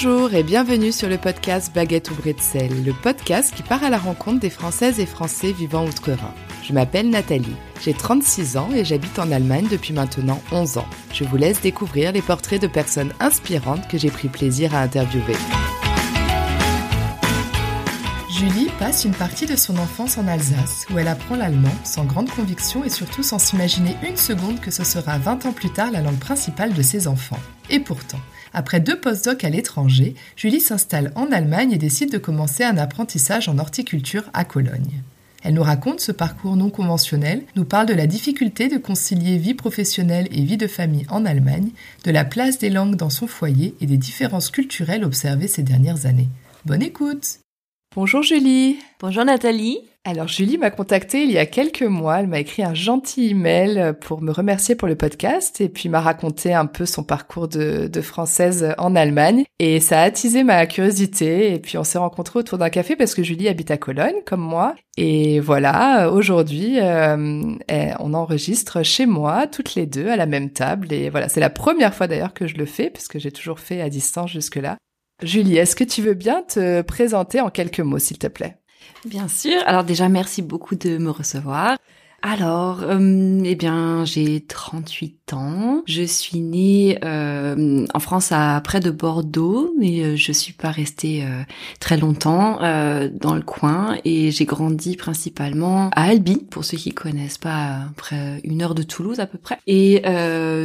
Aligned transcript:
Bonjour 0.00 0.32
et 0.32 0.44
bienvenue 0.44 0.92
sur 0.92 1.08
le 1.08 1.18
podcast 1.18 1.74
Baguette 1.74 2.12
ou 2.12 2.14
Bretzel, 2.14 2.84
le 2.84 2.92
podcast 2.92 3.52
qui 3.52 3.64
part 3.64 3.82
à 3.82 3.90
la 3.90 3.98
rencontre 3.98 4.38
des 4.38 4.48
Françaises 4.48 5.00
et 5.00 5.06
Français 5.06 5.50
vivant 5.50 5.84
outre-Rhin. 5.84 6.32
Je 6.62 6.72
m'appelle 6.72 7.10
Nathalie, 7.10 7.56
j'ai 7.82 7.94
36 7.94 8.56
ans 8.58 8.70
et 8.72 8.84
j'habite 8.84 9.18
en 9.18 9.32
Allemagne 9.32 9.66
depuis 9.68 9.92
maintenant 9.92 10.40
11 10.52 10.78
ans. 10.78 10.86
Je 11.12 11.24
vous 11.24 11.36
laisse 11.36 11.60
découvrir 11.62 12.12
les 12.12 12.22
portraits 12.22 12.62
de 12.62 12.68
personnes 12.68 13.12
inspirantes 13.18 13.88
que 13.88 13.98
j'ai 13.98 14.12
pris 14.12 14.28
plaisir 14.28 14.72
à 14.72 14.82
interviewer. 14.82 15.34
Julie 18.30 18.70
passe 18.78 19.04
une 19.04 19.14
partie 19.14 19.46
de 19.46 19.56
son 19.56 19.76
enfance 19.78 20.16
en 20.16 20.28
Alsace, 20.28 20.86
où 20.94 20.98
elle 21.00 21.08
apprend 21.08 21.34
l'allemand 21.34 21.74
sans 21.82 22.04
grande 22.04 22.30
conviction 22.30 22.84
et 22.84 22.88
surtout 22.88 23.24
sans 23.24 23.40
s'imaginer 23.40 23.96
une 24.08 24.16
seconde 24.16 24.60
que 24.60 24.70
ce 24.70 24.84
sera 24.84 25.18
20 25.18 25.46
ans 25.46 25.52
plus 25.52 25.70
tard 25.70 25.90
la 25.90 26.02
langue 26.02 26.20
principale 26.20 26.72
de 26.72 26.82
ses 26.82 27.08
enfants. 27.08 27.40
Et 27.68 27.80
pourtant, 27.80 28.20
après 28.52 28.80
deux 28.80 28.98
post-docs 28.98 29.44
à 29.44 29.50
l'étranger, 29.50 30.14
Julie 30.36 30.60
s'installe 30.60 31.12
en 31.14 31.30
Allemagne 31.32 31.72
et 31.72 31.78
décide 31.78 32.12
de 32.12 32.18
commencer 32.18 32.64
un 32.64 32.78
apprentissage 32.78 33.48
en 33.48 33.58
horticulture 33.58 34.24
à 34.32 34.44
Cologne. 34.44 35.02
Elle 35.44 35.54
nous 35.54 35.62
raconte 35.62 36.00
ce 36.00 36.12
parcours 36.12 36.56
non 36.56 36.68
conventionnel, 36.68 37.44
nous 37.54 37.64
parle 37.64 37.86
de 37.86 37.94
la 37.94 38.06
difficulté 38.06 38.68
de 38.68 38.76
concilier 38.76 39.38
vie 39.38 39.54
professionnelle 39.54 40.28
et 40.32 40.42
vie 40.42 40.56
de 40.56 40.66
famille 40.66 41.06
en 41.10 41.24
Allemagne, 41.24 41.70
de 42.04 42.10
la 42.10 42.24
place 42.24 42.58
des 42.58 42.70
langues 42.70 42.96
dans 42.96 43.10
son 43.10 43.26
foyer 43.26 43.74
et 43.80 43.86
des 43.86 43.96
différences 43.96 44.50
culturelles 44.50 45.04
observées 45.04 45.48
ces 45.48 45.62
dernières 45.62 46.06
années. 46.06 46.28
Bonne 46.64 46.82
écoute 46.82 47.40
Bonjour 47.94 48.22
Julie. 48.22 48.78
Bonjour 49.00 49.24
Nathalie. 49.24 49.87
Alors 50.04 50.28
Julie 50.28 50.56
m'a 50.56 50.70
contactée 50.70 51.24
il 51.24 51.30
y 51.30 51.38
a 51.38 51.44
quelques 51.44 51.82
mois, 51.82 52.20
elle 52.20 52.28
m'a 52.28 52.38
écrit 52.38 52.62
un 52.62 52.72
gentil 52.72 53.30
email 53.30 53.92
pour 54.00 54.22
me 54.22 54.32
remercier 54.32 54.74
pour 54.74 54.88
le 54.88 54.96
podcast 54.96 55.60
et 55.60 55.68
puis 55.68 55.90
m'a 55.90 56.00
raconté 56.00 56.54
un 56.54 56.64
peu 56.64 56.86
son 56.86 57.04
parcours 57.04 57.46
de, 57.46 58.00
française 58.00 58.74
en 58.78 58.96
Allemagne. 58.96 59.44
Et 59.58 59.80
ça 59.80 60.00
a 60.00 60.04
attisé 60.04 60.44
ma 60.44 60.66
curiosité. 60.66 61.52
Et 61.52 61.58
puis 61.58 61.76
on 61.76 61.84
s'est 61.84 61.98
rencontrés 61.98 62.38
autour 62.38 62.56
d'un 62.56 62.70
café 62.70 62.96
parce 62.96 63.14
que 63.14 63.22
Julie 63.22 63.48
habite 63.48 63.70
à 63.70 63.76
Cologne 63.76 64.22
comme 64.24 64.40
moi. 64.40 64.74
Et 64.96 65.40
voilà 65.40 66.10
aujourd'hui 66.10 66.80
euh, 66.80 67.56
on 67.98 68.14
enregistre 68.14 68.82
chez 68.82 69.04
moi 69.04 69.46
toutes 69.46 69.74
les 69.74 69.84
deux 69.84 70.08
à 70.08 70.16
la 70.16 70.26
même 70.26 70.50
table. 70.50 70.92
Et 70.92 71.10
voilà 71.10 71.28
c'est 71.28 71.40
la 71.40 71.50
première 71.50 71.94
fois 71.94 72.06
d'ailleurs 72.06 72.34
que 72.34 72.46
je 72.46 72.56
le 72.56 72.66
fais 72.66 72.88
parce 72.88 73.08
que 73.08 73.18
j'ai 73.18 73.32
toujours 73.32 73.60
fait 73.60 73.82
à 73.82 73.90
distance 73.90 74.30
jusque 74.30 74.56
là 74.56 74.78
Julie, 75.22 75.56
est-ce 75.56 75.74
que 75.74 75.82
tu 75.82 76.00
veux 76.00 76.14
bien 76.14 76.42
te 76.42 76.80
présenter 76.82 77.40
en 77.40 77.50
quelques 77.50 77.80
mots, 77.80 77.98
s'il 77.98 78.18
te 78.18 78.28
plaît? 78.28 78.57
Bien 79.04 79.28
sûr. 79.28 79.60
Alors 79.66 79.84
déjà, 79.84 80.08
merci 80.08 80.42
beaucoup 80.42 80.74
de 80.74 80.98
me 80.98 81.10
recevoir. 81.10 81.78
Alors, 82.20 82.82
euh, 82.82 83.42
eh 83.44 83.54
bien, 83.54 84.04
j'ai 84.04 84.40
38 84.40 85.34
ans. 85.34 85.82
Je 85.86 86.02
suis 86.02 86.40
née 86.40 86.98
euh, 87.04 87.86
en 87.94 87.98
France 88.00 88.32
à 88.32 88.60
près 88.62 88.80
de 88.80 88.90
Bordeaux, 88.90 89.72
mais 89.78 90.02
euh, 90.02 90.16
je 90.16 90.32
suis 90.32 90.52
pas 90.52 90.70
restée 90.70 91.22
euh, 91.22 91.42
très 91.78 91.96
longtemps 91.96 92.58
euh, 92.62 93.08
dans 93.12 93.34
le 93.34 93.42
coin 93.42 93.96
et 94.04 94.32
j'ai 94.32 94.46
grandi 94.46 94.96
principalement 94.96 95.90
à 95.94 96.08
Albi, 96.08 96.38
pour 96.50 96.64
ceux 96.64 96.76
qui 96.76 96.90
connaissent 96.90 97.38
pas, 97.38 97.82
près 97.96 98.40
une 98.42 98.62
heure 98.62 98.74
de 98.74 98.82
Toulouse 98.82 99.20
à 99.20 99.26
peu 99.26 99.38
près. 99.38 99.58
Et 99.68 100.02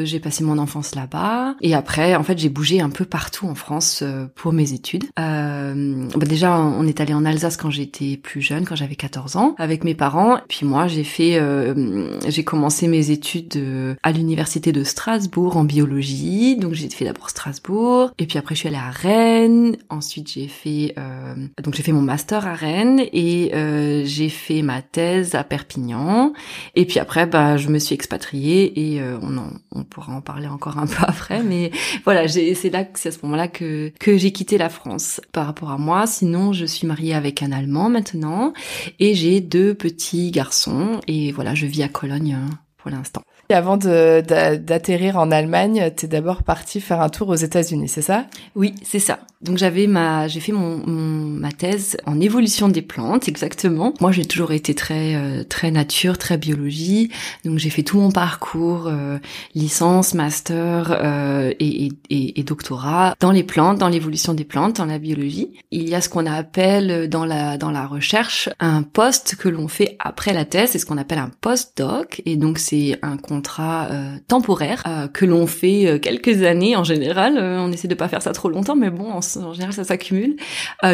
j'ai 0.06 0.20
passé 0.20 0.44
mon 0.44 0.58
enfance 0.58 0.96
là-bas. 0.96 1.56
Et 1.62 1.76
après, 1.76 2.16
en 2.16 2.24
fait, 2.24 2.40
j'ai 2.40 2.50
bougé 2.50 2.82
un 2.82 2.90
peu 2.90 3.06
partout 3.06 3.48
en 3.48 3.56
France 3.56 4.04
pour 4.36 4.54
mes 4.54 4.74
études. 4.74 5.06
Bah 5.16 6.26
déjà, 6.26 6.58
on 6.58 6.86
est 6.88 7.00
allé 7.00 7.14
en 7.14 7.26
Alsace 7.26 7.58
quand 7.58 7.70
j'étais 7.70 8.18
plus 8.18 8.42
jeune, 8.42 8.66
quand 8.66 8.76
j'avais 8.76 8.96
14 8.96 9.36
ans, 9.36 9.56
avec 9.58 9.84
mes 9.84 9.94
parents. 9.94 10.40
Puis 10.48 10.66
moi, 10.66 10.88
j'ai 10.88 11.04
fait 11.04 11.43
euh, 11.44 12.20
j'ai 12.28 12.44
commencé 12.44 12.88
mes 12.88 13.12
études 13.12 13.56
euh, 13.58 13.96
à 14.04 14.12
l'université 14.12 14.72
de 14.72 14.84
Strasbourg 14.84 15.58
en 15.58 15.64
biologie. 15.64 16.56
Donc 16.56 16.74
j'ai 16.74 16.90
fait 16.90 17.06
d'abord 17.06 17.30
Strasbourg, 17.30 18.12
et 18.18 18.26
puis 18.26 18.38
après 18.38 18.56
je 18.56 18.62
suis 18.62 18.70
allée 18.70 18.78
à 18.78 18.90
Rennes. 18.90 19.78
Ensuite 19.90 20.32
j'ai 20.32 20.48
fait 20.48 20.94
euh, 20.98 21.36
donc 21.64 21.76
j'ai 21.76 21.84
fait 21.84 21.92
mon 21.92 22.02
master 22.02 22.48
à 22.48 22.54
Rennes 22.54 23.02
et 23.12 23.52
j'ai 24.06 24.30
fait 24.30 24.62
ma 24.62 24.82
thèse 24.82 25.36
à 25.36 25.44
Perpignan. 25.44 26.34
Et 26.76 26.86
puis 26.86 27.00
après 27.00 27.26
bah 27.26 27.58
je 27.58 27.70
me 27.70 27.80
suis 27.80 27.94
expatriée 27.94 28.94
et 28.96 29.02
on 29.22 29.44
on 29.72 29.84
pourra 29.84 30.14
en 30.14 30.22
parler 30.22 30.48
encore 30.48 30.78
un 30.78 30.88
peu 30.88 31.04
après, 31.08 31.44
mais 31.44 31.72
voilà 32.04 32.28
c'est 32.28 32.70
là 32.70 32.86
c'est 32.94 33.10
à 33.10 33.12
ce 33.12 33.20
moment-là 33.24 33.48
que 33.48 33.92
que 34.00 34.18
j'ai 34.18 34.32
quitté 34.32 34.58
la 34.58 34.70
France 34.70 35.22
par 35.32 35.46
rapport 35.46 35.72
à 35.72 35.78
moi. 35.78 36.08
Sinon 36.08 36.54
je 36.54 36.66
suis 36.66 36.88
mariée 36.88 37.14
avec 37.14 37.44
un 37.44 37.52
Allemand 37.52 37.90
maintenant 37.90 38.54
et 39.00 39.14
j'ai 39.14 39.42
deux 39.42 39.74
petits 39.74 40.32
garçons 40.32 41.00
et 41.08 41.32
voilà, 41.34 41.56
je 41.56 41.66
vis 41.66 41.84
à 41.84 41.90
Cologne 41.90 42.34
hein, 42.34 42.50
pour 42.78 42.92
l'instant. 42.92 43.24
Avant 43.54 43.78
d'atterrir 43.78 45.18
en 45.18 45.30
Allemagne, 45.30 45.92
t'es 45.96 46.08
d'abord 46.08 46.42
parti 46.42 46.82
faire 46.82 47.02
un 47.02 47.10
tour 47.10 47.30
aux 47.30 47.36
États-Unis, 47.36 47.88
c'est 47.88 48.02
ça? 48.02 48.26
Oui, 48.56 48.74
c'est 48.84 48.98
ça. 48.98 49.20
Donc 49.44 49.58
j'avais 49.58 49.88
ma, 49.88 50.28
j'ai 50.28 50.40
fait 50.40 50.54
mon, 50.54 50.78
ma 50.88 51.52
thèse 51.52 51.98
en 52.06 52.20
évolution 52.20 52.70
des 52.70 52.82
plantes, 52.82 53.28
exactement. 53.28 53.94
Moi, 54.00 54.12
j'ai 54.14 54.26
toujours 54.26 54.54
été 54.54 54.74
très 54.74 55.16
euh, 55.16 55.44
très 55.44 55.70
nature, 55.70 56.18
très 56.18 56.38
biologie. 56.38 57.12
Donc 57.44 57.60
j'ai 57.60 57.70
fait 57.70 57.84
tout 57.84 57.98
mon 58.00 58.10
parcours, 58.10 58.88
euh, 58.88 59.18
licence, 59.54 60.14
master 60.14 60.98
euh, 60.98 61.54
et, 61.60 61.90
et, 62.10 62.40
et, 62.40 62.44
doctorat 62.44 63.16
dans 63.20 63.32
les 63.32 63.44
plantes, 63.44 63.78
dans 63.80 63.90
l'évolution 63.90 64.34
des 64.34 64.46
plantes, 64.46 64.78
dans 64.78 64.86
la 64.86 64.98
biologie. 64.98 65.52
Il 65.72 65.90
y 65.90 65.94
a 65.94 66.00
ce 66.00 66.08
qu'on 66.08 66.26
appelle 66.26 67.10
dans 67.10 67.26
la 67.26 67.58
dans 67.58 67.72
la 67.72 67.86
recherche 67.86 68.50
un 68.62 68.82
poste 68.82 69.36
que 69.36 69.50
l'on 69.50 69.68
fait 69.68 69.98
après 70.00 70.34
la 70.34 70.46
thèse, 70.46 70.72
c'est 70.72 70.80
ce 70.80 70.86
qu'on 70.86 70.98
appelle 70.98 71.20
un 71.20 71.32
post-doc. 71.42 72.22
Et 72.26 72.38
donc 72.38 72.60
c'est 72.60 72.98
un 73.02 73.18
contrat 73.18 73.43
euh, 73.60 74.18
temporaire 74.28 74.84
euh, 74.88 75.08
que 75.08 75.26
l'on 75.26 75.48
fait 75.48 75.88
euh, 75.88 76.00
quelques 76.00 76.44
années 76.44 76.76
en 76.76 76.84
général. 76.84 77.38
on 77.38 77.72
essaie 77.72 77.88
de 77.88 77.96
pas 77.96 78.08
faire 78.08 78.22
ça 78.22 78.32
trop 78.32 78.50
longtemps, 78.50 78.76
mais 78.76 78.90
bon, 78.90 79.12
en, 79.12 79.22
général 79.54 79.74
ça 79.74 79.84
s'accumule 79.84 80.36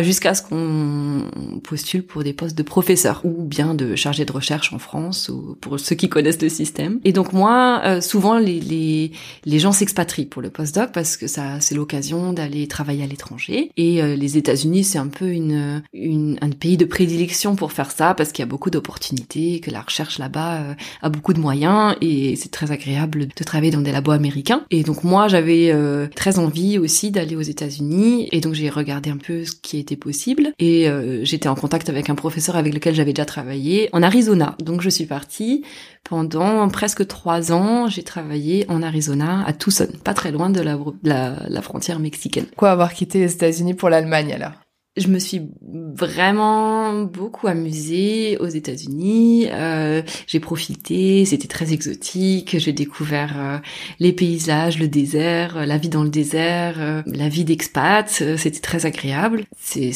jusqu'à 0.01 0.33
ce 0.33 0.41
qu'on 0.41 1.23
postule 1.63 2.03
pour 2.03 2.23
des 2.23 2.33
postes 2.33 2.57
de 2.57 2.63
professeur 2.63 3.21
ou 3.23 3.43
bien 3.43 3.73
de 3.73 3.95
chargé 3.95 4.25
de 4.25 4.31
recherche 4.31 4.73
en 4.73 4.79
France 4.79 5.29
ou 5.29 5.57
pour 5.61 5.79
ceux 5.79 5.95
qui 5.95 6.09
connaissent 6.09 6.41
le 6.41 6.49
système. 6.49 6.99
Et 7.03 7.11
donc 7.11 7.33
moi, 7.33 8.01
souvent 8.01 8.37
les, 8.37 8.59
les, 8.59 9.11
les 9.45 9.59
gens 9.59 9.71
s'expatrient 9.71 10.25
pour 10.25 10.41
le 10.41 10.49
postdoc 10.49 10.91
parce 10.91 11.17
que 11.17 11.27
ça 11.27 11.59
c'est 11.59 11.75
l'occasion 11.75 12.33
d'aller 12.33 12.67
travailler 12.67 13.03
à 13.03 13.07
l'étranger. 13.07 13.71
Et 13.77 14.01
les 14.01 14.37
États-Unis 14.37 14.83
c'est 14.83 14.99
un 14.99 15.07
peu 15.07 15.29
une, 15.29 15.81
une, 15.93 16.37
un 16.41 16.49
pays 16.49 16.77
de 16.77 16.85
prédilection 16.85 17.55
pour 17.55 17.71
faire 17.71 17.91
ça 17.91 18.13
parce 18.13 18.31
qu'il 18.31 18.43
y 18.43 18.47
a 18.47 18.49
beaucoup 18.49 18.69
d'opportunités, 18.69 19.59
que 19.59 19.71
la 19.71 19.81
recherche 19.81 20.19
là-bas 20.19 20.75
a 21.01 21.09
beaucoup 21.09 21.33
de 21.33 21.39
moyens 21.39 21.95
et 22.01 22.28
c'est 22.35 22.51
très 22.51 22.71
agréable 22.71 23.27
de 23.27 23.43
travailler 23.43 23.71
dans 23.71 23.81
des 23.81 23.91
labos 23.91 24.11
américains. 24.11 24.63
Et 24.71 24.83
donc 24.83 25.03
moi, 25.03 25.27
j'avais 25.27 25.71
euh, 25.71 26.07
très 26.15 26.39
envie 26.39 26.77
aussi 26.77 27.11
d'aller 27.11 27.35
aux 27.35 27.41
États-Unis 27.41 28.27
et 28.31 28.41
donc 28.41 28.53
j'ai 28.53 28.69
regardé 28.69 29.09
un 29.09 29.17
peu 29.17 29.45
ce 29.45 29.51
qui 29.51 29.77
était 29.77 29.95
possible 29.95 30.53
et 30.59 30.89
euh, 30.89 31.23
j'étais 31.23 31.49
en 31.49 31.55
contact 31.55 31.89
avec 31.89 32.09
un 32.09 32.15
professeur 32.15 32.55
avec 32.55 32.73
lequel 32.73 32.95
j'avais 32.95 33.13
déjà 33.13 33.25
travaillé 33.25 33.89
en 33.93 34.03
Arizona. 34.03 34.55
Donc 34.59 34.81
je 34.81 34.89
suis 34.89 35.05
partie 35.05 35.63
pendant 36.03 36.67
presque 36.69 37.05
trois 37.07 37.51
ans. 37.51 37.87
J'ai 37.87 38.03
travaillé 38.03 38.65
en 38.69 38.81
Arizona, 38.81 39.43
à 39.45 39.53
Tucson, 39.53 39.87
pas 40.03 40.13
très 40.13 40.31
loin 40.31 40.49
de 40.49 40.61
la, 40.61 40.77
la, 41.03 41.43
la 41.47 41.61
frontière 41.61 41.99
mexicaine. 41.99 42.45
Quoi 42.55 42.71
avoir 42.71 42.93
quitté 42.93 43.19
les 43.19 43.33
États-Unis 43.33 43.73
pour 43.73 43.89
l'Allemagne 43.89 44.33
alors? 44.33 44.53
Je 44.99 45.07
me 45.07 45.19
suis 45.19 45.41
vraiment 45.63 47.03
beaucoup 47.03 47.47
amusée 47.47 48.37
aux 48.37 48.47
États-Unis. 48.47 49.47
Euh, 49.51 50.01
j'ai 50.27 50.39
profité, 50.39 51.25
c'était 51.25 51.47
très 51.47 51.73
exotique. 51.73 52.57
J'ai 52.57 52.73
découvert 52.73 53.35
euh, 53.37 53.57
les 53.99 54.13
paysages, 54.13 54.79
le 54.79 54.87
désert, 54.87 55.65
la 55.65 55.77
vie 55.77 55.89
dans 55.89 56.03
le 56.03 56.09
désert, 56.09 56.75
euh, 56.79 57.01
la 57.05 57.29
vie 57.29 57.45
d'expat. 57.45 58.09
C'était 58.09 58.59
très 58.59 58.85
agréable. 58.85 59.45
C'est 59.57 59.91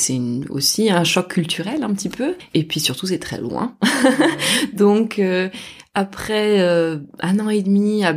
aussi 0.49 0.89
un 0.89 1.03
choc 1.03 1.29
culturel 1.29 1.83
un 1.83 1.93
petit 1.93 2.09
peu. 2.09 2.35
Et 2.53 2.63
puis 2.63 2.79
surtout, 2.79 3.07
c'est 3.07 3.19
très 3.19 3.39
loin. 3.39 3.75
Donc 4.73 5.21
après 5.93 6.59
un 7.19 7.39
an 7.39 7.49
et 7.49 7.61
demi 7.61 8.03
à 8.03 8.15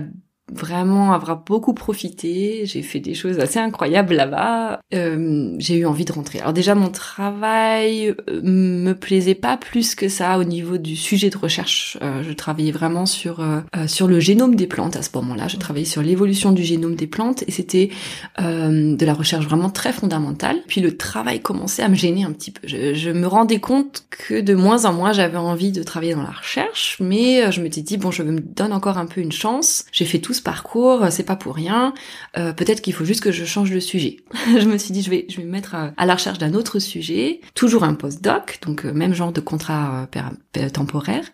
vraiment 0.52 1.12
avoir 1.12 1.42
beaucoup 1.42 1.74
profité. 1.74 2.66
J'ai 2.66 2.82
fait 2.82 3.00
des 3.00 3.14
choses 3.14 3.40
assez 3.40 3.58
incroyables 3.58 4.14
là-bas. 4.14 4.80
Euh, 4.94 5.54
j'ai 5.58 5.78
eu 5.78 5.86
envie 5.86 6.04
de 6.04 6.12
rentrer. 6.12 6.38
Alors 6.40 6.52
déjà, 6.52 6.74
mon 6.74 6.90
travail 6.90 8.14
euh, 8.28 8.40
me 8.42 8.92
plaisait 8.92 9.34
pas 9.34 9.56
plus 9.56 9.94
que 9.94 10.08
ça 10.08 10.38
au 10.38 10.44
niveau 10.44 10.78
du 10.78 10.94
sujet 10.94 11.30
de 11.30 11.36
recherche. 11.36 11.98
Euh, 12.00 12.22
je 12.22 12.32
travaillais 12.32 12.70
vraiment 12.70 13.06
sur 13.06 13.40
euh, 13.40 13.60
sur 13.88 14.06
le 14.06 14.20
génome 14.20 14.54
des 14.54 14.66
plantes 14.66 14.96
à 14.96 15.02
ce 15.02 15.10
moment-là. 15.14 15.48
Je 15.48 15.56
travaillais 15.56 15.84
sur 15.84 16.02
l'évolution 16.02 16.52
du 16.52 16.62
génome 16.62 16.94
des 16.94 17.06
plantes 17.06 17.42
et 17.46 17.50
c'était 17.50 17.90
de 18.38 19.04
la 19.04 19.14
recherche 19.14 19.44
vraiment 19.44 19.70
très 19.70 19.92
fondamentale. 19.92 20.58
Puis 20.68 20.80
le 20.80 20.96
travail 20.96 21.40
commençait 21.40 21.82
à 21.82 21.88
me 21.88 21.94
gêner 21.94 22.24
un 22.24 22.32
petit 22.32 22.50
peu. 22.50 22.66
Je, 22.66 22.94
je 22.94 23.10
me 23.10 23.26
rendais 23.26 23.58
compte 23.58 24.04
que 24.10 24.40
de 24.40 24.54
moins 24.54 24.84
en 24.84 24.92
moins 24.92 25.12
j'avais 25.12 25.36
envie 25.36 25.72
de 25.72 25.82
travailler 25.82 26.14
dans 26.14 26.22
la 26.22 26.30
recherche, 26.30 26.98
mais 27.00 27.50
je 27.50 27.60
m'étais 27.60 27.82
dit 27.82 27.96
bon, 27.96 28.10
je 28.10 28.22
me 28.22 28.40
donne 28.40 28.72
encore 28.72 28.98
un 28.98 29.06
peu 29.06 29.20
une 29.20 29.32
chance. 29.32 29.84
J'ai 29.92 30.04
fait 30.04 30.18
tout 30.18 30.35
ce 30.36 30.42
parcours, 30.42 31.06
c'est 31.10 31.24
pas 31.24 31.36
pour 31.36 31.54
rien. 31.54 31.94
Euh, 32.38 32.52
peut-être 32.52 32.80
qu'il 32.80 32.92
faut 32.92 33.04
juste 33.04 33.22
que 33.22 33.32
je 33.32 33.44
change 33.44 33.70
de 33.70 33.80
sujet. 33.80 34.18
je 34.46 34.66
me 34.66 34.78
suis 34.78 34.92
dit, 34.92 35.02
je 35.02 35.10
vais, 35.10 35.26
je 35.28 35.38
vais 35.38 35.44
me 35.44 35.50
mettre 35.50 35.74
à, 35.74 36.06
la 36.06 36.14
recherche 36.14 36.38
d'un 36.38 36.54
autre 36.54 36.78
sujet, 36.78 37.40
toujours 37.54 37.84
un 37.84 37.94
post-doc, 37.94 38.58
donc 38.62 38.84
euh, 38.84 38.92
même 38.92 39.14
genre 39.14 39.32
de 39.32 39.40
contrat 39.40 40.08
euh, 40.56 40.68
temporaire. 40.68 41.24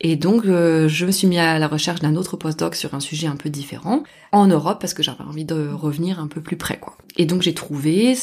Et 0.00 0.16
donc, 0.16 0.44
je 0.44 1.06
me 1.06 1.10
suis 1.10 1.26
mis 1.26 1.38
à 1.38 1.58
la 1.58 1.68
recherche 1.68 2.00
d'un 2.00 2.16
autre 2.16 2.36
post-doc 2.36 2.74
sur 2.74 2.94
un 2.94 3.00
sujet 3.00 3.26
un 3.26 3.36
peu 3.36 3.50
différent 3.50 4.02
en 4.32 4.46
Europe 4.46 4.80
parce 4.80 4.94
que 4.94 5.02
j'avais 5.02 5.24
envie 5.24 5.44
de 5.44 5.68
revenir 5.72 6.20
un 6.20 6.28
peu 6.28 6.40
plus 6.40 6.56
près, 6.56 6.78
quoi. 6.78 6.96
Et 7.16 7.26
donc, 7.26 7.42
j'ai 7.42 7.54
trouvé 7.54 8.14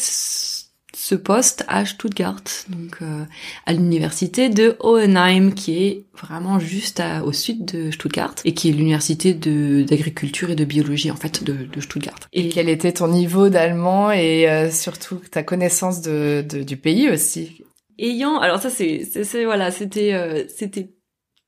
poste 1.15 1.63
à 1.67 1.85
Stuttgart, 1.85 2.43
donc 2.69 2.97
euh, 3.01 3.23
à 3.65 3.73
l'université 3.73 4.49
de 4.49 4.75
Hohenheim, 4.79 5.51
qui 5.51 5.83
est 5.83 6.05
vraiment 6.17 6.59
juste 6.59 7.01
au 7.23 7.31
sud 7.31 7.65
de 7.65 7.91
Stuttgart 7.91 8.33
et 8.45 8.53
qui 8.53 8.69
est 8.69 8.71
l'université 8.71 9.33
d'agriculture 9.33 10.49
et 10.49 10.55
de 10.55 10.65
biologie 10.65 11.11
en 11.11 11.15
fait 11.15 11.43
de, 11.43 11.53
de, 11.65 11.81
Stuttgart. 11.81 12.19
Et 12.33 12.49
quel 12.49 12.67
était 12.69 12.91
ton 12.91 13.07
niveau 13.07 13.49
d'allemand 13.49 14.11
et 14.11 14.49
euh, 14.49 14.71
surtout 14.71 15.21
ta 15.31 15.43
connaissance 15.43 16.01
de, 16.01 16.41
du 16.41 16.77
pays 16.77 17.09
aussi? 17.09 17.63
Ayant, 17.99 18.39
alors 18.39 18.61
ça 18.61 18.69
c'est, 18.69 19.03
c'est 19.23 19.45
voilà, 19.45 19.71
c'était 19.71 20.13
euh, 20.13 20.45
c'était 20.47 20.89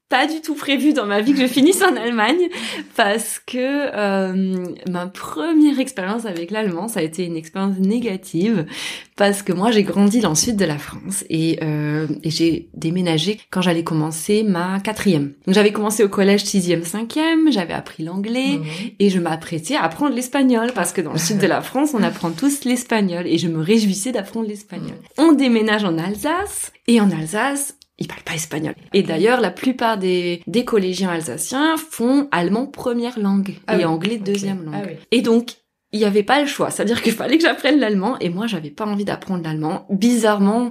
pas 0.09 0.25
du 0.25 0.41
tout 0.41 0.55
prévu 0.55 0.93
dans 0.93 1.05
ma 1.05 1.21
vie 1.21 1.33
que 1.33 1.39
je 1.39 1.47
finisse 1.47 1.83
en 1.83 1.95
Allemagne 1.95 2.49
parce 2.95 3.39
que 3.45 3.57
euh, 3.57 4.65
ma 4.89 5.05
première 5.05 5.79
expérience 5.79 6.25
avec 6.25 6.49
l'allemand, 6.49 6.87
ça 6.87 6.99
a 6.99 7.03
été 7.03 7.25
une 7.25 7.37
expérience 7.37 7.77
négative 7.77 8.65
parce 9.15 9.43
que 9.43 9.53
moi 9.53 9.69
j'ai 9.69 9.83
grandi 9.83 10.19
dans 10.19 10.29
le 10.29 10.35
sud 10.35 10.55
de 10.55 10.65
la 10.65 10.79
France 10.79 11.23
et, 11.29 11.59
euh, 11.61 12.07
et 12.23 12.31
j'ai 12.31 12.69
déménagé 12.73 13.39
quand 13.51 13.61
j'allais 13.61 13.83
commencer 13.83 14.41
ma 14.41 14.79
quatrième. 14.79 15.33
Donc 15.45 15.53
j'avais 15.53 15.71
commencé 15.71 16.03
au 16.03 16.09
collège 16.09 16.43
sixième, 16.43 16.83
cinquième, 16.83 17.51
j'avais 17.51 17.73
appris 17.73 18.03
l'anglais 18.03 18.57
mhm. 18.57 18.65
et 18.97 19.11
je 19.11 19.19
m'apprêtais 19.19 19.75
à 19.75 19.83
apprendre 19.83 20.15
l'espagnol 20.15 20.71
parce 20.73 20.91
que 20.91 21.01
dans 21.01 21.13
le 21.13 21.19
sud 21.19 21.37
de 21.37 21.47
la 21.47 21.61
France 21.61 21.91
on 21.93 22.01
apprend 22.01 22.31
tous 22.31 22.65
l'espagnol 22.65 23.27
et 23.27 23.37
je 23.37 23.47
me 23.47 23.61
réjouissais 23.61 24.11
d'apprendre 24.11 24.47
l'espagnol. 24.47 24.97
Mhm. 25.19 25.25
On 25.25 25.33
déménage 25.33 25.83
en 25.83 25.99
Alsace 25.99 26.71
et 26.87 26.99
en 26.99 27.11
Alsace 27.11 27.75
ils 27.99 28.07
parlent 28.07 28.23
pas 28.23 28.33
espagnol. 28.33 28.75
Et 28.93 29.03
d'ailleurs, 29.03 29.41
la 29.41 29.51
plupart 29.51 29.97
des, 29.97 30.41
des 30.47 30.65
collégiens 30.65 31.09
alsaciens 31.09 31.75
font 31.77 32.27
allemand 32.31 32.65
première 32.65 33.19
langue 33.19 33.55
ah 33.67 33.77
et 33.77 33.85
anglais 33.85 34.17
deuxième 34.17 34.63
langue. 34.63 34.97
Ah 34.97 35.05
et 35.11 35.21
donc, 35.21 35.55
il 35.91 35.99
n'y 35.99 36.05
avait 36.05 36.23
pas 36.23 36.41
le 36.41 36.47
choix. 36.47 36.69
C'est-à-dire 36.69 37.01
qu'il 37.01 37.13
fallait 37.13 37.37
que 37.37 37.43
j'apprenne 37.43 37.79
l'allemand 37.79 38.17
et 38.19 38.29
moi, 38.29 38.47
j'avais 38.47 38.69
pas 38.69 38.85
envie 38.85 39.05
d'apprendre 39.05 39.43
l'allemand. 39.43 39.85
Bizarrement, 39.89 40.69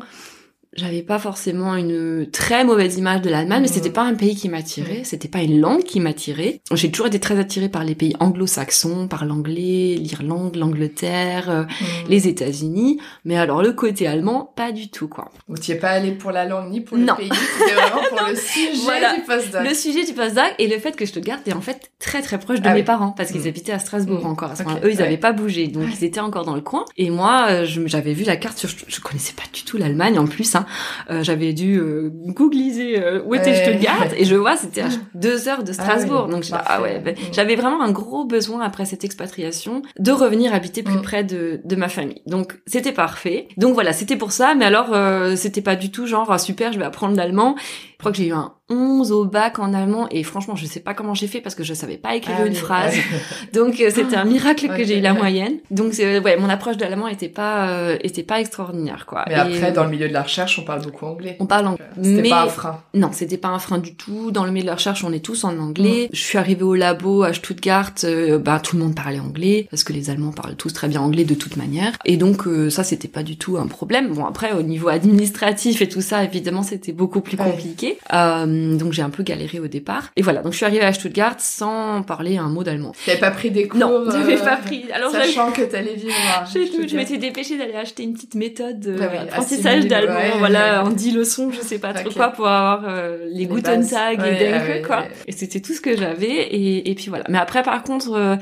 j'avais 0.75 1.03
pas 1.03 1.19
forcément 1.19 1.75
une 1.75 2.29
très 2.31 2.65
mauvaise 2.65 2.99
image 2.99 3.23
de 3.23 3.31
l'Allemagne, 3.31 3.63
mais 3.63 3.69
c'était 3.69 3.91
pas 3.91 4.03
un 4.03 4.15
pays 4.15 4.37
qui 4.37 4.49
m'attirait, 4.49 5.03
c'était 5.05 5.29
pas 5.29 5.41
une 5.41 5.61
langue 5.61 5.83
qui 5.83 5.99
m'attirait. 5.99 6.61
J'ai 6.73 6.91
toujours 6.91 7.07
été 7.07 7.19
très 7.19 7.39
attirée 7.39 7.69
par 7.69 7.85
les 7.85 7.95
pays 7.95 8.15
anglo-saxons, 8.21 9.09
par 9.09 9.25
l'anglais, 9.25 9.97
l'Irlande, 9.99 10.57
l'Angleterre, 10.57 11.51
euh, 11.51 11.63
mm. 11.63 12.09
les 12.09 12.29
États-Unis, 12.29 13.01
mais 13.25 13.37
alors 13.37 13.63
le 13.63 13.73
côté 13.73 14.07
allemand, 14.07 14.53
pas 14.57 14.73
du 14.73 14.91
tout 14.91 15.09
quoi. 15.09 15.31
Donc 15.49 15.61
tu 15.61 15.73
es 15.73 15.77
pas 15.77 15.91
allé 15.91 16.13
pour 16.13 16.33
la 16.33 16.45
langue 16.45 16.71
ni 16.71 16.81
pour 16.81 16.97
le 16.97 17.07
pays, 17.07 17.31
c'était 17.59 17.75
vraiment 17.75 18.03
pour 18.11 18.29
le 18.29 18.37
sujet 18.37 19.17
du 19.17 19.23
postdoc. 19.23 19.65
Le 19.65 19.75
sujet 19.75 20.05
du 20.05 20.13
postdoc 20.13 20.55
et 20.59 20.69
le 20.69 20.79
fait 20.79 20.97
que 20.97 21.07
je 21.07 21.13
te 21.13 21.19
garde 21.19 21.41
est 21.47 21.55
en 21.55 21.61
fait 21.61 21.91
très 21.99 22.23
très 22.23 22.39
proche 22.39 22.61
de 22.61 22.69
ah 22.69 22.75
mes 22.75 22.85
parents 22.85 23.11
parce 23.11 23.33
qu'ils 23.33 23.43
mm. 23.43 23.49
habitaient 23.49 23.73
à 23.73 23.79
Strasbourg 23.79 24.25
mm. 24.25 24.31
encore. 24.31 24.53
Eux 24.85 24.93
ils 24.93 25.03
avaient 25.03 25.17
pas 25.17 25.33
bougé, 25.33 25.69
donc 25.69 25.85
ils 25.93 26.05
étaient 26.05 26.21
encore 26.21 26.45
dans 26.45 26.55
le 26.55 26.61
coin. 26.61 26.85
Et 26.97 27.11
moi, 27.11 27.47
euh, 27.51 27.67
j'avais 27.87 28.13
vu 28.13 28.25
la 28.25 28.37
carte 28.37 28.59
sur, 28.59 28.69
je 28.69 29.01
connaissais 29.01 29.33
pas 29.33 29.45
du 29.53 29.63
tout 29.63 29.77
l'Allemagne 29.79 30.19
en 30.19 30.27
plus. 30.27 30.55
Hein. 30.55 30.67
Euh, 31.11 31.23
j'avais 31.23 31.53
dû 31.53 31.79
euh, 31.79 32.11
googliser 32.13 33.01
euh, 33.01 33.23
où 33.25 33.35
était 33.35 33.55
Stuttgart 33.55 34.09
et 34.17 34.25
je 34.25 34.35
vois 34.35 34.57
c'était 34.57 34.83
à 34.83 34.89
deux 35.15 35.49
heures 35.49 35.65
de 35.65 35.71
ah 35.71 35.83
Strasbourg. 35.83 36.27
donc 36.29 36.45
ah 36.53 36.83
ouais, 36.83 37.01
ben, 37.01 37.15
j'avais 37.33 37.57
vraiment 37.57 37.83
un 37.83 37.91
gros 37.91 38.25
besoin 38.25 38.61
après 38.61 38.85
cette 38.85 39.05
expatriation 39.05 39.83
de 39.99 40.13
revenir 40.13 40.55
habiter 40.55 40.83
plus 40.83 40.99
mm. 40.99 41.03
près 41.03 41.25
de, 41.25 41.61
de 41.65 41.77
ma 41.77 41.89
famille. 41.89 42.23
Donc 42.27 42.59
c'était 42.67 42.93
parfait. 42.93 43.49
Donc 43.57 43.75
voilà, 43.75 43.93
c'était 43.93 44.17
pour 44.17 44.33
ça. 44.33 44.55
Mais 44.55 44.65
alors 44.65 44.95
c'était 45.37 45.63
pas 45.63 45.77
du 45.77 45.91
tout 45.91 46.07
genre 46.07 46.31
ah, 46.31 46.39
super, 46.39 46.73
je 46.73 46.79
vais 46.79 46.85
apprendre 46.85 47.17
l'allemand. 47.17 47.57
Je 47.99 48.05
crois 48.05 48.13
que 48.13 48.19
j'ai 48.19 48.29
eu 48.29 48.33
un 48.33 48.53
11 48.71 49.13
au 49.13 49.25
bac 49.25 49.59
en 49.59 49.73
allemand 49.73 50.09
et 50.11 50.23
franchement, 50.23 50.55
je 50.55 50.67
sais 50.67 50.79
pas 50.79 50.95
comment 50.95 51.15
j'ai 51.15 51.27
fait 51.27 51.41
parce 51.41 51.55
que 51.55 51.65
je 51.65 51.75
savais 51.75 51.97
pas 51.97 52.15
écrire 52.15 52.37
ah 52.39 52.47
une 52.47 52.55
phrase. 52.55 52.95
Donc 53.53 53.81
euh, 53.81 53.91
c'était 53.93 54.15
un 54.15 54.25
miracle 54.25 54.69
que 54.69 54.85
j'ai 54.85 54.99
eu 54.99 55.01
la 55.01 55.15
moyenne. 55.15 55.57
Donc 55.73 55.95
ouais, 55.99 56.37
mon 56.37 56.49
approche 56.49 56.77
de 56.77 56.83
l'allemand 56.83 57.09
était 57.09 57.29
pas 57.29 57.71
euh, 57.71 57.97
était 58.03 58.23
pas 58.23 58.41
extraordinaire 58.41 59.07
quoi. 59.07 59.25
Mais 59.27 59.35
après 59.35 59.73
dans 59.73 59.83
le 59.83 59.91
milieu 59.91 60.07
de 60.07 60.13
la 60.13 60.23
recherche, 60.23 60.61
on 60.61 60.63
parle 60.63 60.83
beaucoup 60.83 61.07
anglais. 61.07 61.37
On 61.41 61.47
parle 61.47 61.67
anglais. 61.67 61.85
C'était 62.01 62.29
pas 62.29 62.43
un 62.43 62.49
frein. 62.49 62.81
Non, 62.95 63.11
c'était 63.13 63.37
pas 63.37 63.49
un 63.49 63.59
frein 63.59 63.79
du 63.79 63.97
tout. 63.97 64.31
Dans 64.31 64.45
le 64.45 64.53
milieu 64.53 64.63
de 64.63 64.69
la 64.69 64.77
recherche, 64.77 65.03
on 65.03 65.13
est 65.13 65.25
tous 65.25 65.43
en 65.43 65.59
anglais. 65.59 66.09
Mm. 66.13 66.15
Je 66.15 66.23
suis 66.23 66.39
arrivée 66.39 66.63
au 66.63 66.75
labo 66.77 67.25
à 67.25 67.33
Stuttgart, 67.33 67.95
euh, 68.05 68.39
bah 68.39 68.61
tout 68.61 68.77
le 68.77 68.85
monde 68.85 68.95
parlait 68.95 69.19
anglais 69.19 69.67
parce 69.71 69.83
que 69.83 69.93
les 69.93 70.11
Allemands 70.11 70.31
parlent 70.31 70.55
tous 70.55 70.73
très 70.73 70.87
bien 70.87 71.01
anglais 71.01 71.25
de 71.25 71.35
toute 71.35 71.57
manière. 71.57 71.95
Et 72.05 72.17
donc 72.17 72.43
ça 72.69 72.85
c'était 72.85 73.09
pas 73.09 73.25
du 73.25 73.37
tout 73.39 73.57
un 73.57 73.67
problème. 73.67 74.13
Bon 74.13 74.25
après 74.25 74.53
au 74.53 74.63
niveau 74.63 74.89
administratif 74.89 75.83
et 75.83 75.89
tout 75.89 76.03
ça, 76.03 76.23
évidemment, 76.23 76.63
c'était 76.63 76.93
beaucoup 76.93 77.23
plus 77.23 77.37
compliqué. 77.37 77.88
Euh, 78.13 78.77
donc 78.77 78.93
j'ai 78.93 79.03
un 79.03 79.11
peu 79.11 79.23
galéré 79.23 79.61
au 79.61 79.69
départ. 79.69 80.11
Et 80.17 80.23
voilà, 80.23 80.43
donc 80.43 80.53
je 80.53 80.59
suis 80.59 80.67
arrivée 80.67 80.85
à 80.85 80.93
Stuttgart 80.93 81.37
sans 81.39 82.03
parler 82.03 82.37
un 82.37 82.49
mot 82.49 82.65
d'allemand. 82.65 82.93
T'avais 83.05 83.19
pas 83.19 83.31
pris 83.31 83.51
des 83.51 83.69
cours 83.69 83.81
Non, 83.81 84.05
j'avais 84.11 84.37
pas 84.37 84.55
euh, 84.55 84.65
pris. 84.65 84.85
Alors 84.93 85.11
sachant 85.11 85.53
que 85.53 85.63
t'allais 85.63 85.95
vivre. 85.95 86.15
je, 86.55 86.89
je 86.89 86.97
m'étais 86.97 87.19
dépêchée 87.19 87.59
d'aller 87.59 87.75
acheter 87.75 88.03
une 88.03 88.15
petite 88.15 88.35
méthode 88.35 88.81
d'apprentissage 88.81 89.87
d'allemand, 89.87 90.39
voilà, 90.39 90.85
en 90.85 90.91
10 90.91 91.13
leçons, 91.13 91.51
je 91.51 91.61
sais 91.61 91.79
pas 91.79 91.93
trop 91.93 92.11
quoi, 92.11 92.29
pour 92.29 92.47
avoir 92.47 92.85
euh, 92.87 93.27
les, 93.31 93.41
les 93.41 93.47
Guten 93.47 93.87
Tag 93.87 94.21
et 94.25 94.51
Denke, 94.51 94.87
quoi. 94.87 95.05
Et 95.27 95.33
c'était 95.33 95.61
tout 95.61 95.73
ce 95.73 95.81
que 95.81 95.97
j'avais. 95.97 96.27
Et, 96.29 96.91
et 96.91 96.95
puis 96.95 97.09
voilà. 97.09 97.25
Mais 97.29 97.39
après, 97.39 97.63
par 97.63 97.83
contre 97.83 98.39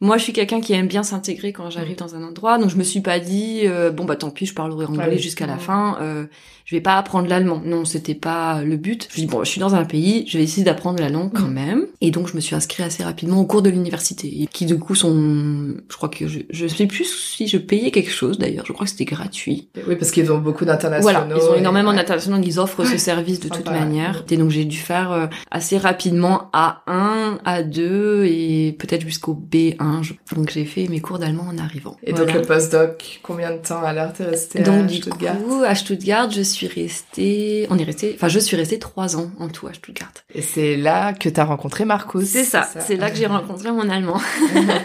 moi, 0.00 0.18
je 0.18 0.24
suis 0.24 0.32
quelqu'un 0.32 0.60
qui 0.60 0.74
aime 0.74 0.88
bien 0.88 1.02
s'intégrer 1.02 1.52
quand 1.52 1.70
j'arrive 1.70 1.94
mm. 1.94 2.00
dans 2.00 2.14
un 2.14 2.22
endroit, 2.22 2.58
donc 2.58 2.70
je 2.70 2.76
me 2.76 2.82
suis 2.82 3.00
pas 3.00 3.18
dit 3.18 3.62
euh, 3.64 3.90
bon 3.90 4.04
bah 4.04 4.16
tant 4.16 4.30
pis, 4.30 4.46
je 4.46 4.54
parlerai 4.54 4.86
anglais 4.86 5.18
jusqu'à 5.18 5.46
la 5.46 5.58
fin. 5.58 5.98
Euh, 6.00 6.26
je 6.66 6.74
vais 6.74 6.80
pas 6.80 6.98
apprendre 6.98 7.28
l'allemand. 7.28 7.62
Non, 7.64 7.84
c'était 7.84 8.14
pas 8.14 8.62
le 8.62 8.76
but. 8.76 9.08
Je 9.10 9.20
dis 9.20 9.26
bon, 9.26 9.44
je 9.44 9.50
suis 9.50 9.60
dans 9.60 9.74
un 9.74 9.84
pays, 9.84 10.26
je 10.28 10.36
vais 10.36 10.44
essayer 10.44 10.64
d'apprendre 10.64 11.00
la 11.00 11.08
langue 11.08 11.32
quand 11.32 11.48
même. 11.48 11.86
Et 12.00 12.10
donc 12.10 12.28
je 12.28 12.34
me 12.34 12.40
suis 12.40 12.54
inscrite 12.54 12.84
assez 12.84 13.02
rapidement 13.02 13.40
au 13.40 13.46
cours 13.46 13.62
de 13.62 13.70
l'université, 13.70 14.48
qui 14.52 14.66
du 14.66 14.78
coup 14.78 14.94
sont, 14.94 15.74
je 15.88 15.96
crois 15.96 16.08
que 16.08 16.26
je, 16.26 16.40
je 16.50 16.66
sais 16.66 16.86
plus 16.86 17.04
si 17.04 17.46
je 17.46 17.56
payais 17.56 17.90
quelque 17.90 18.10
chose 18.10 18.38
d'ailleurs. 18.38 18.66
Je 18.66 18.72
crois 18.72 18.84
que 18.84 18.90
c'était 18.90 19.04
gratuit. 19.04 19.68
Oui, 19.86 19.96
parce 19.96 20.10
qu'ils 20.10 20.30
ont 20.32 20.38
beaucoup 20.38 20.64
d'internationaux. 20.64 21.02
Voilà, 21.02 21.28
ils 21.34 21.48
ont 21.48 21.54
énormément 21.54 21.92
d'internationaux, 21.92 22.40
ils 22.42 22.58
offrent 22.58 22.84
ce 22.84 22.98
service 22.98 23.40
de 23.40 23.48
toute 23.48 23.70
manière. 23.70 24.24
Et 24.30 24.36
donc 24.36 24.50
j'ai 24.50 24.64
dû 24.64 24.76
faire 24.76 25.12
euh, 25.12 25.26
assez 25.50 25.78
rapidement 25.78 26.50
A1, 26.52 27.40
A2 27.44 28.24
et 28.24 28.76
peut-être 28.78 29.02
jusqu'au 29.02 29.34
B1 29.34 30.02
donc 30.34 30.50
j'ai 30.50 30.64
fait 30.64 30.88
mes 30.88 31.00
cours 31.00 31.18
d'allemand 31.18 31.46
en 31.48 31.58
arrivant. 31.58 31.96
Et 32.02 32.12
donc 32.12 32.32
le 32.32 32.42
postdoc, 32.42 33.20
combien 33.22 33.52
de 33.52 33.58
temps 33.58 33.82
alors 33.82 34.12
t'es 34.12 34.24
restée 34.24 34.62
donc, 34.62 34.74
à 34.74 34.82
du 34.82 35.00
Coup, 35.00 35.62
à 35.64 35.74
Stuttgart, 35.74 36.30
je 36.30 36.42
suis 36.42 36.55
restée, 36.64 37.66
on 37.68 37.78
est 37.78 37.84
resté, 37.84 38.12
enfin 38.14 38.28
je 38.28 38.38
suis 38.38 38.56
restée 38.56 38.78
trois 38.78 39.16
ans 39.16 39.30
en 39.38 39.48
tout 39.48 39.66
à 39.66 39.74
Stuttgart. 39.74 40.12
Et 40.34 40.40
c'est 40.40 40.76
là 40.76 41.12
que 41.12 41.28
t'as 41.28 41.44
rencontré 41.44 41.84
Marcus. 41.84 42.26
C'est 42.26 42.44
ça, 42.44 42.66
c'est 42.78 42.96
là 42.96 43.10
que 43.10 43.16
j'ai 43.16 43.26
rencontré 43.26 43.70
mon 43.70 43.88
allemand. 43.90 44.20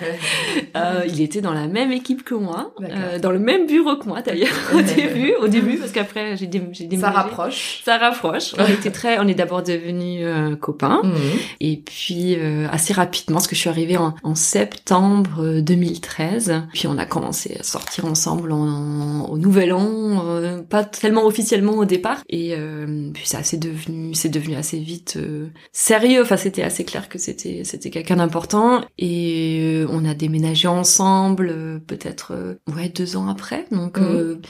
euh, 0.75 1.03
il 1.07 1.21
était 1.21 1.39
dans 1.39 1.53
la 1.53 1.67
même 1.67 1.93
équipe 1.93 2.23
que 2.25 2.35
moi, 2.35 2.73
euh, 2.81 3.19
dans 3.19 3.31
le 3.31 3.39
même 3.39 3.67
bureau 3.67 3.95
que 3.95 4.07
moi 4.07 4.21
d'ailleurs 4.21 4.49
au 4.75 4.81
début, 4.81 5.33
au 5.41 5.47
début 5.47 5.77
parce 5.77 5.93
qu'après 5.93 6.35
j'ai 6.35 6.47
déménagé. 6.47 6.89
Ça 6.99 7.11
rapproche. 7.11 7.81
Ça 7.85 7.97
rapproche. 7.97 8.53
On 8.57 8.65
était 8.65 8.91
très, 8.91 9.19
on 9.19 9.27
est 9.27 9.35
d'abord 9.35 9.63
devenus 9.63 10.23
euh, 10.25 10.57
copains 10.57 11.01
mhm. 11.03 11.15
et 11.61 11.77
puis 11.77 12.35
assez 12.69 12.91
rapidement, 12.91 13.35
parce 13.37 13.47
que 13.47 13.55
je 13.55 13.61
suis 13.61 13.69
arrivée 13.69 13.97
en, 13.97 14.15
en 14.23 14.35
septembre 14.35 14.81
septembre 14.81 15.59
2013. 15.61 16.49
Euh, 16.49 16.59
Puis 16.73 16.87
on 16.87 16.97
a 16.97 17.05
commencé 17.05 17.57
à 17.59 17.63
sortir 17.63 18.05
ensemble 18.05 18.51
en, 18.51 19.25
au 19.25 19.37
Nouvel 19.37 19.73
An, 19.73 20.63
pas 20.69 20.83
tellement 20.83 21.25
officiellement 21.25 21.60
au 21.69 21.85
départ. 21.85 22.23
Et 22.29 22.55
euh, 22.55 23.11
puis 23.13 23.27
ça 23.27 23.43
c'est 23.43 23.57
devenu, 23.57 24.13
c'est 24.13 24.29
devenu 24.29 24.55
assez 24.55 24.79
vite 24.79 25.17
sérieux. 25.71 26.21
Enfin 26.21 26.37
c'était 26.37 26.63
assez 26.63 26.83
clair 26.83 27.09
que 27.09 27.17
c'était 27.17 27.63
c'était 27.63 27.89
quelqu'un 27.89 28.17
d'important. 28.17 28.81
Et 28.97 29.83
on 29.89 30.05
a 30.05 30.13
déménagé 30.13 30.67
ensemble, 30.67 31.81
peut-être 31.87 32.57
ouais 32.75 32.89
deux 32.89 33.15
ans 33.17 33.27
après. 33.27 33.65
Donc 33.71 33.97
mmh 33.99 34.41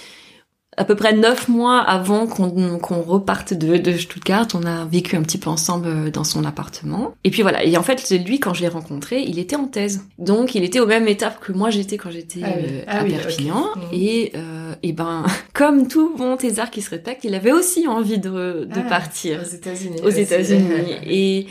à 0.77 0.85
peu 0.85 0.95
près 0.95 1.13
neuf 1.13 1.49
mois 1.49 1.79
avant 1.79 2.27
qu'on 2.27 3.01
reparte 3.01 3.53
de, 3.53 3.75
de, 3.75 3.97
Stuttgart, 3.97 4.47
on 4.53 4.63
a 4.63 4.85
vécu 4.85 5.17
un 5.17 5.21
petit 5.21 5.37
peu 5.37 5.49
ensemble 5.49 5.87
euh, 5.87 6.11
dans 6.11 6.23
son 6.23 6.45
appartement. 6.45 7.13
Et 7.25 7.29
puis 7.29 7.41
voilà. 7.41 7.65
Et 7.65 7.75
en 7.75 7.83
fait, 7.83 8.09
lui, 8.25 8.39
quand 8.39 8.53
je 8.53 8.61
l'ai 8.61 8.69
rencontré, 8.69 9.21
il 9.21 9.37
était 9.37 9.57
en 9.57 9.65
thèse. 9.65 10.05
Donc, 10.17 10.55
il 10.55 10.63
était 10.63 10.79
au 10.79 10.85
même 10.87 11.09
étape 11.09 11.41
que 11.41 11.51
moi 11.51 11.71
j'étais 11.71 11.97
quand 11.97 12.09
j'étais 12.09 12.39
ah 12.43 12.53
euh, 12.55 12.83
ah 12.87 12.99
à 12.99 13.03
Perpignan. 13.03 13.65
Mmh. 13.75 13.79
Et, 13.91 14.31
euh, 14.35 14.73
et 14.81 14.93
ben, 14.93 15.25
comme 15.53 15.89
tout 15.89 16.15
bon 16.15 16.37
thésard 16.37 16.71
qui 16.71 16.81
se 16.81 16.89
respecte, 16.89 17.25
il 17.25 17.35
avait 17.35 17.51
aussi 17.51 17.87
envie 17.87 18.19
de, 18.19 18.65
de 18.65 18.67
ah, 18.73 18.81
partir 18.89 19.41
aux 19.41 19.53
États-Unis. 19.53 19.99
Aux 20.03 20.09
États-Unis. 20.09 20.69
et 21.05 21.47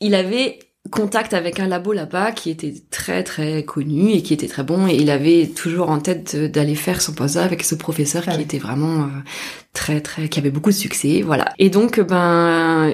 il 0.00 0.14
avait 0.14 0.60
contact 0.90 1.34
avec 1.34 1.60
un 1.60 1.68
labo 1.68 1.92
là-bas 1.92 2.32
qui 2.32 2.50
était 2.50 2.74
très 2.90 3.22
très 3.22 3.64
connu 3.64 4.12
et 4.12 4.22
qui 4.22 4.34
était 4.34 4.48
très 4.48 4.62
bon. 4.62 4.86
Et 4.86 4.94
il 4.94 5.10
avait 5.10 5.46
toujours 5.46 5.90
en 5.90 5.98
tête 5.98 6.36
d'aller 6.36 6.74
faire 6.74 7.00
son 7.00 7.12
posa 7.12 7.44
avec 7.44 7.62
ce 7.62 7.74
professeur 7.74 8.24
qui 8.24 8.40
était 8.40 8.58
vraiment 8.58 9.04
euh, 9.04 9.08
très 9.72 10.00
très 10.00 10.28
qui 10.28 10.38
avait 10.38 10.50
beaucoup 10.50 10.70
de 10.70 10.74
succès. 10.74 11.22
Voilà. 11.22 11.52
Et 11.58 11.70
donc 11.70 12.00
ben 12.00 12.92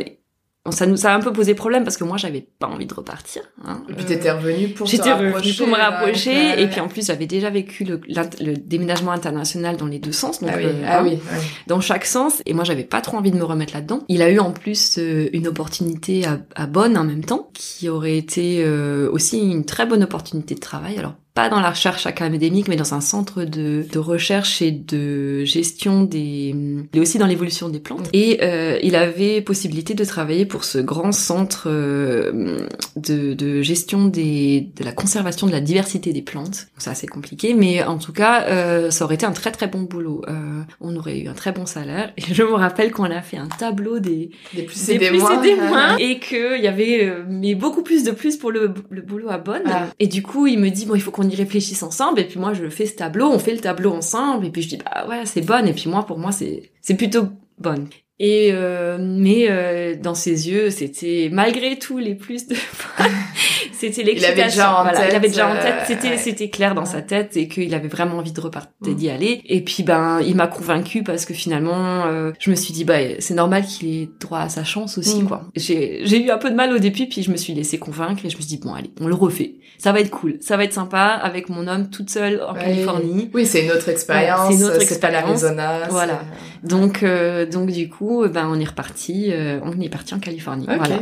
ça 0.70 0.86
nous 0.86 0.96
ça 0.96 1.12
a 1.12 1.16
un 1.16 1.20
peu 1.20 1.32
posé 1.32 1.54
problème 1.54 1.84
parce 1.84 1.96
que 1.96 2.04
moi 2.04 2.16
j'avais 2.16 2.40
pas 2.40 2.66
envie 2.66 2.86
de 2.86 2.94
repartir. 2.94 3.42
Hein. 3.64 3.82
Et 3.88 3.92
puis 3.92 4.04
t'étais 4.04 4.30
revenue 4.30 4.68
pour 4.68 4.86
J'étais 4.86 5.12
revenue 5.12 5.52
pour 5.54 5.66
me 5.66 5.74
rapprocher 5.74 6.60
et 6.60 6.66
puis 6.68 6.80
en 6.80 6.88
plus 6.88 7.06
j'avais 7.06 7.26
déjà 7.26 7.50
vécu 7.50 7.84
le, 7.84 8.00
le, 8.06 8.56
déménagement 8.56 9.12
international 9.12 9.76
dans 9.76 9.86
les 9.86 9.98
deux 9.98 10.12
sens 10.12 10.40
donc 10.40 10.50
ah 10.52 10.56
oui, 10.56 10.66
ah 10.86 11.00
hein, 11.00 11.02
oui, 11.04 11.18
dans 11.66 11.80
chaque 11.80 12.06
sens 12.06 12.42
et 12.46 12.54
moi 12.54 12.64
j'avais 12.64 12.84
pas 12.84 13.00
trop 13.00 13.18
envie 13.18 13.30
de 13.30 13.36
me 13.36 13.44
remettre 13.44 13.74
là-dedans. 13.74 14.04
Il 14.08 14.22
a 14.22 14.30
eu 14.30 14.38
en 14.38 14.52
plus 14.52 14.98
une 14.98 15.46
opportunité 15.48 16.24
à, 16.24 16.40
à 16.54 16.66
Bonn 16.66 16.96
en 16.96 17.04
même 17.04 17.24
temps 17.24 17.50
qui 17.52 17.88
aurait 17.88 18.16
été 18.16 18.66
aussi 18.66 19.38
une 19.38 19.64
très 19.64 19.86
bonne 19.86 20.02
opportunité 20.02 20.54
de 20.54 20.60
travail. 20.60 20.98
Alors 20.98 21.14
pas 21.34 21.48
dans 21.48 21.58
la 21.58 21.70
recherche 21.70 22.06
académique, 22.06 22.68
mais 22.68 22.76
dans 22.76 22.94
un 22.94 23.00
centre 23.00 23.42
de, 23.42 23.84
de 23.90 23.98
recherche 23.98 24.62
et 24.62 24.70
de 24.70 25.44
gestion 25.44 26.04
des, 26.04 26.54
et 26.92 27.00
aussi 27.00 27.18
dans 27.18 27.26
l'évolution 27.26 27.68
des 27.68 27.80
plantes. 27.80 28.08
Et 28.12 28.38
euh, 28.42 28.78
il 28.84 28.94
avait 28.94 29.40
possibilité 29.40 29.94
de 29.94 30.04
travailler 30.04 30.46
pour 30.46 30.62
ce 30.62 30.78
grand 30.78 31.10
centre 31.10 31.64
euh, 31.66 32.60
de, 32.94 33.34
de, 33.34 33.62
gestion 33.62 34.06
des, 34.06 34.68
de 34.76 34.84
la 34.84 34.92
conservation 34.92 35.48
de 35.48 35.52
la 35.52 35.60
diversité 35.60 36.12
des 36.12 36.22
plantes. 36.22 36.68
Ça 36.78 36.94
c'est 36.94 37.08
compliqué, 37.08 37.52
mais 37.52 37.82
en 37.82 37.98
tout 37.98 38.12
cas, 38.12 38.44
euh, 38.44 38.92
ça 38.92 39.04
aurait 39.04 39.16
été 39.16 39.26
un 39.26 39.32
très 39.32 39.50
très 39.50 39.66
bon 39.66 39.82
boulot. 39.82 40.22
Euh, 40.28 40.62
on 40.80 40.94
aurait 40.94 41.18
eu 41.18 41.26
un 41.26 41.34
très 41.34 41.50
bon 41.50 41.66
salaire. 41.66 42.12
Et 42.16 42.22
je 42.32 42.44
me 42.44 42.54
rappelle 42.54 42.92
qu'on 42.92 43.10
a 43.10 43.22
fait 43.22 43.38
un 43.38 43.48
tableau 43.48 43.98
des, 43.98 44.30
des 44.54 44.62
plus 44.62 44.88
et 44.88 44.98
des, 44.98 45.10
moins, 45.10 45.96
et 45.96 46.20
qu'il 46.20 46.60
y 46.62 46.68
avait 46.68 47.04
euh, 47.04 47.24
mais 47.28 47.56
beaucoup 47.56 47.82
plus 47.82 48.04
de 48.04 48.12
plus 48.12 48.36
pour 48.36 48.52
le, 48.52 48.72
le 48.90 49.02
boulot 49.02 49.30
à 49.30 49.38
Bonn. 49.38 49.62
Ah. 49.66 49.86
Et 49.98 50.06
du 50.06 50.22
coup, 50.22 50.46
il 50.46 50.60
me 50.60 50.70
dit 50.70 50.86
bon, 50.86 50.94
il 50.94 51.00
faut 51.00 51.10
qu'on 51.10 51.23
on 51.24 51.28
y 51.28 51.36
ensemble 51.82 52.20
et 52.20 52.24
puis 52.24 52.38
moi 52.38 52.52
je 52.54 52.68
fais 52.68 52.86
ce 52.86 52.94
tableau, 52.94 53.26
on 53.26 53.38
fait 53.38 53.52
le 53.52 53.60
tableau 53.60 53.92
ensemble 53.92 54.46
et 54.46 54.50
puis 54.50 54.62
je 54.62 54.68
dis 54.68 54.78
bah 54.78 55.06
ouais 55.08 55.26
c'est 55.26 55.40
bonne 55.40 55.66
et 55.66 55.72
puis 55.72 55.88
moi 55.88 56.04
pour 56.04 56.18
moi 56.18 56.32
c'est 56.32 56.70
c'est 56.80 56.94
plutôt 56.94 57.28
bonne. 57.58 57.88
Et 58.20 58.50
euh, 58.52 58.96
mais 59.00 59.46
euh, 59.50 59.96
dans 59.96 60.14
ses 60.14 60.48
yeux, 60.48 60.70
c'était 60.70 61.28
malgré 61.32 61.78
tout 61.78 61.98
les 61.98 62.14
plus 62.14 62.46
de 62.46 62.54
c'était 63.78 64.02
l'excitation. 64.02 64.34
Il 64.36 64.40
avait 64.40 64.50
déjà 64.50 64.80
en 64.80 64.84
tête. 64.84 65.06
Il 65.10 65.16
avait 65.16 65.28
déjà 65.28 65.48
en 65.48 65.54
tête. 65.54 65.74
Euh, 65.80 65.84
c'était 65.86 66.16
c'était 66.16 66.48
clair 66.50 66.74
dans 66.74 66.84
sa 66.84 67.02
tête 67.02 67.36
et 67.36 67.48
qu'il 67.48 67.74
avait 67.74 67.88
vraiment 67.88 68.18
envie 68.18 68.32
de 68.32 68.40
repartir 68.40 68.70
mm. 68.80 68.94
d'y 68.94 69.10
aller. 69.10 69.42
Et 69.46 69.62
puis 69.62 69.82
ben 69.82 70.20
il 70.20 70.34
m'a 70.36 70.46
convaincu 70.46 71.02
parce 71.02 71.24
que 71.24 71.34
finalement 71.34 72.04
je 72.38 72.50
me 72.50 72.54
suis 72.54 72.72
dit 72.72 72.84
bah 72.84 72.98
c'est 73.18 73.34
normal 73.34 73.64
qu'il 73.64 73.88
ait 73.88 74.08
droit 74.20 74.40
à 74.40 74.48
sa 74.48 74.64
chance 74.64 74.98
aussi 74.98 75.22
mm. 75.22 75.28
quoi. 75.28 75.42
J'ai 75.56 76.00
j'ai 76.04 76.24
eu 76.24 76.30
un 76.30 76.38
peu 76.38 76.50
de 76.50 76.56
mal 76.56 76.72
au 76.72 76.78
début 76.78 77.06
puis 77.06 77.22
je 77.22 77.30
me 77.30 77.36
suis 77.36 77.54
laissé 77.54 77.78
convaincre 77.78 78.24
et 78.24 78.30
je 78.30 78.36
me 78.36 78.42
suis 78.42 78.56
dit 78.56 78.60
bon 78.62 78.74
allez 78.74 78.90
on 79.00 79.06
le 79.06 79.14
refait. 79.14 79.54
Ça 79.78 79.92
va 79.92 80.00
être 80.00 80.10
cool. 80.10 80.38
Ça 80.40 80.56
va 80.56 80.64
être 80.64 80.72
sympa 80.72 81.04
avec 81.04 81.48
mon 81.48 81.66
homme 81.66 81.90
toute 81.90 82.10
seule 82.10 82.42
en 82.46 82.54
Californie. 82.54 83.30
Oui 83.34 83.46
c'est 83.46 83.64
une 83.64 83.72
autre 83.72 83.88
expérience. 83.88 84.48
c'est 84.48 84.58
une 84.58 84.64
autre 84.64 84.82
expérience. 84.82 85.00
pas 85.00 85.10
l'Arizona. 85.10 85.88
Voilà. 85.90 86.22
Donc 86.62 87.04
donc 87.50 87.70
du 87.70 87.88
coup 87.88 88.24
ben 88.28 88.48
on 88.50 88.58
est 88.60 88.64
reparti, 88.64 89.30
euh, 89.30 89.60
on 89.62 89.80
est 89.80 89.88
parti 89.88 90.14
en 90.14 90.18
Californie. 90.18 90.66
Voilà. 90.66 91.00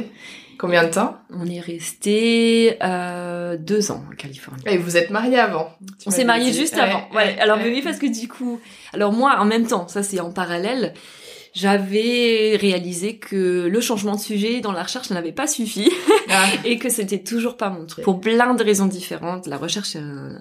Combien 0.62 0.85
de 0.85 0.90
temps 0.90 1.19
On 1.35 1.45
est 1.47 1.59
resté 1.59 2.76
euh, 2.85 3.57
deux 3.59 3.90
ans 3.90 4.04
en 4.09 4.14
Californie. 4.14 4.62
Et 4.66 4.78
vous 4.78 4.97
êtes 4.97 5.11
mariés 5.11 5.40
avant 5.40 5.76
On 6.07 6.12
s'est 6.12 6.23
mariés 6.23 6.52
juste 6.52 6.78
avant. 6.78 7.09
Ouais. 7.12 7.37
alors 7.40 7.59
oui, 7.61 7.83
parce 7.83 7.99
que 7.99 8.07
du 8.07 8.28
coup, 8.28 8.61
alors 8.92 9.12
moi 9.12 9.38
en 9.40 9.45
même 9.45 9.66
temps, 9.66 9.88
ça 9.88 10.04
c'est 10.04 10.21
en 10.21 10.31
parallèle 10.31 10.95
j'avais 11.54 12.57
réalisé 12.59 13.16
que 13.19 13.66
le 13.71 13.81
changement 13.81 14.14
de 14.14 14.21
sujet 14.21 14.61
dans 14.61 14.73
la 14.73 14.83
recherche 14.83 15.11
n'avait 15.11 15.33
pas 15.33 15.47
suffi 15.47 15.90
ah. 16.31 16.47
et 16.64 16.78
que 16.78 16.88
c'était 16.88 17.23
toujours 17.23 17.59
pas 17.59 17.69
mon 17.69 17.85
truc. 17.85 18.04
Pour 18.04 18.21
plein 18.21 18.54
de 18.54 18.64
raisons 18.64 18.87
différentes, 18.87 19.47
la 19.47 19.59
recherche 19.59 19.97
est 19.97 19.99
un, 19.99 20.38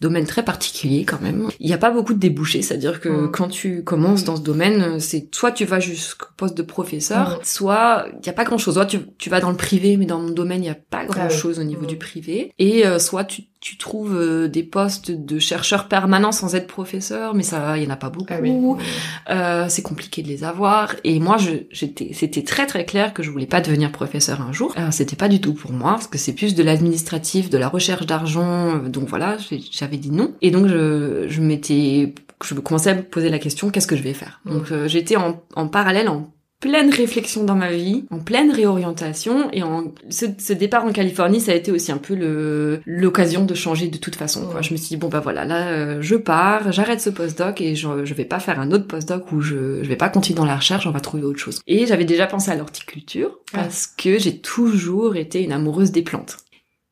domaine 0.00 0.26
très 0.26 0.42
particulier 0.42 1.04
quand 1.04 1.20
même. 1.20 1.48
Il 1.60 1.66
n'y 1.66 1.72
a 1.72 1.78
pas 1.78 1.90
beaucoup 1.90 2.14
de 2.14 2.18
débouchés, 2.18 2.62
c'est-à-dire 2.62 3.00
que 3.00 3.08
mm. 3.08 3.30
quand 3.30 3.48
tu 3.48 3.84
commences 3.84 4.24
dans 4.24 4.36
ce 4.36 4.42
domaine, 4.42 5.00
c'est 5.00 5.34
soit 5.34 5.52
tu 5.52 5.64
vas 5.64 5.80
jusqu'au 5.80 6.26
poste 6.36 6.56
de 6.56 6.62
professeur, 6.62 7.38
mm. 7.38 7.44
soit 7.44 8.06
il 8.12 8.20
n'y 8.20 8.28
a 8.28 8.32
pas 8.32 8.44
grand-chose. 8.44 8.74
Soit 8.74 8.86
tu, 8.86 9.00
tu 9.18 9.30
vas 9.30 9.40
dans 9.40 9.50
le 9.50 9.56
privé, 9.56 9.96
mais 9.96 10.06
dans 10.06 10.20
mon 10.20 10.30
domaine, 10.30 10.58
il 10.58 10.66
n'y 10.66 10.70
a 10.70 10.74
pas 10.74 11.00
ah 11.02 11.06
grand-chose 11.06 11.58
au 11.58 11.64
niveau 11.64 11.82
mm. 11.82 11.86
du 11.86 11.96
privé. 11.96 12.52
Et 12.58 12.86
euh, 12.86 12.98
soit 12.98 13.24
tu 13.24 13.44
tu 13.64 13.78
trouves 13.78 14.14
euh, 14.14 14.46
des 14.46 14.62
postes 14.62 15.10
de 15.10 15.38
chercheurs 15.38 15.88
permanents 15.88 16.32
sans 16.32 16.54
être 16.54 16.66
professeur, 16.66 17.34
mais 17.34 17.42
ça, 17.42 17.78
il 17.78 17.84
y 17.84 17.86
en 17.86 17.90
a 17.90 17.96
pas 17.96 18.10
beaucoup. 18.10 18.78
Ah 19.26 19.34
euh, 19.34 19.66
c'est 19.70 19.80
compliqué 19.80 20.22
de 20.22 20.28
les 20.28 20.44
avoir. 20.44 20.94
Et 21.02 21.18
moi, 21.18 21.38
j'étais, 21.70 22.10
c'était 22.12 22.42
très 22.42 22.66
très 22.66 22.84
clair 22.84 23.14
que 23.14 23.22
je 23.22 23.30
voulais 23.30 23.46
pas 23.46 23.62
devenir 23.62 23.90
professeur 23.90 24.42
un 24.42 24.52
jour. 24.52 24.74
Euh, 24.76 24.90
c'était 24.90 25.16
pas 25.16 25.30
du 25.30 25.40
tout 25.40 25.54
pour 25.54 25.72
moi, 25.72 25.92
parce 25.92 26.08
que 26.08 26.18
c'est 26.18 26.34
plus 26.34 26.54
de 26.54 26.62
l'administratif, 26.62 27.48
de 27.48 27.56
la 27.56 27.68
recherche 27.68 28.04
d'argent. 28.04 28.76
Donc 28.76 29.08
voilà, 29.08 29.38
j'avais 29.70 29.93
dit 29.98 30.10
non. 30.10 30.34
Et 30.42 30.50
donc 30.50 30.66
je, 30.66 31.26
je 31.28 31.40
m'étais, 31.40 32.14
je 32.42 32.54
commençais 32.54 32.90
à 32.90 32.94
me 32.94 33.02
poser 33.02 33.30
la 33.30 33.38
question, 33.38 33.70
qu'est-ce 33.70 33.86
que 33.86 33.96
je 33.96 34.02
vais 34.02 34.14
faire? 34.14 34.40
Donc 34.44 34.72
j'étais 34.86 35.16
en, 35.16 35.42
en 35.54 35.68
parallèle, 35.68 36.08
en 36.08 36.34
pleine 36.64 36.88
réflexion 36.88 37.44
dans 37.44 37.56
ma 37.56 37.70
vie, 37.70 38.06
en 38.10 38.20
pleine 38.20 38.50
réorientation 38.50 39.50
et 39.52 39.62
en 39.62 39.92
ce, 40.08 40.24
ce, 40.38 40.54
départ 40.54 40.86
en 40.86 40.92
Californie, 40.92 41.38
ça 41.38 41.52
a 41.52 41.54
été 41.54 41.70
aussi 41.70 41.92
un 41.92 41.98
peu 41.98 42.14
le 42.14 42.80
l'occasion 42.86 43.44
de 43.44 43.52
changer 43.52 43.88
de 43.88 43.98
toute 43.98 44.16
façon. 44.16 44.46
Quoi. 44.46 44.62
Je 44.62 44.72
me 44.72 44.78
suis 44.78 44.88
dit 44.88 44.96
bon 44.96 45.08
bah 45.08 45.20
voilà, 45.20 45.44
là 45.44 45.68
euh, 45.68 45.98
je 46.00 46.16
pars, 46.16 46.72
j'arrête 46.72 47.02
ce 47.02 47.10
postdoc 47.10 47.60
et 47.60 47.74
je, 47.74 48.06
je 48.06 48.14
vais 48.14 48.24
pas 48.24 48.40
faire 48.40 48.60
un 48.60 48.72
autre 48.72 48.86
postdoc 48.86 49.30
où 49.30 49.42
je 49.42 49.82
je 49.82 49.88
vais 49.90 49.96
pas 49.96 50.08
continuer 50.08 50.38
dans 50.38 50.46
la 50.46 50.56
recherche, 50.56 50.86
on 50.86 50.90
va 50.90 51.00
trouver 51.00 51.24
autre 51.24 51.38
chose. 51.38 51.60
Et 51.66 51.84
j'avais 51.84 52.06
déjà 52.06 52.26
pensé 52.26 52.50
à 52.50 52.54
l'horticulture 52.54 53.38
parce 53.52 53.86
que 53.86 54.18
j'ai 54.18 54.38
toujours 54.38 55.16
été 55.16 55.42
une 55.42 55.52
amoureuse 55.52 55.92
des 55.92 56.02
plantes 56.02 56.38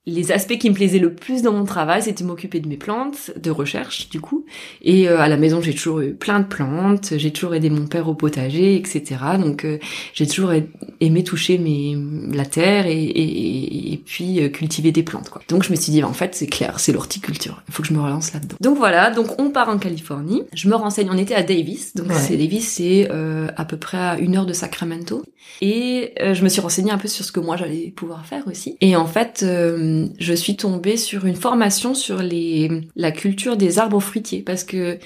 les 0.04 0.32
aspects 0.32 0.58
qui 0.58 0.68
me 0.68 0.74
plaisaient 0.74 0.98
le 0.98 1.14
plus 1.14 1.42
dans 1.42 1.52
mon 1.52 1.64
travail, 1.64 2.02
c'était 2.02 2.24
m'occuper 2.24 2.58
de 2.58 2.68
mes 2.68 2.76
plantes, 2.76 3.30
de 3.40 3.50
recherche 3.50 4.08
du 4.08 4.20
coup. 4.20 4.44
Et 4.82 5.08
euh, 5.08 5.20
à 5.20 5.28
la 5.28 5.36
maison, 5.36 5.60
j'ai 5.60 5.72
toujours 5.74 6.00
eu 6.00 6.14
plein 6.14 6.40
de 6.40 6.46
plantes, 6.46 7.14
j'ai 7.16 7.30
toujours 7.30 7.54
aidé 7.54 7.70
mon 7.70 7.86
père 7.86 8.08
au 8.08 8.14
potager, 8.14 8.74
etc. 8.74 9.02
Donc 9.38 9.64
euh, 9.64 9.78
j'ai 10.12 10.26
toujours 10.26 10.52
aimé 11.00 11.22
toucher 11.22 11.56
mes, 11.56 11.96
la 12.34 12.44
terre 12.44 12.86
et, 12.86 13.00
et, 13.00 13.92
et 13.92 13.96
puis 13.96 14.40
euh, 14.40 14.48
cultiver 14.48 14.90
des 14.90 15.04
plantes. 15.04 15.30
Quoi. 15.30 15.42
Donc 15.48 15.62
je 15.62 15.70
me 15.70 15.76
suis 15.76 15.92
dit, 15.92 16.02
en 16.02 16.12
fait, 16.12 16.34
c'est 16.34 16.48
clair, 16.48 16.80
c'est 16.80 16.92
l'horticulture. 16.92 17.62
Il 17.68 17.74
faut 17.74 17.82
que 17.82 17.88
je 17.88 17.94
me 17.94 18.00
relance 18.00 18.32
là-dedans. 18.32 18.56
Donc 18.60 18.78
voilà, 18.78 19.10
donc 19.10 19.40
on 19.40 19.50
part 19.50 19.68
en 19.68 19.78
Californie. 19.78 20.42
Je 20.52 20.68
me 20.68 20.74
renseigne, 20.74 21.10
on 21.12 21.18
était 21.18 21.36
à 21.36 21.44
Davis. 21.44 21.94
Donc 21.94 22.08
c'est 22.12 22.36
Davis, 22.36 22.68
c'est 22.68 23.08
à 23.08 23.64
peu 23.64 23.76
près 23.76 23.98
à 23.98 24.18
une 24.18 24.36
heure 24.36 24.46
de 24.46 24.52
Sacramento. 24.52 25.22
Et 25.60 26.12
je 26.18 26.42
me 26.42 26.48
suis 26.48 26.60
renseignée 26.60 26.90
un 26.90 26.98
peu 26.98 27.08
sur 27.08 27.24
ce 27.24 27.30
que 27.30 27.40
moi 27.40 27.56
j'allais 27.56 27.92
pouvoir 27.94 28.26
faire 28.26 28.48
aussi. 28.48 28.76
Et 28.80 28.96
en 28.96 29.06
fait 29.06 29.44
euh, 29.44 29.91
je 30.18 30.32
suis 30.34 30.56
tombée 30.56 30.96
sur 30.96 31.26
une 31.26 31.36
formation 31.36 31.94
sur 31.94 32.22
les 32.22 32.70
la 32.96 33.12
culture 33.12 33.56
des 33.56 33.78
arbres 33.78 34.00
fruitiers 34.00 34.42
parce 34.42 34.64
que 34.64 34.98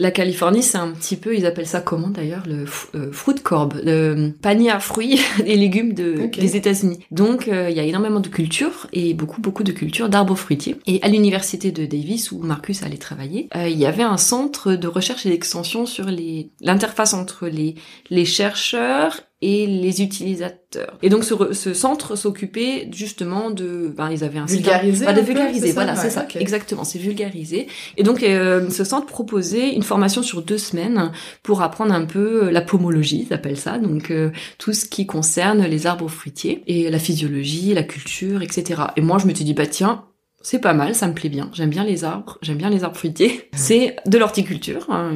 la 0.00 0.10
Californie, 0.10 0.62
c'est 0.62 0.78
un 0.78 0.92
petit 0.92 1.16
peu, 1.16 1.36
ils 1.36 1.44
appellent 1.44 1.66
ça 1.66 1.82
comment 1.82 2.08
d'ailleurs, 2.08 2.44
le 2.46 2.64
euh, 2.94 3.12
fruit 3.12 3.34
corb, 3.34 3.74
le 3.84 4.32
panier 4.40 4.70
à 4.70 4.80
fruits 4.80 5.20
et 5.44 5.56
légumes 5.56 5.92
de, 5.92 6.26
des 6.26 6.56
États-Unis. 6.56 7.00
Donc, 7.10 7.48
euh, 7.48 7.68
il 7.70 7.76
y 7.76 7.80
a 7.80 7.84
énormément 7.84 8.20
de 8.20 8.28
cultures 8.28 8.86
et 8.94 9.12
beaucoup, 9.12 9.42
beaucoup 9.42 9.62
de 9.62 9.72
cultures 9.72 10.08
d'arbres 10.08 10.36
fruitiers. 10.36 10.76
Et 10.86 11.00
à 11.02 11.08
l'université 11.08 11.70
de 11.70 11.84
Davis, 11.84 12.32
où 12.32 12.38
Marcus 12.38 12.82
allait 12.82 12.96
travailler, 12.96 13.48
il 13.54 13.78
y 13.78 13.84
avait 13.84 14.02
un 14.02 14.16
centre 14.16 14.72
de 14.72 14.88
recherche 14.88 15.26
et 15.26 15.28
d'extension 15.28 15.84
sur 15.84 16.06
les 16.06 16.50
l'interface 16.60 17.12
entre 17.12 17.46
les 17.46 17.74
les 18.08 18.24
chercheurs 18.24 19.20
et 19.42 19.66
les 19.66 20.02
utilisateurs. 20.02 20.98
Et 21.02 21.08
donc 21.08 21.24
ce, 21.24 21.52
ce 21.52 21.72
centre 21.72 22.14
s'occupait 22.14 22.88
justement 22.92 23.50
de, 23.50 23.92
ben 23.96 24.10
ils 24.10 24.22
avaient 24.22 24.38
un 24.38 24.46
vulgariser, 24.46 25.06
de 25.06 25.20
vulgariser, 25.20 25.72
voilà, 25.72 25.96
c'est 25.96 26.10
ça, 26.10 26.26
exactement, 26.34 26.84
c'est 26.84 26.98
vulgariser. 26.98 27.66
Et 27.96 28.02
donc 28.02 28.22
euh, 28.22 28.68
ce 28.68 28.84
centre 28.84 29.06
proposait 29.06 29.72
une 29.72 29.82
formation 29.82 30.22
sur 30.22 30.42
deux 30.42 30.58
semaines 30.58 31.10
pour 31.42 31.62
apprendre 31.62 31.94
un 31.94 32.04
peu 32.04 32.50
la 32.50 32.60
pomologie, 32.60 33.26
ils 33.28 33.34
appellent 33.34 33.56
ça, 33.56 33.78
donc 33.78 34.10
euh, 34.10 34.30
tout 34.58 34.74
ce 34.74 34.84
qui 34.84 35.06
concerne 35.06 35.64
les 35.64 35.86
arbres 35.86 36.08
fruitiers 36.08 36.62
et 36.66 36.90
la 36.90 36.98
physiologie, 36.98 37.72
la 37.72 37.82
culture, 37.82 38.42
etc. 38.42 38.82
Et 38.96 39.00
moi 39.00 39.18
je 39.18 39.26
me 39.26 39.34
suis 39.34 39.44
dit 39.44 39.54
bah 39.54 39.66
tiens, 39.66 40.04
c'est 40.42 40.58
pas 40.58 40.72
mal, 40.72 40.94
ça 40.94 41.06
me 41.06 41.12
plaît 41.12 41.28
bien. 41.28 41.50
J'aime 41.52 41.70
bien 41.70 41.84
les 41.84 42.04
arbres, 42.04 42.38
j'aime 42.42 42.56
bien 42.56 42.70
les 42.70 42.84
arbres 42.84 42.96
fruitiers. 42.96 43.48
C'est 43.52 43.96
de 44.06 44.18
l'horticulture, 44.18 44.86
hein, 44.88 45.12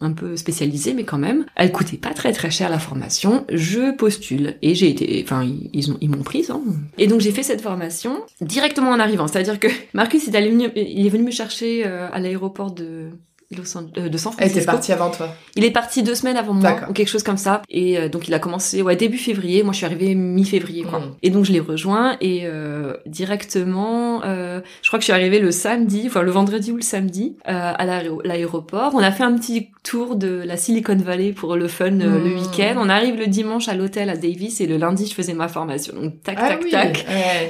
un 0.00 0.12
peu 0.12 0.36
spécialisée, 0.36 0.94
mais 0.94 1.04
quand 1.04 1.18
même. 1.18 1.46
Elle 1.56 1.72
coûtait 1.72 1.96
pas 1.96 2.12
très 2.14 2.32
très 2.32 2.50
cher 2.50 2.68
la 2.68 2.78
formation. 2.78 3.44
Je 3.50 3.94
postule 3.94 4.56
et 4.62 4.74
j'ai 4.74 4.90
été, 4.90 5.22
enfin 5.24 5.44
ils 5.44 5.96
ils 6.00 6.10
m'ont 6.10 6.22
prise. 6.22 6.50
Hein. 6.50 6.62
Et 6.98 7.06
donc 7.06 7.20
j'ai 7.20 7.32
fait 7.32 7.42
cette 7.42 7.60
formation 7.60 8.20
directement 8.40 8.90
en 8.90 9.00
arrivant. 9.00 9.26
C'est-à-dire 9.26 9.58
que 9.58 9.68
Marcus 9.94 10.28
est, 10.28 10.48
venu, 10.48 10.68
il 10.76 11.06
est 11.06 11.10
venu 11.10 11.24
me 11.24 11.30
chercher 11.30 11.86
euh, 11.86 12.08
à 12.12 12.20
l'aéroport 12.20 12.70
de 12.72 13.10
euh, 13.50 14.08
de 14.08 14.18
San 14.18 14.32
Francisco. 14.32 14.36
Elle 14.38 14.50
était 14.50 14.64
parti 14.66 14.92
avant 14.92 15.10
toi. 15.10 15.34
Il 15.56 15.64
est 15.64 15.70
parti 15.70 16.02
deux 16.02 16.14
semaines 16.14 16.36
avant 16.36 16.52
moi 16.52 16.80
ou 16.90 16.92
quelque 16.92 17.08
chose 17.08 17.22
comme 17.22 17.38
ça. 17.38 17.62
Et 17.70 17.98
euh, 17.98 18.10
donc 18.10 18.28
il 18.28 18.34
a 18.34 18.38
commencé 18.38 18.82
ouais 18.82 18.94
début 18.94 19.16
février. 19.16 19.62
Moi 19.62 19.72
je 19.72 19.78
suis 19.78 19.86
arrivée 19.86 20.14
mi-février 20.14 20.82
quoi. 20.82 20.98
Mm. 20.98 21.14
Et 21.22 21.30
donc 21.30 21.44
je 21.46 21.52
l'ai 21.52 21.60
rejoint 21.60 22.18
et 22.20 22.42
euh, 22.44 22.94
directement, 23.06 24.22
euh, 24.24 24.60
je 24.82 24.88
crois 24.88 24.98
que 24.98 25.02
je 25.02 25.06
suis 25.06 25.14
arrivée 25.14 25.38
le 25.38 25.50
samedi, 25.50 26.04
enfin 26.06 26.22
le 26.22 26.30
vendredi 26.30 26.72
ou 26.72 26.76
le 26.76 26.82
samedi 26.82 27.36
à 27.44 27.86
l'aéroport. 28.24 28.92
On 28.94 28.98
a 28.98 29.10
fait 29.12 29.24
un 29.24 29.34
petit 29.34 29.70
tour 29.82 30.16
de 30.16 30.42
la 30.44 30.58
Silicon 30.58 30.96
Valley 30.96 31.32
pour 31.32 31.56
le 31.56 31.68
fun 31.68 31.90
le 31.90 32.06
mm. 32.06 32.38
week-end. 32.38 32.74
On 32.76 32.90
arrive 32.90 33.16
le 33.16 33.28
dimanche 33.28 33.68
à 33.68 33.74
l'hôtel 33.74 34.10
à 34.10 34.16
Davis 34.16 34.60
et 34.60 34.66
le 34.66 34.76
lundi 34.76 35.06
je 35.06 35.14
faisais 35.14 35.32
ma 35.32 35.48
formation. 35.48 35.94
Donc 35.94 36.22
tac 36.22 36.36
ah 36.38 36.48
tac 36.48 36.68
tac, 36.68 37.06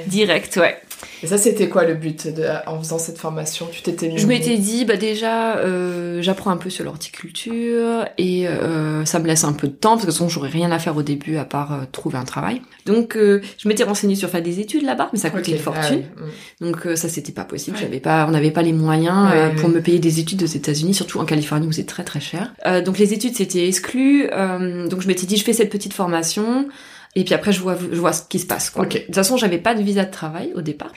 direct 0.07 0.55
ouais. 0.55 0.77
Et 1.23 1.27
ça, 1.27 1.37
c'était 1.37 1.67
quoi 1.69 1.83
le 1.85 1.95
but 1.95 2.27
de, 2.33 2.45
en 2.67 2.79
faisant 2.79 2.97
cette 2.97 3.17
formation? 3.17 3.67
Tu 3.71 3.81
t'étais 3.81 4.07
mis 4.07 4.17
Je 4.17 4.27
m'étais 4.27 4.57
dit, 4.57 4.85
bah 4.85 4.95
déjà, 4.97 5.57
euh, 5.57 6.21
j'apprends 6.21 6.51
un 6.51 6.57
peu 6.57 6.69
sur 6.69 6.85
l'horticulture 6.85 8.05
et 8.17 8.47
euh, 8.47 9.05
ça 9.05 9.19
me 9.19 9.27
laisse 9.27 9.43
un 9.43 9.53
peu 9.53 9.67
de 9.67 9.73
temps 9.73 9.91
parce 9.91 10.01
que 10.03 10.07
de 10.07 10.11
toute 10.11 10.17
façon, 10.17 10.29
j'aurais 10.29 10.49
rien 10.49 10.71
à 10.71 10.79
faire 10.79 10.95
au 10.95 11.03
début 11.03 11.37
à 11.37 11.45
part 11.45 11.73
euh, 11.73 11.77
trouver 11.91 12.17
un 12.17 12.23
travail. 12.23 12.61
Donc, 12.85 13.15
euh, 13.15 13.41
je 13.57 13.67
m'étais 13.67 13.83
renseignée 13.83 14.15
sur 14.15 14.29
faire 14.29 14.41
des 14.41 14.59
études 14.59 14.83
là-bas, 14.83 15.09
mais 15.13 15.19
ça 15.19 15.29
coûtait 15.29 15.51
une 15.51 15.57
fortune. 15.59 16.03
Ah 16.17 16.21
oui. 16.25 16.31
Donc 16.67 16.85
euh, 16.85 16.95
ça 16.95 17.09
c'était 17.09 17.31
pas 17.31 17.43
possible, 17.45 17.75
Ouais. 17.77 17.83
j'avais 17.83 17.99
pas 17.99 18.25
on 18.27 18.31
n'avait 18.31 18.51
pas 18.51 18.61
les 18.61 18.73
moyens 18.73 19.29
Ouais, 19.31 19.37
ouais. 19.47 19.55
pour 19.55 19.69
me 19.69 19.79
payer 19.81 19.99
des 19.99 20.19
études 20.19 20.41
aux 20.43 20.47
États-Unis, 20.47 20.93
surtout 20.93 21.19
en 21.19 21.25
Californie 21.25 21.67
où 21.67 21.71
c'est 21.71 21.85
très 21.85 22.03
très 22.03 22.19
cher. 22.19 22.53
Euh, 22.65 22.81
donc 22.81 22.97
les 22.97 23.13
études 23.13 23.35
c'était 23.35 23.67
exclu. 23.67 24.27
euh, 24.31 24.87
donc 24.87 25.01
je 25.01 25.07
m'étais 25.07 25.25
dit 25.27 25.37
je 25.37 25.43
fais 25.43 25.53
cette 25.53 25.69
petite 25.69 25.93
formation 25.93 26.67
et 27.15 27.23
puis 27.23 27.33
après 27.33 27.51
je 27.51 27.61
vois 27.61 27.77
je 27.77 27.99
vois 27.99 28.13
ce 28.13 28.23
qui 28.23 28.39
se 28.39 28.45
passe 28.45 28.69
quoi. 28.69 28.83
Ok. 28.83 28.93
De 28.93 28.99
toute 28.99 29.15
façon, 29.15 29.37
j'avais 29.37 29.57
pas 29.57 29.75
de 29.75 29.81
visa 29.81 30.05
de 30.05 30.11
travail 30.11 30.51
au 30.55 30.61
départ. 30.61 30.91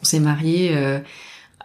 On 0.00 0.04
s'est 0.04 0.20
mariés 0.20 0.72
euh, 0.74 1.00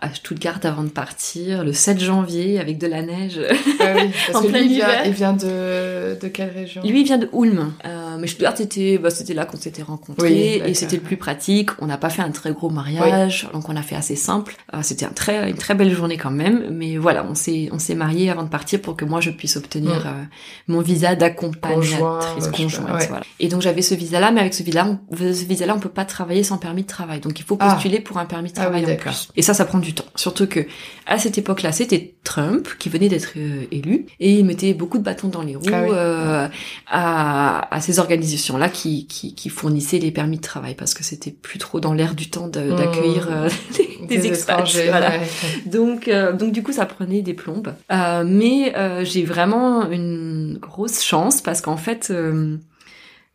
à 0.01 0.13
Stuttgart 0.13 0.59
avant 0.63 0.83
de 0.83 0.89
partir 0.89 1.63
le 1.63 1.73
7 1.73 1.99
janvier 1.99 2.59
avec 2.59 2.77
de 2.77 2.87
la 2.87 3.01
neige. 3.01 3.39
Ah 3.79 3.83
oui, 3.95 4.09
parce 4.27 4.35
En 4.37 4.41
que 4.43 4.47
plein 4.47 4.59
lui, 4.61 4.67
il 4.67 4.75
vient, 4.75 4.87
hiver. 4.89 5.01
il 5.05 5.11
vient 5.13 5.33
de, 5.33 6.17
de 6.19 6.27
quelle 6.27 6.49
région? 6.51 6.81
Lui 6.83 7.01
il 7.01 7.05
vient 7.05 7.17
de 7.17 7.29
Ulm, 7.33 7.73
euh, 7.85 8.17
mais 8.19 8.27
Stuttgart 8.27 8.53
c'était 8.57 8.97
bah, 8.97 9.09
c'était 9.09 9.33
là 9.33 9.45
qu'on 9.45 9.57
s'était 9.57 9.81
rencontrés 9.83 10.61
Oui, 10.63 10.69
et 10.69 10.73
c'était 10.73 10.95
le 10.97 11.01
plus 11.01 11.17
pratique. 11.17 11.69
On 11.79 11.87
n'a 11.87 11.97
pas 11.97 12.09
fait 12.09 12.21
un 12.21 12.31
très 12.31 12.51
gros 12.51 12.69
mariage, 12.69 13.47
donc 13.53 13.67
on 13.69 13.75
a 13.75 13.81
fait 13.81 13.95
assez 13.95 14.15
simple. 14.15 14.55
Euh, 14.73 14.79
c'était 14.81 15.05
un 15.05 15.09
très 15.11 15.49
une 15.49 15.57
très 15.57 15.75
belle 15.75 15.93
journée 15.93 16.17
quand 16.17 16.31
même, 16.31 16.67
mais 16.71 16.97
voilà, 16.97 17.25
on 17.29 17.35
s'est 17.35 17.69
on 17.71 17.79
s'est 17.79 17.95
mariés 17.95 18.29
avant 18.29 18.43
de 18.43 18.49
partir 18.49 18.81
pour 18.81 18.95
que 18.95 19.05
moi 19.05 19.21
je 19.21 19.29
puisse 19.31 19.55
obtenir 19.57 19.89
Mm. 20.05 20.07
euh, 20.07 20.23
mon 20.67 20.81
visa 20.81 21.15
d'accompagnatrice 21.15 22.47
conjointe. 22.47 23.07
Voilà. 23.09 23.23
Et 23.39 23.47
donc 23.47 23.61
j'avais 23.61 23.81
ce 23.81 23.95
visa 23.95 24.19
là, 24.19 24.31
mais 24.31 24.41
avec 24.41 24.53
ce 24.53 24.63
visa 24.63 24.83
là, 24.83 24.97
on, 25.11 25.17
ce 25.17 25.45
visa 25.45 25.65
là 25.65 25.75
on 25.75 25.79
peut 25.79 25.89
pas 25.89 26.05
travailler 26.05 26.43
sans 26.43 26.57
permis 26.57 26.83
de 26.83 26.87
travail, 26.87 27.19
donc 27.19 27.39
il 27.39 27.43
faut 27.43 27.57
Ah. 27.59 27.73
postuler 27.73 27.99
pour 27.99 28.17
un 28.17 28.25
permis 28.25 28.49
de 28.51 28.53
Ah 28.57 28.61
travail 28.63 28.83
en 28.85 28.87
d'accord. 28.87 29.11
plus. 29.13 29.29
Et 29.35 29.41
ça, 29.41 29.53
ça 29.53 29.65
prend 29.65 29.79
du 29.79 29.88
temps, 29.93 30.05
surtout 30.15 30.48
que 30.48 30.62
à 31.05 31.17
cette 31.17 31.38
époque-là, 31.38 31.72
c'était 31.72 32.13
Trump 32.24 32.67
qui 32.77 32.89
venait 32.89 33.10
d'être 33.10 33.34
euh, 33.38 33.63
élu 33.72 34.05
et 34.19 34.34
il 34.39 34.46
mettait 34.46 34.74
beaucoup 34.74 34.98
de 35.00 35.03
bâtons 35.03 35.27
dans 35.29 35.41
les 35.41 35.55
roues 35.55 35.63
Ah 35.74 35.84
oui. 35.84 35.89
euh, 35.91 36.48
à, 36.88 37.74
à 37.75 37.81
ces 37.81 38.00
organisations-là 38.00 38.69
qui, 38.69 39.08
qui, 39.08 39.34
qui 39.36 39.50
fournissaient 39.50 40.00
les 40.00 40.12
permis 40.12 40.38
de 40.38 40.41
travail 40.41 40.75
parce 40.75 40.93
que 40.93 41.03
c'était 41.03 41.31
plus 41.31 41.60
trop 41.60 41.79
dans 41.79 41.93
l'air 41.93 42.13
du 42.15 42.29
temps 42.29 42.48
de- 42.48 42.60
Mmh. 42.60 42.75
d'accueillir 42.75 43.27
euh, 43.31 43.50
des, 44.08 44.17
des 44.17 44.27
expats. 44.27 44.69
Voilà. 44.89 45.12
ouais. 45.12 45.19
Donc, 45.65 46.08
euh, 46.08 46.34
donc 46.34 46.51
du 46.51 46.62
coup, 46.62 46.72
ça 46.74 46.86
prenait 46.86 47.22
des 47.22 47.34
plombes. 47.34 47.74
Euh, 47.91 48.24
mais 48.25 48.75
euh, 48.77 49.03
j'ai 49.05 49.24
vraiment 49.24 49.89
une 49.89 50.58
grosse 50.62 51.01
chance 51.03 51.41
parce 51.41 51.62
qu'en 51.62 51.77
fait, 51.77 52.10
euh, 52.12 52.58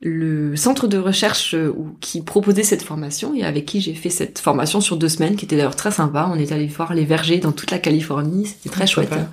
le 0.05 0.55
centre 0.55 0.87
de 0.87 0.99
recherche 0.99 1.55
euh, 1.55 1.75
qui 2.01 2.21
proposait 2.21 2.63
cette 2.63 2.83
formation 2.83 3.35
et 3.35 3.43
avec 3.43 3.65
qui 3.65 3.81
j'ai 3.81 3.95
fait 3.95 4.11
cette 4.11 4.39
formation 4.39 4.83
sur 4.83 4.99
deux 4.99 5.09
semaines, 5.09 5.35
qui 5.35 5.47
était 5.47 5.57
d'ailleurs 5.57 5.77
très 5.77 5.91
sympa. 5.91 6.31
On 6.31 6.39
est 6.39 6.53
allé 6.53 6.67
voir 6.67 6.93
les 6.93 7.07
vergers 7.07 7.39
dans 7.39 7.53
toute 7.53 7.71
la 7.71 7.79
Californie. 7.79 8.47
C'était 8.47 8.69
très 8.69 8.87
chouette. 8.87 9.09
Sympa. 9.09 9.31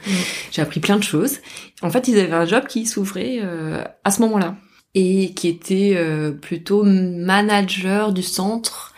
J'ai 0.52 0.62
appris 0.62 0.80
plein 0.80 0.96
de 0.96 1.04
choses. 1.04 1.40
En 1.82 1.90
fait, 1.90 2.08
ils 2.08 2.18
avaient 2.18 2.32
un 2.32 2.46
job 2.46 2.68
qui 2.68 2.86
s'ouvrait 2.86 3.40
euh, 3.42 3.84
à 4.06 4.12
ce 4.12 4.22
moment-là 4.22 4.56
et 4.96 5.34
qui 5.34 5.50
était 5.50 5.94
euh, 5.98 6.32
plutôt 6.32 6.84
manager 6.84 8.14
du 8.14 8.24
centre. 8.24 8.91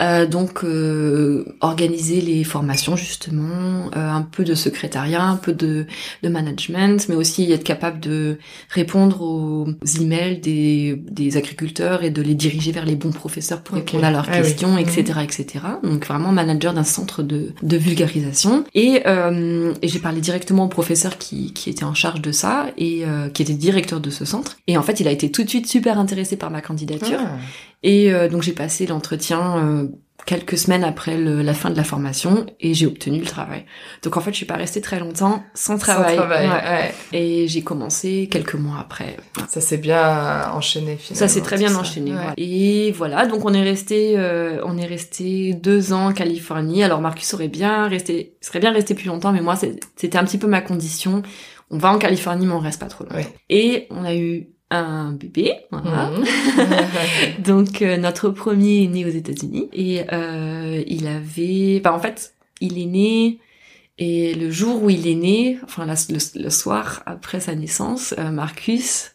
Euh, 0.00 0.26
donc 0.26 0.62
euh, 0.64 1.44
organiser 1.60 2.20
les 2.20 2.44
formations 2.44 2.96
justement, 2.96 3.90
euh, 3.96 4.10
un 4.10 4.22
peu 4.22 4.44
de 4.44 4.54
secrétariat, 4.54 5.22
un 5.22 5.36
peu 5.36 5.52
de, 5.52 5.86
de 6.22 6.28
management, 6.28 7.08
mais 7.08 7.14
aussi 7.16 7.50
être 7.50 7.64
capable 7.64 8.00
de 8.00 8.38
répondre 8.70 9.20
aux 9.22 9.66
emails 10.00 10.38
des, 10.38 11.02
des 11.10 11.36
agriculteurs 11.36 12.04
et 12.04 12.10
de 12.10 12.22
les 12.22 12.34
diriger 12.34 12.72
vers 12.72 12.84
les 12.84 12.94
bons 12.96 13.10
professeurs 13.12 13.62
pour 13.62 13.76
répondre 13.76 14.04
à 14.04 14.10
leurs 14.10 14.28
Ah 14.30 14.40
questions, 14.40 14.72
Mhm. 14.72 14.78
etc., 14.78 15.20
etc. 15.22 15.64
Donc 15.82 16.06
vraiment 16.06 16.30
manager 16.32 16.74
d'un 16.74 16.84
centre 16.84 17.22
de, 17.22 17.52
de 17.62 17.76
vulgarisation. 17.76 18.64
Et, 18.74 19.02
euh, 19.06 19.72
et 19.82 19.88
j'ai 19.88 19.98
parlé 19.98 20.20
directement 20.20 20.64
au 20.64 20.68
professeur 20.68 21.18
qui, 21.18 21.52
qui 21.52 21.70
était 21.70 21.84
en 21.84 21.94
charge 21.94 22.20
de 22.20 22.32
ça 22.32 22.66
et 22.76 23.04
euh, 23.04 23.28
qui 23.28 23.42
était 23.42 23.54
directeur 23.54 24.00
de 24.00 24.10
ce 24.10 24.24
centre. 24.24 24.56
Et 24.66 24.76
en 24.78 24.82
fait, 24.82 25.00
il 25.00 25.08
a 25.08 25.10
été 25.10 25.30
tout 25.30 25.42
de 25.42 25.48
suite 25.48 25.66
super 25.66 25.98
intéressé 25.98 26.36
par 26.36 26.50
ma 26.50 26.60
candidature. 26.60 27.18
Ah. 27.20 27.38
Et 27.82 28.12
euh, 28.12 28.28
donc 28.28 28.42
j'ai 28.42 28.52
passé 28.52 28.86
l'entretien 28.86 29.58
euh, 29.58 29.88
quelques 30.26 30.58
semaines 30.58 30.84
après 30.84 31.16
le- 31.16 31.42
la 31.42 31.54
fin 31.54 31.70
de 31.70 31.76
la 31.76 31.84
formation 31.84 32.44
et 32.60 32.74
j'ai 32.74 32.86
obtenu 32.86 33.20
le 33.20 33.24
travail. 33.24 33.64
Donc 34.02 34.16
en 34.16 34.20
fait, 34.20 34.32
je 34.32 34.36
suis 34.36 34.46
pas 34.46 34.56
restée 34.56 34.80
très 34.80 34.98
longtemps 34.98 35.42
sans 35.54 35.78
travail. 35.78 36.16
Sans 36.16 36.22
travail, 36.22 36.48
Ouais. 36.48 36.52
ouais. 36.54 36.94
Et 37.12 37.48
j'ai 37.48 37.62
commencé 37.62 38.28
quelques 38.30 38.56
mois 38.56 38.78
après. 38.80 39.16
Ça 39.48 39.60
s'est 39.60 39.78
bien 39.78 40.50
enchaîné 40.52 40.96
finalement. 40.96 41.18
Ça 41.18 41.28
s'est 41.28 41.40
très 41.40 41.56
bien 41.56 41.68
ça. 41.68 41.78
enchaîné. 41.78 42.12
Ouais. 42.12 42.34
Et 42.36 42.92
voilà, 42.92 43.26
donc 43.26 43.44
on 43.44 43.54
est 43.54 43.62
resté, 43.62 44.14
euh, 44.18 44.60
on 44.66 44.76
est 44.76 44.84
resté 44.86 45.54
deux 45.54 45.92
ans 45.92 46.08
en 46.08 46.12
Californie. 46.12 46.82
Alors 46.82 47.00
Marcus 47.00 47.32
aurait 47.32 47.48
bien 47.48 47.86
resté, 47.88 48.36
serait 48.40 48.60
bien 48.60 48.72
resté 48.72 48.94
plus 48.94 49.06
longtemps, 49.06 49.32
mais 49.32 49.40
moi 49.40 49.54
c'était 49.56 50.18
un 50.18 50.24
petit 50.24 50.38
peu 50.38 50.48
ma 50.48 50.60
condition. 50.60 51.22
On 51.70 51.78
va 51.78 51.92
en 51.92 51.98
Californie, 51.98 52.44
mais 52.46 52.54
on 52.54 52.58
reste 52.60 52.80
pas 52.80 52.86
trop 52.86 53.04
longtemps. 53.04 53.16
Et 53.50 53.86
on 53.90 54.02
a 54.04 54.14
eu 54.14 54.48
un 54.70 55.12
bébé, 55.12 55.54
voilà. 55.70 56.10
Mhm. 56.10 56.24
Donc 57.44 57.82
euh, 57.82 57.96
notre 57.96 58.28
premier 58.30 58.84
est 58.84 58.88
né 58.88 59.04
aux 59.06 59.10
États-Unis 59.10 59.68
et 59.72 60.02
euh, 60.12 60.82
il 60.86 61.06
avait, 61.06 61.80
enfin 61.84 61.94
en 61.96 62.00
fait, 62.00 62.34
il 62.60 62.78
est 62.78 62.86
né 62.86 63.38
et 63.98 64.34
le 64.34 64.50
jour 64.50 64.82
où 64.82 64.90
il 64.90 65.08
est 65.08 65.14
né, 65.14 65.58
enfin 65.64 65.86
la- 65.86 65.94
le, 66.10 66.42
le 66.42 66.50
soir 66.50 67.02
après 67.06 67.40
sa 67.40 67.54
naissance, 67.54 68.14
euh, 68.18 68.30
Marcus 68.30 69.12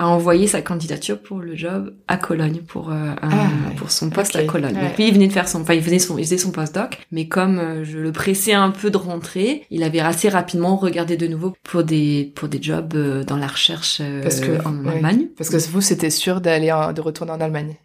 a 0.00 0.06
envoyé 0.08 0.46
sa 0.46 0.62
candidature 0.62 1.20
pour 1.20 1.38
le 1.40 1.54
job 1.54 1.94
à 2.08 2.16
Cologne 2.16 2.62
pour 2.66 2.90
euh, 2.90 2.94
un- 2.94 3.28
Ah, 3.30 3.70
pour 3.76 3.90
son 3.90 4.08
poste 4.10 4.34
à 4.34 4.44
Cologne. 4.44 4.74
ouais. 4.74 4.82
Donc 4.88 4.96
lui 4.96 5.06
il 5.08 5.14
venait 5.14 5.28
de 5.28 5.32
faire 5.32 5.46
son, 5.46 5.60
enfin 5.60 5.74
il 5.74 5.82
faisait 5.82 5.98
son, 5.98 6.16
il 6.18 6.24
faisait 6.24 6.38
son 6.38 6.50
postdoc, 6.52 6.98
mais 7.12 7.28
comme 7.28 7.58
euh, 7.58 7.84
je 7.84 7.98
le 7.98 8.10
pressais 8.10 8.54
un 8.54 8.70
peu 8.70 8.90
de 8.90 8.96
rentrer, 8.96 9.66
il 9.70 9.82
avait 9.82 10.00
assez 10.00 10.28
rapidement 10.28 10.76
regardé 10.76 11.16
de 11.16 11.26
nouveau 11.26 11.54
pour 11.62 11.84
des 11.84 12.32
pour 12.34 12.48
des 12.48 12.62
jobs 12.62 12.94
euh, 12.94 13.24
dans 13.24 13.36
la 13.36 13.46
recherche 13.46 13.98
euh, 14.00 14.22
Parce 14.22 14.40
que- 14.40 14.66
en 14.66 14.84
ouais. 14.84 14.92
Allemagne. 14.94 15.26
Parce 15.36 15.50
que 15.50 15.56
vous, 15.70 15.80
c'était 15.82 16.10
sûr 16.10 16.40
d'aller 16.40 16.74
de 16.94 17.00
retourner 17.00 17.32
en 17.32 17.40
Allemagne. 17.40 17.76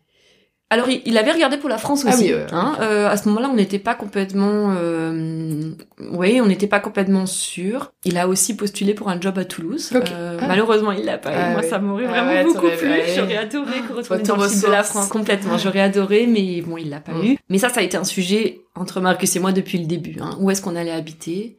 Alors, 0.72 0.88
il, 0.90 1.18
avait 1.20 1.32
regardé 1.32 1.58
pour 1.58 1.70
la 1.70 1.78
France 1.78 2.04
Ah 2.08 2.10
aussi. 2.14 2.26
oui, 2.26 2.34
ouais, 2.34 2.46
hein. 2.52 2.76
Euh, 2.82 3.08
à 3.08 3.18
ce 3.18 3.30
moment-là, 3.30 3.50
on 3.52 3.56
n'était 3.56 3.78
pas 3.80 3.94
complètement, 3.94 4.74
euh, 4.76 5.72
oui, 6.12 6.42
on 6.42 6.48
n'était 6.48 6.66
pas 6.68 6.80
complètement 6.80 7.28
sûr. 7.28 7.92
Il 8.04 8.18
a 8.18 8.28
aussi 8.28 8.56
postulé 8.58 8.96
pour 8.96 9.10
un 9.10 9.22
job 9.22 9.38
à 9.38 9.46
Toulouse. 9.46 9.92
Ok. 9.96 10.12
Euh, 10.12 10.40
Ah. 10.42 10.48
Malheureusement, 10.48 10.92
il 10.92 11.06
l'a 11.06 11.20
pas 11.20 11.30
eu. 11.32 11.36
Ah 11.38 11.52
Moi, 11.52 11.62
oui. 11.64 11.70
ça 11.70 11.78
m'aurait 11.78 12.06
Ah 12.08 12.24
vraiment 12.24 12.32
ouais, 12.32 12.44
beaucoup 12.44 12.68
plu. 12.78 12.90
J'aurais 13.16 13.38
adoré 13.38 13.80
retourner 13.96 14.22
Retour 14.22 14.38
dans 14.38 14.44
le 14.44 14.50
sud 14.50 14.64
de 14.64 14.72
la. 14.72 14.84
France 14.84 15.08
complètement. 15.08 15.58
J'aurais 15.60 15.82
adoré, 15.82 16.26
mais 16.28 16.62
bon, 16.62 16.78
il 16.78 16.90
l'a 16.90 17.00
pas 17.00 17.14
Mm. 17.14 17.24
eu. 17.26 17.38
Mais 17.50 17.60
ça, 17.60 17.70
ça 17.70 17.82
a 17.82 17.84
été 17.84 17.96
un 17.96 18.04
sujet 18.04 18.62
entre 18.76 19.00
Marcus 19.02 19.36
et 19.36 19.40
moi 19.40 19.52
depuis 19.52 19.78
le 19.78 19.86
début. 19.86 20.18
Hein. 20.20 20.32
Où 20.40 20.50
est-ce 20.50 20.62
qu'on 20.64 20.76
allait 20.76 20.92
habiter? 20.92 21.58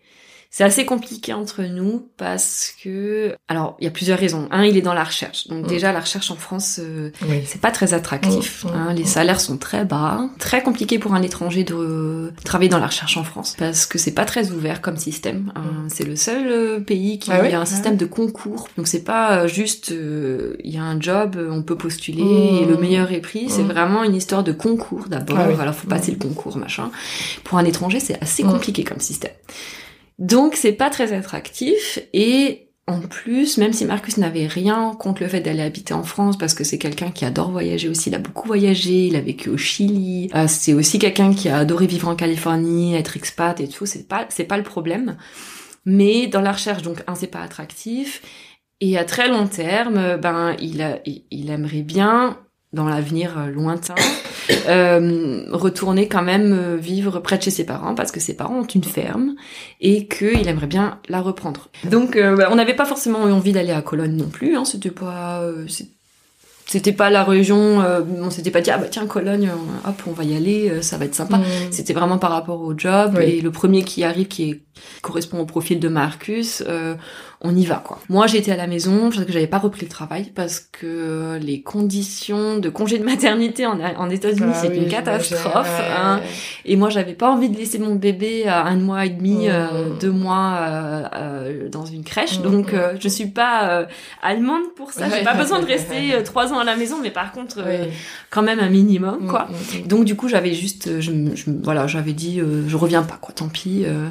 C'est 0.51 0.65
assez 0.65 0.87
compliqué 0.87 1.33
entre 1.35 1.63
nous 1.63 2.09
parce 2.17 2.73
que, 2.83 3.35
alors, 3.49 3.77
il 3.81 3.85
y 3.85 3.87
a 3.87 3.91
plusieurs 3.91 4.19
raisons. 4.19 4.49
Un, 4.51 4.65
il 4.65 4.77
est 4.77 4.83
dans 4.83 4.95
la 4.95 5.05
recherche. 5.05 5.49
Donc 5.49 5.65
Mm. 5.65 5.69
déjà, 5.69 5.93
la 5.93 6.01
recherche 6.01 6.31
en 6.31 6.37
France, 6.37 6.81
euh, 6.83 7.11
Oui. 7.29 7.43
c'est 7.47 7.61
pas 7.61 7.71
très 7.71 7.93
attractif. 7.93 8.65
Mm, 8.65 8.69
mm, 8.69 8.73
hein, 8.75 8.93
les 8.95 9.05
salaires 9.05 9.41
sont 9.41 9.59
très 9.59 9.85
bas, 9.85 10.29
très 10.39 10.63
compliqué 10.63 10.99
pour 10.99 11.15
un 11.15 11.23
étranger 11.23 11.63
de 11.65 12.33
travailler 12.45 12.71
dans 12.71 12.79
la 12.79 12.87
recherche 12.87 13.17
en 13.17 13.25
France 13.25 13.55
parce 13.59 13.85
que 13.87 13.99
c'est 13.99 14.13
pas 14.13 14.25
très 14.25 14.51
ouvert 14.51 14.81
comme 14.81 14.97
système. 14.97 15.53
hein. 15.57 15.63
C'est 15.89 16.05
le 16.05 16.17
seul 16.17 16.47
euh, 16.49 16.81
pays 16.81 17.19
qui 17.19 17.31
Ah 17.33 17.41
oui 17.43 17.53
a 17.53 17.59
un 17.59 17.63
Ah 17.63 17.67
système 17.67 17.97
de 17.97 18.07
concours. 18.07 18.69
Donc 18.77 18.87
c'est 18.87 19.05
pas 19.05 19.41
euh, 19.43 19.49
juste 19.49 19.93
euh, 19.93 20.57
il 20.65 20.75
y 20.75 20.79
a 20.79 20.83
un 20.83 20.99
job, 21.01 21.37
on 21.51 21.63
peut 21.63 21.77
postuler 21.77 22.23
et 22.63 22.65
le 22.65 22.77
meilleur 22.77 23.13
est 23.13 23.21
pris. 23.21 23.51
C'est 23.51 23.63
vraiment 23.63 24.05
une 24.05 24.15
histoire 24.15 24.43
de 24.45 24.53
concours 24.53 25.07
d'abord. 25.09 25.39
Ah 25.39 25.47
oui. 25.49 25.55
Alors 25.61 25.75
faut 25.75 25.89
passer 25.89 26.13
le 26.13 26.19
concours 26.19 26.57
machin. 26.57 26.91
Pour 27.45 27.59
un 27.59 27.65
étranger, 27.65 28.01
c'est 28.01 28.21
assez 28.23 28.43
compliqué 28.43 28.85
comme 28.85 29.01
système. 29.01 29.33
Donc 30.19 30.55
c'est 30.55 30.73
pas 30.73 30.91
très 30.91 31.13
attractif 31.13 31.99
et 32.13 32.67
en 32.89 33.01
plus, 33.01 33.59
même 33.59 33.73
si 33.73 33.85
Marcus 33.85 34.17
n'avait 34.17 34.47
rien 34.47 34.95
contre 34.97 35.23
le 35.23 35.29
fait 35.29 35.41
d'aller 35.41 35.63
habiter 35.63 35.93
en 35.93 36.05
France, 36.05 36.39
parce 36.39 36.55
que 36.55 36.63
c'est 36.63 36.79
quelqu'un 36.79 37.11
qui 37.11 37.25
adore 37.25 37.51
voyager 37.51 37.89
aussi, 37.89 38.11
il 38.11 38.15
a 38.15 38.21
beaucoup 38.21 38.47
voyagé, 38.47 39.09
il 39.09 39.17
a 39.17 39.21
vécu 39.21 39.49
au 39.49 39.57
Chili, 39.57 40.31
euh, 40.37 40.47
c'est 40.47 40.73
aussi 40.73 41.01
quelqu'un 41.01 41.35
qui 41.35 41.49
a 41.49 41.59
adoré 41.59 41.89
vivre 41.89 42.07
en 42.07 42.15
Californie, 42.15 42.95
être 42.95 43.17
expat 43.17 43.59
et 43.61 43.67
tout, 43.67 43.87
c'est 43.87 44.07
pas, 44.07 44.27
c'est 44.29 44.45
pas 44.45 44.57
le 44.57 44.63
problème. 44.63 45.17
Mais 45.85 46.29
dans 46.29 46.41
la 46.41 46.53
recherche, 46.53 46.83
donc, 46.83 47.03
un, 47.09 47.17
c'est 47.17 47.27
pas 47.27 47.41
attractif, 47.41 48.23
et 48.81 48.97
à 48.97 49.05
très 49.05 49.29
long 49.29 49.49
terme, 49.49 50.17
ben, 50.17 50.55
il, 50.61 51.01
il 51.33 51.51
aimerait 51.51 51.83
bien, 51.83 52.39
dans 52.77 52.89
l'avenir 52.89 53.37
euh, 53.39 53.51
lointain, 53.51 53.97
euh, 54.69 55.45
retourner 55.51 56.07
quand 56.09 56.23
même 56.23 56.53
euh, 56.53 56.77
vivre 56.77 57.19
près 57.21 57.39
de 57.39 57.43
chez 57.43 57.51
ses 57.51 57.65
parents 57.65 57.95
parce 57.97 58.13
que 58.13 58.21
ses 58.21 58.35
parents 58.35 58.61
ont 58.61 58.67
une 58.67 58.85
ferme 58.85 59.35
et 59.81 60.07
qu'il 60.07 60.47
aimerait 60.47 60.67
bien 60.69 60.99
la 61.09 61.21
reprendre. 61.21 61.69
Donc 61.91 62.15
euh, 62.17 62.37
bah, 62.37 62.49
on 62.53 62.55
n'avait 62.55 62.75
pas 62.77 62.85
forcément 62.85 63.27
eu 63.29 63.33
envie 63.33 63.53
d'aller 63.53 63.73
à 63.73 63.83
Cologne 63.83 64.15
non 64.17 64.29
plus, 64.29 64.57
hein, 64.57 64.65
c'était 64.65 64.91
pas 64.91 65.41
euh, 65.43 65.67
c'était 66.69 66.93
pas 66.93 67.11
la 67.11 67.23
région 67.25 67.81
euh, 67.81 68.01
on 68.21 68.31
s'était 68.31 68.51
pas 68.51 68.61
dit 68.61 68.71
ah 68.71 68.79
bah 68.79 68.87
tiens 68.91 69.07
Cologne 69.07 69.51
hop 69.87 70.03
on 70.07 70.13
va 70.13 70.25
y 70.25 70.37
aller 70.37 70.83
ça 70.83 70.99
va 70.99 71.05
être 71.05 71.15
sympa. 71.15 71.39
Mm. 71.39 71.43
C'était 71.71 71.93
vraiment 71.93 72.19
par 72.19 72.31
rapport 72.33 72.61
au 72.61 72.77
job 72.77 73.15
Oui. 73.19 73.25
et 73.25 73.41
le 73.41 73.51
premier 73.51 73.83
qui 73.83 74.05
arrive 74.05 74.27
qui 74.29 74.51
est- 74.51 74.61
correspond 75.03 75.39
au 75.41 75.47
profil 75.47 75.81
de 75.81 75.89
Marcus. 75.89 76.63
euh, 76.67 76.95
on 77.43 77.55
y 77.55 77.67
va 77.67 77.77
quoi. 77.85 77.99
Moi 78.09 78.27
j'étais 78.27 78.51
à 78.53 78.57
la 78.57 78.67
maison 78.67 79.11
parce 79.11 79.23
que 79.25 79.31
j'avais 79.33 79.47
pas 79.47 79.59
repris 79.59 79.83
le 79.85 79.91
travail 79.91 80.33
parce 80.35 80.59
que 80.59 81.39
les 81.41 81.61
conditions 81.61 82.57
de 82.59 82.71
congé 82.71 82.99
de 82.99 83.05
maternité 83.05 83.67
en, 83.67 83.79
en 83.79 84.09
États-Unis 84.09 84.53
Ah 84.55 84.59
c'est 84.61 84.69
oui, 84.69 84.79
une 84.79 84.89
catastrophe. 84.89 85.81
hein. 85.97 86.21
Et 86.65 86.77
moi 86.77 86.89
j'avais 86.89 87.13
pas 87.13 87.31
envie 87.31 87.51
de 87.51 87.57
laisser 87.59 87.79
mon 87.79 87.95
bébé 87.95 88.49
à 88.49 88.65
un 88.65 88.77
mois 88.77 89.05
et 89.05 89.11
demi, 89.11 89.47
Mm. 89.47 89.51
euh, 89.51 89.67
deux 90.01 90.11
mois 90.11 90.57
euh, 90.61 91.03
euh, 91.15 91.69
dans 91.69 91.85
une 91.85 92.05
crèche. 92.05 92.39
Mm, 92.39 92.43
Donc 92.43 92.73
mm. 92.73 92.77
euh, 92.77 92.95
je 92.99 93.09
suis 93.09 93.27
pas 93.27 93.69
euh, 93.71 93.87
allemande 94.23 94.63
pour 94.75 94.93
ça. 94.93 95.09
J'ai 95.11 95.23
pas 95.23 95.35
besoin 95.35 95.61
de 95.61 95.67
rester 95.67 96.15
euh, 96.15 96.23
trois 96.23 96.53
ans 96.55 96.59
à 96.59 96.65
la 96.65 96.75
maison, 96.75 96.97
mais 97.03 97.11
par 97.11 97.33
contre 97.33 97.59
euh, 97.59 97.85
Oui. 97.85 97.91
quand 98.31 98.43
même 98.43 98.61
un 98.61 98.71
minimum 98.71 99.19
Mm, 99.21 99.29
quoi. 99.29 99.47
Donc 99.87 100.05
du 100.07 100.17
coup 100.17 100.29
j'avais 100.29 100.53
juste, 100.55 100.89
euh, 100.89 101.01
je, 101.01 101.13
je 101.35 101.45
voilà, 101.63 101.87
j'avais 101.87 102.13
dit 102.15 102.41
euh, 102.41 102.65
je 102.67 102.77
reviens 102.77 103.03
pas 103.03 103.19
quoi, 103.21 103.35
tant 103.35 103.49
pis. 103.49 103.83
euh, 103.85 104.09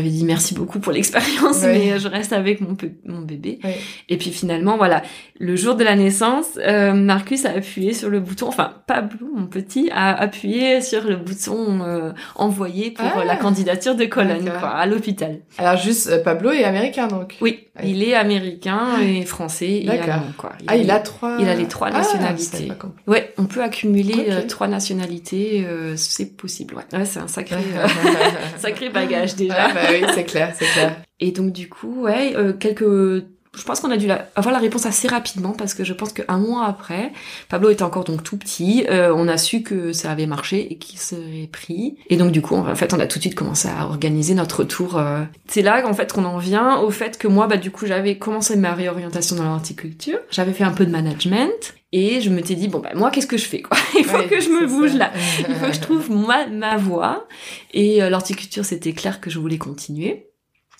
j'avais 0.00 0.10
dit 0.10 0.24
merci 0.24 0.54
beaucoup 0.54 0.80
pour 0.80 0.92
l'expérience, 0.92 1.62
Ouais. 1.62 1.78
mais 1.92 1.98
je 1.98 2.08
reste 2.08 2.32
avec 2.32 2.60
mon, 2.60 3.20
bébé. 3.20 3.58
Ouais. 3.62 3.76
Et 4.08 4.16
puis 4.16 4.30
finalement 4.30 4.76
voilà, 4.76 5.02
le 5.38 5.56
jour 5.56 5.74
de 5.74 5.84
la 5.84 5.94
naissance, 5.94 6.58
euh, 6.58 6.92
Marcus 6.94 7.44
a 7.44 7.50
appuyé 7.50 7.92
sur 7.92 8.08
le 8.08 8.20
bouton, 8.20 8.48
enfin 8.48 8.72
Pablo 8.86 9.26
mon 9.36 9.46
petit 9.46 9.90
a 9.92 10.14
appuyé 10.18 10.80
sur 10.80 11.04
le 11.04 11.16
bouton 11.16 11.80
euh, 11.82 12.12
envoyé 12.34 12.90
pour 12.92 13.04
Ah. 13.14 13.20
euh, 13.20 13.24
la 13.24 13.36
candidature 13.36 13.94
de 13.94 14.04
Cologne 14.06 14.50
quoi, 14.58 14.70
à 14.70 14.86
l'hôpital. 14.86 15.40
Alors 15.58 15.76
juste, 15.76 16.08
euh, 16.08 16.22
Pablo 16.22 16.50
est 16.50 16.64
américain 16.64 17.06
donc. 17.08 17.36
Oui. 17.40 17.66
Il 17.84 18.02
est 18.02 18.14
américain 18.14 19.00
et 19.00 19.24
français 19.24 19.70
et 19.82 19.84
D'accord. 19.86 20.14
allemand 20.14 20.32
quoi. 20.36 20.52
Ah, 20.66 20.76
il 20.76 20.90
a 20.90 20.98
trois. 21.00 21.36
il 21.38 21.48
a 21.48 21.54
les 21.54 21.66
trois 21.68 21.88
Ah, 21.92 21.98
nationalités. 21.98 22.66
pas. 22.68 22.88
Ouais, 23.06 23.32
on 23.38 23.44
peut 23.46 23.62
accumuler 23.62 24.14
Ok. 24.14 24.24
euh, 24.28 24.46
trois 24.46 24.68
nationalités, 24.68 25.64
euh, 25.66 25.94
c'est 25.96 26.36
possible. 26.36 26.74
Ouais, 26.74 26.98
ouais 26.98 27.04
c'est 27.04 27.20
un 27.20 27.28
sacré, 27.28 27.56
euh, 27.56 27.86
sacré 28.58 28.88
bagage 28.90 29.34
déjà. 29.36 29.54
Ah 29.68 29.74
bah 29.74 29.80
oui, 29.90 30.04
c'est 30.14 30.24
clair, 30.24 30.54
c'est 30.58 30.66
clair. 30.66 30.96
Et 31.20 31.32
donc 31.32 31.52
du 31.52 31.68
coup, 31.68 32.02
ouais, 32.02 32.34
euh, 32.36 32.52
quelques 32.52 33.24
je 33.56 33.64
pense 33.64 33.80
qu'on 33.80 33.90
a 33.90 33.96
dû 33.96 34.06
la- 34.06 34.28
avoir 34.36 34.52
la 34.52 34.60
réponse 34.60 34.86
assez 34.86 35.08
rapidement 35.08 35.50
parce 35.52 35.74
que 35.74 35.82
je 35.82 35.92
pense 35.92 36.12
qu'un 36.12 36.38
mois 36.38 36.66
après, 36.66 37.12
Pablo 37.48 37.70
était 37.70 37.82
encore 37.82 38.04
donc 38.04 38.22
tout 38.22 38.36
petit, 38.36 38.86
euh, 38.88 39.12
on 39.14 39.26
a 39.26 39.36
su 39.38 39.62
que 39.62 39.92
ça 39.92 40.10
avait 40.12 40.26
marché 40.26 40.72
et 40.72 40.78
qu'il 40.78 40.98
serait 41.00 41.48
pris. 41.50 41.96
Et 42.08 42.16
donc 42.16 42.30
du 42.30 42.42
coup, 42.42 42.54
en 42.54 42.74
fait, 42.76 42.94
on 42.94 43.00
a 43.00 43.06
tout 43.08 43.18
de 43.18 43.22
suite 43.22 43.34
commencé 43.34 43.68
à 43.68 43.86
organiser 43.86 44.34
notre 44.34 44.62
tour. 44.62 44.98
euh. 44.98 45.24
C'est 45.48 45.62
là 45.62 45.84
en 45.88 45.94
fait 45.94 46.12
qu'on 46.12 46.24
en 46.24 46.38
vient 46.38 46.78
au 46.78 46.90
fait 46.90 47.18
que 47.18 47.26
moi, 47.26 47.48
bah 47.48 47.56
du 47.56 47.70
coup, 47.72 47.86
j'avais 47.86 48.18
commencé 48.18 48.54
ma 48.56 48.72
réorientation 48.72 49.34
dans 49.34 49.44
l'horticulture. 49.44 50.18
J'avais 50.30 50.52
fait 50.52 50.64
un 50.64 50.70
peu 50.72 50.86
de 50.86 50.90
management 50.92 51.74
et 51.92 52.20
je 52.20 52.30
me 52.30 52.40
suis 52.44 52.54
dit 52.54 52.68
bon 52.68 52.78
bah 52.78 52.90
moi, 52.94 53.10
qu'est-ce 53.10 53.26
que 53.26 53.36
je 53.36 53.46
fais 53.46 53.62
quoi? 53.62 53.76
Il 53.98 54.04
faut 54.04 54.16
Ouais, 54.16 54.28
que 54.28 54.40
je 54.40 54.48
me 54.48 54.66
bouge 54.68 54.92
ça. 54.92 54.96
là. 54.98 55.12
Il 55.48 55.54
faut 55.56 55.66
que 55.66 55.72
je 55.72 55.80
trouve 55.80 56.08
ma, 56.10 56.46
ma 56.46 56.76
voie. 56.76 57.26
Et 57.74 58.00
euh, 58.00 58.10
l'horticulture, 58.10 58.64
c'était 58.64 58.92
clair 58.92 59.20
que 59.20 59.28
je 59.28 59.40
voulais 59.40 59.58
continuer. 59.58 60.28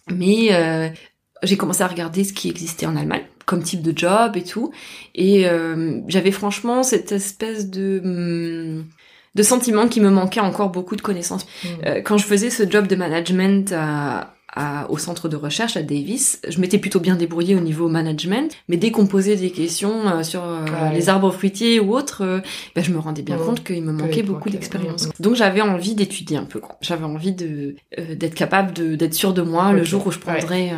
Mais 0.08 0.48
euh, 0.52 0.88
j'ai 1.42 1.56
commencé 1.56 1.82
à 1.82 1.86
regarder 1.86 2.24
ce 2.24 2.32
qui 2.32 2.48
existait 2.48 2.86
en 2.86 2.96
Allemagne 2.96 3.24
comme 3.46 3.62
type 3.62 3.82
de 3.82 3.96
job 3.96 4.36
et 4.36 4.44
tout. 4.44 4.72
Et 5.14 5.48
euh, 5.48 6.00
j'avais 6.06 6.30
franchement 6.30 6.82
cette 6.82 7.12
espèce 7.12 7.68
de... 7.68 8.00
hum, 8.04 8.84
de 9.36 9.42
sentiment 9.42 9.86
qui 9.86 10.00
me 10.00 10.10
manquait 10.10 10.40
encore 10.40 10.70
beaucoup 10.70 10.96
de 10.96 11.02
connaissances. 11.02 11.46
Mm. 11.46 11.68
Euh, 11.86 12.00
quand 12.02 12.18
je 12.18 12.24
faisais 12.24 12.50
ce 12.50 12.68
job 12.68 12.86
de 12.86 12.96
management 12.96 13.72
à, 13.72 14.34
à- 14.54 14.90
au 14.90 14.98
centre 14.98 15.28
de 15.28 15.36
recherche 15.36 15.76
à 15.76 15.82
Davis, 15.82 16.40
je 16.48 16.60
m'étais 16.60 16.78
plutôt 16.78 17.00
bien 17.00 17.16
débrouillée 17.16 17.54
au 17.54 17.60
niveau 17.60 17.88
management, 17.88 18.52
mais 18.68 18.76
dès 18.76 18.90
qu'on 18.90 19.06
posait 19.06 19.36
des 19.36 19.50
questions 19.50 20.08
euh, 20.08 20.22
sur 20.22 20.42
euh, 20.44 20.64
Ouais. 20.64 20.92
les 20.94 21.08
arbres 21.08 21.30
fruitiers 21.30 21.80
ou 21.80 21.94
autres, 21.94 22.22
euh, 22.24 22.40
ben, 22.74 22.82
je 22.82 22.92
me 22.92 22.98
rendais 22.98 23.22
bien 23.22 23.36
compte 23.36 23.62
qu'il 23.64 23.82
me 23.82 23.92
manquait 23.92 24.22
beaucoup 24.22 24.50
d'expérience. 24.50 25.08
Donc 25.20 25.34
j'avais 25.36 25.60
envie 25.60 25.94
d'étudier 25.94 26.36
un 26.36 26.44
peu. 26.44 26.60
J'avais 26.80 27.04
envie 27.04 27.32
de 27.32 27.76
euh, 27.98 28.14
d'être 28.14 28.34
capable 28.34 28.72
de 28.72 28.94
d'être 28.96 29.14
sûre 29.14 29.32
de 29.34 29.42
moi 29.42 29.72
le 29.72 29.84
jour 29.84 30.06
où 30.06 30.10
je 30.10 30.18
prendrais 30.18 30.70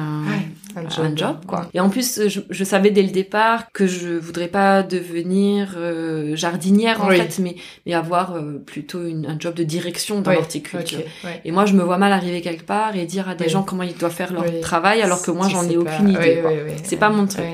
un, 0.76 1.16
job, 1.16 1.36
quoi. 1.46 1.68
Et 1.74 1.80
en 1.80 1.88
plus, 1.88 2.28
je, 2.28 2.40
je 2.48 2.64
savais 2.64 2.90
dès 2.90 3.02
le 3.02 3.10
départ 3.10 3.70
que 3.72 3.86
je 3.86 4.08
voudrais 4.18 4.48
pas 4.48 4.82
devenir 4.82 5.74
euh, 5.76 6.34
jardinière 6.36 7.02
en 7.04 7.08
Oui. 7.08 7.16
fait, 7.18 7.38
mais 7.40 7.56
mais 7.86 7.94
avoir 7.94 8.34
euh, 8.34 8.58
plutôt 8.64 9.04
une, 9.06 9.26
un 9.26 9.36
job 9.38 9.54
de 9.54 9.64
direction 9.64 10.20
dans 10.20 10.30
Oui, 10.30 10.36
l'horticulture. 10.36 11.00
Ouais. 11.24 11.40
Et 11.44 11.52
moi, 11.52 11.66
je 11.66 11.74
me 11.74 11.82
vois 11.82 11.98
mal 11.98 12.12
arriver 12.12 12.40
quelque 12.40 12.64
part 12.64 12.96
et 12.96 13.04
dire 13.06 13.28
à 13.28 13.34
des 13.34 13.44
Oui. 13.44 13.50
gens 13.50 13.62
comment 13.62 13.82
ils 13.82 13.96
doivent 13.96 14.12
faire 14.14 14.32
leur 14.32 14.44
travail, 14.60 15.02
alors 15.02 15.22
que 15.22 15.30
moi, 15.30 15.48
j'en 15.48 15.62
ai 15.68 15.74
pas. 15.74 15.80
aucune 15.80 16.08
idée. 16.10 16.42
C'est 16.84 16.96
pas 16.96 17.10
mon 17.10 17.26
truc. 17.26 17.44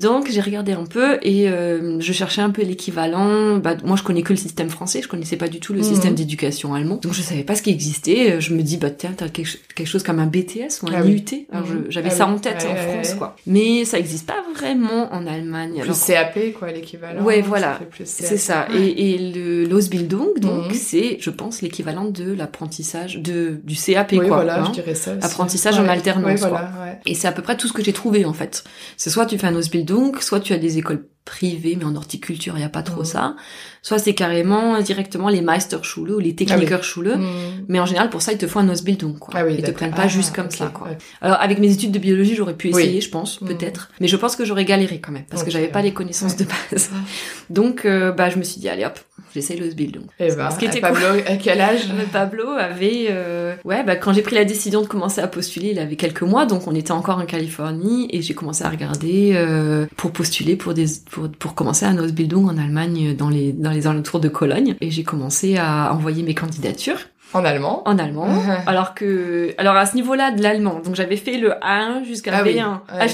Oui, 0.00 0.06
oui. 0.08 0.10
Donc 0.20 0.28
j'ai 0.30 0.40
regardé 0.40 0.72
un 0.72 0.84
peu 0.84 1.18
et 1.22 1.48
euh, 1.48 2.00
je 2.00 2.12
cherchais 2.12 2.42
un 2.42 2.50
peu 2.50 2.62
l'équivalent. 2.62 3.56
Bah, 3.58 3.76
moi 3.84 3.96
je 3.96 4.02
connais 4.02 4.22
que 4.22 4.32
le 4.32 4.38
système 4.38 4.68
français, 4.70 5.00
je 5.02 5.08
connaissais 5.08 5.36
pas 5.36 5.48
du 5.48 5.60
tout 5.60 5.72
le 5.72 5.80
Mhm. 5.80 5.84
système 5.84 6.14
d'éducation 6.14 6.74
allemand. 6.74 6.96
Donc 7.02 7.12
je 7.12 7.22
savais 7.22 7.42
pas 7.44 7.54
ce 7.54 7.62
qui 7.62 7.70
existait. 7.70 8.40
Je 8.40 8.54
me 8.54 8.62
dis 8.62 8.76
bah 8.76 8.90
tiens 8.90 9.12
t'as 9.16 9.28
quelque, 9.28 9.48
ch- 9.48 9.62
quelque 9.74 9.86
chose 9.86 10.02
comme 10.02 10.18
un 10.18 10.26
BTS 10.26 10.82
ou 10.82 10.88
un 10.88 10.92
Ah 10.94 11.02
oui. 11.04 11.12
IUT. 11.30 11.46
Alors, 11.52 11.66
je- 11.66 11.74
Mhm. 11.74 11.84
j'avais 11.88 12.08
Ah 12.10 12.14
ça 12.14 12.26
oui. 12.26 12.32
en 12.32 12.38
tête 12.38 12.56
Ouais, 12.62 12.68
en 12.70 12.74
ouais, 12.74 12.94
France 12.94 13.12
ouais. 13.12 13.18
quoi. 13.18 13.36
Mais 13.46 13.84
ça 13.84 13.98
existe 13.98 14.26
pas 14.26 14.42
vraiment 14.54 15.12
en 15.12 15.26
Allemagne. 15.26 15.72
Plus 15.80 15.82
Alors, 15.82 16.06
CAP, 16.06 16.52
quoi, 16.58 16.70
l'équivalent. 16.72 17.22
Ouais, 17.22 17.40
voilà. 17.42 17.78
c'est 18.04 18.36
ça. 18.36 18.66
Et, 18.74 19.14
et 19.14 19.18
le 19.32 19.64
l'Ausbildung, 19.64 20.38
donc, 20.38 20.68
Mhm. 20.68 20.74
c'est, 20.74 21.16
je 21.20 21.30
pense, 21.30 21.62
l'équivalent 21.62 22.06
de 22.06 22.32
l'apprentissage 22.32 23.18
de 23.18 23.60
du 23.64 23.74
CAP, 23.76 24.12
Oui, 24.12 24.18
quoi. 24.18 24.26
voilà, 24.28 24.60
hein. 24.62 24.64
je 24.68 24.72
dirais 24.80 24.94
ça 24.94 25.12
aussi. 25.16 25.24
Apprentissage 25.24 25.78
en 25.78 25.86
alternance, 25.88 26.26
Oui, 26.34 26.38
quoi. 26.40 26.48
voilà, 26.48 26.72
ouais. 26.82 26.98
Et 27.06 27.14
c'est 27.14 27.28
à 27.28 27.32
peu 27.32 27.42
près 27.42 27.56
tout 27.56 27.68
ce 27.68 27.72
que 27.72 27.82
j'ai 27.84 27.92
trouvé 27.92 28.24
en 28.24 28.32
fait. 28.32 28.64
C'est 28.96 29.10
soit 29.10 29.26
tu 29.26 29.38
fais 29.38 29.46
un 29.46 29.54
Ausbildung, 29.54 29.89
soit 30.20 30.40
tu 30.40 30.52
as 30.52 30.58
des 30.58 30.78
écoles 30.78 31.06
privées, 31.26 31.76
mais 31.78 31.84
en 31.84 31.94
horticulture 31.94 32.54
il 32.56 32.60
y 32.62 32.64
a 32.64 32.68
pas 32.70 32.82
trop 32.82 33.00
Mhm. 33.00 33.04
ça. 33.06 33.36
Soit 33.82 33.98
c'est 33.98 34.14
carrément 34.14 34.80
directement 34.80 35.28
les 35.28 35.42
Meisterschule 35.42 36.10
ou 36.10 36.18
les 36.18 36.34
Technikerschule. 36.34 37.16
Mm. 37.18 37.66
Mais 37.68 37.78
en 37.78 37.86
général 37.86 38.10
pour 38.10 38.20
ça 38.22 38.32
ils 38.32 38.38
te 38.38 38.46
font 38.48 38.60
un 38.60 38.68
Ausbildung 38.68 39.16
quoi. 39.18 39.34
Ah 39.36 39.44
oui, 39.44 39.54
ils 39.58 39.62
te 39.62 39.70
prennent 39.70 39.92
pas 39.94 40.02
Ah, 40.04 40.08
juste 40.08 40.34
comme 40.34 40.50
ça 40.50 40.68
quoi. 40.68 40.88
Alors 41.20 41.38
avec 41.40 41.58
mes 41.58 41.70
études 41.72 41.92
de 41.92 41.98
biologie 41.98 42.34
j'aurais 42.34 42.56
pu 42.56 42.68
Oui. 42.72 42.82
essayer 42.82 43.00
je 43.00 43.10
pense 43.10 43.40
Mhm. 43.40 43.48
peut-être, 43.48 43.90
mais 44.00 44.08
je 44.08 44.16
pense 44.16 44.34
que 44.34 44.44
j'aurais 44.44 44.64
galéré 44.64 45.00
quand 45.00 45.12
même 45.12 45.24
parce 45.30 45.42
que 45.42 45.48
Ok, 45.48 45.52
j'avais 45.52 45.68
pas 45.68 45.82
les 45.82 45.92
connaissances 45.92 46.36
de 46.36 46.44
base. 46.44 46.90
Donc 47.50 47.84
euh, 47.84 48.12
bah 48.12 48.30
je 48.30 48.38
me 48.38 48.42
suis 48.42 48.60
dit 48.60 48.68
allez 48.68 48.84
hop 48.84 48.98
j'essaye 49.34 49.58
l'Ausbildung. 49.58 50.04
Et 50.18 50.34
ben, 50.34 50.50
Ce 50.50 50.58
qui 50.58 50.66
était 50.66 50.80
Pablo, 50.80 51.06
à 51.26 51.36
quel 51.36 51.60
âge 51.60 51.88
Pablo 52.12 52.48
avait, 52.48 53.06
euh, 53.10 53.54
ouais, 53.64 53.82
bah, 53.84 53.96
quand 53.96 54.12
j'ai 54.12 54.22
pris 54.22 54.34
la 54.34 54.44
décision 54.44 54.82
de 54.82 54.86
commencer 54.86 55.20
à 55.20 55.28
postuler, 55.28 55.70
il 55.70 55.78
avait 55.78 55.96
quelques 55.96 56.22
mois, 56.22 56.46
donc 56.46 56.66
on 56.66 56.74
était 56.74 56.92
encore 56.92 57.18
en 57.18 57.26
Californie, 57.26 58.08
et 58.10 58.22
j'ai 58.22 58.34
commencé 58.34 58.64
à 58.64 58.68
regarder 58.68 59.32
euh, 59.34 59.86
pour 59.96 60.12
postuler 60.12 60.56
pour 60.56 60.74
des, 60.74 60.86
pour, 61.10 61.28
pour 61.30 61.54
commencer 61.54 61.86
un 61.86 61.98
Ausbildung 61.98 62.46
en 62.48 62.58
Allemagne 62.58 63.14
dans 63.16 63.28
les 63.28 63.52
dans 63.52 63.70
les 63.70 63.86
alentours 63.86 64.20
de 64.20 64.28
Cologne, 64.28 64.76
et 64.80 64.90
j'ai 64.90 65.04
commencé 65.04 65.56
à 65.56 65.92
envoyer 65.92 66.22
mes 66.22 66.34
candidatures 66.34 66.98
En 67.32 67.44
allemand 67.44 67.82
en 67.86 67.98
allemand, 67.98 68.28
alors 68.66 68.94
que, 68.94 69.54
alors 69.58 69.76
à 69.76 69.86
ce 69.86 69.94
niveau-là 69.94 70.32
de 70.32 70.42
l'allemand, 70.42 70.80
donc 70.84 70.94
j'avais 70.94 71.16
fait 71.16 71.38
le 71.38 71.50
A1 71.62 72.04
jusqu'à 72.04 72.32
Ah 72.34 72.42
B1 72.42 72.46
oui, 72.46 72.60
à 72.60 73.06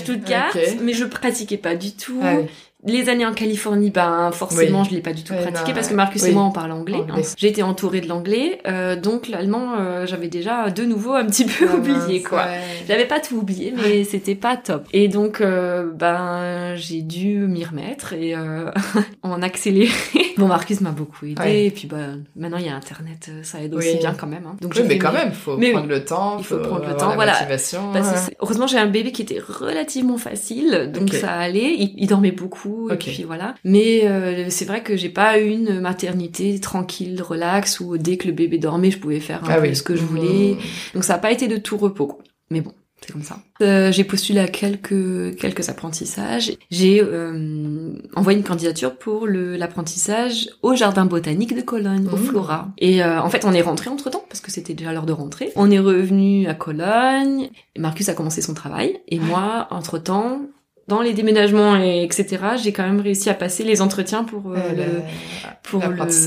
ok. 0.55 0.79
mais 0.83 0.93
je 0.93 1.05
pratiquais 1.05 1.59
pas 1.59 1.75
du 1.75 1.93
tout. 1.93 2.21
Ah 2.23 2.35
oui. 2.41 2.47
Les 2.87 3.09
années 3.09 3.27
en 3.27 3.35
Californie, 3.35 3.91
ben 3.91 4.31
forcément, 4.33 4.81
Oui. 4.83 4.87
je 4.91 4.95
l'ai 4.95 5.01
pas 5.01 5.13
du 5.13 5.23
tout 5.25 5.35
pratiqué 5.35 5.73
parce 5.75 5.89
que. 5.89 5.95
Marcus 5.95 6.23
et 6.25 6.33
moi 6.33 6.45
on 6.45 6.51
parle 6.53 6.73
anglais. 6.73 6.99
Anglais. 6.99 7.15
hein. 7.25 7.35
J'ai 7.37 7.49
été 7.49 7.63
entourée 7.63 8.01
de 8.01 8.09
l'anglais, 8.09 8.61
euh, 8.67 8.97
donc 8.97 9.29
l'allemand, 9.29 9.75
euh, 9.79 10.07
j'avais 10.07 10.29
déjà 10.29 10.71
de 10.71 10.85
nouveau 10.85 11.15
un 11.15 11.25
petit 11.27 11.45
peu 11.47 11.67
Ah, 11.71 11.75
oublié 11.79 12.23
quoi. 12.23 12.39
ouais. 12.45 12.61
J'avais 12.87 13.07
pas 13.07 13.19
tout 13.21 13.37
oublié, 13.37 13.73
mais 13.77 14.05
c'était 14.05 14.35
pas 14.35 14.57
top. 14.57 14.87
Et 14.93 15.09
donc, 15.09 15.41
euh, 15.41 15.91
ben, 15.93 16.75
j'ai 16.77 17.03
dû 17.03 17.39
m'y 17.39 17.65
remettre 17.65 18.13
et 18.13 18.35
euh, 18.37 18.71
en 19.23 19.43
accéléré. 19.43 19.91
Bon, 20.37 20.49
Marcus 20.49 20.83
m'a 20.83 20.91
beaucoup 20.91 21.25
aidé. 21.25 21.41
Ouais. 21.41 21.65
Et 21.65 21.71
puis, 21.71 21.87
bah, 21.89 21.97
maintenant, 22.37 22.59
il 22.59 22.67
y 22.67 22.69
a 22.69 22.77
Internet, 22.77 23.31
euh, 23.31 23.43
ça 23.43 23.59
aide 23.63 23.73
Oui. 23.75 23.79
aussi 23.89 23.97
bien 23.97 24.13
quand 24.13 24.27
même. 24.27 24.45
hein. 24.47 24.55
Donc, 24.61 24.73
Oui, 24.73 24.83
j'ai 24.83 24.87
mais 24.87 24.99
quand 24.99 25.13
même, 25.13 25.33
faut 25.33 25.57
Mais 25.57 25.71
prendre 25.73 25.87
le 25.89 26.05
temps. 26.05 26.37
il 26.39 26.45
faut 26.45 26.59
prendre 26.59 26.87
le 26.87 26.95
temps, 26.95 27.09
la 27.09 27.15
voilà. 27.15 27.33
motivation. 27.33 27.91
Parce 27.95 28.09
que 28.11 28.15
ouais. 28.15 28.21
c'est- 28.27 28.37
heureusement, 28.43 28.67
j'ai 28.67 28.77
un 28.77 28.85
bébé 28.87 29.13
qui 29.13 29.23
était 29.23 29.39
relativement 29.41 30.19
facile, 30.19 30.91
donc 30.93 31.15
ça 31.15 31.33
allait. 31.33 31.75
Il, 31.79 31.95
il 31.97 32.07
dormait 32.07 32.33
beaucoup, 32.33 32.76
et 32.91 32.97
puis 32.97 33.25
voilà. 33.25 33.55
Mais 33.65 34.03
euh, 34.07 34.47
c'est 34.51 34.65
vrai 34.65 34.83
que 34.83 34.97
j'ai 34.97 35.09
pas 35.09 35.39
eu 35.39 35.49
une 35.49 35.81
maternité 35.81 36.59
tranquille, 36.61 37.21
relax, 37.23 37.81
où 37.81 37.97
dès 37.99 38.17
que 38.17 38.27
le 38.27 38.33
bébé 38.33 38.59
dormait, 38.59 38.91
je 38.91 38.99
pouvais 38.99 39.21
faire 39.21 39.45
un 39.45 39.49
Ah 39.51 39.57
peu 39.61 39.69
oui. 39.69 39.77
ce 39.77 39.83
que 39.83 39.97
je 39.97 40.03
voulais. 40.03 40.57
Donc 40.95 41.05
ça 41.05 41.15
a 41.15 41.19
pas 41.19 41.33
été 41.33 41.49
de 41.49 41.57
tout 41.57 41.77
repos. 41.77 42.07
quoi. 42.07 42.19
Mais 42.51 42.61
bon, 42.61 42.73
c'est 43.01 43.13
comme 43.13 43.23
ça. 43.23 43.39
Euh, 43.63 43.91
j'ai 43.91 44.05
postulé 44.05 44.39
à 44.41 44.49
quelques 44.49 45.37
quelques 45.37 45.69
apprentissages. 45.69 46.53
J'ai 46.71 47.03
euh, 47.03 47.93
envoyé 48.15 48.39
une 48.39 48.45
candidature 48.45 48.97
pour 48.97 49.27
le 49.27 49.57
l'apprentissage 49.57 50.49
au 50.63 50.75
jardin 50.75 51.07
botanique 51.07 51.55
de 51.57 51.63
Cologne, 51.63 52.07
au 52.13 52.17
Mhm. 52.17 52.25
Flora. 52.25 52.69
Et 52.79 53.03
euh, 53.03 53.21
en 53.21 53.31
fait, 53.31 53.45
on 53.45 53.53
est 53.53 53.63
rentré 53.63 53.91
entre 53.91 54.11
temps 54.11 54.25
parce 54.29 54.41
que 54.41 54.51
c'était 54.51 54.75
déjà 54.75 54.93
l'heure 54.93 55.07
de 55.07 55.13
rentrer. 55.13 55.53
On 55.57 55.71
est 55.71 55.79
revenu 55.79 56.47
à 56.47 56.55
Cologne. 56.55 57.49
Marcus 57.79 58.09
a 58.09 58.15
commencé 58.15 58.43
son 58.43 58.55
travail 58.55 58.99
et 59.09 59.19
moi, 59.19 59.67
entre 59.71 59.99
temps. 59.99 60.43
Dans 60.89 61.01
les 61.01 61.15
déménagements 61.15 61.77
et 61.77 62.03
etc., 62.05 62.39
j'ai 62.63 62.73
quand 62.73 62.85
même 62.85 63.01
réussi 63.01 63.29
à 63.29 63.35
passer 63.35 63.65
les 63.65 63.83
entretiens 63.83 64.23
pour 64.25 64.53
euh, 64.53 64.57
Euh, 64.57 64.73
le 64.77 64.85
pour 65.63 65.81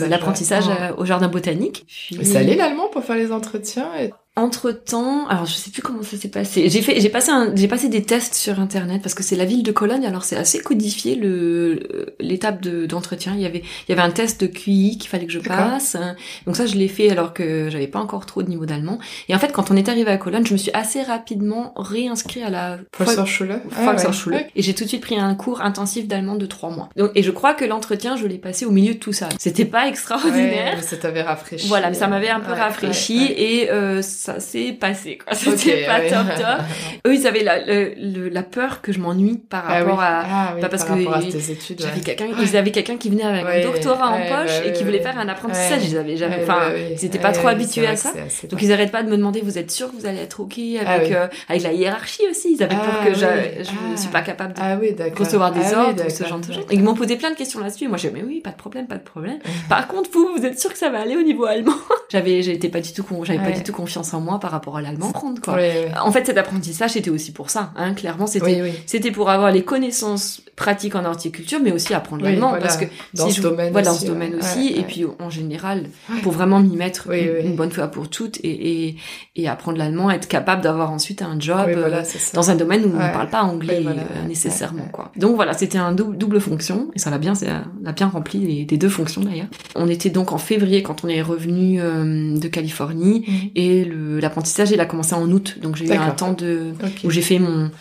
l'apprentissage, 0.09 0.67
ouais. 0.67 0.73
euh, 0.81 0.95
au 0.97 1.05
jardin 1.05 1.29
botanique. 1.29 1.85
Puis- 1.87 2.17
Mais 2.17 2.25
ça 2.25 2.39
allait 2.39 2.55
l'allemand 2.55 2.87
pour 2.91 3.03
faire 3.03 3.15
les 3.15 3.31
entretiens 3.31 3.87
et... 3.99 4.11
entre 4.39 4.71
temps, 4.71 5.27
alors 5.27 5.45
je 5.45 5.53
sais 5.53 5.71
plus 5.71 5.81
comment 5.81 6.03
ça 6.03 6.17
s'est 6.17 6.29
passé. 6.29 6.69
J'ai 6.69 6.81
fait, 6.81 6.99
j'ai 6.99 7.09
passé, 7.09 7.31
j'ai 7.55 7.67
passé 7.67 7.89
des 7.89 8.03
tests 8.03 8.35
sur 8.35 8.59
internet 8.59 9.01
parce 9.01 9.15
que 9.15 9.23
c'est 9.23 9.35
la 9.35 9.45
ville 9.45 9.63
de 9.63 9.71
Cologne. 9.71 10.05
Alors 10.05 10.23
c'est 10.23 10.35
assez 10.35 10.59
codifié 10.59 11.15
le 11.15 12.15
l'étape 12.19 12.61
de 12.61 12.85
d'entretien. 12.85 13.33
Il 13.35 13.41
y 13.41 13.45
avait, 13.45 13.63
il 13.87 13.89
y 13.89 13.91
avait 13.91 14.01
un 14.01 14.11
test 14.11 14.41
de 14.41 14.47
QI 14.47 14.97
qu'il 14.97 15.09
fallait 15.09 15.25
que 15.25 15.31
je 15.31 15.39
passe. 15.39 15.97
Donc 16.45 16.55
ça, 16.55 16.65
je 16.65 16.75
l'ai 16.75 16.87
fait 16.87 17.09
alors 17.09 17.33
que 17.33 17.69
j'avais 17.69 17.87
pas 17.87 17.99
encore 17.99 18.25
trop 18.25 18.43
de 18.43 18.49
niveau 18.49 18.65
d'allemand. 18.65 18.99
Et 19.27 19.35
en 19.35 19.39
fait, 19.39 19.51
quand 19.51 19.71
on 19.71 19.75
est 19.75 19.89
arrivé 19.89 20.11
à 20.11 20.17
Cologne, 20.17 20.45
je 20.45 20.53
me 20.53 20.57
suis 20.57 20.71
assez 20.73 21.01
rapidement 21.01 21.73
réinscrit 21.75 22.43
à 22.43 22.49
la 22.49 22.77
Volkshochschule. 22.97 23.59
Ah, 23.75 24.39
Et 24.55 24.61
j'ai 24.61 24.73
tout 24.73 24.83
de 24.83 24.89
suite 24.89 25.01
pris 25.01 25.17
un 25.19 25.35
cours 25.35 25.61
intensif 25.61 26.07
d'allemand 26.07 26.35
de 26.35 26.45
trois 26.45 26.69
mois. 26.69 26.89
Donc, 26.95 27.11
et 27.15 27.23
je 27.23 27.31
crois 27.31 27.53
que 27.53 27.65
l'entretien, 27.65 28.15
je 28.15 28.25
l'ai 28.27 28.37
passé 28.37 28.65
au 28.65 28.71
milieu 28.71 28.93
de 28.93 28.99
tout 28.99 29.13
ça. 29.13 29.29
C'était 29.37 29.65
pas 29.65 29.87
extraordinaire. 29.87 30.75
Ouais, 30.77 30.81
ça 30.81 30.97
t'avait 30.97 31.21
rafraîchi. 31.21 31.67
Voilà, 31.67 31.93
ça 31.93 32.07
m'avait 32.07 32.29
un 32.29 32.39
peu 32.39 32.51
rafraîchi 32.51 33.33
et 33.35 33.71
euh, 33.71 34.01
ça 34.01 34.28
s'est 34.39 34.73
passé. 34.79 35.17
Quoi. 35.17 35.33
C'était 35.35 35.85
pas 35.85 36.01
top 36.01 36.35
top. 36.37 36.65
Eux, 37.07 37.15
ils 37.15 37.25
avaient 37.25 37.43
la, 37.43 37.57
la 37.65 38.43
peur 38.43 38.81
que 38.81 38.91
je 38.91 38.99
m'ennuie 38.99 39.37
par 39.49 39.63
Ah 39.67 39.79
rapport 39.79 40.01
à, 40.01 40.23
Ah 40.25 40.51
oui, 40.55 40.61
pas 40.61 40.69
parce 40.69 40.83
par 40.83 40.97
que 40.97 41.03
rapport 41.05 41.17
à 41.17 41.21
tes 41.23 41.51
études. 41.51 41.79
j'avais 41.81 41.93
ouais. 41.95 42.01
quelqu'un, 42.01 42.27
ils 42.39 42.55
avaient 42.57 42.71
quelqu'un 42.71 42.97
qui 42.97 43.09
venait 43.09 43.23
avec 43.23 43.45
un 43.65 43.71
doctorat 43.71 44.09
en 44.09 44.19
poche 44.19 44.59
bah 44.61 44.65
et 44.67 44.73
qui 44.73 44.83
voulait 44.83 44.99
faire 45.01 45.17
un 45.17 45.27
apprentissage. 45.27 45.81
Ils 45.85 45.97
avaient 45.97 46.17
jamais, 46.17 46.39
enfin, 46.43 46.69
bah 46.69 46.77
ils 46.77 47.05
étaient 47.05 47.17
pas 47.19 47.31
trop 47.31 47.47
habitués 47.47 47.87
à 47.87 47.95
ça. 47.95 48.11
que 48.11 48.47
Donc 48.47 48.61
ils 48.61 48.71
arrêtent 48.71 48.91
pas 48.91 49.03
de 49.03 49.09
me 49.09 49.17
demander, 49.17 49.41
vous 49.41 49.57
êtes 49.57 49.71
sûr 49.71 49.89
que 49.91 49.95
vous 49.95 50.05
allez 50.05 50.19
être 50.19 50.39
ok 50.41 50.57
avec 50.57 50.85
Ah 50.87 50.97
oui. 51.03 51.13
euh, 51.15 51.27
avec 51.47 51.63
la 51.63 51.71
hiérarchie 51.73 52.23
aussi? 52.29 52.53
Ils 52.55 52.63
avaient 52.63 52.75
peur 52.75 52.99
Ah 53.01 53.05
que 53.05 53.09
oui. 53.11 53.15
j'a- 53.19 53.63
je 53.63 53.69
Ah. 53.69 53.97
suis 53.97 54.09
pas 54.09 54.21
capable 54.21 54.53
de 54.53 55.19
recevoir 55.19 55.51
des 55.51 55.73
ordres 55.73 56.03
ou 56.05 56.09
ce 56.09 56.23
genre 56.25 56.39
de 56.39 56.51
choses. 56.53 56.65
ils 56.71 56.83
m'ont 56.83 56.93
posé 56.93 57.15
plein 57.15 57.31
de 57.31 57.35
questions 57.35 57.59
là-dessus. 57.61 57.87
Moi, 57.87 57.97
j'ai 57.97 58.09
dit, 58.09 58.15
mais 58.15 58.23
oui, 58.23 58.41
pas 58.41 58.51
de 58.51 58.55
problème, 58.57 58.87
pas 58.87 58.97
de 58.97 59.03
problème. 59.03 59.39
Par 59.69 59.87
contre, 59.87 60.09
vous, 60.11 60.29
vous 60.35 60.45
êtes 60.45 60.59
sûr 60.59 60.71
que 60.71 60.77
ça 60.77 60.89
va 60.89 60.99
aller 61.01 61.15
au 61.15 61.21
niveau 61.21 61.45
allemand? 61.45 61.73
J'avais, 62.11 62.41
j'étais 62.41 62.69
pas 62.69 62.81
du 62.81 62.91
tout, 62.91 63.05
j'avais 63.23 63.39
pas 63.39 63.51
du 63.51 63.63
tout 63.63 63.71
confiance 63.71 64.13
en 64.13 64.18
moi 64.19 64.39
par 64.39 64.51
rapport 64.51 64.77
à 64.77 64.81
l'allemand. 64.81 65.11
Prendre 65.11 65.41
quoi. 65.41 65.55
Oui, 65.55 65.61
oui. 65.85 65.91
En 66.03 66.11
fait, 66.11 66.25
cet 66.25 66.37
apprentissage, 66.37 66.91
c'était 66.91 67.09
aussi 67.09 67.31
pour 67.31 67.49
ça. 67.49 67.71
Hein, 67.75 67.93
clairement, 67.93 68.27
c'était 68.27 68.61
Oui, 68.61 68.71
c'était 68.85 69.11
pour 69.11 69.29
avoir 69.29 69.51
les 69.51 69.63
connaissances 69.63 70.41
pratiques 70.55 70.95
en 70.95 71.05
horticulture, 71.05 71.59
mais 71.63 71.71
aussi 71.71 71.93
apprendre 71.93 72.23
l'allemand 72.23 72.49
voilà. 72.49 72.63
parce 72.63 72.77
que 72.77 72.85
Dans 73.13 73.27
si 73.27 73.33
ce 73.33 73.37
je- 73.37 73.41
domaine 73.47 73.71
voilà, 73.71 73.91
aussi, 73.91 74.01
dans 74.01 74.05
ce 74.07 74.11
domaine 74.11 74.33
ouais. 74.33 74.39
aussi, 74.39 74.57
Ouais, 74.59 74.71
et 74.73 74.77
ouais. 74.79 74.85
puis 74.87 75.05
en 75.19 75.29
général, 75.29 75.85
pour 76.23 76.31
vraiment 76.33 76.59
m'y 76.59 76.75
mettre 76.75 77.09
une, 77.11 77.55
bonne 77.55 77.71
fois 77.71 77.87
pour 77.87 78.09
toutes 78.09 78.37
et, 78.43 78.87
et, 78.89 78.95
et 79.35 79.47
apprendre 79.47 79.77
l'allemand, 79.77 80.09
être 80.11 80.27
capable 80.27 80.61
d'avoir 80.61 80.91
ensuite 80.91 81.21
un 81.21 81.39
job 81.39 81.57
euh, 81.69 82.01
dans 82.33 82.49
un 82.51 82.55
domaine 82.55 82.83
où 82.85 82.89
on 82.89 83.07
ne 83.07 83.11
parle 83.13 83.29
pas 83.29 83.41
anglais 83.43 83.79
voilà, 83.81 84.01
euh, 84.01 84.27
nécessairement 84.27 84.87
quoi. 84.91 85.11
Donc 85.15 85.35
voilà, 85.35 85.53
c'était 85.53 85.77
un 85.77 85.91
dou- 85.93 86.13
double 86.13 86.39
fonction 86.41 86.89
et 86.95 86.99
ça 86.99 87.09
l'a 87.09 87.17
bien, 87.17 87.35
ça 87.35 87.63
l'a 87.81 87.91
bien 87.93 88.07
rempli 88.07 88.39
les, 88.39 88.67
les 88.69 88.77
deux 88.77 88.89
fonctions 88.89 89.21
d'ailleurs. 89.21 89.47
On 89.75 89.87
était 89.87 90.09
donc 90.09 90.31
en 90.33 90.37
février 90.37 90.83
quand 90.83 91.03
on 91.03 91.07
est 91.07 91.21
revenu 91.21 91.79
euh, 91.81 92.37
de 92.37 92.47
Californie 92.47 93.23
Mhm. 93.27 93.49
et 93.55 93.85
le- 93.85 93.98
l'apprentissage 94.21 94.71
il 94.71 94.79
a 94.79 94.85
commencé 94.85 95.13
en 95.15 95.29
août, 95.31 95.57
donc 95.61 95.75
j'ai 95.75 95.87
eu 95.87 95.91
un 95.91 96.11
temps 96.11 96.33
de 96.33 96.73
où 97.03 97.09
j'ai 97.09 97.21
fait 97.21 97.39
mon 97.39 97.71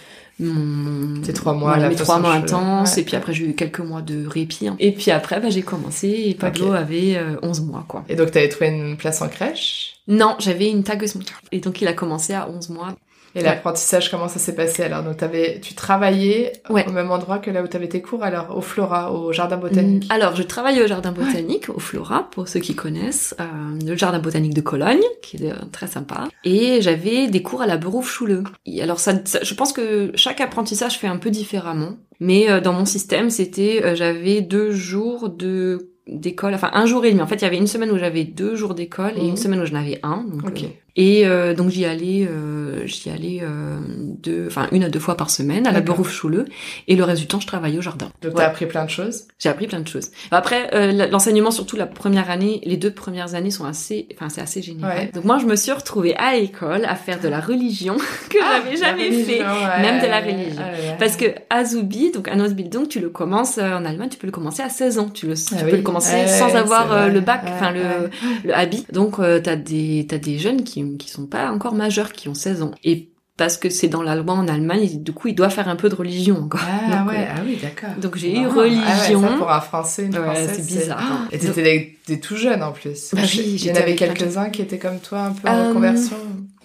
mon 0.41 1.21
Tes 1.23 1.33
trois 1.33 1.53
mois, 1.53 1.73
voilà, 1.75 1.89
mes 1.89 1.97
trois 1.97 2.19
mois 2.21 2.33
intenses 2.35 2.95
Ouais. 2.95 3.03
et 3.03 3.05
puis 3.05 3.17
après 3.17 3.33
j'ai 3.33 3.45
eu 3.51 3.55
quelques 3.55 3.81
mois 3.81 4.03
de 4.03 4.25
répit 4.27 4.69
hein. 4.69 4.77
et 4.79 4.93
puis 4.93 5.11
après 5.11 5.41
bah, 5.41 5.51
j'ai 5.51 5.63
commencé 5.63 6.09
et 6.29 6.35
Pablo 6.35 6.73
avait 6.73 7.17
euh, 7.17 7.37
11 7.43 7.63
mois 7.63 7.85
quoi. 7.89 8.05
Et 8.09 8.15
donc, 8.15 8.31
t'avais 8.31 8.49
trouvé 8.49 8.71
une 8.71 8.97
place 8.97 9.21
en 9.21 9.29
crèche? 9.29 9.95
Non 10.07 10.37
j'avais 10.39 10.71
une 10.71 10.85
Tagesmutter 10.85 11.33
et 11.51 11.59
donc 11.59 11.81
il 11.83 11.89
a 11.89 11.93
commencé 11.93 12.35
à 12.35 12.49
11 12.49 12.69
mois 12.71 12.95
Et 13.39 13.43
Ouais. 13.43 13.49
l'apprentissage, 13.51 14.11
comment 14.11 14.29
ça 14.29 14.39
s'est 14.39 14.55
passé 14.55 14.83
alors? 14.83 15.03
Donc, 15.03 15.17
t'avais, 15.19 15.61
tu 15.61 15.75
travaillais 15.75 16.53
Ouais. 16.71 16.87
au 16.89 16.93
même 16.93 17.11
endroit 17.11 17.39
que 17.39 17.51
là 17.51 17.63
où 17.63 17.67
t'avais 17.69 17.89
tes 17.89 18.03
cours, 18.03 18.23
alors 18.25 18.57
au 18.57 18.61
Flora, 18.61 19.13
au 19.13 19.33
jardin 19.33 19.57
botanique? 19.57 20.05
Mm, 20.09 20.13
Alors, 20.13 20.35
je 20.37 20.43
travaille 20.43 20.83
au 20.83 20.87
jardin 20.87 21.13
botanique, 21.13 21.69
au 21.69 21.79
Flora, 21.79 22.29
pour 22.31 22.49
ceux 22.49 22.61
qui 22.61 22.75
connaissent, 22.75 23.35
euh, 23.41 23.45
le 23.87 23.97
jardin 23.97 24.19
botanique 24.19 24.55
de 24.55 24.61
Cologne, 24.61 25.03
qui 25.23 25.37
est 25.45 25.53
euh, 25.53 25.57
très 25.73 25.87
sympa. 25.87 26.29
Et 26.45 26.81
j'avais 26.83 27.29
des 27.29 27.43
cours 27.43 27.63
à 27.63 27.67
la 27.67 27.77
Berufsschule. 27.77 28.45
Et 28.67 28.83
Alors, 28.83 28.99
ça, 28.99 29.13
ça- 29.25 29.43
je 29.43 29.55
pense 29.55 29.73
que 29.73 30.11
chaque 30.15 30.41
apprentissage 30.41 30.99
fait 30.99 31.07
un 31.07 31.17
peu 31.19 31.31
différemment. 31.31 31.97
Mais 32.21 32.51
euh, 32.51 32.61
dans 32.61 32.73
mon 32.73 32.85
système, 32.85 33.31
c'était, 33.31 33.81
euh, 33.85 33.95
j'avais 33.95 34.41
deux 34.41 34.73
jours 34.73 35.29
de 35.29 35.91
d'école, 36.11 36.55
enfin 36.55 36.71
un 36.73 36.87
jour 36.87 37.05
et 37.05 37.11
demi. 37.11 37.21
En 37.21 37.27
fait, 37.27 37.35
il 37.37 37.43
y 37.43 37.45
avait 37.45 37.59
une 37.59 37.67
semaine 37.67 37.91
où 37.91 37.99
j'avais 37.99 38.25
deux 38.25 38.57
jours 38.57 38.73
d'école 38.75 39.13
et 39.19 39.27
une 39.29 39.37
semaine 39.37 39.61
où 39.61 39.67
j'en 39.67 39.77
avais 39.77 40.01
un. 40.03 40.25
Donc, 40.27 40.43
Ok. 40.49 40.65
Et 40.99 41.27
euh, 41.27 41.55
donc 41.55 41.71
j'y 41.71 41.87
allais, 41.87 42.29
euh, 42.31 42.87
j'y 42.87 43.09
allais 43.09 43.39
euh, 43.43 43.79
deux, 44.23 44.45
enfin 44.49 44.69
une 44.73 44.85
à 44.85 44.91
deux 44.91 44.99
fois 44.99 45.17
par 45.17 45.31
semaine 45.31 45.67
à 45.67 45.73
la. 45.73 45.81
Berufsschule. 45.81 46.45
Et 46.89 46.97
le 46.97 47.05
reste 47.05 47.21
du 47.23 47.27
temps, 47.29 47.41
je 47.41 47.47
travaillais 47.47 47.79
au 47.79 47.81
jardin. 47.81 48.11
Donc, 48.21 48.33
Ouais. 48.33 48.43
t'as 48.43 48.49
appris 48.49 48.67
plein 48.67 48.85
de 48.85 48.91
choses. 48.91 49.23
J'ai 49.39 49.49
appris 49.49 49.67
plein 49.69 49.81
de 49.81 49.89
choses. 49.89 50.11
Après, 50.31 50.69
euh, 50.75 51.09
l'enseignement, 51.11 51.51
surtout 51.51 51.77
la 51.77 51.87
première 51.87 52.31
année, 52.31 52.61
les 52.65 52.77
deux 52.77 52.91
premières 52.91 53.35
années 53.35 53.51
sont 53.51 53.65
assez, 53.65 54.07
enfin, 54.15 54.29
c'est 54.29 54.41
assez 54.43 54.61
génial. 54.61 54.91
Ouais. 54.95 55.11
Donc 55.15 55.25
moi, 55.25 55.39
je 55.39 55.47
me 55.47 55.57
suis 55.57 55.73
retrouvée 55.73 56.15
à 56.17 56.37
l'école 56.37 56.85
à 56.85 56.95
faire 56.97 57.21
de 57.21 57.29
la 57.29 57.41
religion 57.41 57.97
que 58.29 58.37
Ah, 58.43 58.61
j'avais 58.65 58.77
jamais 58.77 59.11
fait. 59.23 59.41
ouais. 59.41 59.81
même 59.83 60.03
de 60.03 60.07
la 60.09 60.21
religion. 60.21 60.61
Ah. 60.63 60.97
Parce 60.99 61.17
que 61.17 61.27
Azubi, 61.49 62.11
donc 62.11 62.29
un 62.29 62.41
Ausbildung, 62.41 62.89
tu 62.89 63.01
le 63.01 63.09
commences 63.09 63.59
euh, 63.59 63.73
en 63.73 63.85
Allemagne, 63.85 64.09
tu 64.11 64.19
peux 64.19 64.27
le 64.27 64.33
commencer 64.33 64.63
à 64.63 64.69
16 64.69 64.99
ans. 64.99 65.09
Tu, 65.09 65.27
le, 65.29 65.35
tu 65.35 65.43
Ah 65.53 65.61
peux 65.61 65.67
oui. 65.71 65.77
le 65.79 65.83
commencer 65.83 66.27
sans 66.27 66.55
avoir 66.57 66.93
euh, 66.93 67.09
le 67.09 67.21
bac, 67.21 67.43
enfin 67.47 67.71
le, 67.71 68.11
le 68.45 68.55
habit. 68.57 68.85
Donc 68.93 69.21
euh, 69.21 69.41
t'as 69.41 69.57
des 69.57 70.07
t'as 70.09 70.19
des 70.19 70.39
jeunes 70.39 70.65
qui 70.65 70.83
qui 70.97 71.11
sont 71.11 71.27
pas 71.27 71.51
encore 71.53 71.75
majeurs, 71.75 72.13
qui 72.13 72.29
ont 72.29 72.35
16 72.35 72.63
ans. 72.63 72.71
Et 72.85 73.09
parce 73.37 73.57
que 73.57 73.71
c'est 73.71 73.87
dans 73.87 74.03
la 74.03 74.17
loi 74.17 74.35
en 74.35 74.49
Allemagne, 74.49 75.01
du 75.01 75.13
coup, 75.13 75.29
ils 75.29 75.35
doivent 75.35 75.53
faire 75.55 75.69
un 75.69 75.77
peu 75.77 75.89
de 75.89 75.95
religion 75.95 76.37
encore. 76.43 76.61
Ah 76.65 76.97
Donc, 77.05 77.09
ouais, 77.11 77.19
euh, 77.21 77.33
ah 77.37 77.41
oui, 77.47 77.57
d'accord. 77.63 77.91
donc 78.01 78.17
j'ai 78.17 78.37
eu 78.37 78.47
religion. 78.49 78.83
Ah 78.85 79.09
ouais, 79.23 79.29
ça, 79.29 79.37
pour 79.39 79.51
un 79.53 79.61
Français, 79.61 80.07
une 80.07 80.19
Ouais, 80.19 80.49
c'est 80.53 80.67
bizarre. 80.67 80.99
Ah, 81.01 81.29
Et 81.31 81.39
t'étais 81.39 81.63
des, 81.63 81.99
des 82.09 82.19
tout 82.19 82.35
jeunes 82.35 82.65
en 82.65 82.73
plus. 82.73 83.11
Bah 83.15 83.21
oui, 83.23 83.59
Il 83.61 83.65
y 83.67 83.71
en 83.71 83.77
avait 83.77 83.93
de- 83.93 83.99
quelques-uns 83.99 84.51
qui 84.51 84.63
étaient 84.63 84.79
comme 84.81 84.99
toi, 84.99 85.21
un 85.27 85.31
peu 85.33 85.47
Euh, 85.49 85.71
en 85.71 85.73
conversion. 85.73 86.17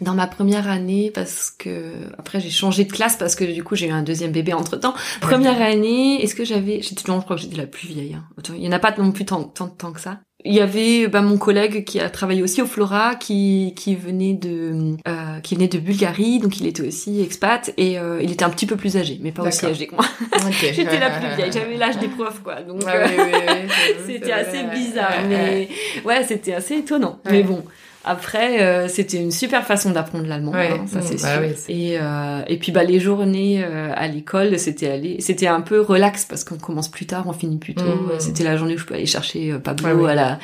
dans 0.01 0.15
ma 0.15 0.25
première 0.25 0.67
année 0.67 1.11
parce 1.13 1.51
que 1.51 1.91
après 2.17 2.39
j'ai 2.41 2.49
changé 2.49 2.85
de 2.85 2.91
classe 2.91 3.17
parce 3.17 3.35
que 3.35 3.43
du 3.45 3.63
coup 3.63 3.75
j'ai 3.75 3.87
eu 3.89 3.91
un 3.91 4.01
deuxième 4.01 4.31
bébé 4.31 4.53
entre 4.53 4.75
temps. 4.75 4.95
Première 5.21 5.61
année, 5.61 6.23
est-ce 6.23 6.33
que 6.33 6.43
j'avais, 6.43 6.81
j'étais 6.81 7.03
je 7.05 7.19
crois 7.21 7.35
que 7.35 7.41
j'étais 7.43 7.55
la 7.57 7.67
plus 7.67 7.87
vieille. 7.87 8.15
Hein. 8.15 8.23
Il 8.57 8.63
y 8.63 8.67
en 8.67 8.71
a 8.71 8.79
pas 8.79 8.91
non 8.97 9.11
plus 9.11 9.25
tant, 9.25 9.43
tant, 9.43 9.67
tant 9.67 9.91
que 9.93 10.01
ça. 10.01 10.21
Il 10.45 10.53
y 10.53 10.59
avait 10.59 11.07
bah, 11.07 11.21
mon 11.21 11.37
collègue 11.37 11.85
qui 11.85 11.99
a 11.99 12.09
travaillé 12.09 12.43
aussi 12.43 12.61
au 12.61 12.65
Flora, 12.65 13.15
qui 13.15 13.73
qui 13.77 13.95
venait 13.95 14.33
de 14.33 14.97
euh, 15.07 15.39
qui 15.41 15.55
venait 15.55 15.69
de 15.69 15.79
Bulgarie, 15.79 16.39
donc 16.39 16.59
il 16.59 16.67
était 16.67 16.85
aussi 16.85 17.21
expat 17.21 17.73
et 17.77 17.97
euh, 17.97 18.21
il 18.21 18.31
était 18.31 18.43
un 18.43 18.49
petit 18.49 18.65
peu 18.65 18.75
plus 18.75 18.97
âgé, 18.97 19.19
mais 19.21 19.31
pas 19.31 19.43
aussi 19.43 19.65
âgé 19.65 19.87
que 19.87 19.95
moi. 19.95 20.05
J'étais 20.61 20.99
la 20.99 21.11
plus 21.11 21.35
vieille, 21.35 21.51
j'avais 21.51 21.77
l'âge 21.77 21.97
des 21.97 22.09
profs 22.09 22.41
quoi. 22.43 22.61
Donc 22.61 22.81
Ah 22.85 22.91
euh, 22.91 23.07
oui, 23.07 23.15
oui, 23.17 23.31
oui, 23.33 23.69
j'avoue, 23.69 24.05
c'était 24.07 24.31
assez 24.33 24.63
bizarre, 24.63 25.23
mais 25.29 25.69
ouais, 26.03 26.23
c'était 26.23 26.53
assez 26.53 26.75
étonnant. 26.75 27.19
Mais 27.29 27.43
bon, 27.43 27.63
après, 28.05 28.61
euh, 28.61 28.87
c'était 28.87 29.17
une 29.17 29.31
super 29.31 29.65
façon 29.65 29.91
d'apprendre 29.91 30.25
l'allemand, 30.27 30.51
Ouais. 30.51 30.69
hein, 30.71 30.85
ça 30.87 31.01
c'est 31.01 31.15
Mmh, 31.15 31.21
bah 31.21 31.33
sûr. 31.33 31.41
oui, 31.69 31.73
et 31.73 31.97
euh, 31.99 32.41
et 32.47 32.57
puis 32.57 32.71
bah 32.71 32.83
les 32.83 32.99
journées 32.99 33.63
euh, 33.63 33.91
à 33.95 34.07
l'école, 34.07 34.57
c'était 34.59 34.89
aller, 34.89 35.17
c'était 35.19 35.47
un 35.47 35.61
peu 35.61 35.79
relax 35.81 36.25
parce 36.25 36.43
qu'on 36.43 36.57
commence 36.57 36.89
plus 36.89 37.05
tard, 37.05 37.25
on 37.27 37.33
finit 37.33 37.57
plus 37.57 37.75
tôt. 37.75 37.83
Mmh. 37.85 38.11
Euh, 38.11 38.19
C'était 38.19 38.43
la 38.43 38.57
journée 38.57 38.75
où 38.75 38.77
je 38.77 38.85
peux 38.85 38.93
aller 38.95 39.05
chercher 39.05 39.51
euh, 39.51 39.59
Pablo 39.59 40.03
Ouais, 40.05 40.11
à 40.11 40.15
la 40.15 40.39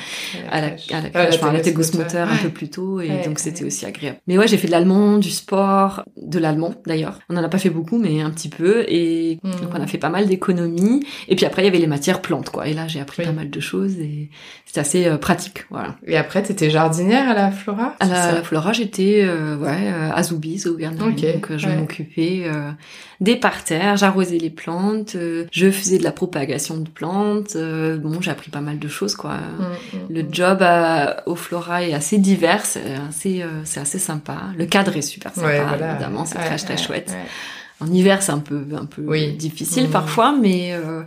à 0.50 0.60
la, 0.60 0.66
à 0.68 1.00
la 1.22 1.28
enfin, 1.28 1.48
à 1.48 1.52
la 1.52 1.60
Tagesmutter. 1.60 1.62
Tegosmutter 1.70 2.18
un 2.18 2.36
peu 2.36 2.48
plus 2.48 2.68
tôt, 2.70 3.00
et 3.00 3.22
donc 3.24 3.38
c'était 3.38 3.64
aussi 3.64 3.84
agréable. 3.86 4.18
Mais 4.26 4.38
ouais, 4.38 4.48
j'ai 4.48 4.56
fait 4.56 4.66
de 4.66 4.72
l'allemand, 4.72 5.18
du 5.18 5.30
sport, 5.30 6.02
de 6.16 6.38
l'allemand 6.38 6.74
d'ailleurs. 6.86 7.18
On 7.28 7.36
en 7.36 7.44
a 7.44 7.48
pas 7.48 7.58
fait 7.58 7.70
beaucoup, 7.70 7.98
mais 7.98 8.20
un 8.20 8.30
petit 8.30 8.48
peu, 8.48 8.84
et 8.88 9.38
Mhm. 9.42 9.50
donc 9.52 9.70
on 9.74 9.82
a 9.82 9.86
fait 9.86 9.98
pas 9.98 10.08
mal 10.08 10.26
d'économies. 10.26 11.04
Et 11.28 11.36
puis 11.36 11.46
après, 11.46 11.62
il 11.62 11.64
y 11.66 11.68
avait 11.68 11.78
les 11.78 11.86
matières 11.86 12.20
plantes, 12.22 12.50
quoi. 12.50 12.66
Et 12.68 12.74
là, 12.74 12.86
j'ai 12.88 13.00
appris 13.00 13.22
Oui. 13.22 13.26
pas 13.26 13.32
mal 13.32 13.50
de 13.50 13.60
choses, 13.60 13.98
et 13.98 14.30
c'était 14.66 14.80
assez 14.80 15.06
euh, 15.06 15.16
pratique, 15.18 15.66
voilà. 15.70 15.96
Et 16.06 16.16
après, 16.16 16.42
t'étais 16.42 16.70
jardinière 16.70 17.28
à 17.28 17.34
la 17.34 17.49
Flora 17.50 17.94
À 18.00 18.06
la, 18.06 18.32
la 18.32 18.42
Flora, 18.42 18.72
j'étais 18.72 19.22
euh, 19.24 19.56
ouais, 19.56 19.90
euh, 19.92 20.10
à 20.12 20.22
Zoubiz, 20.22 20.66
au 20.66 20.76
Gardnerie. 20.76 21.12
Ok, 21.12 21.32
Donc 21.34 21.50
euh, 21.50 21.58
je 21.58 21.68
ouais. 21.68 21.76
m'occupais 21.76 22.42
euh, 22.46 22.70
des 23.20 23.36
parterres, 23.36 23.96
j'arrosais 23.96 24.38
les 24.38 24.50
plantes, 24.50 25.14
euh, 25.16 25.44
je 25.52 25.70
faisais 25.70 25.98
de 25.98 26.04
la 26.04 26.12
propagation 26.12 26.76
de 26.78 26.88
plantes. 26.88 27.56
euh, 27.56 27.96
bon, 27.98 28.20
j'ai 28.20 28.30
appris 28.30 28.50
pas 28.50 28.60
mal 28.60 28.78
de 28.78 28.88
choses, 28.88 29.14
quoi. 29.14 29.34
Mmh, 29.34 29.62
mmh, 29.96 29.98
Le 30.10 30.22
mmh. 30.22 30.28
job 30.34 30.62
à- 30.62 31.22
au 31.26 31.34
Flora 31.36 31.82
est 31.84 31.92
assez 31.94 32.18
divers, 32.18 32.64
c'est 32.64 32.82
assez, 33.08 33.42
euh, 33.42 33.46
c'est 33.64 33.80
assez 33.80 33.98
sympa. 33.98 34.36
Le 34.56 34.66
cadre 34.66 34.96
est 34.96 35.02
super 35.02 35.34
sympa, 35.34 35.46
Ouais, 35.46 35.60
voilà. 35.66 35.92
évidemment, 35.92 36.24
c'est 36.24 36.38
très 36.38 36.56
très 36.56 36.76
chouette. 36.76 37.14
En 37.80 37.90
hiver, 37.92 38.22
c'est 38.22 38.32
un 38.32 38.38
peu 38.38 38.62
un 38.76 38.84
peu 38.84 39.02
Oui. 39.06 39.32
difficile 39.32 39.84
Mhm. 39.84 39.90
parfois, 39.90 40.32
mais 40.38 40.72
euh, 40.72 41.02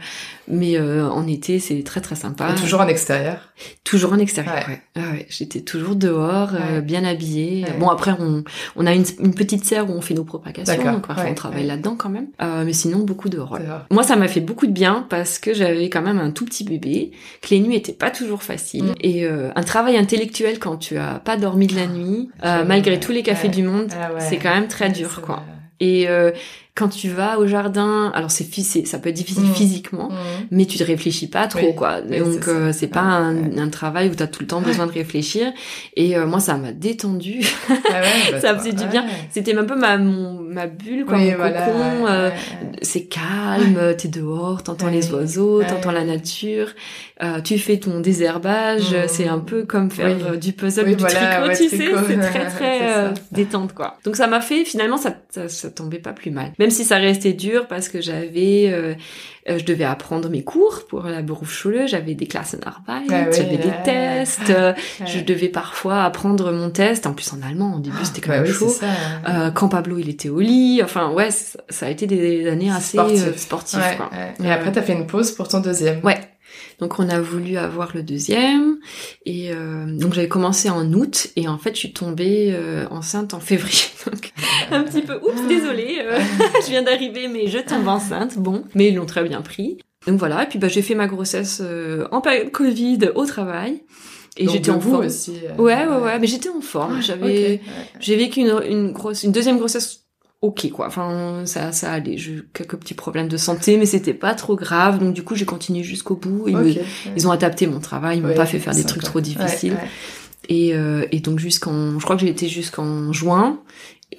mais 0.47 0.77
euh, 0.77 1.07
en 1.07 1.27
été, 1.27 1.59
c'est 1.59 1.83
très 1.83 2.01
très 2.01 2.15
sympa. 2.15 2.49
Et 2.51 2.55
toujours 2.55 2.81
en 2.81 2.87
extérieur? 2.87 3.37
Toujours 3.83 4.13
en 4.13 4.17
extérieur. 4.17 4.55
Ouais. 4.55 4.65
Ouais. 4.73 4.81
Ah 4.95 5.11
ouais, 5.13 5.25
J'étais 5.29 5.61
toujours 5.61 5.95
dehors, 5.95 6.49
euh, 6.55 6.81
bien 6.81 7.03
habillée. 7.05 7.65
Bon 7.79 7.89
après, 7.89 8.11
on 8.19 8.43
on 8.75 8.85
a 8.87 8.93
une, 8.93 9.05
une 9.19 9.35
petite 9.35 9.65
serre 9.65 9.89
où 9.89 9.93
on 9.93 10.01
fait 10.01 10.15
nos 10.15 10.23
propagations, 10.23 10.83
donc 10.93 11.05
parfois 11.07 11.25
on 11.29 11.33
travaille 11.35 11.65
là-dedans 11.67 11.95
quand 11.95 12.09
même. 12.09 12.27
Euh, 12.41 12.63
mais 12.65 12.73
sinon, 12.73 12.99
beaucoup 12.99 13.29
dehors. 13.29 13.57
Moi, 13.91 14.03
ça 14.03 14.15
m'a 14.15 14.27
fait 14.27 14.41
beaucoup 14.41 14.65
de 14.65 14.71
bien 14.71 15.05
parce 15.09 15.37
que 15.39 15.53
j'avais 15.53 15.89
quand 15.89 16.01
même 16.01 16.17
un 16.19 16.31
tout 16.31 16.45
petit 16.45 16.63
bébé, 16.63 17.11
que 17.41 17.49
les 17.51 17.59
nuits 17.59 17.75
étaient 17.75 17.93
pas 17.93 18.09
toujours 18.11 18.41
faciles 18.43 18.83
Mm. 18.85 18.93
et 19.01 19.25
euh, 19.25 19.51
un 19.55 19.63
travail 19.63 19.95
intellectuel 19.97 20.57
quand 20.59 20.77
tu 20.77 20.97
as 20.97 21.19
pas 21.23 21.37
dormi 21.37 21.67
de 21.67 21.75
la 21.75 21.85
nuit, 21.87 22.29
euh, 22.43 22.65
malgré 22.65 22.99
tous 22.99 23.11
les 23.11 23.21
cafés 23.23 23.49
du 23.49 23.61
monde, 23.63 23.91
Ah 23.95 24.19
c'est 24.19 24.37
quand 24.37 24.53
même 24.53 24.67
très 24.67 24.89
dur, 24.89 25.21
quoi. 25.21 25.43
Et 25.79 26.07
euh, 26.07 26.31
quand 26.75 26.89
tu 26.89 27.07
vas 27.09 27.37
au 27.37 27.45
jardin, 27.45 28.11
alors 28.15 28.31
c'est 28.31 28.45
ça 28.85 28.97
peut 28.97 29.09
être 29.09 29.15
difficile 29.15 29.43
Mm. 29.43 29.53
physiquement, 29.53 30.09
Mhm. 30.09 30.47
mais 30.49 30.65
tu 30.65 30.79
te 30.79 30.83
réfléchis 30.83 31.27
pas 31.27 31.45
trop 31.47 31.59
Oui. 31.59 31.75
quoi. 31.75 31.97
Oui, 32.09 32.17
Donc 32.19 32.47
euh, 32.47 32.71
c'est 32.73 32.87
pas 32.87 33.01
un, 33.01 33.57
un 33.59 33.69
travail 33.69 34.09
où 34.09 34.15
tu 34.15 34.23
as 34.23 34.27
tout 34.27 34.41
le 34.41 34.47
temps 34.47 34.61
besoin 34.61 34.87
de 34.87 34.91
réfléchir 34.91 35.51
et 35.95 36.17
euh, 36.17 36.25
moi 36.25 36.39
ça 36.39 36.55
m'a 36.57 36.71
détendu. 36.71 37.41
Ah 37.69 38.01
ouais, 38.01 38.07
bah, 38.31 38.39
Ça 38.41 38.57
faisait 38.57 38.73
du 38.73 38.85
bien. 38.85 39.05
C'était 39.29 39.55
un 39.55 39.65
peu 39.65 39.75
ma 39.75 39.97
mon, 39.97 40.39
ma 40.41 40.65
bulle 40.65 41.05
quoi, 41.05 41.17
Oui, 41.19 41.29
mon 41.31 41.37
voilà, 41.37 41.65
cocon. 41.67 42.07
euh, 42.07 42.29
c'est 42.81 43.03
calme, 43.05 43.95
t'es 43.97 44.07
dehors, 44.07 44.63
t'entends 44.63 44.89
les 44.89 45.11
oiseaux, 45.13 45.61
t'entends 45.63 45.91
la 45.91 46.03
nature, 46.05 46.69
euh, 47.21 47.39
tu 47.41 47.59
fais 47.59 47.77
ton 47.77 47.99
désherbage, 47.99 48.93
Mhm. 48.93 49.07
c'est 49.07 49.27
un 49.27 49.39
peu 49.39 49.63
comme 49.65 49.91
faire 49.91 50.07
euh, 50.31 50.35
du 50.37 50.53
puzzle, 50.53 50.85
du 50.85 50.95
voilà, 50.95 51.45
tricot, 51.45 51.69
tu 51.69 51.69
sais, 51.69 51.91
c'est 52.07 52.17
très 52.19 52.47
très 52.47 52.79
euh, 52.97 53.09
détente 53.31 53.73
quoi. 53.73 53.97
Donc 54.05 54.15
ça 54.15 54.25
m'a 54.27 54.41
fait 54.41 54.65
finalement 54.65 54.97
ça, 54.97 55.15
ça 55.29 55.47
ça 55.47 55.69
tombait 55.69 55.99
pas 55.99 56.13
plus 56.13 56.31
mal. 56.31 56.51
Même 56.63 56.71
si 56.71 56.85
ça 56.85 56.95
restait 56.97 57.33
dur 57.33 57.67
parce 57.67 57.89
que 57.89 57.99
j'avais 57.99 58.69
euh, 58.71 58.93
euh, 59.49 59.59
je 59.59 59.65
devais 59.65 59.83
apprendre 59.83 60.29
mes 60.29 60.41
cours 60.45 60.85
pour 60.87 61.03
la 61.03 61.21
Berufsschule, 61.21 61.85
j'avais 61.89 62.15
des 62.15 62.25
classes 62.27 62.55
en 62.55 62.65
Arbeit, 62.65 63.05
Ah 63.13 63.25
oui, 63.29 63.35
j'avais 63.35 63.57
des 63.57 63.67
ouais. 63.67 63.83
tests, 63.83 64.49
euh, 64.49 64.71
Ouais. 65.01 65.05
je 65.05 65.19
devais 65.19 65.49
parfois 65.49 66.03
apprendre 66.05 66.53
mon 66.53 66.69
test 66.69 67.05
en 67.05 67.11
plus 67.13 67.33
en 67.33 67.41
allemand 67.45 67.75
au 67.75 67.79
début 67.79 67.97
c'était 68.03 68.21
quand 68.21 68.29
Bah 68.29 68.37
même 68.39 68.47
oui, 68.47 68.53
chaud. 68.53 68.69
ça. 68.69 68.85
Euh, 69.27 69.51
quand 69.51 69.67
Pablo 69.67 69.97
il 69.97 70.07
était 70.07 70.29
au 70.29 70.39
lit, 70.39 70.79
enfin 70.81 71.11
ouais, 71.11 71.27
ça 71.31 71.87
a 71.87 71.89
été 71.89 72.07
des 72.07 72.47
années 72.47 72.71
assez 72.71 72.97
euh, 72.97 73.33
sportives 73.35 73.79
Ouais, 73.79 73.97
quoi. 73.97 74.09
Et 74.41 74.49
après, 74.49 74.71
t'as 74.71 74.81
fait 74.81 74.93
une 74.93 75.05
pause 75.07 75.31
pour 75.33 75.49
ton 75.49 75.59
deuxième. 75.59 75.99
Ouais. 76.05 76.17
Donc 76.79 76.99
on 76.99 77.09
a 77.09 77.19
voulu 77.21 77.57
avoir 77.57 77.91
le 77.95 78.03
deuxième 78.03 78.77
et 79.25 79.51
euh, 79.51 79.85
donc 79.87 80.13
j'avais 80.13 80.27
commencé 80.27 80.69
en 80.69 80.91
août 80.93 81.27
et 81.35 81.47
en 81.47 81.57
fait 81.57 81.73
je 81.75 81.79
suis 81.79 81.93
tombée 81.93 82.51
euh, 82.53 82.85
enceinte 82.89 83.33
en 83.33 83.39
février. 83.39 83.83
Donc 84.05 84.31
un 84.71 84.83
petit 84.83 85.01
peu 85.01 85.15
oups 85.15 85.47
désolée, 85.47 85.99
euh, 86.01 86.19
je 86.65 86.69
viens 86.69 86.81
d'arriver 86.83 87.27
mais 87.27 87.47
je 87.47 87.59
tombe 87.59 87.87
enceinte. 87.87 88.37
Bon, 88.37 88.63
mais 88.75 88.89
ils 88.89 88.95
l'ont 88.95 89.05
très 89.05 89.23
bien 89.23 89.41
pris. 89.41 89.77
Donc 90.07 90.19
voilà 90.19 90.43
et 90.43 90.47
puis 90.47 90.59
bah 90.59 90.67
j'ai 90.67 90.81
fait 90.81 90.95
ma 90.95 91.07
grossesse 91.07 91.61
euh, 91.63 92.05
en 92.11 92.19
période 92.21 92.51
Covid 92.51 92.99
au 93.15 93.25
travail 93.25 93.83
et 94.35 94.47
j'étais 94.49 94.71
en 94.71 94.79
forme. 94.81 95.05
aussi. 95.05 95.37
euh, 95.45 95.61
Ouais 95.61 95.85
ouais 95.85 96.01
ouais, 96.03 96.19
mais 96.19 96.27
j'étais 96.27 96.49
en 96.49 96.59
forme. 96.61 97.01
J'avais 97.01 97.23
Ok, 97.23 97.27
ouais. 97.31 97.61
j'ai 97.99 98.15
vécu 98.17 98.41
une, 98.41 98.59
une 98.69 98.91
grosse, 98.91 99.23
une 99.23 99.31
deuxième 99.31 99.57
grossesse 99.57 100.02
ok 100.43 100.69
quoi. 100.71 100.85
Enfin 100.87 101.41
ça 101.45 101.71
ça 101.71 101.91
allait. 101.93 102.17
J'ai 102.19 102.33
eu 102.33 102.47
quelques 102.53 102.75
petits 102.75 102.93
problèmes 102.93 103.27
de 103.27 103.37
santé, 103.37 103.77
mais 103.77 103.85
c'était 103.87 104.13
pas 104.13 104.35
trop 104.35 104.55
grave. 104.55 104.99
Donc 104.99 105.13
du 105.15 105.23
coup 105.23 105.33
j'ai 105.35 105.45
continué 105.45 105.81
jusqu'au 105.83 106.15
bout. 106.15 106.43
Ils, 106.47 106.55
me- 106.55 106.69
Ok, 106.69 106.75
ouais. 106.77 106.83
ils 107.17 107.27
ont 107.27 107.31
adapté 107.31 107.65
mon 107.65 107.79
travail, 107.79 108.17
ils 108.17 108.21
m'ont 108.21 108.27
Ouais, 108.29 108.35
pas 108.35 108.45
fait 108.45 108.59
faire 108.59 108.75
des 108.75 108.83
trucs 108.83 109.03
trop 109.03 109.21
difficiles. 109.21 109.73
Ouais, 109.73 109.79
ouais. 109.79 109.87
Et, 110.49 110.75
euh, 110.75 111.05
et 111.11 111.19
donc 111.21 111.39
jusqu'en, 111.39 111.97
je 111.97 112.03
crois 112.03 112.15
que 112.17 112.21
j'ai 112.21 112.29
été 112.29 112.47
jusqu'en 112.49 113.11
juin. 113.13 113.61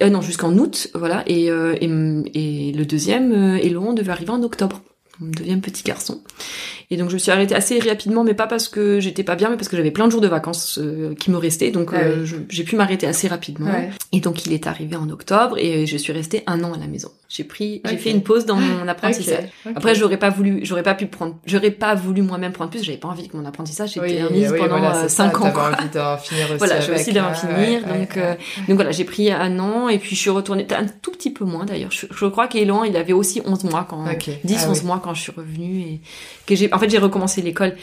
Euh, 0.03 0.09
non, 0.09 0.21
jusqu'en 0.21 0.51
août, 0.57 0.89
voilà. 0.95 1.23
Et, 1.27 1.49
euh, 1.51 1.75
et, 1.79 2.69
et 2.69 2.73
le 2.73 2.85
deuxième, 2.85 3.31
euh, 3.31 3.57
Elon, 3.63 3.93
devait 3.93 4.11
arriver 4.11 4.31
en 4.31 4.41
octobre. 4.43 4.81
Mon 5.21 5.27
deuxième 5.29 5.61
petit 5.61 5.83
garçon. 5.83 6.21
Et 6.91 6.97
donc 6.97 7.09
je 7.09 7.15
me 7.15 7.19
suis 7.19 7.31
arrêtée 7.31 7.55
assez 7.55 7.79
rapidement, 7.79 8.23
mais 8.23 8.33
pas 8.33 8.47
parce 8.47 8.67
que 8.67 8.99
j'étais 8.99 9.23
pas 9.23 9.35
bien, 9.35 9.49
mais 9.49 9.57
parce 9.57 9.69
que 9.69 9.77
j'avais 9.77 9.91
plein 9.91 10.05
de 10.05 10.11
jours 10.11 10.21
de 10.21 10.27
vacances 10.27 10.77
euh, 10.81 11.15
qui 11.15 11.31
me 11.31 11.37
restaient. 11.37 11.71
Donc 11.71 11.89
Ah 11.93 11.97
euh, 11.99 12.25
oui. 12.31 12.45
j'ai 12.49 12.63
pu 12.63 12.75
m'arrêter 12.75 13.07
assez 13.07 13.27
rapidement. 13.27 13.71
Ouais. 13.71 13.89
Et 14.11 14.19
donc 14.19 14.45
il 14.45 14.53
est 14.53 14.67
arrivé 14.67 14.95
en 14.95 15.09
octobre 15.09 15.57
et 15.57 15.85
je 15.87 15.97
suis 15.97 16.13
restée 16.13 16.43
un 16.47 16.63
an 16.63 16.73
à 16.73 16.77
la 16.77 16.87
maison. 16.87 17.09
J'ai 17.27 17.43
pris, 17.43 17.81
j'ai 17.89 17.97
fait 17.97 18.11
une 18.11 18.21
pause 18.21 18.45
dans 18.45 18.55
mon 18.55 18.87
apprentissage. 18.87 19.45
Après, 19.75 19.95
j'aurais 19.95 20.17
pas 20.17 20.29
voulu, 20.29 20.59
j'aurais 20.63 20.83
pas 20.83 20.93
pu 20.93 21.07
prendre, 21.07 21.35
j'aurais 21.45 21.71
pas 21.71 21.95
voulu 21.95 22.21
moi-même 22.21 22.51
prendre 22.53 22.69
plus. 22.69 22.83
J'avais 22.83 22.99
pas 22.99 23.07
envie 23.09 23.27
que 23.27 23.35
mon 23.35 23.45
apprentissage 23.45 23.97
Oui, 24.01 24.09
s'éternise 24.11 24.51
oui, 24.51 24.57
pendant 24.59 24.77
voilà, 24.77 24.95
euh, 24.97 25.01
c'est 25.03 25.09
ça, 25.09 25.23
cinq 25.25 25.41
ans. 25.41 25.51
Quoi. 25.51 25.71
envie 25.77 25.89
d'en 25.89 26.17
finir 26.19 26.45
aussi 26.45 26.57
Voilà, 26.59 26.79
j'ai 26.79 26.93
aussi 26.93 27.11
d'en 27.13 27.33
finir. 27.33 27.55
ouais, 27.57 27.99
donc, 27.99 28.17
euh, 28.17 28.35
donc 28.67 28.75
voilà, 28.75 28.91
j'ai 28.91 29.03
pris 29.05 29.31
un 29.31 29.59
an 29.59 29.89
et 29.89 29.97
puis 29.97 30.15
je 30.15 30.21
suis 30.21 30.29
retournée 30.29 30.67
un 30.77 30.85
tout 31.01 31.11
petit 31.11 31.31
peu 31.33 31.45
moins 31.45 31.65
d'ailleurs. 31.65 31.91
Je, 31.91 32.05
je 32.15 32.25
crois 32.27 32.47
qu'Elan, 32.47 32.83
il 32.83 32.95
avait 32.95 33.11
aussi 33.13 33.41
11 33.43 33.63
mois 33.65 33.85
quand, 33.89 34.05
Ok. 34.05 34.29
10, 34.43 34.63
Ah 34.65 34.69
11 34.69 34.79
oui. 34.81 34.85
mois 34.85 35.01
quand 35.03 35.13
je 35.15 35.21
suis 35.21 35.33
revenue 35.35 35.79
et 35.81 36.01
que 36.45 36.55
j'ai, 36.55 36.69
en 36.75 36.79
fait, 36.79 36.89
j'ai 36.89 36.97
recommencé 36.97 37.41
l'école. 37.41 37.75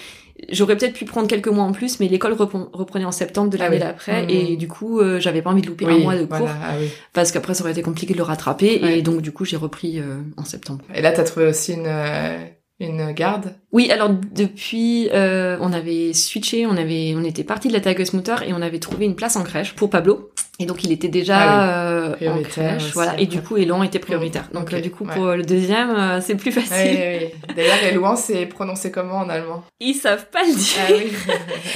J'aurais 0.51 0.77
peut-être 0.77 0.95
pu 0.95 1.05
prendre 1.05 1.29
quelques 1.29 1.49
mois 1.49 1.65
en 1.65 1.73
plus, 1.73 2.01
mais 2.01 2.09
l'école 2.09 2.33
repren- 2.33 2.69
reprenait 2.73 3.05
en 3.05 3.13
septembre 3.13 3.51
de 3.51 3.57
Ah 3.61 3.65
l'année 3.65 3.77
oui. 3.77 3.81
d'après 3.83 4.23
Mhm. 4.23 4.31
et 4.31 4.57
du 4.57 4.67
coup, 4.67 4.99
euh, 5.01 5.21
j'avais 5.21 5.43
pas 5.43 5.51
envie 5.51 5.63
de 5.63 5.67
louper 5.67 5.85
un 5.87 5.99
mois 5.99 6.17
de 6.17 6.25
cours 6.25 6.39
voilà, 6.39 6.57
ah 6.65 6.75
oui. 6.81 6.89
parce 7.13 7.31
qu'après, 7.33 7.55
ça 7.55 7.63
aurait 7.63 7.73
été 7.73 7.83
compliqué 7.83 8.13
de 8.15 8.19
le 8.19 8.25
rattraper 8.25 8.81
Ouais. 8.83 8.99
et 8.99 9.03
donc 9.03 9.21
du 9.21 9.31
coup, 9.33 9.45
j'ai 9.45 9.57
repris 9.59 10.01
euh, 10.01 10.21
en 10.37 10.45
septembre. 10.45 10.81
Et 10.95 11.03
là, 11.03 11.13
t'as 11.13 11.23
trouvé 11.25 11.47
aussi 11.47 11.75
une, 11.75 11.85
euh, 11.87 12.39
une 12.81 13.13
garde? 13.13 13.55
Oui, 13.73 13.91
alors 13.93 14.09
depuis, 14.35 15.09
euh, 15.13 15.57
on 15.61 15.73
avait 15.73 16.13
switché, 16.15 16.67
on 16.67 16.77
avait, 16.77 17.15
on 17.17 17.23
était 17.23 17.45
parti 17.45 17.69
de 17.69 17.75
la 17.75 17.81
Tagesmutter 17.81 18.37
et 18.47 18.53
on 18.55 18.63
avait 18.63 18.81
trouvé 18.81 19.05
une 19.05 19.15
place 19.15 19.37
en 19.37 19.45
crèche 19.45 19.75
pour 19.75 19.91
Pablo. 19.91 20.31
Et 20.59 20.67
donc 20.67 20.85
il 20.85 20.93
était 20.93 21.09
déjà 21.09 21.39
Ah 21.39 21.89
euh, 21.89 22.09
en 22.09 22.13
Prioritaire 22.13 22.77
crèche, 22.77 22.93
voilà. 22.93 23.19
Et 23.19 23.27
du 23.27 23.41
coup, 23.41 23.57
Elan 23.57 23.83
était 23.83 23.99
prioritaire. 23.99 24.49
Donc 24.53 24.65
Ok, 24.65 24.75
euh, 24.75 24.81
du 24.81 24.91
coup, 24.91 25.05
ouais. 25.07 25.15
pour 25.15 25.27
le 25.29 25.43
deuxième, 25.43 25.91
euh, 25.91 26.21
c'est 26.21 26.35
plus 26.37 26.53
facile. 26.53 26.77
oui, 26.95 27.19
oui. 27.49 27.55
D'ailleurs, 27.57 27.79
Elouan, 27.91 28.17
c'est 28.17 28.45
prononcé 28.47 28.91
comment 28.93 29.17
en 29.17 29.29
allemand? 29.31 29.65
Ils 29.81 29.95
savent 29.95 30.27
pas 30.31 30.43
le 30.45 30.55
dire. 30.55 31.09
Ah 31.31 31.33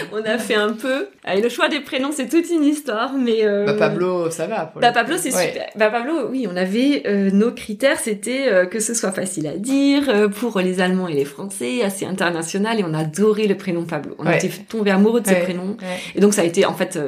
on 0.13 0.23
a 0.23 0.37
fait 0.39 0.55
un 0.55 0.75
peu. 0.75 1.09
Allez, 1.25 1.41
le 1.41 1.49
choix 1.49 1.69
des 1.69 1.81
prénoms, 1.81 2.11
c'est 2.13 2.29
toute 2.29 2.49
une 2.51 2.65
histoire, 2.65 3.15
mais. 3.15 3.45
Euh... 3.45 3.65
bah, 3.65 3.73
Pablo, 3.75 4.31
ça 4.31 4.47
va. 4.47 4.67
pour 4.67 4.81
Bah 4.83 4.93
Pablo 4.93 5.17
c'est 5.17 5.35
Ouais. 5.35 5.47
super. 5.49 5.67
Bah 5.77 5.91
Pablo 5.91 6.29
oui 6.31 6.47
on 6.51 6.57
avait 6.57 7.03
euh, 7.07 7.31
nos 7.31 7.51
critères 7.53 7.99
c'était 7.99 8.69
que 8.71 8.79
ce 8.79 8.95
soit 8.95 9.11
facile 9.13 9.47
à 9.49 9.57
dire 9.57 10.31
pour 10.37 10.61
les 10.61 10.81
Allemands 10.81 11.09
et 11.09 11.15
les 11.15 11.25
Français 11.25 11.83
assez 11.83 12.07
international 12.07 12.79
et 12.79 12.85
on 12.85 12.95
adorait 12.95 13.47
le 13.47 13.57
prénom 13.57 13.85
Pablo. 13.85 14.15
On 14.19 14.27
Ouais. 14.27 14.37
était 14.37 14.49
tombé 14.69 14.91
amoureux 14.93 15.21
de 15.21 15.27
ce 15.29 15.35
prénom 15.35 15.77
et 16.15 16.21
donc 16.21 16.35
ça 16.35 16.43
a 16.43 16.45
été 16.45 16.65
en 16.67 16.75
fait 16.75 16.99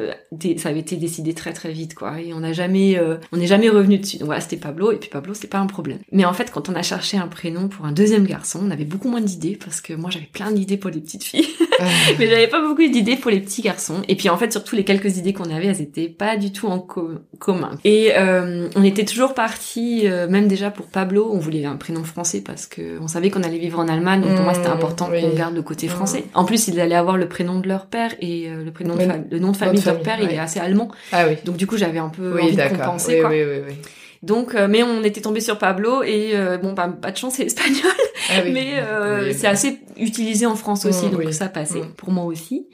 ça 0.57 0.69
avait 0.69 0.81
été 0.81 0.97
décidé 0.97 1.35
très 1.35 1.53
vite 1.67 1.95
quoi 1.95 2.21
et 2.21 2.33
on 2.33 2.41
n'a 2.41 2.53
jamais 2.53 2.99
euh, 2.99 3.17
on 3.33 3.37
n'est 3.37 3.47
jamais 3.47 3.69
revenu 3.69 3.99
dessus. 3.99 4.19
Donc 4.19 4.27
voilà 4.27 4.41
c'était 4.41 4.57
Pablo 4.57 4.93
et 4.93 4.97
puis 4.97 5.11
Pablo 5.11 5.35
c'est 5.35 5.49
pas 5.49 5.59
un 5.59 5.67
problème. 5.67 5.99
Mais 6.13 6.25
en 6.25 6.33
fait 6.33 6.51
quand 6.51 6.69
on 6.69 6.75
a 6.75 6.83
cherché 6.83 7.17
un 7.17 7.29
prénom 7.29 7.69
pour 7.69 7.85
un 7.87 7.93
deuxième 7.93 8.25
garçon 8.25 8.61
on 8.63 8.71
avait 8.71 8.85
beaucoup 8.85 9.09
moins 9.09 9.21
d'idées 9.21 9.59
parce 9.63 9.81
que 9.81 9.93
moi 9.93 10.11
j'avais 10.11 10.29
plein 10.33 10.51
d'idées 10.51 10.77
pour 10.77 10.91
les 10.91 11.01
petites 11.01 11.25
filles 11.25 11.49
mais 12.19 12.27
j'avais 12.29 12.47
pas 12.49 12.61
beaucoup 12.61 12.87
d'idées 12.87 13.17
pour 13.17 13.31
les 13.31 13.41
petits 13.41 13.63
garçons. 13.63 14.03
Et 14.09 14.17
puis 14.17 14.29
en 14.29 14.37
fait, 14.37 14.51
surtout 14.53 14.77
les 14.77 14.85
quelques 14.85 15.17
idées 15.19 15.33
qu'on 15.33 15.51
avait, 15.55 15.67
elles 15.67 15.81
étaient 15.81 16.09
pas 16.09 16.37
du 16.37 16.53
tout 16.53 16.67
en 16.67 16.79
co- 16.79 17.11
commun. 17.39 17.73
Et 17.85 18.13
euh, 18.17 18.69
on 18.77 18.83
était 18.85 19.05
toujours 19.05 19.35
parti, 19.35 20.03
euh, 20.05 20.29
même 20.29 20.49
déjà 20.49 20.71
pour 20.71 20.87
Pablo, 20.87 21.31
on 21.33 21.39
voulait 21.39 21.65
un 21.65 21.77
prénom 21.77 22.05
français 22.05 22.43
parce 22.45 22.67
que 22.67 22.99
on 23.01 23.09
savait 23.09 23.31
qu'on 23.31 23.43
allait 23.43 23.59
vivre 23.59 23.79
en 23.79 23.89
Allemagne, 23.89 24.23
donc 24.23 24.35
pour 24.35 24.45
moi 24.45 24.55
c'était 24.55 24.69
Mmh, 24.69 24.73
important 24.73 25.09
oui. 25.11 25.21
qu'on 25.21 25.35
garde 25.35 25.55
le 25.55 25.63
côté 25.63 25.87
Mmh. 25.87 25.91
français. 25.91 26.25
En 26.35 26.45
plus, 26.45 26.69
ils 26.69 26.81
allaient 26.81 26.95
avoir 26.95 27.17
le 27.17 27.29
prénom 27.29 27.61
de 27.61 27.69
leur 27.69 27.87
père 27.87 28.15
et 28.21 28.49
euh, 28.49 28.65
le 28.65 28.71
prénom 28.71 28.97
de 28.97 29.03
le 29.31 29.39
nom 29.39 29.53
de 29.53 29.57
famille 29.57 29.81
de 29.81 29.87
leur 29.87 30.01
père, 30.03 30.19
il 30.21 30.31
est 30.31 30.39
assez 30.39 30.61
allemand. 30.61 30.91
Ah 31.13 31.25
oui. 31.29 31.37
Donc 31.45 31.57
du 31.57 31.67
coup, 31.67 31.77
j'avais 31.77 31.99
un 31.99 32.09
peu 32.09 32.35
Oui, 32.35 32.43
envie 32.43 32.57
de 32.57 32.63
compenser 32.69 33.15
Oui, 33.17 33.21
quoi. 33.21 33.31
oui, 33.31 33.43
oui, 33.45 33.59
oui. 33.69 33.75
Donc, 34.23 34.55
euh, 34.55 34.67
mais 34.69 34.83
on 34.83 35.03
était 35.05 35.21
tombé 35.21 35.41
sur 35.41 35.59
Pablo 35.59 36.03
et 36.03 36.31
euh, 36.35 36.59
bon, 36.59 36.73
bah, 36.73 36.89
pas 36.89 37.11
de 37.13 37.17
chance, 37.17 37.35
c'est 37.35 37.45
espagnol. 37.47 37.93
Ah 38.31 38.41
oui. 38.45 38.51
Mais 38.53 38.75
euh, 38.79 39.27
Oui, 39.29 39.35
c'est 39.35 39.47
assez 39.47 39.79
utilisé 39.97 40.45
en 40.47 40.57
France 40.57 40.85
aussi, 40.87 41.07
Mm, 41.07 41.11
donc 41.11 41.21
oui. 41.27 41.33
ça 41.33 41.49
passait 41.49 41.81
Mm. 41.83 41.93
pour 41.97 42.11
moi 42.11 42.25
aussi. 42.25 42.67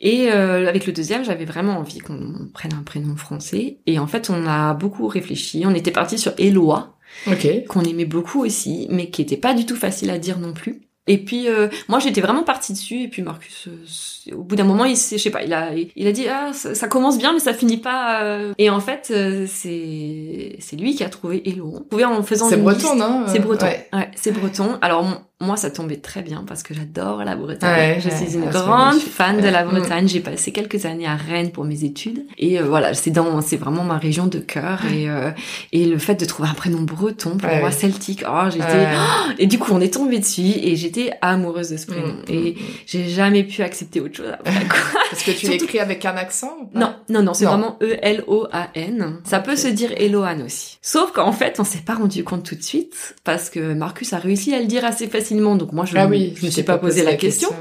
Et 0.00 0.30
euh, 0.32 0.68
avec 0.68 0.86
le 0.86 0.92
deuxième, 0.92 1.24
j'avais 1.24 1.44
vraiment 1.44 1.78
envie 1.78 1.98
qu'on 1.98 2.48
prenne 2.54 2.72
un 2.74 2.82
prénom 2.82 3.14
français. 3.16 3.78
Et 3.86 3.98
en 3.98 4.06
fait, 4.06 4.30
on 4.30 4.46
a 4.46 4.74
beaucoup 4.74 5.06
réfléchi. 5.06 5.62
On 5.66 5.74
était 5.74 5.90
parti 5.92 6.18
sur 6.18 6.32
Eloi, 6.38 6.96
Ok. 7.26 7.46
qu'on 7.68 7.82
aimait 7.82 8.04
beaucoup 8.04 8.44
aussi, 8.44 8.86
mais 8.90 9.10
qui 9.10 9.22
était 9.22 9.36
pas 9.36 9.54
du 9.54 9.64
tout 9.66 9.76
facile 9.76 10.10
à 10.10 10.18
dire 10.18 10.38
non 10.38 10.52
plus. 10.52 10.82
Et 11.08 11.18
puis 11.18 11.48
euh, 11.48 11.66
moi 11.88 11.98
j'étais 11.98 12.20
vraiment 12.20 12.44
partie 12.44 12.72
dessus 12.72 13.02
et 13.02 13.08
puis 13.08 13.22
Marcus 13.22 13.66
euh, 13.68 14.36
au 14.36 14.44
bout 14.44 14.54
d'un 14.54 14.62
moment 14.62 14.84
il 14.84 14.96
s'est 14.96 15.18
je 15.18 15.22
sais 15.24 15.30
pas 15.30 15.42
il 15.42 15.52
a 15.52 15.70
il 15.74 16.06
a 16.06 16.12
dit 16.12 16.28
ah 16.28 16.52
ça, 16.52 16.76
ça 16.76 16.86
commence 16.86 17.18
bien 17.18 17.32
mais 17.32 17.40
ça 17.40 17.52
finit 17.54 17.78
pas 17.78 18.22
euh. 18.22 18.52
et 18.56 18.70
en 18.70 18.78
fait 18.78 19.08
euh, 19.10 19.46
c'est 19.48 20.56
c'est 20.60 20.76
lui 20.76 20.94
qui 20.94 21.02
a 21.02 21.08
trouvé 21.08 21.42
Hello 21.44 21.84
trouvé 21.90 22.04
en 22.04 22.22
faisant 22.22 22.48
C'est 22.48 22.56
breton, 22.56 22.92
liste. 22.92 22.96
non 22.96 23.24
c'est 23.26 23.40
breton 23.40 23.66
Ouais. 23.66 23.88
ouais, 23.92 24.10
c'est 24.14 24.30
breton 24.30 24.78
alors 24.80 25.22
moi 25.42 25.56
ça 25.56 25.70
tombait 25.70 25.96
très 25.96 26.22
bien 26.22 26.44
parce 26.46 26.62
que 26.62 26.74
j'adore 26.74 27.24
la 27.24 27.36
Bretagne 27.36 27.94
Ouais, 27.96 28.00
je 28.00 28.08
suis 28.08 28.34
une 28.34 28.48
grande 28.50 28.98
fan 28.98 29.40
de 29.40 29.48
la. 29.48 29.64
Bretagne 29.64 30.08
j'ai 30.08 30.20
passé 30.20 30.52
quelques 30.52 30.86
années 30.86 31.06
à 31.06 31.16
Rennes 31.16 31.52
pour 31.52 31.64
mes 31.64 31.84
études 31.84 32.24
et 32.38 32.58
euh, 32.58 32.64
voilà 32.64 32.94
c'est 32.94 33.10
dans 33.10 33.40
c'est 33.40 33.56
vraiment 33.56 33.84
ma 33.84 33.98
région 33.98 34.26
de 34.26 34.38
cœur 34.38 34.80
et 34.86 35.08
euh, 35.08 35.30
et 35.72 35.86
le 35.86 35.98
fait 35.98 36.14
de 36.14 36.24
trouver 36.24 36.48
un 36.48 36.54
prénom 36.54 36.82
breton 36.82 37.36
pour 37.36 37.50
moi 37.56 37.70
celtique 37.70 38.24
oh 38.28 38.48
j'étais 38.50 38.86
et 39.38 39.46
du 39.46 39.58
coup, 39.58 39.72
on 39.72 39.80
est 39.80 39.92
tombé 39.92 40.18
dessus 40.18 40.42
et 40.42 40.76
j'étais 40.76 41.12
amoureuse 41.20 41.70
de 41.70 41.76
ce 41.76 41.86
prénom. 41.86 42.14
Mm, 42.14 42.24
Et 42.28 42.38
mm, 42.52 42.54
mm. 42.54 42.56
j'ai 42.86 43.08
jamais 43.08 43.44
pu 43.44 43.62
accepter 43.62 44.00
autre 44.00 44.16
chose 44.16 44.32
après, 44.32 44.66
quoi. 44.66 44.78
Parce 45.10 45.22
que 45.24 45.30
tu 45.32 45.46
Surtout- 45.46 45.52
l'écris 45.52 45.78
avec 45.78 46.04
un 46.04 46.16
accent 46.16 46.56
ou 46.62 46.66
pas? 46.66 46.78
Non, 46.78 46.94
non, 47.08 47.22
non, 47.22 47.34
c'est 47.34 47.44
vraiment 47.44 47.76
E-L-O-A-N. 47.82 49.20
Ça 49.24 49.40
peut 49.40 49.56
se 49.56 49.68
dire 49.68 49.90
Eloane 49.96 50.42
aussi. 50.42 50.78
Sauf 50.82 51.12
qu'en 51.12 51.32
fait, 51.32 51.60
on 51.60 51.64
s'est 51.64 51.82
pas 51.84 51.94
rendu 51.94 52.24
compte 52.24 52.44
tout 52.44 52.54
de 52.54 52.62
suite 52.62 53.14
parce 53.24 53.50
que 53.50 53.74
Marcus 53.74 54.12
a 54.12 54.18
réussi 54.18 54.54
à 54.54 54.60
le 54.60 54.66
dire 54.66 54.84
assez 54.84 55.06
facilement. 55.06 55.31
Donc 55.32 55.72
moi, 55.72 55.84
je, 55.84 55.96
Ah 55.96 56.06
oui. 56.06 56.34
je 56.36 56.46
me 56.46 56.50
suis 56.50 56.62
pas 56.62 56.78
posé 56.78 57.02
la 57.02 57.14
question. 57.14 57.48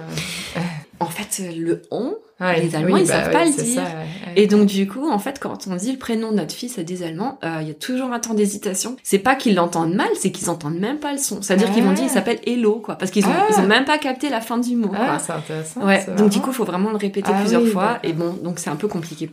En 0.99 1.07
fait, 1.07 1.41
le 1.55 1.81
on, 1.89 2.13
Ouais, 2.39 2.61
Les 2.61 2.75
Allemands, 2.75 2.97
ils 2.97 3.07
savent 3.07 3.25
ouais, 3.27 3.31
pas 3.33 3.45
le 3.45 3.51
dire. 3.51 3.75
ça, 3.75 3.81
ouais. 3.81 4.33
Et 4.35 4.45
donc 4.45 4.67
du 4.67 4.87
coup, 4.87 5.09
en 5.09 5.17
fait, 5.17 5.39
quand 5.39 5.67
on 5.67 5.75
dit 5.75 5.91
le 5.91 5.97
prénom 5.97 6.29
de 6.31 6.37
notre 6.37 6.53
fils 6.53 6.77
à 6.77 6.83
des 6.83 7.01
Allemands, 7.01 7.39
euh, 7.43 7.57
il 7.61 7.67
y 7.67 7.71
a 7.71 7.73
toujours 7.73 8.11
un 8.11 8.19
temps 8.19 8.35
d'hésitation. 8.35 8.95
C'est 9.01 9.17
pas 9.17 9.33
qu'ils 9.35 9.55
l'entendent 9.55 9.95
mal, 9.95 10.09
c'est 10.15 10.29
qu'ils 10.31 10.51
entendent 10.51 10.77
même 10.79 10.99
pas 10.99 11.11
le 11.11 11.17
son. 11.17 11.41
C'est-à-dire 11.41 11.71
qu'ils 11.71 11.83
vont 11.83 11.93
dire 11.93 12.03
il 12.05 12.09
Ah. 12.11 12.13
s'appelle 12.13 12.39
Hello, 12.45 12.75
quoi, 12.83 12.95
parce 12.95 13.09
qu'ils 13.09 13.25
ont, 13.25 13.31
Ah. 13.35 13.47
ils 13.49 13.59
ont 13.59 13.65
même 13.67 13.85
pas 13.85 13.97
capté 13.97 14.29
la 14.29 14.41
fin 14.41 14.59
du 14.59 14.75
mot. 14.75 14.91
Ah, 14.95 15.17
c'est 15.17 15.31
intéressant. 15.33 15.83
Ouais. 15.85 16.05
Donc 16.17 16.29
du 16.29 16.39
coup, 16.39 16.51
il 16.51 16.55
faut 16.55 16.65
vraiment 16.65 16.91
le 16.91 16.97
répéter 16.97 17.31
Ah 17.33 17.39
plusieurs 17.39 17.63
oui, 17.63 17.71
fois. 17.71 17.97
Et 18.03 18.13
bon, 18.13 18.33
donc 18.43 18.59
c'est 18.59 18.69
un 18.69 18.75
peu 18.75 18.87
compliqué. 18.87 19.31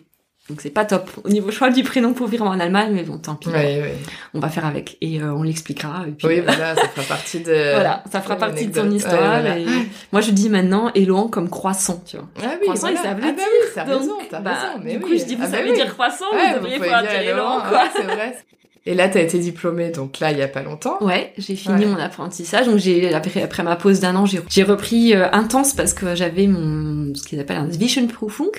Donc 0.48 0.62
c'est 0.62 0.70
pas 0.70 0.86
top 0.86 1.10
au 1.24 1.28
niveau 1.28 1.50
choix 1.50 1.68
du 1.68 1.82
prénom 1.82 2.14
pour 2.14 2.26
vivre 2.26 2.46
en 2.46 2.58
Allemagne, 2.58 2.92
mais 2.94 3.02
bon, 3.02 3.18
tant 3.18 3.34
pis. 3.34 3.48
Oui, 3.48 3.54
oui. 3.82 3.88
On 4.32 4.40
va 4.40 4.48
faire 4.48 4.64
avec 4.64 4.96
et 5.02 5.20
euh, 5.20 5.34
on 5.34 5.42
l'expliquera. 5.42 6.04
Et 6.08 6.12
puis, 6.12 6.26
Oui, 6.26 6.38
euh, 6.38 6.42
voilà, 6.46 6.74
ça 6.74 6.88
fera 6.88 7.02
partie 7.06 7.40
de. 7.40 7.52
voilà, 7.74 8.02
ça 8.10 8.20
fera 8.22 8.36
partie 8.36 8.66
de 8.68 8.80
ton 8.80 8.90
histoire. 8.90 9.20
Ouais, 9.20 9.40
voilà. 9.40 9.58
et 9.58 9.66
Moi, 10.10 10.22
je 10.22 10.30
dis 10.30 10.48
maintenant 10.48 10.90
Eloan 10.94 11.28
comme 11.28 11.50
croissant, 11.50 12.02
tu 12.06 12.16
vois. 12.16 12.26
Ah 12.42 12.46
oui, 12.60 12.64
Croissant, 12.66 12.88
voilà. 12.88 12.98
ils 12.98 13.02
savent 13.02 13.18
le 13.20 13.24
ah 13.24 13.30
bah 13.30 13.36
dire. 13.36 13.44
oui, 13.46 13.68
t'as 13.74 13.84
Donc, 13.84 14.00
raison, 14.00 14.14
t'as 14.30 14.40
bah, 14.40 14.50
raison. 14.54 14.80
Mais 14.84 14.92
du 14.94 15.00
coup, 15.00 15.08
oui. 15.10 15.18
je 15.18 15.24
dis, 15.26 15.34
vous 15.34 15.42
Ah 15.44 15.48
bah 15.48 15.56
savez 15.58 15.70
oui. 15.70 15.76
dire 15.76 15.92
croissant, 15.92 16.24
Ouais, 16.32 16.48
vous 16.48 16.54
devriez 16.60 16.78
pouvoir 16.78 17.02
dire 17.02 17.20
Eloan, 17.20 17.60
quoi. 17.68 17.70
ouais, 17.78 17.90
c'est 17.94 18.02
vrai. 18.04 18.38
Et 18.86 18.94
là, 18.94 19.08
t'as 19.08 19.20
été 19.20 19.38
diplômée, 19.38 19.90
donc 19.90 20.18
là, 20.20 20.32
il 20.32 20.38
y 20.38 20.42
a 20.42 20.48
pas 20.48 20.62
longtemps. 20.62 20.96
Ouais, 21.00 21.32
j'ai 21.38 21.56
fini 21.56 21.84
Ouais. 21.84 21.86
mon 21.86 21.96
apprentissage. 21.98 22.66
Donc 22.66 22.78
j'ai 22.78 23.12
après, 23.14 23.42
après 23.42 23.62
ma 23.62 23.76
pause 23.76 24.00
d'un 24.00 24.16
an, 24.16 24.24
j'ai 24.26 24.62
repris 24.62 25.14
euh, 25.14 25.26
intense 25.32 25.74
parce 25.74 25.92
que 25.94 26.14
j'avais 26.14 26.46
mon 26.46 27.14
ce 27.14 27.22
qu'ils 27.22 27.40
appellent 27.40 27.58
un 27.58 27.70
Zwischenprüfung. 27.70 28.50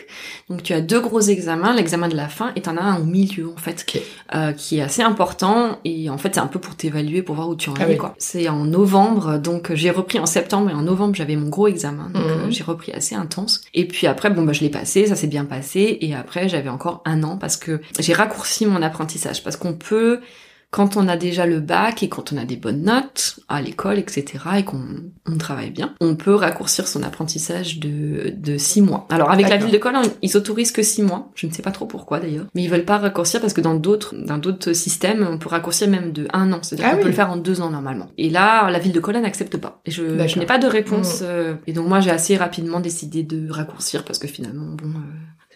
Donc 0.49 0.63
tu 0.63 0.73
as 0.73 0.81
deux 0.81 0.99
gros 0.99 1.21
examens, 1.21 1.73
l'examen 1.75 2.07
de 2.07 2.15
la 2.15 2.27
fin 2.27 2.51
et 2.55 2.61
t'en 2.61 2.77
as 2.77 2.81
un 2.81 2.99
au 2.99 3.03
milieu 3.05 3.49
en 3.49 3.57
fait, 3.57 3.85
Ok. 3.87 4.01
euh, 4.35 4.51
qui 4.53 4.77
est 4.77 4.81
assez 4.81 5.01
important 5.01 5.79
et 5.85 6.09
en 6.09 6.17
fait 6.17 6.35
c'est 6.35 6.41
un 6.41 6.47
peu 6.47 6.59
pour 6.59 6.75
t'évaluer, 6.75 7.21
pour 7.21 7.35
voir 7.35 7.49
où 7.49 7.55
tu 7.55 7.69
en 7.69 7.73
Ah 7.79 7.83
es 7.85 7.91
oui. 7.91 7.97
quoi. 7.97 8.15
C'est 8.17 8.49
en 8.49 8.65
novembre, 8.65 9.37
donc 9.37 9.73
j'ai 9.73 9.91
repris 9.91 10.19
en 10.19 10.25
septembre 10.25 10.69
et 10.69 10.73
en 10.73 10.81
novembre 10.81 11.15
j'avais 11.15 11.35
mon 11.35 11.49
gros 11.49 11.67
examen, 11.67 12.09
donc 12.13 12.23
Mhm. 12.23 12.29
euh, 12.29 12.49
j'ai 12.49 12.63
repris 12.63 12.91
assez 12.91 13.15
intense. 13.15 13.61
Et 13.73 13.85
puis 13.87 14.07
après 14.07 14.29
bon 14.29 14.43
bah 14.43 14.53
je 14.53 14.61
l'ai 14.61 14.69
passé, 14.69 15.05
ça 15.07 15.15
s'est 15.15 15.27
bien 15.27 15.45
passé 15.45 15.97
et 16.01 16.15
après 16.15 16.49
j'avais 16.49 16.69
encore 16.69 17.01
un 17.05 17.23
an 17.23 17.37
parce 17.37 17.57
que 17.57 17.81
j'ai 17.99 18.13
raccourci 18.13 18.65
mon 18.65 18.81
apprentissage 18.81 19.43
parce 19.43 19.55
qu'on 19.57 19.73
peut 19.73 20.08
quand 20.71 20.97
on 20.97 21.07
a 21.07 21.17
déjà 21.17 21.47
le 21.47 21.61
bac 21.61 22.03
et 22.03 22.09
quand 22.09 22.31
on 22.31 22.37
a 22.37 22.45
des 22.45 22.55
bonnes 22.55 22.83
notes 22.83 23.39
à 23.49 23.59
l'école, 23.59 23.97
etc., 23.97 24.25
et 24.59 24.63
qu'on 24.63 24.83
on 25.25 25.37
travaille 25.39 25.71
bien, 25.71 25.95
on 25.99 26.15
peut 26.15 26.35
raccourcir 26.35 26.87
son 26.87 27.01
apprentissage 27.01 27.79
de, 27.79 28.31
de 28.37 28.59
six 28.59 28.83
mois. 28.83 29.07
Alors 29.09 29.31
avec 29.31 29.49
la 29.49 29.57
ville 29.57 29.71
de 29.71 29.79
Cologne, 29.79 30.11
ils 30.21 30.37
autorisent 30.37 30.71
que 30.71 30.83
six 30.83 31.01
mois. 31.01 31.31
Je 31.33 31.47
ne 31.47 31.51
sais 31.51 31.63
pas 31.63 31.71
trop 31.71 31.87
pourquoi 31.87 32.19
d'ailleurs, 32.19 32.45
mais 32.53 32.61
ils 32.61 32.69
veulent 32.69 32.85
pas 32.85 32.99
raccourcir 32.99 33.41
parce 33.41 33.53
que 33.53 33.61
dans 33.61 33.73
d'autres 33.73 34.13
dans 34.15 34.37
d'autres 34.37 34.73
systèmes, 34.73 35.27
on 35.27 35.39
peut 35.39 35.49
raccourcir 35.49 35.89
même 35.89 36.11
de 36.11 36.27
un 36.33 36.53
an. 36.53 36.59
C'est-à-dire 36.61 36.85
Ah 36.87 36.91
qu'on 36.91 36.97
oui. 36.97 37.01
peut 37.03 37.09
le 37.09 37.15
faire 37.15 37.31
en 37.31 37.37
deux 37.37 37.61
ans 37.61 37.71
normalement. 37.71 38.09
Et 38.19 38.29
là, 38.29 38.69
la 38.69 38.77
ville 38.77 38.91
de 38.93 38.99
Cologne 38.99 39.23
n'accepte 39.23 39.57
pas. 39.57 39.81
Et 39.87 39.91
je, 39.91 40.03
D'accord. 40.03 40.27
je 40.27 40.37
n'ai 40.39 40.45
pas 40.45 40.59
de 40.59 40.67
Mm. 40.67 40.69
réponse. 40.69 41.19
euh, 41.23 41.55
et 41.65 41.73
donc 41.73 41.87
moi, 41.87 41.99
j'ai 41.99 42.11
assez 42.11 42.37
rapidement 42.37 42.79
décidé 42.79 43.23
de 43.23 43.49
raccourcir 43.49 44.03
parce 44.05 44.19
que 44.19 44.27
finalement, 44.27 44.67
bon. 44.75 44.89
euh, 44.89 45.01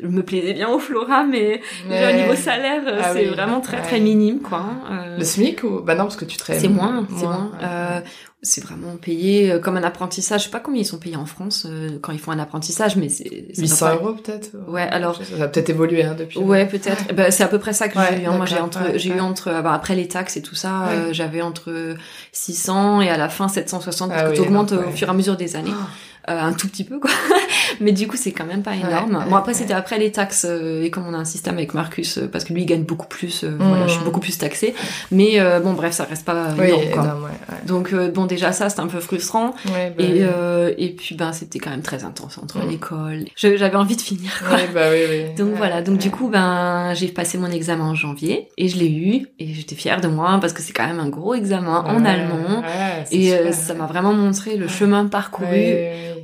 je 0.02 0.08
me 0.08 0.24
plaisais 0.24 0.54
bien 0.54 0.70
au 0.70 0.80
Flora, 0.80 1.24
mais 1.24 1.62
déjà 1.90 2.10
au 2.12 2.16
niveau 2.16 2.36
salaire, 2.36 2.82
euh, 2.88 3.00
Ah 3.04 3.12
c'est 3.14 3.28
oui. 3.28 3.34
vraiment 3.36 3.62
très 3.62 3.82
très 3.82 3.98
Ouais. 3.98 4.02
minime, 4.02 4.40
quoi. 4.42 4.60
hein. 4.60 4.80
Euh, 4.92 5.18
Le 5.18 5.24
SMIC 5.24 5.64
ou 5.64 5.82
Bah 5.82 5.94
non, 5.96 6.04
parce 6.06 6.16
que 6.16 6.26
tu 6.26 6.38
travailles. 6.38 6.62
c'est 6.62 6.68
moins, 6.68 7.06
c'est 7.16 7.26
moins. 7.26 7.52
ouais. 7.54 7.60
Euh, 7.64 8.00
c'est 8.46 8.62
vraiment 8.62 8.98
payé 8.98 9.56
comme 9.64 9.78
un 9.78 9.84
apprentissage. 9.84 10.42
Je 10.42 10.46
sais 10.46 10.52
pas 10.52 10.60
combien 10.60 10.82
ils 10.82 10.86
sont 10.86 10.98
payés 10.98 11.16
en 11.16 11.26
France 11.26 11.66
euh, 11.70 11.98
quand 12.02 12.12
ils 12.12 12.20
font 12.20 12.32
un 12.32 12.40
apprentissage, 12.40 12.98
mais 12.98 13.08
c'est 13.08 13.24
ça 13.54 13.62
800 13.62 13.86
doit 13.86 13.96
pas- 13.98 14.04
euros 14.04 14.14
peut-être. 14.16 14.50
Ouais, 14.68 14.82
alors- 14.82 15.22
Ça 15.24 15.44
a 15.44 15.48
peut-être 15.48 15.70
évolué 15.70 16.04
hein, 16.04 16.16
depuis. 16.18 16.40
Ouais, 16.40 16.66
peut-être. 16.66 17.14
Ben, 17.14 17.32
c'est 17.32 17.44
à 17.44 17.48
peu 17.48 17.60
près 17.60 17.72
ça 17.72 17.88
que 17.88 17.98
Ouais, 17.98 18.06
j'ai 18.18 18.24
eu. 18.24 18.26
hein. 18.26 18.36
Moi, 18.36 18.46
j'ai 18.46 18.60
entre, 18.60 18.80
j'ai 18.96 19.12
eu 19.12 19.20
entre, 19.22 19.50
ah 19.56 19.62
bah, 19.62 19.74
après 19.74 19.96
les 19.96 20.08
taxes 20.10 20.36
et 20.38 20.42
tout 20.42 20.56
ça, 20.56 20.90
j'avais 21.12 21.42
entre 21.42 21.96
600 22.34 23.02
et 23.02 23.10
à 23.10 23.18
la 23.18 23.30
fin 23.30 23.48
760 23.48 24.10
parce 24.10 24.22
Ah 24.22 24.26
que 24.26 24.30
oui, 24.32 24.36
tu 24.36 24.42
augmentes 24.42 24.74
donc, 24.74 24.88
au 24.88 24.92
fur 24.92 25.08
et 25.08 25.12
à 25.12 25.14
mesure 25.14 25.38
des 25.38 25.56
années. 25.56 25.72
Oh. 25.72 25.86
Euh, 26.30 26.40
un 26.40 26.54
tout 26.54 26.70
petit 26.70 26.86
peu 26.86 27.00
quoi 27.00 27.12
mais 27.82 27.92
du 27.92 28.08
coup 28.08 28.16
c'est 28.16 28.32
quand 28.32 28.46
même 28.46 28.64
pas 28.64 28.76
énorme 28.76 29.16
ouais, 29.18 29.26
bon 29.30 29.36
après 29.36 29.52
ouais. 29.52 29.58
c'était 29.58 29.74
après 29.74 30.00
les 30.00 30.10
taxes 30.14 30.46
euh, 30.50 30.82
et 30.84 30.90
comme 30.90 31.06
on 31.06 31.14
a 31.14 31.18
un 31.18 31.26
système 31.26 31.56
avec 31.58 31.74
Marcus 31.74 32.18
euh, 32.18 32.30
parce 32.32 32.46
que 32.46 32.54
lui 32.54 32.62
il 32.62 32.66
gagne 32.66 32.84
beaucoup 32.84 33.08
plus 33.08 33.44
euh, 33.44 33.50
Mm. 33.52 33.58
voilà 33.68 33.88
je 33.88 33.94
suis 33.96 34.04
beaucoup 34.06 34.22
plus 34.22 34.38
taxée 34.38 34.74
mais 35.12 35.42
euh, 35.42 35.60
bon 35.60 35.74
bref 35.74 35.92
ça 35.94 36.06
reste 36.06 36.24
pas 36.24 36.48
Oui, 36.58 36.68
énorme 36.68 36.90
quoi 36.92 37.04
énorme, 37.04 37.24
ouais. 37.26 37.30
ouais. 37.50 37.58
donc 37.66 37.92
euh, 37.92 38.10
bon 38.10 38.26
déjà 38.26 38.54
ça 38.54 38.70
c'était 38.70 38.82
un 38.82 38.88
peu 38.88 39.02
frustrant 39.02 39.54
Ouais, 39.74 39.94
bah, 39.98 40.02
et 40.04 40.20
euh, 40.22 40.74
et 40.78 40.92
puis 40.96 41.16
ben 41.16 41.34
c'était 41.34 41.60
quand 41.60 41.72
même 41.72 41.82
très 41.82 42.06
intense 42.06 42.38
entre 42.38 42.60
Mm. 42.60 42.70
l'école 42.70 43.26
j'avais 43.36 43.76
envie 43.76 43.98
de 43.98 44.02
finir 44.02 44.32
quoi 44.48 44.56
Ouais, 44.56 44.70
bah 44.74 44.82
oui, 44.94 45.00
oui. 45.10 45.34
donc 45.38 45.56
voilà, 45.58 45.82
donc 45.82 45.98
du 45.98 46.10
coup, 46.10 46.30
ben 46.30 46.94
j'ai 46.94 47.10
passé 47.10 47.38
mon 47.38 47.52
examen 47.52 47.84
en 47.84 47.96
janvier 47.96 48.48
et 48.58 48.70
je 48.70 48.78
l'ai 48.78 48.90
eu 48.90 49.28
et 49.40 49.54
j'étais 49.54 49.76
fière 49.76 50.00
de 50.00 50.08
moi 50.08 50.38
parce 50.40 50.54
que 50.54 50.62
c'est 50.62 50.72
quand 50.72 50.88
même 50.88 51.02
un 51.02 51.10
gros 51.10 51.34
examen 51.34 51.84
en 51.86 52.06
allemand 52.06 52.62
ouais, 52.62 53.04
c'est 53.06 53.16
et 53.18 53.34
euh, 53.36 53.52
ça 53.52 53.74
m'a 53.74 53.88
vraiment 53.88 54.14
montré 54.14 54.56
le 54.56 54.70
chemin 54.70 55.06
parcouru. 55.08 55.50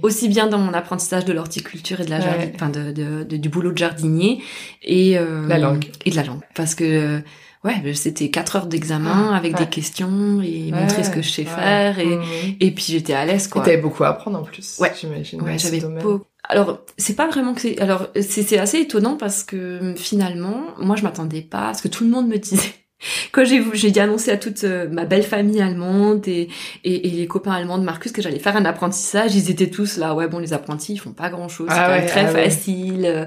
Aussi 0.02 0.28
bien 0.30 0.47
dans 0.47 0.58
mon 0.58 0.74
apprentissage 0.74 1.26
de 1.26 1.34
l'horticulture 1.34 2.02
et 2.02 2.06
de 2.06 2.10
la 2.10 2.18
Ouais. 2.20 2.24
jardi- 2.26 2.52
enfin 2.56 2.70
de, 2.70 2.91
de- 2.91 3.24
de- 3.24 3.38
du 3.38 3.50
boulot 3.50 3.72
de 3.72 3.78
jardinier 3.78 4.41
et 4.84 5.18
euh, 5.18 5.47
La 5.47 5.58
langue. 5.58 5.86
et 6.06 6.12
de 6.12 6.16
la 6.16 6.24
langue 6.24 6.41
parce 6.56 6.76
que 6.76 6.84
euh, 6.84 7.20
ouais 7.64 7.93
c'était 7.93 8.30
quatre 8.30 8.56
heures 8.56 8.66
d'examen 8.68 9.30
Ah, 9.32 9.36
avec 9.38 9.54
ouais. 9.54 9.66
des 9.66 9.70
questions 9.70 10.41
et 10.41 10.72
Ouais, 10.72 10.80
montrer 10.82 11.04
ce 11.04 11.10
que 11.10 11.22
je 11.22 11.30
sais 11.30 11.43
faire 11.45 12.00
et 12.00 12.06
Mhm. 12.18 12.24
et 12.60 12.72
puis 12.72 12.86
j'étais 12.89 13.14
à 13.14 13.26
l'aise 13.26 13.47
quoi 13.47 13.62
t'avais 13.64 13.78
beaucoup 13.78 14.04
à 14.04 14.10
apprendre 14.10 14.39
en 14.39 14.43
plus. 14.43 14.78
Ouais. 14.80 14.91
J'imagine. 15.00 15.41
Ouais, 15.41 15.58
j'avais 15.58 15.80
domaine. 15.80 16.02
beau. 16.04 16.26
Alors, 16.52 16.80
c'est 16.97 17.16
pas 17.16 17.28
vraiment 17.28 17.54
que 17.54 17.62
c'est. 17.62 17.80
Alors, 17.80 18.08
c'est 18.20 18.58
assez 18.58 18.80
étonnant 18.80 19.18
parce 19.18 19.43
que 19.43 19.93
finalement, 19.97 20.62
moi, 20.80 20.95
je 20.95 21.04
m'attendais 21.04 21.41
pas 21.41 21.70
à 21.70 21.74
ce 21.76 21.84
que 21.84 21.88
tout 21.89 22.04
le 22.04 22.10
monde 22.10 22.28
me 22.28 22.38
disait. 22.38 22.74
Quand 23.32 23.45
j'ai 23.45 23.64
j'ai 23.74 23.91
dit 23.91 24.00
annoncer 24.00 24.32
à 24.32 24.38
toute 24.38 24.64
euh, 24.64 24.88
ma 24.91 25.06
belle 25.06 25.24
famille 25.24 25.62
allemande 25.62 26.28
et, 26.28 26.50
et, 26.84 27.08
et 27.08 27.12
les 27.12 27.28
copains 27.28 27.52
allemands 27.54 27.78
de 27.78 27.84
Marcus 27.84 28.12
que 28.12 28.22
j'allais 28.22 28.39
faire 28.39 28.58
un 28.58 28.66
apprentissage, 28.66 29.36
ils 29.36 29.50
étaient 29.50 29.70
tous 29.70 29.97
là. 29.97 30.14
Ouais, 30.16 30.28
bon, 30.28 30.39
les 30.39 30.54
apprentis, 30.54 30.93
ils 30.93 30.97
font 30.97 31.12
pas 31.14 31.30
grand 31.30 31.47
chose. 31.47 31.68
Ah 31.72 31.86
c'est 31.88 31.91
ouais, 32.02 32.06
très 32.08 32.26
ah 32.28 32.34
ouais. 32.34 32.43
facile. 32.50 33.06
euh, 33.06 33.26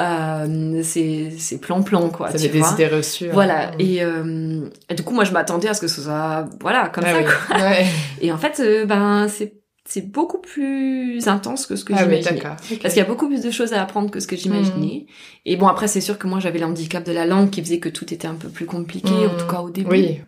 euh, 0.00 0.80
c'est 0.82 1.60
plan-plan, 1.60 2.08
quoi. 2.10 2.30
Ça 2.30 2.38
tu 2.38 2.48
des 2.48 2.60
idées 2.72 2.88
reçues. 2.88 3.26
hein. 3.26 3.32
Voilà. 3.32 3.70
Et, 3.78 4.02
euh, 4.02 4.68
et 4.88 4.94
du 4.94 5.02
coup, 5.02 5.14
moi, 5.14 5.24
je 5.24 5.32
m'attendais 5.32 5.68
à 5.68 5.74
ce 5.74 5.80
que 5.80 5.88
ce 5.88 6.02
soit, 6.02 6.48
voilà, 6.60 6.88
comme 6.88 7.04
Ah 7.06 7.12
ça, 7.12 7.18
oui. 7.18 7.24
quoi. 7.24 7.56
Ouais. 7.58 7.86
Et 8.20 8.32
en 8.32 8.38
fait, 8.38 8.60
euh, 8.60 8.84
ben, 8.86 9.28
c'est 9.28 9.54
c'est 9.84 10.10
beaucoup 10.10 10.38
plus 10.38 11.26
intense 11.28 11.66
que 11.66 11.76
ce 11.76 11.84
que 11.84 11.92
Ah 11.92 12.04
oui, 12.06 12.20
j'imaginais. 12.22 12.34
d'accord. 12.40 12.56
Ok. 12.70 12.78
Parce 12.82 12.94
qu'il 12.94 13.02
y 13.02 13.04
a 13.06 13.08
beaucoup 13.08 13.26
plus 13.28 13.42
de 13.42 13.50
choses 13.50 13.72
à 13.72 13.82
apprendre 13.82 14.10
que 14.10 14.20
ce 14.20 14.26
que 14.26 14.36
j'imaginais. 14.36 15.06
Et 15.44 15.56
bon, 15.56 15.66
après, 15.66 15.88
c'est 15.88 16.00
sûr 16.00 16.18
que 16.18 16.26
moi, 16.26 16.38
j'avais 16.40 16.58
l'handicap 16.60 17.04
de 17.04 17.12
la 17.12 17.26
langue 17.26 17.50
qui 17.50 17.60
faisait 17.62 17.78
que 17.80 17.88
tout 17.88 18.12
était 18.14 18.28
un 18.28 18.34
peu 18.36 18.48
plus 18.48 18.66
compliqué, 18.66 19.10
Mhm. 19.10 19.30
en 19.34 19.36
tout 19.38 19.46
cas 19.46 19.60
au 19.60 19.70
début. 19.70 19.90
Oui. 19.90 20.20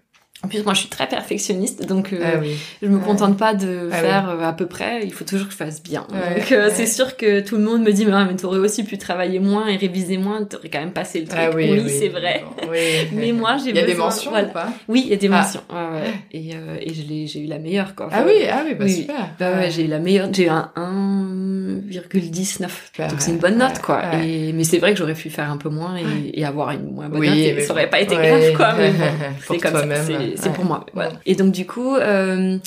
En 0.45 0.49
plus, 0.49 0.63
moi, 0.63 0.75
je 0.75 0.81
suis 0.81 0.89
très 0.91 1.07
perfectionniste, 1.09 1.87
donc 1.87 2.13
euh, 2.13 2.21
Ah 2.23 2.39
oui. 2.41 2.55
je 2.83 2.87
me 2.89 2.99
Ouais. 2.99 3.05
contente 3.05 3.39
pas 3.39 3.55
de 3.55 3.89
Ah 3.91 3.97
faire 3.97 4.29
euh, 4.29 4.43
à 4.43 4.53
peu 4.53 4.67
près. 4.67 5.01
Il 5.05 5.13
faut 5.13 5.25
toujours 5.25 5.47
que 5.47 5.53
je 5.53 5.57
fasse 5.57 5.83
bien. 5.83 6.07
Ouais, 6.13 6.41
donc, 6.41 6.53
euh, 6.53 6.67
ouais. 6.69 6.75
c'est 6.75 6.87
sûr 6.87 7.17
que 7.17 7.41
tout 7.41 7.57
le 7.57 7.63
monde 7.63 7.83
me 7.83 7.93
dit, 7.93 8.05
mais, 8.05 8.13
ah, 8.15 8.27
mais 8.29 8.37
t'aurais 8.37 8.59
aussi 8.59 8.85
pu 8.85 8.99
travailler 8.99 9.39
moins 9.39 9.67
et 9.69 9.77
réviser 9.77 10.19
moins, 10.19 10.45
t'aurais 10.45 10.69
quand 10.69 10.81
même 10.81 10.93
passé 10.93 11.21
le 11.21 11.27
truc. 11.27 11.41
Ah 11.43 11.51
oui, 11.55 11.71
oui. 11.73 11.89
c'est 11.89 12.09
vrai. 12.09 12.45
Mais 13.13 13.33
moi, 13.33 13.57
j'ai 13.57 13.71
Il 13.71 13.77
y 13.77 13.81
a 13.81 13.87
des 13.87 13.95
mentions 13.95 14.31
voilà. 14.33 14.49
ou 14.49 14.53
pas? 14.53 14.69
Oui, 14.89 15.03
il 15.07 15.11
y 15.11 15.15
a 15.15 15.17
des 15.17 15.29
Ah. 15.33 15.41
mentions. 15.41 15.63
Ouais, 15.71 16.01
ouais. 16.01 16.13
Et, 16.33 16.51
euh, 16.55 16.77
et 16.81 17.27
j'ai 17.27 17.41
eu 17.41 17.47
la 17.47 17.59
meilleure, 17.59 17.95
quoi. 17.95 18.09
Ah 18.13 18.23
oui, 18.27 18.33
ah 18.53 18.63
oui, 18.67 18.75
bah 18.75 18.89
super. 18.89 19.31
Bah 19.39 19.53
ouais, 19.53 19.71
j'ai 19.71 19.85
eu 19.85 19.89
la 19.89 19.99
meilleure, 19.99 20.29
j'ai 20.33 20.49
un 20.49 20.71
1,19. 20.77 22.69
Super, 22.87 23.09
Donc 23.09 23.21
c'est 23.21 23.31
une 23.31 23.39
bonne 23.39 23.57
note, 23.59 23.79
quoi. 23.81 24.03
Et, 24.23 24.53
mais 24.53 24.65
c'est 24.65 24.79
vrai 24.79 24.93
que 24.93 24.99
j'aurais 24.99 25.15
pu 25.15 25.31
faire 25.31 25.51
un 25.51 25.57
peu 25.57 25.69
moins 25.69 25.97
et, 25.97 26.39
et 26.41 26.45
avoir 26.45 26.71
une 26.73 26.93
moins 26.93 27.09
bonne 27.09 27.21
Oui, 27.21 27.53
note. 27.55 27.61
Ça 27.65 27.73
aurait 27.73 27.89
pas 27.91 28.01
été 28.01 28.15
grave, 28.15 28.53
quoi. 28.57 28.75
Mais 28.77 28.93
c'est 29.49 29.59
comme 29.59 29.73
ça. 29.73 30.03
C'est, 30.37 30.49
ouais. 30.49 30.55
pour 30.55 30.64
moi. 30.64 30.87
Voilà. 30.95 31.12
Et 31.26 31.35
donc 31.35 31.53
du 31.53 31.66
coup, 31.66 31.95
euh, 31.95 32.59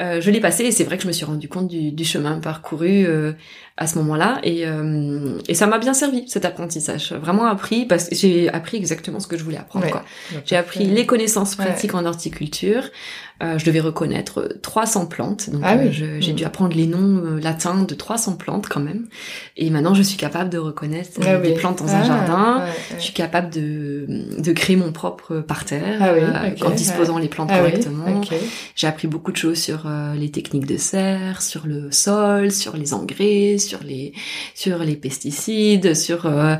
euh, 0.00 0.20
je 0.20 0.30
l'ai 0.30 0.40
passé 0.40 0.64
et 0.64 0.72
c'est 0.72 0.84
vrai 0.84 0.96
que 0.96 1.02
je 1.02 1.08
me 1.08 1.12
suis 1.12 1.24
rendu 1.24 1.48
compte 1.48 1.68
du, 1.68 1.92
du 1.92 2.04
chemin 2.04 2.40
parcouru 2.40 3.06
euh, 3.06 3.32
à 3.76 3.88
ce 3.88 3.98
moment-là 3.98 4.38
et, 4.44 4.66
euh, 4.68 5.36
et 5.48 5.54
ça 5.54 5.66
m'a 5.66 5.78
bien 5.78 5.94
servi 5.94 6.22
cet 6.28 6.44
apprentissage. 6.44 7.12
Vraiment 7.12 7.46
appris 7.46 7.86
parce 7.86 8.08
que 8.08 8.14
j'ai 8.14 8.48
appris 8.48 8.76
exactement 8.76 9.18
ce 9.18 9.26
que 9.26 9.36
je 9.36 9.42
voulais 9.42 9.56
apprendre. 9.56 9.86
Ouais. 9.86 9.90
Quoi. 9.90 10.04
Donc, 10.32 10.42
J'ai 10.46 10.56
appris 10.56 10.84
les 10.84 11.06
connaissances 11.06 11.56
Ouais. 11.58 11.64
pratiques 11.64 11.94
en 11.94 12.04
horticulture. 12.06 12.84
Euh, 13.42 13.58
je 13.58 13.64
devais 13.64 13.80
reconnaître 13.80 14.38
euh, 14.42 14.58
300 14.62 15.06
plantes. 15.06 15.50
Donc 15.50 15.62
Ah 15.64 15.74
euh, 15.74 15.86
oui. 15.86 15.92
je- 15.92 16.20
j'ai 16.20 16.30
Mhm. 16.30 16.36
dû 16.38 16.44
apprendre 16.44 16.76
les 16.76 16.86
noms 16.86 17.20
euh, 17.24 17.40
latins 17.40 17.82
de 17.82 17.94
300 17.96 18.36
plantes 18.36 18.68
quand 18.68 18.78
même. 18.78 19.06
Et 19.56 19.70
maintenant, 19.70 19.92
je 19.92 20.02
suis 20.04 20.16
capable 20.16 20.50
de 20.50 20.58
reconnaître 20.58 21.10
euh, 21.18 21.24
Ah 21.26 21.36
des 21.38 21.48
oui. 21.50 21.54
plantes 21.56 21.80
dans 21.80 21.88
Ah, 21.88 21.96
un 21.96 22.04
jardin. 22.04 22.56
ouais, 22.58 22.62
ouais. 22.66 22.96
Je 22.98 23.02
suis 23.02 23.12
capable 23.12 23.50
de, 23.50 24.06
de 24.38 24.52
créer 24.52 24.76
mon 24.76 24.92
propre 24.92 25.40
parterre 25.40 25.98
Ah 26.00 26.12
oui, 26.14 26.20
euh, 26.22 26.50
ok, 26.60 26.64
en 26.64 26.70
disposant 26.70 27.18
les 27.18 27.26
plantes 27.26 27.48
Ah 27.52 27.54
oui, 27.64 27.70
correctement. 27.72 28.20
ok. 28.20 28.32
J'ai 28.76 28.86
appris 28.86 29.08
beaucoup 29.08 29.32
de 29.32 29.36
choses 29.36 29.58
sur 29.58 29.82
euh, 29.86 30.14
les 30.14 30.30
techniques 30.30 30.66
de 30.66 30.76
serre, 30.76 31.42
sur 31.42 31.66
le 31.66 31.90
sol, 31.90 32.52
sur 32.52 32.76
les 32.76 32.94
engrais, 32.94 33.56
sur 33.64 33.82
les 33.82 34.12
sur 34.54 34.78
les 34.78 34.96
pesticides, 34.96 35.94
sur 35.94 36.26
euh, 36.26 36.56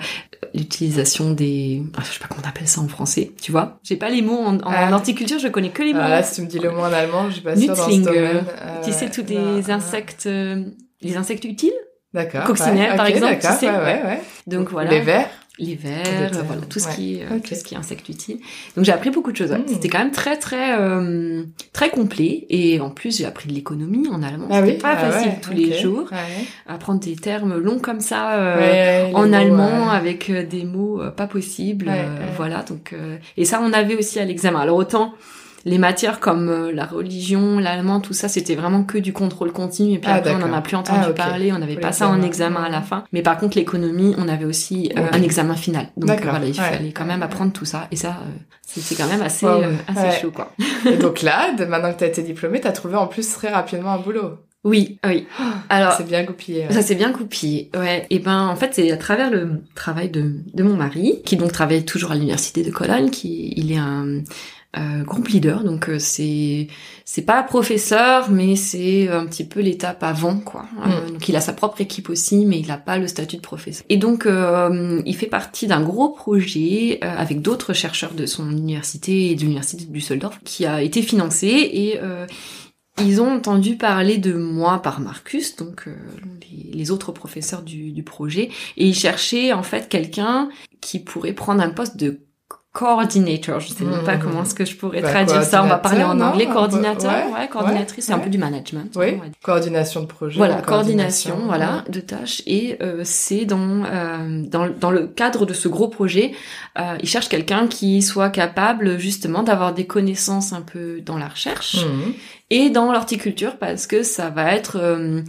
l'utilisation 0.55 1.31
des 1.31 1.83
ah, 1.97 2.03
je 2.05 2.13
sais 2.13 2.19
pas 2.21 2.27
comment 2.29 2.43
on 2.45 2.49
appelle 2.49 2.69
ça 2.69 2.81
en 2.81 2.89
français, 2.89 3.33
tu 3.41 3.53
vois. 3.53 3.79
J'ai 3.83 3.97
pas 3.97 4.09
les 4.11 4.23
mots 4.23 4.39
en, 4.39 4.57
en 4.57 4.61
Ah. 4.67 4.93
horticulture, 4.93 5.39
je 5.39 5.49
connais 5.49 5.71
que 5.71 5.83
les 5.83 5.93
mots. 5.95 6.01
Ah, 6.03 6.09
là, 6.09 6.23
si 6.23 6.37
tu 6.37 6.43
me 6.43 6.47
dis 6.47 6.59
le 6.59 6.71
mot 6.71 6.81
en 6.81 6.93
allemand, 6.93 7.29
je 7.29 7.35
suis 7.35 7.43
pas 7.43 7.57
sûre 7.57 7.75
dans 7.77 7.89
ce 7.91 8.01
domaine. 8.01 8.45
tu 8.83 8.91
Euh, 8.91 8.93
sais 8.93 9.11
tous 9.11 9.23
non, 9.23 9.55
les 9.57 9.63
non. 9.63 9.71
insectes 9.71 10.27
euh, 10.27 10.65
les 11.03 11.17
insectes 11.17 11.45
utiles? 11.45 11.73
D'accord. 12.13 12.45
coccinelles, 12.45 12.93
ouais, 12.93 12.97
par 12.97 13.07
exemple, 13.07 13.35
tu 13.37 13.43
d'accord, 13.43 13.59
sais, 13.59 13.69
ouais. 13.71 14.21
Donc 14.47 14.71
voilà. 14.71 14.91
Les 14.91 15.01
vers. 15.01 15.29
Les 15.59 15.77
vers, 15.77 16.33
voilà, 16.45 16.63
tout 16.69 16.81
ce 16.81 16.89
qui 16.89 17.17
est 17.17 17.25
euh, 17.25 17.37
Ok. 17.37 17.45
tout 17.45 17.55
ce 17.55 17.63
qui 17.63 17.75
est 17.75 17.79
insecte 17.79 18.09
utile. 18.09 18.39
Donc 18.77 18.85
j'ai 18.85 18.93
appris 18.93 19.11
beaucoup 19.11 19.31
de 19.31 19.37
choses. 19.37 19.53
ouais. 19.53 19.59
Mm. 19.59 19.69
C'était 19.69 19.89
quand 19.89 20.01
même 20.01 20.11
très 20.11 20.37
très 20.37 20.77
euh, 20.79 21.45
très 21.73 21.91
complet 21.91 22.47
et 22.51 22.81
en 22.81 22.91
plus 22.91 23.19
j'ai 23.19 23.25
appris 23.25 23.49
de 23.49 23.55
l'économie 23.55 24.09
en 24.09 24.23
allemand. 24.23 24.49
Ah 24.51 24.61
C'était 24.61 24.73
oui? 24.73 24.79
pas 24.79 24.95
ah 24.99 25.11
facile 25.11 25.31
ouais, 25.31 25.39
tous 25.41 25.53
les 25.53 25.79
jours. 25.79 26.11
Apprendre 26.67 27.01
des 27.01 27.15
termes 27.15 27.57
longs 27.57 27.79
comme 27.79 28.01
ça 28.01 28.33
euh, 28.35 29.13
en 29.13 29.29
mots, 29.29 29.35
allemand 29.35 29.91
avec 29.91 30.29
euh, 30.29 30.45
des 30.45 30.65
mots 30.65 31.01
euh, 31.01 31.11
pas 31.11 31.29
possibles. 31.29 31.91
Voilà 32.37 32.63
donc 32.63 32.93
euh, 32.93 33.17
et 33.37 33.45
ça 33.45 33.61
on 33.63 33.73
avait 33.73 33.95
aussi 33.95 34.19
à 34.19 34.25
l'examen. 34.25 34.61
Alors 34.61 34.77
autant 34.77 35.15
les 35.65 35.79
matières 35.79 36.21
comme 36.21 36.49
euh, 36.49 36.73
la 36.73 36.85
religion, 36.85 37.59
l'allemand, 37.59 38.01
tout 38.01 38.13
ça, 38.13 38.29
c'était 38.29 38.55
vraiment 38.55 38.85
que 38.85 38.99
du 38.99 39.13
contrôle 39.13 39.53
continu. 39.53 39.95
Et 39.95 39.99
puis 39.99 40.11
Ah, 40.13 40.17
après, 40.17 40.35
on 40.35 40.39
n'en 40.39 40.53
a 40.53 40.61
plus 40.61 40.77
entendu 40.77 41.01
Ah, 41.05 41.11
ok. 41.11 41.17
parler. 41.17 41.53
On 41.53 41.59
n'avait 41.59 41.77
pas 41.77 41.93
ça 41.93 42.09
en 42.09 42.21
examen 42.23 42.63
à 42.63 42.69
la 42.69 42.83
fin. 42.83 43.05
Mais 43.13 43.23
par 43.23 43.39
contre, 43.39 43.57
l'économie, 43.57 44.15
on 44.19 44.29
avait 44.29 44.45
aussi 44.45 44.91
euh, 44.99 45.07
un 45.13 45.23
examen 45.23 45.55
final. 45.55 45.89
Donc 45.97 46.21
voilà, 46.23 46.45
il 46.47 46.49
Ouais. 46.49 46.71
fallait 46.71 46.93
quand 46.93 47.07
même 47.07 47.23
apprendre 47.23 47.53
tout 47.53 47.65
ça. 47.65 47.89
Et 47.91 47.97
ça, 47.97 48.11
euh, 48.11 48.31
c'était 48.67 48.95
quand 49.03 49.09
même 49.09 49.23
assez, 49.23 49.47
Wow. 49.47 49.63
euh, 49.63 49.73
assez 49.89 50.21
chaud, 50.21 50.31
quoi. 50.31 50.53
Et 50.91 50.97
donc 50.97 51.23
là, 51.23 51.53
maintenant 51.69 51.93
que 51.93 51.99
t'as 51.99 52.07
été 52.09 52.23
diplômée, 52.23 52.61
t'as 52.61 52.73
trouvé 52.73 52.97
en 52.97 53.07
plus 53.07 53.31
très 53.33 53.49
rapidement 53.49 53.93
un 53.93 53.99
boulot. 53.99 54.39
Oui, 54.65 54.99
oui. 55.07 55.27
Alors, 55.69 55.93
C'est 55.93 56.07
bien 56.07 56.25
goupillé. 56.25 56.67
ouais. 56.67 56.73
Ça 56.73 56.81
s'est 56.81 56.95
bien 56.95 57.13
coupillé, 57.13 57.71
ouais. 57.77 58.07
Et 58.09 58.19
ben 58.19 58.47
en 58.49 58.57
fait 58.57 58.71
c'est 58.73 58.91
à 58.91 58.97
travers 58.97 59.31
le 59.31 59.61
travail 59.75 60.09
de, 60.09 60.37
de 60.55 60.63
mon 60.63 60.75
mari, 60.75 61.21
qui 61.27 61.37
donc 61.37 61.53
travaille 61.53 61.85
toujours 61.85 62.13
à 62.13 62.15
l'université 62.15 62.63
de 62.63 62.71
Cologne, 62.71 63.11
qui 63.11 63.53
il 63.59 63.73
est 63.73 63.77
un 63.77 64.23
euh, 64.77 65.03
groupe 65.03 65.29
leader, 65.29 65.65
donc 65.65 65.89
euh, 65.89 65.99
c'est 65.99 66.69
c'est 67.05 67.23
pas 67.23 67.43
professeur, 67.43 68.31
mais 68.31 68.57
c'est 68.57 69.09
un 69.09 69.27
petit 69.27 69.45
peu 69.45 69.61
l'étape 69.61 70.03
avant 70.03 70.39
quoi. 70.39 70.67
Euh, 70.87 71.11
donc 71.11 71.29
il 71.29 71.37
a 71.37 71.41
sa 71.41 71.53
propre 71.53 71.81
équipe 71.81 72.09
aussi, 72.09 72.45
mais 72.47 72.61
il 72.61 72.71
a 72.71 72.79
pas 72.79 72.99
le 72.99 73.07
statut 73.07 73.37
de 73.37 73.43
professeur. 73.43 73.85
Et 73.89 73.97
donc 73.97 74.27
euh, 74.27 75.03
il 75.05 75.17
fait 75.17 75.27
partie 75.27 75.67
d'un 75.67 75.83
gros 75.83 76.11
projet 76.11 76.99
euh, 77.05 77.15
avec 77.17 77.43
d'autres 77.43 77.73
chercheurs 77.73 78.15
de 78.15 78.27
son 78.27 78.51
université 78.51 79.31
et 79.31 79.35
de 79.35 79.41
l'université 79.43 79.85
de 79.85 79.93
Düsseldorf, 79.93 80.41
qui 80.45 80.67
a 80.67 80.83
été 80.83 81.03
financé 81.03 81.47
et 81.47 82.01
euh, 82.03 82.27
ils 83.01 83.21
ont 83.21 83.31
entendu 83.31 83.77
parler 83.77 84.19
de 84.19 84.35
moi 84.35 84.81
par 84.81 85.01
Marcus, 85.01 85.57
donc 85.57 85.89
euh, 85.89 85.97
les, 86.43 86.71
les 86.73 86.91
autres 86.93 87.11
professeurs 87.11 87.63
du, 87.63 87.91
du 87.91 88.05
projet, 88.05 88.51
et 88.77 88.87
ils 88.87 88.95
cherchaient 88.95 89.53
en 89.53 89.65
fait 89.65 89.89
quelqu'un 89.89 90.49
qui 90.81 91.01
pourrait 91.01 91.33
prendre 91.33 91.61
un 91.61 91.71
poste 91.71 91.97
de 91.97 92.21
coordinator. 92.75 93.61
Je 93.61 93.69
sais 93.69 93.85
même 93.85 94.03
pas 94.05 94.17
Mhm. 94.17 94.23
comment 94.23 94.43
est-ce 94.43 94.55
que 94.55 94.65
je 94.65 94.75
pourrais 94.77 95.01
Bah, 95.01 95.09
traduire 95.11 95.45
ça. 95.45 95.63
On 95.63 95.69
va 95.69 95.79
parler 95.79 96.03
en 96.03 96.21
anglais. 96.21 96.45
non 96.47 96.53
Coordinateur, 96.53 97.13
Ouais, 97.29 97.33
ouais, 97.43 97.49
coordinatrice, 97.49 98.05
c'est 98.07 98.13
un 98.13 98.19
peu 98.19 98.29
du 98.29 98.37
management. 98.37 98.93
Oui, 98.97 99.15
coordination 99.45 100.01
de 100.03 100.07
projet. 100.07 100.37
Voilà, 100.39 100.57
coordination, 100.61 101.39
voilà, 101.47 101.85
de 101.89 102.01
tâches. 102.01 102.43
Et 102.47 102.77
euh, 102.83 103.03
c'est 103.05 103.45
dans, 103.45 103.85
euh, 103.85 104.43
dans 104.49 104.69
dans 104.69 104.91
le 104.91 105.07
cadre 105.07 105.47
de 105.47 105.55
ce 105.55 105.69
gros 105.69 105.87
projet, 105.89 106.33
euh, 106.79 106.97
ils 107.01 107.09
cherchent 107.09 107.29
quelqu'un 107.29 107.69
qui 107.69 108.03
soit 108.03 108.31
capable 108.31 108.99
justement 108.99 109.45
d'avoir 109.45 109.73
des 109.73 109.87
connaissances 109.87 110.53
un 110.53 110.63
peu 110.63 111.01
dans 111.01 111.17
la 111.17 111.29
recherche 111.29 111.77
Mhm. 111.87 112.13
et 112.51 112.71
dans 112.71 112.91
l'horticulture 112.91 113.57
parce 113.57 113.87
que 113.87 114.03
ça 114.03 114.31
va 114.31 114.53
être 114.53 114.79
euh, 114.81 115.23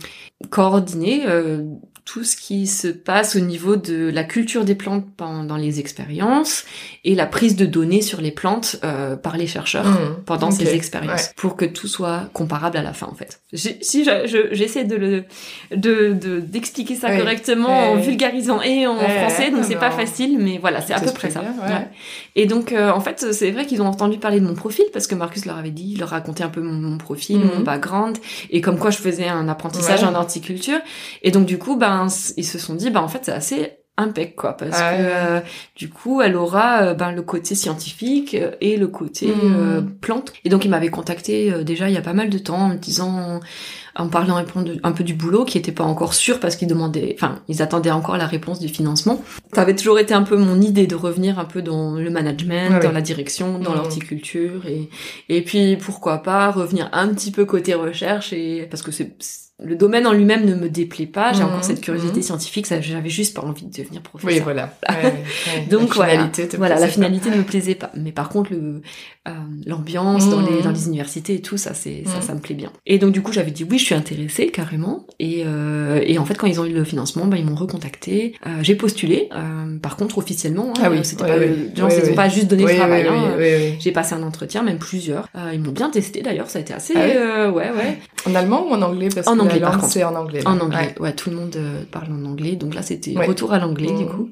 coordonné 0.49 1.23
euh, 1.27 1.61
tout 2.05 2.23
ce 2.23 2.35
qui 2.37 2.67
se 2.67 2.87
passe 2.87 3.35
au 3.35 3.39
niveau 3.39 3.75
de 3.77 4.09
la 4.13 4.23
culture 4.23 4.63
des 4.63 4.75
plantes 4.75 5.05
pendant 5.17 5.57
les 5.57 5.79
expériences 5.79 6.63
et 7.03 7.15
la 7.15 7.25
prise 7.25 7.55
de 7.55 7.65
données 7.65 8.03
sur 8.03 8.21
les 8.21 8.29
plantes 8.31 8.75
euh, 8.83 9.15
par 9.15 9.37
les 9.37 9.47
chercheurs 9.47 9.85
Mhm. 9.87 10.17
pendant 10.25 10.51
ces 10.51 10.75
expériences 10.75 11.31
pour 11.35 11.55
que 11.55 11.65
tout 11.65 11.87
soit 11.87 12.29
comparable 12.33 12.77
à 12.77 12.83
la 12.83 12.93
fin 12.93 13.07
en 13.07 13.15
fait. 13.15 13.41
Si 13.53 14.03
je- 14.05 14.27
je- 14.27 14.53
j'essaie 14.53 14.83
de 14.83 14.95
le 14.95 15.23
de 15.75 16.13
de- 16.13 16.39
d'expliquer 16.39 16.93
ça 16.95 17.07
Ouais. 17.09 17.17
correctement 17.17 17.91
en 17.91 17.95
vulgarisant 17.95 18.61
et 18.61 18.85
en 18.85 18.97
français 18.97 19.49
donc 19.51 19.63
c'est 19.63 19.75
pas 19.75 19.91
facile 19.91 20.37
mais 20.37 20.59
voilà 20.59 20.81
c'est 20.81 20.93
à 20.93 20.99
peu 21.01 21.11
près 21.11 21.31
ça. 21.31 21.41
Et 22.37 22.45
donc, 22.47 22.73
euh, 22.73 22.91
en 22.91 22.99
fait, 22.99 23.31
c'est 23.31 23.51
vrai 23.51 23.65
qu'ils 23.65 23.81
ont 23.81 23.87
entendu 23.87 24.17
parler 24.17 24.41
de 24.41 24.45
mon 24.45 24.55
profil 24.55 24.83
parce 24.91 25.07
que 25.07 25.15
Marcus 25.15 25.45
leur 25.45 25.57
avait 25.57 25.69
dit, 25.71 25.91
il 25.93 25.99
leur 25.99 26.09
racontait 26.09 26.43
un 26.43 26.49
peu 26.49 26.59
mon, 26.61 26.73
mon 26.73 26.97
profil, 26.97 27.39
mon 27.39 27.61
background 27.61 28.17
et 28.49 28.59
comme 28.59 28.77
quoi 28.77 28.91
je 28.91 28.97
faisais 28.97 29.27
un 29.29 29.47
apprentissage 29.47 30.03
en 30.03 30.13
horticulture. 30.15 30.79
Et 31.23 31.31
donc, 31.31 31.45
du 31.45 31.57
coup, 31.57 31.77
ben, 31.77 31.94
ils 32.37 32.45
se 32.45 32.59
sont 32.59 32.75
dit, 32.75 32.89
ben, 32.89 33.01
en 33.01 33.07
fait, 33.07 33.19
c'est 33.23 33.31
assez 33.31 33.71
impec 33.97 34.35
quoi 34.35 34.57
parce 34.57 34.71
Ah 34.77 34.91
que 34.93 35.01
euh, 35.01 35.39
du 35.77 35.89
coup 35.89 36.21
elle 36.21 36.35
aura 36.35 36.81
euh, 36.81 36.93
ben 36.93 37.13
le 37.13 37.21
côté 37.21 37.55
scientifique 37.55 38.33
euh, 38.33 38.51
et 38.59 38.75
le 38.75 38.89
côté 38.89 39.33
euh, 39.33 39.81
plante 40.01 40.33
et 40.43 40.49
donc 40.49 40.65
il 40.65 40.69
m'avait 40.69 40.89
contacté 40.89 41.63
déjà 41.63 41.87
il 41.87 41.93
y 41.93 41.97
a 41.97 42.01
pas 42.01 42.11
mal 42.11 42.29
de 42.29 42.37
temps 42.37 42.57
en 42.57 42.67
me 42.71 42.75
disant 42.75 43.39
en 43.95 44.09
parlant 44.09 44.35
un 44.35 44.43
peu 44.43 44.61
de- 44.63 44.81
un 44.83 44.91
peu 44.91 45.05
du 45.05 45.13
boulot 45.13 45.45
qui 45.45 45.57
était 45.57 45.71
pas 45.71 45.85
encore 45.85 46.13
sûr 46.13 46.41
parce 46.41 46.57
qu'ils 46.57 46.67
demandaient 46.67 47.15
enfin 47.17 47.39
ils 47.47 47.61
attendaient 47.61 47.89
encore 47.91 48.17
la 48.17 48.27
réponse 48.27 48.59
du 48.59 48.67
financement 48.67 49.23
ça 49.53 49.61
avait 49.61 49.77
toujours 49.77 49.97
été 49.97 50.13
un 50.13 50.23
peu 50.23 50.35
mon 50.35 50.59
idée 50.59 50.87
de 50.87 50.95
revenir 50.95 51.39
un 51.39 51.45
peu 51.45 51.61
dans 51.61 51.91
le 51.93 52.09
management 52.09 52.71
Ah 52.73 52.79
oui. 52.81 52.85
dans 52.87 52.91
la 52.91 53.01
direction 53.01 53.59
dans 53.59 53.69
Mhm. 53.71 53.77
l'horticulture 53.77 54.65
et 54.67 54.89
et 55.29 55.41
puis 55.41 55.77
pourquoi 55.77 56.17
pas 56.17 56.51
revenir 56.51 56.89
un 56.91 57.07
petit 57.13 57.31
peu 57.31 57.45
côté 57.45 57.73
recherche 57.75 58.33
et 58.33 58.67
parce 58.69 58.83
que 58.83 58.91
c'est 58.91 59.15
le 59.63 59.75
domaine 59.75 60.05
en 60.05 60.11
lui-même 60.11 60.43
ne 60.45 60.53
me 60.55 60.69
déplaît 60.69 61.05
pas, 61.05 61.31
j'ai 61.31 61.43
Mhm, 61.43 61.49
encore 61.49 61.63
cette 61.63 61.79
curiosité 61.81 62.17
mhm. 62.17 62.23
scientifique, 62.23 62.65
ça, 62.67 62.81
j'avais 62.81 63.09
juste 63.09 63.35
pas 63.35 63.41
envie 63.41 63.65
de 63.65 63.71
devenir 63.71 64.01
Oui, 64.01 64.19
professeur. 64.19 64.43
voilà. 64.43 64.73
Ouais, 64.89 64.95
ouais, 65.03 65.11
ouais. 65.13 65.65
Donc 65.69 65.89
la 65.89 65.95
voilà, 65.95 66.11
finalité 66.13 66.57
voilà, 66.57 66.75
la 66.75 66.81
plaisait 66.81 66.87
pas. 66.87 66.91
finalité 67.07 67.29
ne 67.31 67.37
me 67.37 67.43
plaisait 67.43 67.75
pas. 67.75 67.91
Mais 67.95 68.11
par 68.11 68.29
contre, 68.29 68.51
le 68.51 68.81
euh, 69.27 69.31
l'ambiance 69.65 70.29
dans 70.29 70.39
les 70.41 70.57
Mhm. 70.57 70.61
dans 70.63 70.71
les 70.71 70.87
universités 70.87 71.35
et 71.35 71.41
tout, 71.41 71.57
ça 71.57 71.73
c'est 71.73 72.03
ça 72.05 72.17
Mhm. 72.17 72.21
ça 72.21 72.33
me 72.35 72.39
plaît 72.39 72.53
bien. 72.55 72.71
Et 72.85 72.99
donc 72.99 73.11
du 73.13 73.21
coup, 73.21 73.31
j'avais 73.31 73.51
dit 73.51 73.63
oui, 73.63 73.79
je 73.79 73.85
suis 73.85 73.95
intéressée 73.95 74.47
carrément. 74.49 75.07
Et 75.19 75.43
euh, 75.45 76.01
et 76.05 76.17
en 76.19 76.25
fait, 76.25 76.35
quand 76.37 76.47
ils 76.47 76.59
ont 76.59 76.65
eu 76.65 76.73
le 76.73 76.83
financement, 76.83 77.25
bah, 77.25 77.37
ils 77.37 77.45
m'ont 77.45 77.55
recontacté. 77.55 78.35
Euh, 78.45 78.49
j'ai 78.61 78.75
postulé. 78.75 79.29
euh, 79.33 79.77
par 79.79 79.95
contre, 79.97 80.17
officiellement, 80.17 80.69
hein, 80.75 80.81
Ah 80.83 80.89
oui, 80.91 80.99
c'était 81.03 81.23
oui, 81.23 81.29
pas 81.29 81.37
oui. 81.37 81.45
genre, 81.75 81.87
Oui, 81.89 81.95
ils 81.97 82.03
ont 82.03 82.09
oui. 82.09 82.15
pas 82.15 82.29
juste 82.29 82.47
donné 82.47 82.65
Oui, 82.65 82.71
le 82.73 82.77
travail. 82.77 83.03
oui, 83.03 83.09
hein. 83.09 83.35
oui, 83.37 83.43
oui, 83.43 83.53
oui. 83.71 83.75
J'ai 83.79 83.91
passé 83.91 84.13
un 84.13 84.23
entretien, 84.23 84.63
même 84.63 84.77
plusieurs. 84.79 85.27
Euh, 85.35 85.51
ils 85.53 85.59
m'ont 85.61 85.71
bien 85.71 85.89
testé 85.89 86.21
d'ailleurs, 86.21 86.49
ça 86.49 86.59
a 86.59 86.61
été 86.61 86.73
assez 86.73 86.93
Ah 86.95 87.01
oui 87.05 87.11
euh, 87.15 87.51
ouais 87.51 87.71
ouais. 87.71 87.99
En 88.27 88.35
allemand 88.35 88.65
ou 88.67 88.73
en 88.73 88.81
anglais? 88.81 89.09
Parce 89.13 89.27
En 89.27 89.35
que 89.37 89.41
anglais, 89.45 89.59
la 89.59 89.65
par 89.65 89.71
langue, 89.73 89.81
contre. 89.81 89.93
c'est 89.93 90.03
en 90.03 90.15
anglais. 90.15 90.41
là. 90.41 90.49
En 90.49 90.59
anglais, 90.59 90.77
Ouais. 90.77 91.01
ouais, 91.01 91.13
tout 91.13 91.29
le 91.29 91.35
monde 91.35 91.55
euh, 91.55 91.83
parle 91.91 92.07
en 92.11 92.25
anglais, 92.25 92.55
donc 92.55 92.75
là 92.75 92.81
c'était 92.81 93.15
Ouais. 93.17 93.25
retour 93.25 93.53
à 93.53 93.59
l'anglais 93.59 93.87
du 93.87 94.03
Mhm. 94.03 94.09
coup. 94.09 94.29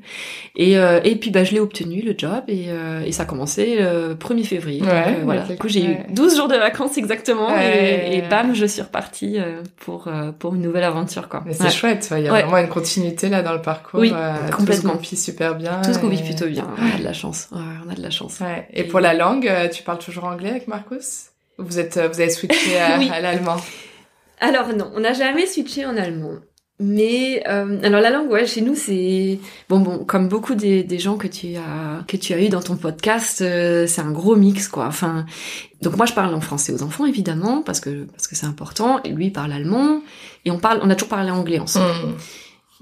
Et 0.56 0.78
euh, 0.78 1.00
et 1.04 1.16
puis 1.16 1.32
bah 1.32 1.44
je 1.44 1.52
l'ai 1.54 1.60
obtenu 1.60 2.02
le 2.02 2.14
job 2.18 2.44
et 2.48 2.66
euh, 2.70 3.02
et 3.06 3.12
ça 3.12 3.24
a 3.24 3.26
commencé 3.26 3.78
le 3.80 4.14
1er 4.16 4.44
février. 4.44 4.80
Donc, 4.82 4.90
Ouais, 4.90 5.04
euh, 5.08 5.22
voilà. 5.24 5.42
Du 5.44 5.56
coup 5.58 5.68
j'ai 5.68 5.84
eu 5.86 5.98
12 6.10 6.36
jours 6.38 6.48
de 6.48 6.56
vacances 6.56 6.98
exactement 6.98 7.50
et, 7.60 8.18
et 8.18 8.22
bam 8.22 8.54
je 8.54 8.66
suis 8.66 8.82
repartie 8.82 9.38
pour 9.78 10.08
pour 10.40 10.56
une 10.56 10.62
nouvelle 10.62 10.84
aventure 10.84 11.28
quoi. 11.30 11.44
Mais 11.46 11.54
c'est 11.54 11.70
chouette, 11.72 12.10
il 12.18 12.24
y 12.24 12.28
a 12.28 12.32
vraiment 12.32 12.58
une 12.58 12.70
continuité 12.70 13.30
là 13.30 13.42
dans 13.42 13.54
le 13.54 13.62
parcours. 13.62 14.00
Oui, 14.00 14.14
complètement. 14.56 14.92
Tout 14.94 14.98
se 14.98 15.02
goupille 15.04 15.18
super 15.18 15.56
bien. 15.56 15.82
Tout 15.84 15.94
se 15.94 16.00
goupille 16.00 16.20
et- 16.20 16.24
plutôt 16.24 16.48
bien. 16.48 16.68
On 16.78 16.96
a 16.96 17.00
de 17.00 17.04
la 17.04 17.14
chance. 17.14 17.48
Ouais, 17.52 17.60
on 17.88 17.92
a 17.92 17.96
de 17.96 18.02
la 18.02 18.10
chance. 18.10 18.40
Et 18.74 18.84
pour 18.84 19.00
la 19.00 19.14
langue, 19.14 19.50
tu 19.72 19.84
parles 19.84 19.98
toujours 20.00 20.26
anglais 20.26 20.50
avec 20.50 20.68
Marcus? 20.68 21.28
Vous 21.58 21.78
êtes, 21.80 21.98
vous 21.98 22.20
avez 22.20 22.30
switché 22.30 22.80
à, 22.80 22.98
Oui. 22.98 23.10
à 23.14 23.20
l'allemand? 23.20 23.58
Alors 24.44 24.68
non, 24.76 24.92
on 24.94 25.00
n'a 25.00 25.14
jamais 25.14 25.48
switché 25.48 25.86
en 25.86 25.96
allemand. 25.96 26.36
Mais 26.78 27.42
euh, 27.48 27.80
alors 27.82 28.02
la 28.02 28.10
langue, 28.10 28.30
ouais, 28.30 28.46
chez 28.46 28.60
nous 28.60 28.76
c'est 28.76 29.40
bon, 29.70 29.80
bon, 29.80 30.04
comme 30.04 30.28
beaucoup 30.28 30.54
des, 30.54 31.00
gens 31.00 31.16
que 31.16 31.28
tu 31.28 31.56
as 31.56 32.04
que 32.10 32.18
tu 32.18 32.34
as 32.34 32.42
eu 32.42 32.50
dans 32.50 32.62
ton 32.62 32.76
podcast, 32.76 33.40
euh, 33.42 33.88
c'est 33.88 34.02
un 34.02 34.12
gros 34.12 34.36
mix 34.36 34.68
quoi. 34.68 34.88
Enfin, 34.88 35.26
donc 35.82 35.96
moi 35.96 36.06
je 36.06 36.14
parle 36.14 36.36
en 36.36 36.42
français 36.42 36.74
aux 36.74 36.84
enfants 36.84 37.06
évidemment 37.06 37.62
parce 37.62 37.80
que 37.80 38.04
parce 38.12 38.28
que 38.28 38.36
c'est 38.36 38.46
important. 38.48 39.02
Et 39.04 39.12
lui 39.12 39.30
parle 39.30 39.54
allemand 39.54 40.02
et 40.44 40.52
on 40.52 40.60
parle, 40.60 40.82
on 40.84 40.90
a 40.90 40.96
toujours 40.96 41.10
parlé 41.10 41.32
anglais 41.32 41.60
ensemble. 41.60 42.08
Mm. 42.08 42.16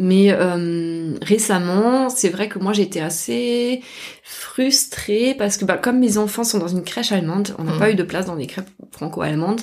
Mais 0.04 0.32
euh, 0.32 1.14
récemment, 1.22 2.10
c'est 2.10 2.30
vrai 2.30 2.49
que 2.49 2.58
moi 2.58 2.74
j'étais 2.74 3.02
assez 3.02 3.82
frustrée 4.24 5.36
parce 5.38 5.58
que 5.58 5.66
bah, 5.66 5.78
comme 5.78 5.99
mes 5.99 6.18
enfants 6.18 6.43
sont 6.43 6.58
dans 6.58 6.68
une 6.68 6.84
crèche 6.84 7.12
allemande, 7.12 7.54
on 7.60 7.64
n'a 7.66 7.74
Mm. 7.74 7.80
pas 7.80 7.91
eu 7.91 7.95
de 7.95 8.02
place 8.04 8.26
dans 8.26 8.36
des 8.36 8.47
crèches 8.47 8.66
franco-allemandes. 8.91 9.62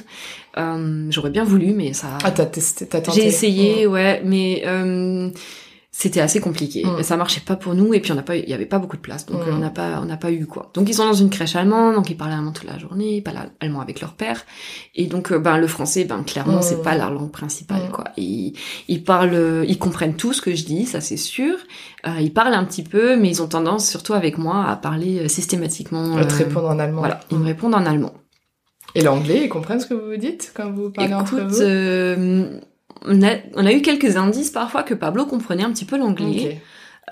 Euh, 0.56 1.06
J'aurais 1.10 1.30
bien 1.30 1.42
voulu, 1.44 1.72
mais 1.72 1.92
ça. 1.92 2.18
Ah, 2.22 2.30
t'as 2.30 2.46
testé, 2.46 2.86
t'as 2.86 3.00
tenté. 3.00 3.20
J'ai 3.20 3.26
essayé, 3.26 3.86
ouais, 3.88 4.22
mais 4.24 4.62
euh, 4.66 5.28
c'était 5.90 6.20
assez 6.20 6.38
compliqué. 6.40 6.84
Mm. 6.84 7.02
Ça 7.02 7.16
marchait 7.16 7.40
pas 7.40 7.56
pour 7.56 7.74
nous 7.74 7.94
et 7.94 8.00
puis 8.00 8.12
on 8.12 8.14
n'a 8.14 8.22
pas, 8.22 8.36
il 8.36 8.48
y 8.48 8.52
avait 8.52 8.66
pas 8.66 8.78
beaucoup 8.78 8.96
de 8.96 9.02
place, 9.02 9.24
donc 9.26 9.40
Mm. 9.46 9.50
on 9.54 9.58
n'a 9.58 9.70
pas, 9.70 10.00
on 10.00 10.04
n'a 10.04 10.16
pas 10.18 10.30
eu 10.30 10.46
quoi. 10.46 10.70
Donc 10.74 10.88
ils 10.88 10.94
sont 10.94 11.04
dans 11.06 11.14
une 11.14 11.30
crèche 11.30 11.56
allemande, 11.56 11.94
donc 11.94 12.10
ils 12.10 12.16
parlent 12.16 12.32
allemand 12.32 12.52
toute 12.52 12.68
la 12.68 12.78
journée, 12.78 13.16
ils 13.16 13.22
parlent 13.22 13.50
allemand 13.60 13.80
avec 13.80 14.00
leur 14.00 14.12
père, 14.14 14.44
et 14.94 15.06
donc 15.06 15.32
euh, 15.32 15.38
ben 15.38 15.56
le 15.58 15.66
français, 15.66 16.04
ben 16.04 16.22
clairement 16.22 16.58
Mm. 16.58 16.62
c'est 16.62 16.82
pas 16.82 16.96
leur 16.96 17.10
langue 17.10 17.32
principale 17.32 17.88
Mm. 17.88 17.92
quoi. 17.92 18.04
Ils, 18.16 18.52
ils 18.88 19.02
parlent, 19.02 19.34
euh, 19.34 19.64
ils 19.66 19.78
comprennent 19.78 20.14
tout 20.14 20.32
ce 20.32 20.42
que 20.42 20.54
je 20.54 20.64
dis, 20.64 20.84
ça 20.86 21.00
c'est 21.00 21.16
sûr. 21.16 21.56
Euh, 22.06 22.20
ils 22.20 22.32
parlent 22.32 22.54
un 22.54 22.64
petit 22.64 22.82
peu, 22.84 23.16
mais 23.16 23.28
ils 23.30 23.42
ont 23.42 23.48
tendance, 23.48 23.88
surtout 23.88 24.12
avec 24.14 24.38
moi, 24.38 24.66
à 24.66 24.76
parler 24.76 25.28
systématiquement. 25.28 26.16
À 26.16 26.24
te 26.26 26.34
euh, 26.34 26.36
répondre 26.36 26.68
en 26.68 26.78
allemand. 26.78 26.98
Voilà, 27.00 27.20
ils 27.30 27.38
me 27.38 27.44
répondent 27.46 27.74
en 27.74 27.86
allemand. 27.86 28.12
Et 28.94 29.02
l'anglais, 29.02 29.42
ils 29.44 29.48
comprennent 29.50 29.80
ce 29.80 29.86
que 29.86 29.94
vous 29.94 30.10
vous 30.12 30.16
dites 30.16 30.52
quand 30.54 30.70
vous 30.72 30.90
parlez 30.90 31.12
entre 31.12 31.38
Écoute, 31.38 31.50
vous? 31.50 31.60
euh, 31.62 32.58
on, 33.06 33.22
a, 33.22 33.72
eu 33.72 33.82
quelques 33.82 34.16
indices 34.16 34.50
parfois 34.50 34.82
que 34.82 34.94
Pablo 34.94 35.26
comprenait 35.26 35.64
un 35.64 35.70
petit 35.70 35.84
peu 35.84 35.96
l'anglais. 35.98 36.60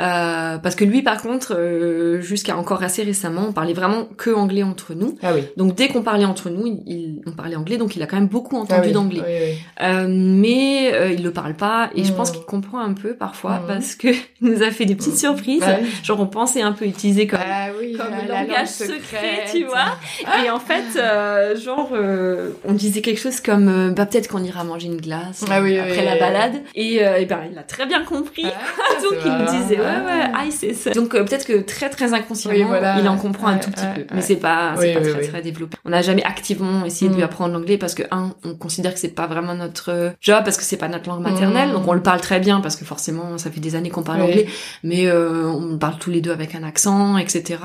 Euh, 0.01 0.59
parce 0.59 0.75
que 0.75 0.85
lui, 0.85 1.03
par 1.03 1.23
contre, 1.23 1.55
euh, 1.57 2.21
jusqu'à 2.21 2.57
encore 2.57 2.83
assez 2.83 3.03
récemment, 3.03 3.47
on 3.49 3.53
parlait 3.53 3.73
vraiment 3.73 4.05
que 4.17 4.31
anglais 4.31 4.63
entre 4.63 4.95
nous. 4.95 5.17
Ah 5.23 5.33
oui. 5.35 5.43
Donc 5.57 5.75
dès 5.75 5.89
qu'on 5.89 6.03
parlait 6.03 6.25
entre 6.27 6.51
nous, 6.51 6.67
il, 6.67 6.83
il- 6.87 7.23
on 7.27 7.33
parlait 7.33 7.57
anglais, 7.57 7.79
donc 7.79 7.97
il 7.97 8.03
a 8.03 8.07
quand 8.07 8.17
même 8.17 8.27
beaucoup 8.29 8.57
Ah 8.57 8.61
entendu 8.61 8.89
oui, 8.89 8.93
d'anglais. 8.93 9.23
oui, 9.27 9.33
oui. 9.53 9.59
Euh, 9.83 10.07
mais 10.09 10.93
euh, 10.93 11.13
il 11.13 11.23
le 11.23 11.31
parle 11.31 11.55
pas, 11.55 11.91
et 11.95 12.05
je 12.05 12.13
pense 12.13 12.31
qu'il 12.31 12.43
comprend 12.45 12.81
un 12.81 12.93
peu 12.93 13.15
parfois, 13.15 13.61
Mm. 13.61 13.67
parce 13.69 13.95
que 13.95 14.09
il 14.43 14.49
nous 14.53 14.63
a 14.63 14.71
fait 14.71 14.85
des 14.85 14.95
petites 14.97 15.15
Mm. 15.15 15.19
surprises. 15.19 15.63
Ah 15.67 15.77
oui. 15.81 15.89
Genre 16.03 16.21
on 16.21 16.27
pensait 16.27 16.63
un 16.63 16.73
peu 16.73 16.85
utiliser 16.85 17.27
comme 17.27 17.41
Ah 17.43 17.69
comme 17.97 18.11
la- 18.29 18.43
langage 18.43 18.69
secret, 18.69 18.97
secrète. 18.99 19.51
tu 19.53 19.65
vois. 19.65 19.97
Et 20.45 20.51
en 20.51 20.59
fait, 20.61 20.85
euh, 20.99 21.57
genre, 21.57 21.91
euh, 21.95 22.51
on 22.67 22.73
disait 22.75 23.01
quelque 23.01 23.21
chose 23.21 23.41
comme, 23.41 23.95
bah 23.95 24.05
peut-être 24.07 24.29
qu'on 24.29 24.43
ira 24.43 24.63
manger 24.65 24.89
une 24.89 25.01
glace 25.01 25.45
Ah 25.51 25.61
oui, 25.63 25.79
après 25.79 26.05
la 26.05 26.17
balade. 26.19 26.63
Et, 26.75 27.03
euh, 27.05 27.17
et 27.17 27.25
ben, 27.25 27.41
il 27.51 27.57
a 27.59 27.63
très 27.63 27.87
bien 27.87 28.05
compris. 28.05 28.45
Ah, 28.47 29.03
Donc 29.03 29.19
il 29.25 29.31
marrant. 29.31 29.53
disait, 29.59 29.79
ouais, 29.87 30.51
c'est 30.51 30.75
ça. 30.75 30.91
Donc 30.91 31.15
euh, 31.15 31.25
peut-être 31.25 31.47
que 31.47 31.61
très 31.61 31.89
très 31.91 32.15
inconsciemment, 32.15 32.77
il 32.99 33.09
en 33.09 33.17
comprend 33.17 33.49
un 33.49 33.59
tout 33.59 33.71
petit 33.71 33.85
peu, 33.95 34.05
mais 34.15 34.23
c'est 34.23 34.37
pas, 34.37 34.75
c'est 34.79 34.95
pas 34.95 35.01
très 35.01 35.29
très 35.29 35.43
développé. 35.43 35.77
On 35.85 35.91
n'a 35.91 36.03
jamais 36.03 36.25
activement 36.25 36.85
essayé 36.85 37.09
de 37.09 37.15
lui 37.15 37.23
mm. 37.23 37.27
apprendre 37.27 37.55
l'anglais 37.55 37.79
parce 37.79 37.95
que 37.95 38.03
un, 38.11 38.35
on 38.45 38.55
considère 38.55 38.95
que 38.95 39.01
c'est 39.01 39.15
pas 39.15 39.27
vraiment 39.27 39.55
notre 39.55 40.13
job 40.21 40.43
parce 40.45 40.57
que 40.57 40.63
c'est 40.63 40.77
pas 40.77 40.89
notre 40.89 41.09
langue 41.09 41.23
maternelle, 41.23 41.71
mm. 41.71 41.73
donc 41.73 41.89
on 41.89 41.93
le 41.93 42.03
parle 42.03 42.21
très 42.21 42.41
bien 42.41 42.61
parce 42.61 42.77
que 42.77 42.85
forcément 42.85 43.39
ça 43.39 43.51
fait 43.51 43.61
des 43.61 43.75
années 43.75 43.91
qu'on 43.91 44.03
parle 44.03 44.23
anglais, 44.23 44.47
mais 44.83 45.07
euh, 45.07 45.47
on 45.47 45.79
parle 45.79 45.99
tous 45.99 46.11
les 46.11 46.21
deux 46.21 46.33
avec 46.33 46.55
un 46.55 46.63
accent, 46.63 47.19
etc. 47.19 47.61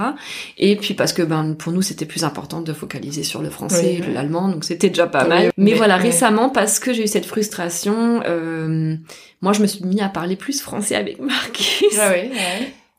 Et 0.57 0.75
puis 0.75 0.93
parce 0.93 1.13
que 1.13 1.21
ben 1.21 1.53
pour 1.53 1.71
nous 1.71 1.81
c'était 1.81 2.05
plus 2.05 2.23
important 2.23 2.61
de 2.61 2.73
focaliser 2.73 3.23
sur 3.23 3.41
le 3.41 3.49
français, 3.49 3.95
et 3.95 4.13
l'allemand, 4.13 4.47
donc 4.47 4.63
c'était 4.63 4.89
déjà 4.89 5.07
pas 5.07 5.25
mal. 5.25 5.51
Mais, 5.57 5.73
voilà, 5.73 5.97
récemment 5.97 6.49
parce 6.49 6.79
que 6.79 6.93
j'ai 6.93 7.03
eu 7.03 7.07
cette 7.07 7.25
frustration. 7.25 8.21
Euh, 8.25 8.95
moi, 9.41 9.53
je 9.53 9.61
me 9.61 9.67
suis 9.67 9.83
mis 9.83 10.01
à 10.01 10.09
parler 10.09 10.35
plus 10.35 10.61
français 10.61 10.95
avec 10.95 11.19
Marcus. 11.19 11.97
Ah 11.99 12.11
oui. 12.13 12.31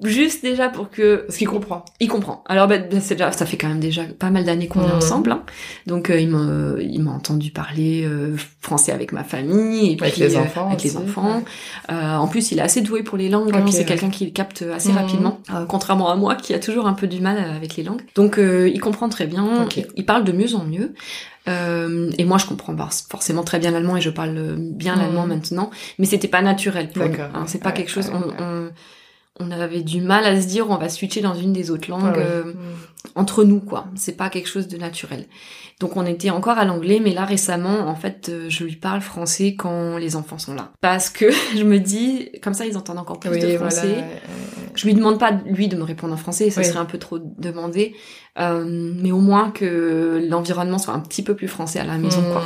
Juste 0.02 0.42
déjà 0.42 0.68
pour 0.68 0.90
que... 0.90 1.24
Parce 1.26 1.38
qu'il 1.38 1.48
comprend. 1.48 1.84
Il 2.00 2.08
comprend. 2.08 2.42
Alors, 2.46 2.66
ben, 2.68 2.88
c'est 3.00 3.14
déjà, 3.14 3.32
ça 3.32 3.46
fait 3.46 3.56
quand 3.56 3.68
même 3.68 3.80
déjà 3.80 4.02
pas 4.04 4.30
mal 4.30 4.44
d'années 4.44 4.68
qu'on 4.68 4.82
est 4.82 4.92
mmh. 4.92 4.96
ensemble. 4.96 5.32
Hein. 5.32 5.42
Donc, 5.86 6.10
euh, 6.10 6.20
il 6.20 6.28
m'a, 6.28 6.80
il 6.80 7.02
m'a 7.02 7.12
entendu 7.12 7.50
parler 7.50 8.04
euh, 8.04 8.36
français 8.60 8.92
avec 8.92 9.12
ma 9.12 9.24
famille. 9.24 9.92
Et 9.92 10.02
avec 10.02 10.16
les 10.16 10.36
euh, 10.36 10.40
enfants. 10.40 10.68
avec 10.68 10.82
les 10.82 10.96
enfants. 10.96 11.42
en 11.88 12.26
plus, 12.28 12.52
il 12.52 12.58
est 12.58 12.62
assez 12.62 12.80
doué 12.80 13.02
pour 13.02 13.18
les 13.18 13.28
langues. 13.28 13.54
Hein. 13.54 13.64
C'est 13.70 13.84
quelqu'un 13.84 14.10
qui 14.10 14.32
capte 14.32 14.62
assez 14.62 14.92
mmh. 14.92 14.96
rapidement. 14.96 15.40
contrairement 15.68 16.10
à 16.10 16.16
moi, 16.16 16.34
qui 16.34 16.54
a 16.54 16.58
toujours 16.58 16.86
un 16.86 16.94
peu 16.94 17.06
du 17.06 17.20
mal 17.20 17.38
avec 17.38 17.76
les 17.76 17.82
langues. 17.82 18.02
Donc, 18.14 18.38
il 18.38 18.80
comprend 18.80 19.08
très 19.08 19.26
bien. 19.26 19.66
Il 19.96 20.04
parle 20.04 20.24
de 20.24 20.32
mieux 20.32 20.54
en 20.54 20.64
mieux. 20.64 20.94
Euh, 21.48 22.10
et 22.18 22.24
moi, 22.24 22.38
je 22.38 22.46
comprends 22.46 22.74
pas 22.74 22.88
forcément 23.08 23.42
très 23.42 23.58
bien 23.58 23.70
l'allemand 23.70 23.96
et 23.96 24.00
je 24.00 24.10
parle 24.10 24.56
bien 24.56 24.96
l'allemand 24.96 25.26
mmh. 25.26 25.28
maintenant, 25.28 25.70
mais 25.98 26.06
c'était 26.06 26.28
pas 26.28 26.42
naturel 26.42 26.88
pour 26.90 27.04
nous. 27.04 27.14
Hein, 27.14 27.44
c'est 27.46 27.62
pas 27.62 27.72
quelque 27.72 27.90
chose. 27.90 28.10
on, 28.12 28.42
on, 28.42 28.70
on, 29.42 29.50
avait 29.50 29.82
du 29.82 30.00
mal 30.00 30.24
à 30.24 30.40
se 30.40 30.46
dire 30.46 30.70
on 30.70 30.76
va 30.76 30.88
switcher 30.88 31.20
dans 31.20 31.34
une 31.34 31.52
des 31.52 31.70
autres 31.70 31.90
langues 31.90 32.14
ah 32.14 32.18
euh, 32.18 32.44
mmh. 32.44 32.54
entre 33.14 33.44
nous, 33.44 33.60
quoi. 33.60 33.86
C'est 33.94 34.16
pas 34.16 34.30
quelque 34.30 34.48
chose 34.48 34.68
de 34.68 34.76
naturel. 34.76 35.26
Donc 35.80 35.96
on 35.96 36.06
était 36.06 36.30
encore 36.30 36.58
à 36.58 36.64
l'anglais, 36.64 37.00
mais 37.02 37.12
là 37.12 37.24
récemment, 37.24 37.88
en 37.88 37.94
fait, 37.96 38.28
euh, 38.28 38.46
je 38.48 38.64
lui 38.64 38.76
parle 38.76 39.00
français 39.00 39.54
quand 39.56 39.96
les 39.98 40.16
enfants 40.16 40.38
sont 40.38 40.54
là, 40.54 40.72
parce 40.80 41.10
que 41.10 41.26
je 41.56 41.64
me 41.64 41.78
dis 41.78 42.30
comme 42.42 42.54
ça, 42.54 42.66
ils 42.66 42.76
entendent 42.76 42.98
encore 42.98 43.18
plus 43.18 43.38
de 43.38 43.56
français. 43.56 44.04
Je 44.74 44.86
lui 44.86 44.94
demande 44.94 45.18
pas 45.18 45.32
lui 45.44 45.68
de 45.68 45.76
me 45.76 45.82
répondre 45.82 46.14
en 46.14 46.16
français, 46.16 46.50
ça 46.50 46.62
serait 46.62 46.78
un 46.78 46.86
peu 46.86 46.98
trop 46.98 47.18
demandé. 47.18 47.94
Euh, 48.38 48.64
mais 48.66 49.12
au 49.12 49.20
moins 49.20 49.50
que 49.50 50.26
l'environnement 50.26 50.78
soit 50.78 50.94
un 50.94 51.00
petit 51.00 51.22
peu 51.22 51.34
plus 51.34 51.48
français 51.48 51.80
à 51.80 51.84
la 51.84 51.98
maison, 51.98 52.22
quoi. 52.32 52.42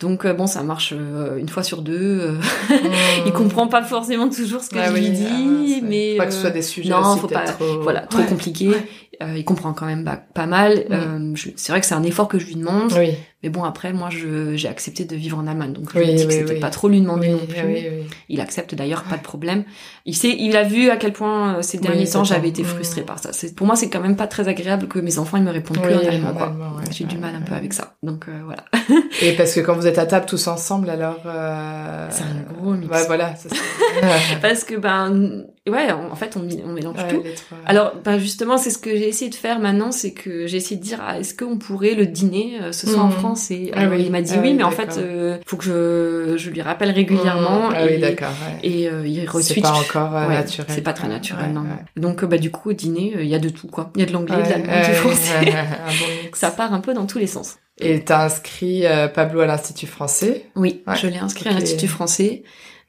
Donc 0.00 0.24
euh, 0.24 0.34
bon, 0.34 0.46
ça 0.46 0.62
marche 0.62 0.92
euh, 0.96 1.36
une 1.36 1.48
fois 1.48 1.62
sur 1.62 1.82
deux. 1.82 2.32
Mmh. 2.32 2.40
il 3.26 3.32
comprend 3.32 3.68
pas 3.68 3.82
forcément 3.82 4.28
toujours 4.28 4.62
ce 4.62 4.70
que 4.70 4.82
je 4.82 4.92
lui 4.92 5.10
dis, 5.10 5.78
ah 5.80 5.86
mais 5.86 6.16
pas 6.16 6.26
que 6.26 6.32
ce 6.32 6.40
soit 6.40 6.50
des 6.50 6.62
sujets 6.62 6.90
non, 6.90 7.16
faut 7.16 7.28
pas, 7.28 7.44
trop... 7.44 7.80
voilà, 7.82 8.00
trop 8.00 8.22
compliqué. 8.24 8.72
Euh, 9.22 9.36
il 9.36 9.44
comprend 9.44 9.72
quand 9.72 9.86
même 9.86 10.04
bah, 10.04 10.20
pas 10.34 10.46
mal. 10.46 10.84
Euh, 10.90 11.34
c'est 11.56 11.72
vrai 11.72 11.80
que 11.80 11.86
c'est 11.86 11.94
un 11.94 12.02
effort 12.02 12.28
que 12.28 12.38
je 12.38 12.46
lui 12.46 12.56
demande. 12.56 12.92
Oui. 12.96 13.14
Mais 13.44 13.50
bon, 13.50 13.62
après, 13.62 13.92
moi, 13.92 14.08
j'ai 14.10 14.68
accepté 14.68 15.04
de 15.04 15.14
vivre 15.14 15.36
en 15.36 15.46
Allemagne, 15.46 15.74
donc 15.74 15.92
je 15.92 15.98
lui 15.98 16.08
ai 16.08 16.14
dit 16.14 16.26
que 16.26 16.32
c'était 16.32 16.54
pas 16.54 16.70
trop 16.70 16.88
lui 16.88 16.98
demander 16.98 17.28
non 17.28 17.44
plus. 17.46 17.78
Il 18.30 18.40
accepte 18.40 18.74
d'ailleurs, 18.74 19.02
pas 19.04 19.18
de 19.18 19.22
problème. 19.22 19.64
Il 20.06 20.16
sait, 20.16 20.34
il 20.38 20.56
a 20.56 20.62
vu 20.62 20.88
à 20.88 20.96
quel 20.96 21.12
point 21.12 21.56
euh, 21.56 21.62
ces 21.62 21.76
derniers 21.76 22.06
temps 22.06 22.24
j'avais 22.24 22.48
été 22.48 22.64
frustrée 22.64 23.02
par 23.02 23.18
ça. 23.18 23.32
Pour 23.54 23.66
moi, 23.66 23.76
c'est 23.76 23.90
quand 23.90 24.00
même 24.00 24.16
pas 24.16 24.26
très 24.26 24.48
agréable 24.48 24.88
que 24.88 24.98
mes 24.98 25.18
enfants 25.18 25.36
ils 25.36 25.42
me 25.42 25.50
répondent 25.50 25.82
plus 25.82 25.94
en 25.94 25.98
allemand. 25.98 26.32
Quoi. 26.32 26.54
J'ai 26.90 27.04
du 27.04 27.18
mal 27.18 27.34
un 27.34 27.42
peu 27.42 27.54
avec 27.54 27.74
ça, 27.74 27.96
donc 28.02 28.28
euh, 28.28 28.40
voilà. 28.46 28.64
Et 29.20 29.32
parce 29.32 29.52
que 29.52 29.60
quand 29.60 29.74
vous 29.74 29.86
êtes 29.86 29.98
à 29.98 30.06
table 30.06 30.24
tous 30.24 30.46
ensemble, 30.46 30.88
alors 30.88 31.18
c'est 32.10 32.22
un 32.22 32.54
gros 32.58 32.72
mix. 32.72 32.90
Ouais, 32.90 33.06
voilà. 33.06 33.34
parce 34.42 34.64
que 34.64 34.76
ben 34.76 35.44
ouais, 35.68 35.90
en 35.90 36.14
fait, 36.14 36.36
on, 36.36 36.46
on 36.68 36.72
mélange 36.72 36.96
tout. 37.08 37.22
Alors, 37.66 37.94
ben 38.04 38.18
justement, 38.18 38.58
c'est 38.58 38.70
ce 38.70 38.78
que 38.78 38.90
j'ai 38.90 39.08
essayé 39.08 39.30
de 39.30 39.34
faire 39.34 39.58
maintenant, 39.60 39.92
c'est 39.92 40.12
que 40.12 40.46
j'ai 40.46 40.58
essayé 40.58 40.76
de 40.76 40.84
dire, 40.84 41.00
ah, 41.06 41.18
est-ce 41.18 41.34
qu'on 41.34 41.56
pourrait 41.56 41.94
le 41.94 42.06
dîner 42.06 42.58
euh, 42.60 42.72
ce 42.72 42.86
soir 42.86 43.06
en 43.06 43.08
mhm. 43.08 43.14
France? 43.14 43.50
Et 43.50 43.70
ah 43.74 43.84
il 43.96 44.10
m'a 44.10 44.20
dit 44.20 44.34
ah 44.36 44.40
oui, 44.42 44.54
mais 44.54 44.62
en 44.62 44.70
fait, 44.70 44.98
euh, 44.98 45.38
faut 45.46 45.56
que 45.56 45.64
je, 45.64 46.36
je 46.36 46.50
lui 46.50 46.60
rappelle 46.60 46.90
régulièrement. 46.90 47.70
Ah 47.74 47.84
et, 47.84 47.94
oui, 47.94 48.00
d'accord. 48.00 48.28
Et 48.62 48.88
euh, 48.88 49.06
il 49.06 49.26
C'est 49.40 49.60
pas 49.60 49.72
encore 49.72 50.12
naturel. 50.12 50.66
C'est 50.68 50.82
pas 50.82 50.92
très 50.92 51.08
naturel, 51.08 51.52
non. 51.52 51.64
Donc, 51.96 52.24
bah 52.24 52.38
du 52.38 52.50
coup, 52.50 52.70
au 52.70 52.74
dîner, 52.74 53.14
il 53.20 53.26
y 53.26 53.34
a 53.34 53.38
de 53.38 53.48
tout, 53.48 53.68
quoi. 53.68 53.90
Il 53.94 54.00
y 54.00 54.04
a 54.04 54.06
de 54.06 54.12
l'anglais, 54.12 54.36
de 54.36 54.50
l'allemand, 54.50 54.86
du 54.86 54.94
français. 54.94 55.54
Ça 56.34 56.50
part 56.50 56.72
un 56.72 56.80
peu 56.80 56.94
dans 56.94 57.06
tous 57.06 57.18
les 57.18 57.26
sens. 57.26 57.56
Et 57.78 58.04
t'as 58.04 58.26
inscrit 58.26 58.84
Pablo 59.14 59.40
à 59.40 59.46
l'Institut 59.46 59.86
français? 59.86 60.46
Oui, 60.56 60.82
je 61.00 61.06
l'ai 61.06 61.18
inscrit 61.18 61.48
à 61.48 61.52
l'Institut 61.52 61.88
français. 61.88 62.44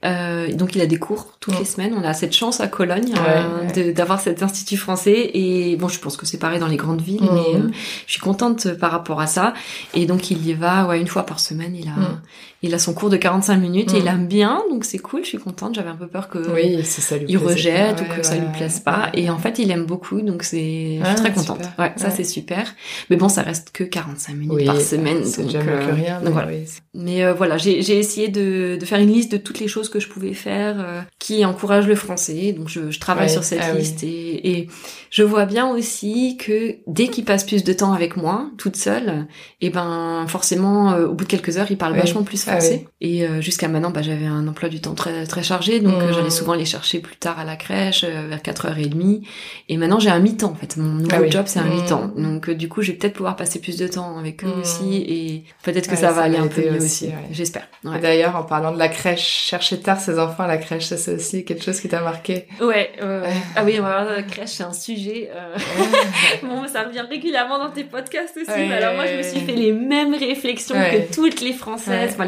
Euh, 0.05 0.53
donc 0.53 0.75
il 0.75 0.81
a 0.81 0.85
des 0.85 0.97
cours 0.97 1.27
toutes 1.39 1.57
les 1.57 1.65
semaines. 1.65 1.93
On 1.97 2.03
a 2.03 2.13
cette 2.13 2.33
chance 2.33 2.61
à 2.61 2.67
Cologne 2.67 3.13
euh, 3.17 3.91
d'avoir 3.93 4.19
cet 4.19 4.43
institut 4.43 4.77
français. 4.77 5.31
Et 5.33 5.75
bon, 5.77 5.87
je 5.87 5.99
pense 5.99 6.17
que 6.17 6.25
c'est 6.25 6.37
pareil 6.37 6.59
dans 6.59 6.67
les 6.67 6.77
grandes 6.77 7.01
villes, 7.01 7.23
mhm. 7.23 7.33
mais 7.33 7.55
euh, 7.55 7.69
je 8.05 8.11
suis 8.11 8.21
contente 8.21 8.73
par 8.75 8.91
rapport 8.91 9.19
à 9.19 9.27
ça. 9.27 9.53
Et 9.93 10.05
donc 10.05 10.31
il 10.31 10.45
y 10.45 10.53
va 10.53 10.87
ouais 10.87 10.99
une 10.99 11.07
fois 11.07 11.25
par 11.25 11.39
semaine. 11.39 11.75
Il 11.75 11.87
a 11.87 11.91
mhm. 11.91 12.19
Il 12.65 12.73
a 12.73 12.79
son 12.79 12.93
cours 12.93 13.09
de 13.09 13.17
45 13.17 13.57
minutes 13.57 13.93
et 13.93 13.97
il 13.97 14.03
mhm. 14.03 14.09
aime 14.09 14.27
bien, 14.27 14.61
donc 14.69 14.85
c'est 14.85 14.97
cool. 14.97 15.23
Je 15.23 15.29
suis 15.29 15.37
contente. 15.37 15.75
J'avais 15.75 15.89
un 15.89 15.95
peu 15.95 16.07
peur 16.07 16.29
que 16.29 16.39
oui, 16.53 16.83
ça 16.83 17.17
lui 17.17 17.25
il 17.29 17.37
rejette 17.37 18.01
ou 18.01 18.13
que 18.13 18.25
ça 18.25 18.35
lui 18.35 18.47
plaise 18.53 18.79
pas. 18.79 19.09
Et 19.13 19.29
en 19.29 19.37
fait, 19.37 19.59
il 19.59 19.71
aime 19.71 19.85
beaucoup, 19.85 20.21
donc 20.21 20.43
c'est 20.43 20.99
je 20.99 21.05
suis 21.05 21.15
très 21.15 21.33
contente. 21.33 21.61
Ouais, 21.79 21.93
ça 21.95 22.09
c'est 22.09 22.23
super. 22.23 22.73
Mais 23.09 23.15
bon, 23.15 23.29
ça 23.29 23.41
reste 23.41 23.71
que 23.71 23.83
45 23.83 24.33
minutes 24.33 24.65
par 24.65 24.81
semaine. 24.81 25.25
C'est 25.25 25.43
déjà 25.43 25.63
mieux 25.63 25.79
que 25.79 25.93
rien. 25.93 26.19
Mais, 26.23 26.31
voilà. 26.31 26.51
mais 26.93 27.31
voilà, 27.33 27.57
j'ai 27.57 27.81
j'ai 27.81 27.97
essayé 27.97 28.27
de 28.27 28.77
de 28.79 28.85
faire 28.85 28.99
une 28.99 29.11
liste 29.11 29.31
de 29.31 29.37
toutes 29.37 29.59
les 29.59 29.67
choses 29.67 29.89
que 29.89 29.99
je 29.99 30.07
pouvais 30.07 30.33
faire 30.33 30.75
euh, 30.79 31.01
qui 31.19 31.45
encourage 31.45 31.87
le 31.87 31.95
français. 31.95 32.53
Donc 32.53 32.69
je, 32.69 32.91
je 32.91 32.99
travaille 32.99 33.29
sur 33.29 33.43
cette 33.43 33.61
ah 33.61 33.73
liste 33.73 34.03
et, 34.03 34.57
et, 34.57 34.69
je 35.09 35.23
vois 35.23 35.45
bien 35.45 35.69
aussi 35.69 36.37
que 36.37 36.75
dès 36.87 37.07
qu'il 37.07 37.23
passe 37.23 37.45
plus 37.45 37.63
de 37.63 37.73
temps 37.73 37.93
avec 37.93 38.17
moi, 38.17 38.49
toute 38.57 38.75
seule, 38.75 39.27
et 39.61 39.67
eh 39.67 39.69
ben 39.69 40.25
forcément 40.27 40.91
euh, 40.91 41.07
au 41.07 41.13
bout 41.13 41.23
de 41.23 41.29
quelques 41.29 41.57
heures, 41.57 41.71
il 41.71 41.77
parle 41.77 41.95
vachement 41.95 42.23
plus 42.23 42.37
ah 42.61 42.85
et 43.01 43.23
euh, 43.23 43.41
jusqu'à 43.41 43.67
maintenant, 43.67 43.91
bah, 43.91 44.01
j'avais 44.01 44.25
un 44.25 44.47
emploi 44.47 44.69
du 44.69 44.81
temps 44.81 44.95
très 44.95 45.25
très 45.25 45.43
chargé, 45.43 45.79
donc 45.79 46.01
mmh. 46.01 46.13
j'allais 46.13 46.29
souvent 46.29 46.53
les 46.53 46.65
chercher 46.65 46.99
plus 46.99 47.17
tard 47.17 47.39
à 47.39 47.43
la 47.43 47.55
crèche 47.55 48.03
vers 48.03 48.39
4h30. 48.39 49.21
Et 49.69 49.77
maintenant 49.77 49.99
j'ai 49.99 50.09
un 50.09 50.19
mi-temps 50.19 50.51
en 50.51 50.55
fait. 50.55 50.77
Mon 50.77 50.93
nouveau 50.93 51.09
ah 51.11 51.29
job 51.29 51.43
c'est 51.47 51.59
un 51.59 51.65
mi-temps. 51.65 52.11
Mmh. 52.15 52.23
Donc 52.23 52.49
du 52.49 52.69
coup, 52.69 52.81
je 52.81 52.91
vais 52.91 52.97
peut-être 52.97 53.13
pouvoir 53.13 53.35
passer 53.35 53.59
plus 53.59 53.77
de 53.77 53.87
temps 53.87 54.17
avec 54.17 54.43
eux 54.43 54.47
mmh. 54.47 54.59
aussi 54.59 54.97
et 54.97 55.43
peut-être 55.63 55.89
que 55.89 55.95
ça 55.95 56.11
va 56.11 56.23
aller 56.23 56.37
un 56.37 56.47
peu 56.47 56.61
mieux 56.61 56.81
aussi. 56.81 57.09
J'espère. 57.31 57.67
D'ailleurs, 57.83 58.35
en 58.35 58.43
parlant 58.43 58.71
de 58.71 58.79
la 58.79 58.87
crèche, 58.87 59.25
chercher 59.25 59.79
tard 59.79 59.99
ses 59.99 60.19
enfants 60.19 60.43
à 60.43 60.47
la 60.47 60.57
crèche, 60.57 60.85
ça 60.85 60.97
c'est 60.97 61.15
aussi 61.15 61.45
quelque 61.45 61.63
chose 61.63 61.79
qui 61.79 61.87
t'a 61.87 62.01
marqué. 62.01 62.47
Ouais, 62.61 62.91
ah 63.01 63.63
oui, 63.63 63.77
la 63.77 64.23
crèche 64.23 64.49
c'est 64.49 64.63
un 64.63 64.73
sujet. 64.73 65.29
Euh... 65.33 65.55
bon, 66.43 66.67
ça 66.67 66.83
revient 66.83 67.03
régulièrement 67.09 67.57
dans 67.59 67.69
tes 67.69 67.83
podcasts 67.83 68.37
aussi. 68.37 68.51
alors 68.51 68.95
moi, 68.95 69.05
je 69.05 69.17
me 69.17 69.23
suis 69.23 69.39
fait 69.39 69.53
les 69.55 69.73
mêmes 69.73 70.13
réflexions 70.13 70.75
que 70.75 71.13
toutes 71.13 71.41
les 71.41 71.53
Françaises, 71.53 72.11
enfin 72.13 72.25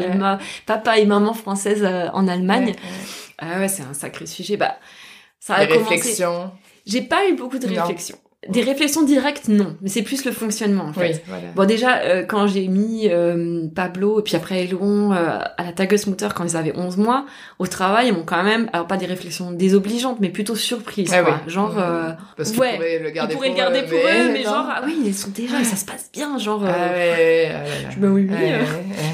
papa 0.66 0.98
et 0.98 1.06
maman 1.06 1.34
françaises 1.34 1.84
euh, 1.84 2.08
en 2.12 2.28
Allemagne. 2.28 2.74
Ah 3.38 3.58
ouais, 3.58 3.68
c'est 3.68 3.82
un 3.82 3.94
sacré 3.94 4.26
sujet. 4.26 4.56
Bah, 4.56 4.76
ça 5.38 5.54
a 5.54 5.64
les 5.64 5.76
réflexions. 5.76 6.50
J'ai 6.86 7.02
pas 7.02 7.28
eu 7.28 7.34
beaucoup 7.34 7.58
de 7.58 7.66
réflexions. 7.66 8.18
Des 8.46 8.62
réflexions 8.62 9.02
directes, 9.02 9.48
non, 9.48 9.76
mais 9.82 9.88
c'est 9.88 10.02
plus 10.02 10.24
le 10.24 10.30
fonctionnement 10.30 10.84
en 10.84 10.92
fait. 10.92 11.24
Bon 11.56 11.66
déjà, 11.66 12.02
euh, 12.02 12.22
quand 12.22 12.46
j'ai 12.46 12.68
mis 12.68 13.08
euh, 13.10 13.66
Pablo 13.74 14.20
et 14.20 14.22
puis 14.22 14.36
après 14.36 14.62
Elon 14.62 15.12
euh, 15.12 15.40
à 15.56 15.64
la 15.64 15.72
Tagesmutter 15.72 16.28
quand 16.36 16.44
ils 16.44 16.56
avaient 16.56 16.72
11 16.72 16.98
mois, 16.98 17.26
au 17.58 17.66
travail, 17.66 18.06
ils 18.08 18.14
m'ont 18.14 18.22
quand 18.22 18.44
même, 18.44 18.70
alors 18.72 18.86
pas 18.86 18.96
des 18.96 19.06
réflexions 19.06 19.50
désobligeantes, 19.50 20.18
mais 20.20 20.28
plutôt 20.28 20.54
surprises. 20.54 21.12
Ah 21.12 21.24
quoi. 21.24 21.40
Genre, 21.48 21.74
mmh. 21.74 22.16
Parce 22.36 22.56
ouais, 22.56 22.76
pourraient 22.76 22.98
le 23.00 23.10
garder, 23.10 23.32
ils 23.32 23.36
pourraient 23.36 23.48
pour, 23.48 23.56
le 23.56 23.60
garder 23.60 23.82
pour 23.82 23.98
eux, 23.98 24.32
mais, 24.32 24.44
genre, 24.44 24.68
ah 24.70 24.82
oui, 24.86 24.96
ils 25.04 25.14
sont 25.14 25.30
déjà, 25.30 25.64
ça 25.64 25.74
se 25.74 25.84
passe 25.84 26.08
bien, 26.12 26.38
genre. 26.38 26.62
Ah 26.64 26.92
ouais, 26.92 27.50
ah 27.52 27.90
je, 27.90 27.98
bah 27.98 28.06
oui, 28.08 28.28
oui. 28.30 28.52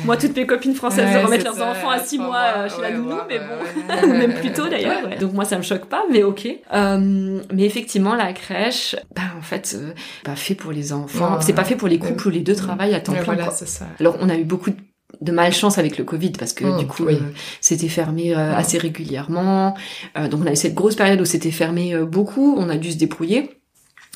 moi, 0.05 0.19
toutes 0.19 0.37
mes 0.37 0.47
copines 0.47 0.75
françaises 0.75 1.25
remettent 1.25 1.45
leurs 1.45 1.63
enfants 1.63 1.89
à 1.89 1.99
6 1.99 2.19
mois 2.19 2.69
chez 2.69 2.83
la 2.83 2.91
nounou, 2.91 3.17
mais 3.27 3.39
bon, 3.39 4.07
même 4.19 4.35
plus 4.35 4.53
tôt 4.53 4.69
d'ailleurs. 4.69 5.09
Donc 5.19 5.33
moi, 5.33 5.47
ça 5.47 5.57
me 5.57 5.63
choque 5.63 5.87
pas, 5.87 6.03
mais 6.13 6.23
ok. 6.23 6.47
mais 6.75 7.65
effectivement, 7.65 8.15
la 8.15 8.35
crèche 8.35 8.97
bah, 9.15 9.23
en 9.39 9.43
fait, 9.43 9.77
euh, 9.79 9.93
pas 10.25 10.37
fait 10.37 10.55
pour 10.55 10.73
les 10.73 10.93
enfants. 10.93 11.41
c'est 11.41 11.53
pas 11.53 11.65
fait 11.65 11.77
pour 11.77 11.89
les 11.89 11.99
couples 11.99 12.29
où 12.29 12.31
les 12.31 12.41
deux 12.41 12.57
travaillent 12.57 12.95
à 12.95 13.01
temps 13.01 13.13
plein. 13.13 13.51
Ça. 13.51 13.87
Alors, 14.01 14.17
on 14.21 14.29
a 14.29 14.37
eu 14.37 14.45
beaucoup 14.45 14.71
de 15.21 15.33
malchance 15.33 15.79
avec 15.79 15.97
le 15.97 16.05
Covid 16.05 16.33
parce 16.33 16.53
que 16.53 16.65
mmh, 16.65 16.79
du 16.79 16.87
coup 16.89 17.07
euh, 17.07 17.17
c'était 17.61 17.89
fermé 17.89 18.35
euh, 18.35 18.51
mmh. 18.51 18.55
assez 18.55 18.79
régulièrement. 18.79 19.75
donc 20.17 20.41
on 20.43 20.47
a 20.47 20.53
eu 20.53 20.57
cette 20.57 20.75
grosse 20.75 20.97
période 20.97 21.21
où 21.21 21.25
c'était 21.25 21.53
fermé 21.53 21.97
beaucoup, 22.05 22.57
on 22.59 22.69
a 22.69 22.77
dû 22.77 22.91
se 22.91 22.97
débrouiller. 22.97 23.51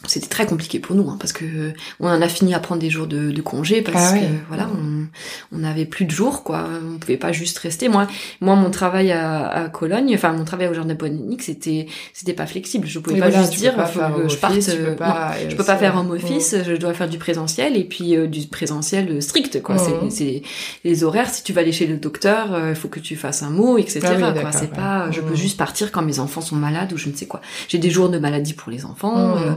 C'était 0.06 0.28
très 0.28 0.46
compliqué 0.46 0.78
pour 0.78 0.94
nous 0.94 1.08
hein, 1.10 1.16
parce 1.18 1.32
que 1.32 1.72
on 2.00 2.08
en 2.08 2.22
a 2.22 2.28
fini 2.28 2.54
à 2.54 2.60
prendre 2.60 2.80
des 2.80 2.90
jours 2.90 3.06
de, 3.06 3.30
de 3.30 3.40
congé 3.42 3.82
parce 3.82 4.12
Ah 4.12 4.18
que 4.18 4.24
voilà 4.48 4.68
on 4.72 5.06
on 5.52 5.58
n'avait 5.60 5.86
plus 5.86 6.04
de 6.04 6.10
jours 6.10 6.44
quoi. 6.44 6.66
On 6.94 6.98
pouvait 6.98 7.16
pas 7.16 7.32
juste 7.32 7.58
rester. 7.58 7.88
Moi 7.88 8.06
moi 8.40 8.54
mon 8.54 8.70
travail 8.70 9.10
à, 9.12 9.46
à 9.48 9.68
Cologne 9.68 10.12
enfin 10.14 10.32
mon 10.32 10.44
travail 10.44 10.68
au 10.68 10.74
jardin 10.74 10.94
botanique 10.94 11.42
c'était 11.42 11.86
c'était 12.12 12.32
pas 12.32 12.46
flexible. 12.46 12.86
Je 12.86 12.98
pouvais 13.00 13.18
pas 13.18 13.28
voilà, 13.28 13.42
juste 13.42 13.58
dire 13.58 13.74
pas 13.74 13.90
je 13.92 13.98
parte 14.36 14.54
peux 14.54 14.60
euh, 14.70 14.94
pas- 14.94 15.34
non, 15.42 15.50
je 15.50 15.56
peux 15.56 15.64
pas 15.64 15.74
c'est- 15.74 15.78
faire 15.80 15.96
home 15.96 16.10
office 16.12 16.54
je 16.64 16.74
dois 16.74 16.94
faire 16.94 17.08
du 17.08 17.18
présentiel 17.18 17.76
et 17.76 17.84
puis 17.84 18.16
euh, 18.16 18.26
du 18.26 18.46
présentiel 18.46 19.20
strict 19.22 19.62
quoi. 19.62 19.74
Mhm. 19.76 20.10
c'est 20.10 20.16
c'est 20.16 20.42
les 20.84 21.04
horaires. 21.04 21.28
Si 21.30 21.42
tu 21.42 21.52
vas 21.52 21.62
aller 21.62 21.72
chez 21.72 21.86
le 21.86 21.96
docteur 21.96 22.54
euh, 22.54 22.70
il 22.70 22.76
faut 22.76 22.88
que 22.88 23.00
tu 23.00 23.16
fasses 23.16 23.42
un 23.42 23.50
mot 23.50 23.78
etc 23.78 24.00
Ah 24.04 24.14
oui, 24.14 24.40
quoi. 24.40 24.52
c'est 24.52 24.60
ouais. 24.62 24.66
pas 24.68 25.10
je 25.10 25.20
peux 25.20 25.30
Mhm. 25.30 25.36
juste 25.36 25.56
partir 25.58 25.90
quand 25.92 26.02
mes 26.02 26.18
enfants 26.20 26.40
sont 26.40 26.56
malades 26.56 26.92
ou 26.92 26.96
je 26.96 27.08
ne 27.08 27.14
sais 27.14 27.26
quoi. 27.26 27.40
J'ai 27.68 27.78
des 27.78 27.90
jours 27.90 28.08
de 28.10 28.18
maladie 28.18 28.52
pour 28.54 28.70
les 28.70 28.84
enfants 28.84 29.08
Mmh. 29.08 29.56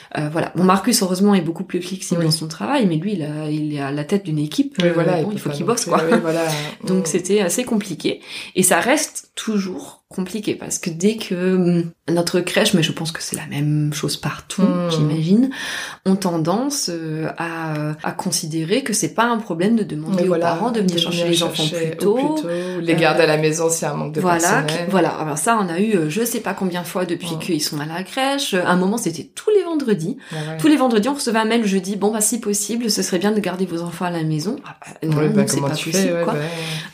euh, 0.17 0.29
voilà. 0.31 0.51
Bon, 0.55 0.63
Marcus, 0.63 1.01
heureusement, 1.01 1.33
est 1.35 1.41
beaucoup 1.41 1.63
plus 1.63 1.81
flexible 1.81 2.19
Oui. 2.19 2.25
dans 2.25 2.31
son 2.31 2.47
travail, 2.47 2.85
mais 2.85 2.95
lui, 2.97 3.13
il, 3.13 3.23
a, 3.23 3.49
il 3.49 3.73
est 3.73 3.79
à 3.79 3.91
la 3.91 4.03
tête 4.03 4.25
d'une 4.25 4.39
équipe. 4.39 4.75
Oui, 4.81 4.89
euh, 4.89 4.91
voilà, 4.93 5.21
bon, 5.23 5.29
il 5.31 5.39
faut 5.39 5.49
qu'il 5.49 5.65
bosse, 5.65 5.85
quoi. 5.85 6.01
oui, 6.11 6.17
voilà. 6.21 6.43
Donc, 6.87 7.03
Mm. 7.03 7.05
c'était 7.05 7.39
assez 7.41 7.63
compliqué. 7.63 8.21
Et 8.55 8.63
ça 8.63 8.79
reste 8.79 9.31
toujours 9.35 9.99
compliqué, 10.09 10.55
parce 10.55 10.77
que 10.77 10.89
dès 10.89 11.15
que 11.15 11.55
hum, 11.55 11.91
notre 12.09 12.41
crèche, 12.41 12.73
mais 12.73 12.83
je 12.83 12.91
pense 12.91 13.13
que 13.13 13.23
c'est 13.23 13.37
la 13.37 13.45
même 13.47 13.93
chose 13.93 14.17
partout, 14.17 14.61
Mm. 14.61 14.89
j'imagine, 14.91 15.49
ont 16.05 16.17
tendance 16.17 16.89
euh, 16.93 17.29
à, 17.37 17.93
à 18.03 18.11
considérer 18.11 18.83
que 18.83 18.91
c'est 18.91 19.13
pas 19.13 19.23
un 19.23 19.37
problème 19.37 19.77
de 19.77 19.83
demander 19.83 20.17
Mais 20.17 20.23
aux 20.23 20.27
voilà, 20.27 20.47
parents 20.47 20.71
de 20.71 20.81
venir 20.81 20.97
chercher 20.97 21.29
les 21.29 21.41
enfants 21.43 21.63
plus 21.65 21.95
tôt. 21.97 22.35
les 22.81 22.95
garder 22.95 23.23
à 23.23 23.27
la 23.27 23.37
maison 23.37 23.69
s'il 23.69 23.83
y 23.83 23.85
a 23.85 23.93
un 23.93 23.95
manque 23.95 24.13
de 24.13 24.19
Voilà, 24.19 24.39
personnel. 24.39 24.65
qui- 24.85 24.91
voilà. 24.91 25.09
Alors 25.11 25.37
ça, 25.37 25.57
on 25.61 25.69
a 25.69 25.79
eu, 25.79 26.09
je 26.09 26.25
sais 26.25 26.41
pas 26.41 26.53
combien 26.53 26.81
de 26.81 26.87
fois 26.87 27.05
depuis 27.05 27.35
Mm. 27.35 27.39
qu'ils 27.39 27.61
sont 27.61 27.79
à 27.79 27.85
la 27.85 28.03
crèche. 28.03 28.53
À 28.53 28.69
un 28.69 28.75
moment, 28.75 28.97
c'était 28.97 29.29
tous 29.33 29.49
les 29.51 29.63
vendredis. 29.63 30.00
Ah 30.31 30.35
ouais. 30.35 30.57
Tous 30.59 30.67
les 30.67 30.75
vendredis, 30.77 31.09
on 31.09 31.13
recevait 31.13 31.39
un 31.39 31.45
mail 31.45 31.65
jeudi. 31.65 31.95
Bon, 31.95 32.11
bah, 32.11 32.21
si 32.21 32.39
possible, 32.39 32.89
ce 32.89 33.01
serait 33.01 33.19
bien 33.19 33.31
de 33.31 33.39
garder 33.39 33.65
vos 33.65 33.81
enfants 33.81 34.05
à 34.05 34.11
la 34.11 34.23
maison. 34.23 34.57
Ah, 34.65 34.75
bah, 34.81 35.07
non, 35.07 35.17
Ouais, 35.17 35.29
bah, 35.29 35.43
c'est 35.47 35.61
pas 35.61 35.69
possible, 35.69 35.91
fais, 35.95 36.09
quoi. 36.23 36.33
bah, 36.33 36.39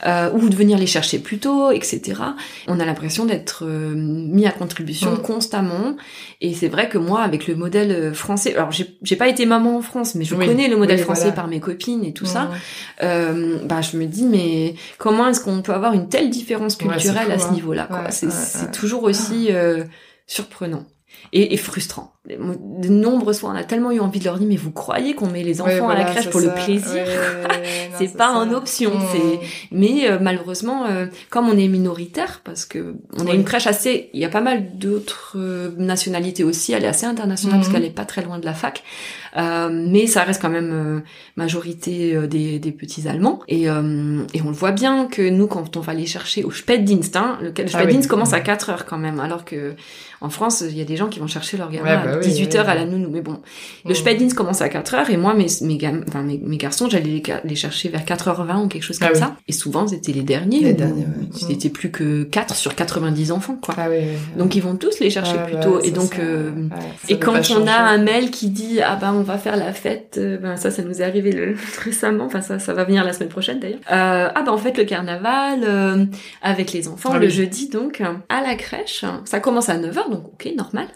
Euh, 0.05 0.32
ou 0.34 0.47
de 0.49 0.55
venir 0.55 0.78
les 0.78 0.86
chercher 0.88 1.20
plus 1.20 1.39
tôt, 1.39 1.72
etc. 1.72 2.22
On 2.68 2.80
a 2.80 2.86
l'impression 2.86 3.26
d'être 3.26 3.66
euh, 3.66 3.93
mis 3.95 4.45
à 4.45 4.51
contribution 4.51 5.12
Mm. 5.14 5.22
constamment. 5.22 5.95
Et 6.41 6.53
c'est 6.53 6.68
vrai 6.68 6.88
que 6.89 6.97
moi, 6.97 7.22
avec 7.22 7.47
le 7.47 7.55
modèle 7.55 7.91
euh, 7.91 8.14
français, 8.14 8.55
alors 8.55 8.72
j'ai 8.72 9.16
pas 9.16 9.28
été 9.28 9.45
maman 9.45 9.78
en 9.78 9.82
France, 9.82 10.14
mais 10.16 10.24
je 10.24 10.36
Oui, 10.36 10.45
connais 10.45 10.68
le 10.68 10.78
modèle 10.78 10.97
oui, 10.97 11.03
français 11.03 11.22
voilà. 11.22 11.36
par 11.36 11.47
mes 11.47 11.60
copines 11.60 12.03
et 12.05 12.14
tout 12.14 12.26
Mm. 12.26 12.28
ça. 12.28 12.51
Euh, 13.03 13.60
bah, 13.66 13.82
je 13.82 13.97
me 13.97 14.05
dis, 14.05 14.24
mais 14.24 14.76
comment 14.97 15.28
est-ce 15.28 15.39
qu'on 15.39 15.62
peut 15.62 15.74
avoir 15.74 15.93
une 15.93 16.10
telle 16.10 16.30
différence 16.30 16.76
culturelle 16.76 17.32
à 17.32 17.39
ce 17.39 17.47
hein. 17.47 17.51
niveau-là 17.53 17.88
C'est 18.12 18.72
toujours 18.72 19.03
aussi 19.03 19.47
euh, 19.51 19.84
surprenant. 20.28 20.86
Et, 21.34 21.53
et 21.53 21.58
frustrant. 21.58 22.14
De 22.28 22.90
nombreuses 22.90 23.40
fois, 23.40 23.52
on 23.52 23.56
a 23.56 23.64
tellement 23.64 23.92
eu 23.92 24.00
envie 24.00 24.20
de 24.20 24.26
leur 24.26 24.38
dire, 24.38 24.48
mais 24.48 24.58
vous 24.58 24.72
croyez 24.72 25.14
qu'on 25.16 25.30
met 25.30 25.44
les 25.44 25.62
enfants 25.62 25.88
à 25.90 25.96
la 25.96 26.04
crèche 26.04 26.30
pour 26.30 26.42
ça. 26.42 26.48
le 26.48 26.54
plaisir 26.66 27.04
C'est 27.98 28.16
pas 28.18 28.32
en 28.32 28.52
option, 28.54 28.92
Mm. 28.96 29.02
c'est- 29.12 29.40
Mais 29.72 30.10
euh, 30.10 30.18
malheureusement, 30.22 30.86
euh, 30.86 31.06
comme 31.30 31.48
on 31.50 31.58
est 31.58 31.68
minoritaire, 31.68 32.42
parce 32.44 32.66
que 32.66 32.96
on 33.18 33.28
a 33.28 33.34
une 33.34 33.44
crèche 33.44 33.66
assez, 33.68 34.10
il 34.14 34.20
y 34.20 34.26
a 34.26 34.30
pas 34.30 34.42
mal 34.42 34.78
d'autres 34.78 35.36
euh, 35.38 35.72
nationalités 35.78 36.44
aussi. 36.44 36.74
Elle 36.74 36.84
est 36.84 36.88
assez 36.88 37.06
internationale 37.06 37.60
parce 37.60 37.70
Mhm. 37.70 37.74
qu'elle 37.76 37.86
est 37.86 37.90
pas 37.96 38.06
très 38.06 38.24
loin 38.24 38.40
de 38.40 38.46
la 38.46 38.54
fac, 38.54 38.84
Euh, 39.38 39.70
mais 39.72 40.08
ça 40.08 40.24
reste 40.24 40.42
quand 40.42 40.50
même 40.50 40.72
euh, 40.74 41.00
majorité 41.36 42.16
des, 42.28 42.58
des 42.60 42.72
petits 42.72 43.08
Allemands. 43.08 43.40
Et, 43.48 43.70
euh, 43.70 44.24
et 44.34 44.42
on 44.42 44.48
le 44.48 44.56
voit 44.56 44.72
bien 44.72 45.06
que 45.06 45.22
nous, 45.30 45.46
quand 45.48 45.78
on 45.78 45.80
va 45.82 45.94
les 45.94 46.08
chercher 46.08 46.44
au 46.44 46.50
Spätdienst, 46.52 47.16
hein, 47.16 47.38
le, 47.42 47.50
le 47.50 47.54
Ah 47.64 47.68
Spätdienst 47.68 48.08
commence 48.10 48.34
à 48.34 48.38
Mhm. 48.40 48.44
4 48.44 48.70
heures 48.72 48.86
quand 48.86 48.98
même, 48.98 49.20
alors 49.20 49.46
que 49.46 49.76
en 50.22 50.30
France, 50.32 50.64
il 50.68 50.76
y 50.76 50.82
a 50.82 50.86
des 50.86 50.96
gens 50.98 51.08
qui 51.10 51.20
vont 51.20 51.28
chercher 51.28 51.58
leur 51.58 51.70
gamin 51.70 51.84
Ouais, 52.04 52.04
bah 52.14 52.16
oui, 52.20 52.26
18 52.28 52.49
oui, 52.51 52.57
heures 52.57 52.70
à 52.70 52.74
oui. 52.74 52.80
la 52.80 52.86
nounou. 52.86 53.09
Mais 53.11 53.22
bon, 53.22 53.39
le 53.86 53.91
Mm. 53.91 53.95
Spätdienst 53.95 54.36
commence 54.36 54.61
à 54.61 54.70
4 54.70 54.93
heures 54.95 55.09
et 55.09 55.18
moi, 55.18 55.34
mes, 55.34 55.47
mes, 55.61 55.78
gam- 55.78 56.03
enfin, 56.07 56.22
mes, 56.24 56.38
mes 56.38 56.57
garçons, 56.57 56.89
j'allais 56.89 57.05
les, 57.05 57.24
les 57.43 57.55
chercher 57.55 57.89
vers 57.89 58.03
4h20 58.05 58.63
ou 58.63 58.68
quelque 58.68 58.84
chose 58.84 58.99
comme 58.99 59.09
Ah 59.11 59.13
oui. 59.13 59.20
ça. 59.20 59.36
Et 59.47 59.51
souvent, 59.53 59.88
c'était 59.88 60.11
les 60.11 60.22
derniers. 60.24 60.61
Les 60.61 60.74
derniers, 60.74 61.05
plus 61.74 61.91
que 61.91 62.24
4 62.24 62.55
sur 62.55 62.76
90 62.76 63.32
enfants, 63.32 63.57
quoi. 63.61 63.76
Ah. 63.78 63.88
Donc, 64.38 64.55
ils 64.55 64.61
vont 64.61 64.76
tous 64.76 64.99
les 64.99 65.09
chercher 65.09 65.36
Ah, 65.39 65.43
plus 65.45 65.59
tôt. 65.59 65.82
Et 65.82 65.91
donc, 65.91 66.18
euh, 66.20 66.51
et 67.09 67.18
quand 67.20 67.34
on 67.38 67.43
changer. 67.43 67.70
a 67.70 67.86
un 67.86 67.97
mail 67.97 68.32
qui 68.32 68.49
dit 68.49 68.80
ah 68.82 68.95
ben 68.95 69.13
on 69.13 69.22
va 69.22 69.38
faire 69.38 69.55
la 69.57 69.74
fête, 69.74 70.15
euh, 70.18 70.38
ben 70.38 70.55
ça 70.57 70.72
ça 70.72 70.82
nous 70.82 71.01
est 71.01 71.03
arrivé 71.05 71.32
le, 71.32 71.55
récemment, 71.84 72.26
enfin 72.26 72.41
ça 72.41 72.59
ça 72.59 72.74
va 72.74 72.84
venir 72.84 73.03
la 73.03 73.13
semaine 73.13 73.30
prochaine 73.30 73.59
d'ailleurs. 73.59 73.80
Euh, 73.91 74.30
ah 74.34 74.41
ben 74.45 74.51
en 74.51 74.57
fait 74.57 74.78
le 74.78 74.86
carnaval 74.86 75.61
euh, 75.63 76.05
avec 76.41 76.72
les 76.74 76.88
enfants 76.88 77.11
Ah 77.13 77.20
le 77.20 77.30
jeudi 77.30 77.70
donc 77.70 78.01
à 78.30 78.41
la 78.41 78.55
crèche, 78.55 79.03
ça 79.26 79.39
commence 79.39 79.70
à 79.70 79.78
9h 79.78 80.09
donc 80.11 80.26
ok 80.34 80.49
normal. 80.57 80.88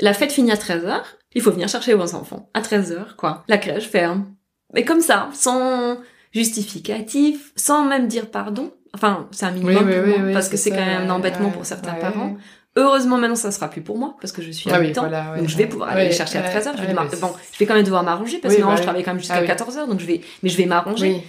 La 0.00 0.14
fête 0.14 0.32
finit 0.32 0.50
à 0.52 0.56
13h, 0.56 1.00
il 1.34 1.42
faut 1.42 1.50
venir 1.52 1.68
chercher 1.68 1.94
vos 1.94 2.14
enfants 2.14 2.50
à 2.54 2.60
13h 2.60 3.14
quoi. 3.16 3.44
La 3.48 3.58
crèche 3.58 3.88
ferme. 3.88 4.34
Mais 4.74 4.84
comme 4.84 5.00
ça, 5.00 5.28
sans 5.32 5.98
justificatif, 6.32 7.52
sans 7.56 7.84
même 7.84 8.08
dire 8.08 8.30
pardon. 8.30 8.72
Enfin, 8.94 9.28
c'est 9.32 9.46
un 9.46 9.50
minimum 9.52 9.86
oui, 9.86 9.92
pour 9.94 10.02
oui, 10.04 10.08
moi, 10.18 10.26
oui, 10.28 10.32
parce 10.34 10.48
que 10.48 10.56
c'est 10.56 10.70
quand 10.70 10.76
même 10.84 11.08
un 11.08 11.10
embêtement 11.10 11.50
pour 11.50 11.64
certains 11.64 11.94
parents. 11.94 12.36
Heureusement, 12.76 13.18
maintenant, 13.18 13.36
ça 13.36 13.50
sera 13.50 13.68
plus 13.68 13.82
pour 13.82 13.98
moi, 13.98 14.16
parce 14.20 14.32
que 14.32 14.40
je 14.42 14.50
suis 14.50 14.70
à 14.70 14.74
Ah 14.76 14.80
oui, 14.80 14.88
mi-temps. 14.88 15.02
voilà, 15.02 15.32
ouais, 15.32 15.38
donc, 15.40 15.48
je 15.48 15.56
vais 15.58 15.64
ouais. 15.64 15.68
pouvoir 15.68 15.90
aller 15.90 16.06
les 16.06 16.12
chercher 16.12 16.38
à 16.38 16.42
ouais, 16.42 16.48
13h. 16.48 16.72
Je, 16.74 16.80
vais 16.80 16.82
ouais, 16.82 16.88
devoir- 16.88 17.06
mais 17.12 17.18
bon, 17.18 17.32
je 17.52 17.58
vais 17.58 17.66
quand 17.66 17.74
même 17.74 17.84
devoir 17.84 18.02
m'arranger, 18.02 18.38
parce 18.38 18.54
que 18.56 18.62
bah 18.62 18.74
je 18.76 18.82
travaille 18.82 19.02
quand 19.02 19.10
même 19.12 19.18
jusqu'à 19.20 19.36
Ah 19.36 19.40
oui. 19.42 19.46
14h, 19.48 19.88
donc 19.88 20.00
je 20.00 20.06
vais, 20.06 20.20
mais 20.42 20.48
je 20.48 20.56
vais 20.56 20.64
m'arranger. 20.66 21.22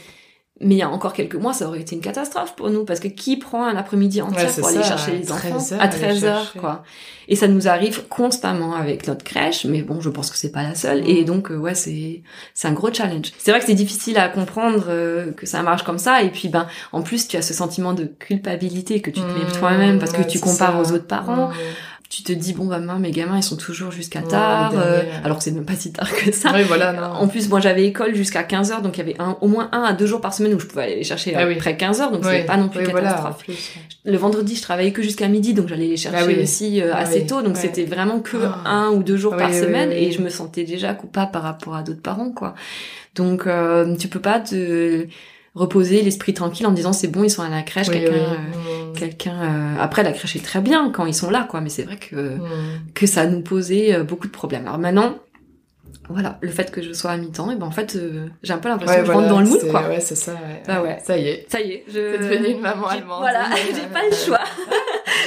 Mais 0.62 0.76
il 0.76 0.78
y 0.78 0.84
a 0.84 0.90
encore 0.90 1.14
quelques 1.14 1.36
mois, 1.36 1.52
ça 1.52 1.68
aurait 1.68 1.82
été 1.82 1.96
une 1.96 2.02
catastrophe 2.02 2.56
pour 2.56 2.70
nous, 2.70 2.86
parce 2.86 3.00
que 3.00 3.08
qui 3.08 3.38
prend 3.38 3.66
un 3.66 3.76
après-midi 3.76 4.22
entier 4.22 4.46
Ouais, 4.46 4.52
pour 4.54 4.68
aller 4.68 4.84
chercher 4.84 5.12
les 5.18 5.32
enfants 5.32 5.50
13 5.58 5.74
heures, 5.74 5.82
à 5.82 5.84
aller 5.86 5.98
13h, 5.98 6.20
chercher. 6.22 6.60
quoi. 6.60 6.84
Et 7.28 7.36
ça 7.36 7.48
nous 7.48 7.68
arrive 7.68 8.08
constamment 8.08 8.76
avec 8.76 9.08
notre 9.08 9.24
crèche, 9.24 9.66
mais 9.66 9.82
bon, 9.82 10.00
je 10.00 10.10
pense 10.10 10.30
que 10.30 10.38
c'est 10.38 10.52
pas 10.52 10.62
la 10.64 10.76
seule. 10.76 11.02
Mm. 11.02 11.08
Et 11.08 11.24
donc, 11.24 11.50
euh, 11.52 11.58
ouais, 11.58 11.74
c'est, 11.74 12.22
c'est 12.54 12.68
un 12.68 12.74
gros 12.74 12.94
challenge. 12.94 13.32
C'est 13.40 13.50
vrai 13.52 13.60
que 13.62 13.66
c'est 13.66 13.74
difficile 13.74 14.18
à 14.18 14.30
comprendre 14.30 14.86
euh, 14.90 15.32
que 15.32 15.46
ça 15.48 15.64
marche 15.64 15.84
comme 15.84 15.98
ça. 15.98 16.22
Et 16.22 16.30
puis, 16.30 16.50
ben, 16.50 16.68
en 16.92 17.02
plus, 17.02 17.28
tu 17.28 17.36
as 17.36 17.42
ce 17.42 17.54
sentiment 17.54 17.94
de 17.94 18.06
culpabilité 18.06 19.02
que 19.02 19.10
tu 19.10 19.22
te 19.22 19.26
mets 19.26 19.46
Mmh, 19.46 19.58
toi-même 19.60 20.00
parce 20.00 20.12
que 20.14 20.22
tu 20.22 20.40
compares 20.40 20.74
ça. 20.86 20.92
aux 20.92 20.96
autres 20.96 21.08
parents. 21.08 21.48
Mmh. 21.50 21.54
Tu 22.16 22.22
te 22.22 22.32
dis, 22.32 22.54
bon, 22.54 22.66
bah, 22.66 22.78
maman, 22.78 23.00
mes 23.00 23.10
gamins, 23.10 23.38
ils 23.38 23.44
sont 23.44 23.56
toujours 23.58 23.90
jusqu'à 23.92 24.20
Ouais, 24.20 24.28
tard. 24.28 24.74
euh, 24.78 25.02
alors 25.24 25.40
que 25.40 25.44
c'est 25.44 25.50
même 25.52 25.66
pas 25.66 25.74
si 25.74 25.92
tard 25.92 26.08
que 26.16 26.32
ça. 26.32 26.52
Oui, 26.54 26.62
voilà, 26.68 26.94
non. 26.94 27.02
En 27.02 27.28
plus, 27.28 27.50
moi, 27.50 27.60
j'avais 27.60 27.86
école 27.88 28.14
jusqu'à 28.14 28.44
15h, 28.44 28.84
donc 28.84 28.98
il 28.98 29.00
y 29.00 29.02
avait 29.02 29.16
un, 29.20 29.36
au 29.42 29.48
moins 29.48 29.70
un 29.72 29.82
à 29.82 29.94
deux 29.94 30.06
jours 30.06 30.22
par 30.22 30.32
semaine 30.32 30.54
où 30.54 30.60
je 30.60 30.68
pouvais 30.68 30.84
aller 30.84 30.96
les 30.98 31.04
chercher 31.04 31.34
Ah 31.36 31.48
oui. 31.48 31.56
après 31.56 31.74
15h, 31.74 32.12
donc 32.12 32.24
c'était 32.24 32.44
pas 32.46 32.58
non 32.58 32.70
plus 32.70 32.84
voilà, 32.86 33.14
catastrophe. 33.14 33.46
Le 34.06 34.18
vendredi, 34.18 34.56
je 34.56 34.62
travaillais 34.62 34.92
que 34.92 35.02
jusqu'à 35.02 35.28
midi, 35.28 35.56
donc 35.56 35.70
j'allais 35.70 35.88
les 35.88 35.98
chercher 35.98 36.38
Ah 36.38 36.44
aussi 36.44 36.82
euh, 36.84 36.92
Ah 36.94 37.00
assez 37.00 37.26
tôt, 37.26 37.42
donc 37.42 37.58
c'était 37.58 37.86
vraiment 37.86 38.20
que 38.20 38.38
un 38.66 38.92
ou 38.92 39.02
deux 39.02 39.18
jours 39.18 39.36
par 39.36 39.52
semaine, 39.52 39.92
et 39.92 40.12
je 40.12 40.22
me 40.22 40.30
sentais 40.30 40.66
déjà 40.66 40.94
coupable 40.94 41.32
par 41.32 41.42
rapport 41.42 41.76
à 41.76 41.82
d'autres 41.82 42.02
parents, 42.04 42.30
quoi. 42.32 42.54
Donc, 43.16 43.48
euh, 43.48 43.96
tu 43.96 44.08
peux 44.08 44.20
pas 44.22 44.40
te 44.40 45.08
reposer 45.56 46.02
l'esprit 46.02 46.34
tranquille 46.34 46.66
en 46.68 46.72
disant 46.72 46.94
c'est 46.94 47.08
bon, 47.08 47.24
ils 47.24 47.30
sont 47.30 47.44
à 47.44 47.50
la 47.50 47.62
crèche, 47.62 47.88
Oui, 47.90 48.00
quelqu'un... 48.00 48.14
oui. 48.14 48.22
euh. 48.22 48.94
Quelqu'un 48.96 49.42
euh, 49.42 49.76
après 49.80 50.04
la 50.04 50.12
crèche 50.12 50.36
est 50.36 50.44
très 50.46 50.62
bien 50.62 50.92
quand 50.92 51.06
ils 51.06 51.14
sont 51.16 51.30
là 51.32 51.46
quoi 51.50 51.62
mais 51.62 51.70
c'est 51.70 51.84
vrai 51.84 51.98
que 51.98 52.16
Mmh. 52.16 52.40
que 52.94 53.06
ça 53.08 53.26
nous 53.26 53.42
posait 53.42 53.94
euh, 53.96 54.04
beaucoup 54.04 54.28
de 54.28 54.32
problèmes. 54.32 54.66
Alors 54.68 54.78
maintenant, 54.80 55.16
voilà, 56.10 56.38
le 56.42 56.50
fait 56.52 56.72
que 56.72 56.82
je 56.82 56.92
sois 56.94 57.12
à 57.12 57.18
mi-temps, 57.18 57.52
et 57.52 57.56
ben 57.56 57.66
en 57.66 57.72
fait, 57.72 57.96
euh, 57.96 58.28
j'ai 58.44 58.54
un 58.54 58.58
peu 58.58 58.70
l'impression 58.70 58.94
Ouais, 58.96 59.02
que 59.02 59.08
je 59.08 59.12
voilà, 59.12 59.28
rentre 59.28 59.34
dans 59.36 59.42
le 59.42 59.48
moule, 59.50 59.60
c'est- 59.62 59.70
quoi. 59.70 59.88
Ouais, 59.88 60.00
c'est 60.00 60.16
ça, 60.16 60.34
ouais. 60.34 60.62
Bah 60.68 60.82
ouais. 60.82 60.98
Ça 61.04 61.18
y 61.18 61.28
est. 61.28 61.46
Ça 61.50 61.62
y 61.62 61.72
est, 61.72 61.84
je... 61.88 61.94
T'es 61.94 62.18
devenue 62.18 62.50
une 62.56 62.62
maman 62.62 62.88
allemande. 62.88 63.20
Voilà, 63.22 63.46
j'ai 63.56 63.88
pas 63.94 64.02
le 64.10 64.16
choix. 64.16 64.40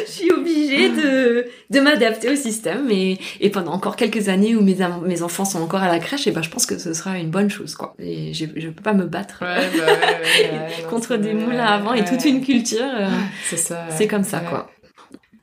je 0.06 0.10
suis 0.10 0.30
obligée 0.32 0.90
de, 0.90 1.46
de 1.70 1.80
m'adapter 1.80 2.30
au 2.30 2.36
système, 2.36 2.90
et, 2.90 3.18
et 3.40 3.50
pendant 3.50 3.72
encore 3.72 3.96
quelques 3.96 4.28
années 4.28 4.54
où 4.54 4.60
mes, 4.62 4.76
mes 5.04 5.22
enfants 5.22 5.44
sont 5.44 5.60
encore 5.62 5.82
à 5.82 5.88
la 5.88 5.98
crèche, 5.98 6.26
et 6.26 6.30
ben 6.32 6.42
je 6.42 6.50
pense 6.50 6.66
que 6.66 6.78
ce 6.78 6.92
sera 6.94 7.18
une 7.18 7.30
bonne 7.30 7.50
chose, 7.50 7.74
quoi. 7.74 7.94
Et 7.98 8.34
je, 8.34 8.44
je 8.56 8.68
peux 8.68 8.82
pas 8.82 8.92
me 8.94 9.04
battre 9.04 9.38
Ouais, 9.42 9.68
bah 9.78 9.84
ouais, 9.86 10.84
contre 10.90 11.08
c'est 11.08 11.18
des 11.18 11.32
vrai, 11.32 11.42
moulins 11.44 11.64
avant 11.64 11.94
et 11.94 12.04
toute 12.04 12.24
une 12.24 12.42
culture. 12.44 12.80
euh, 12.82 13.08
C'est 13.48 13.56
ça. 13.56 13.86
c'est 13.90 14.06
comme 14.06 14.24
ça, 14.24 14.40
quoi. 14.40 14.70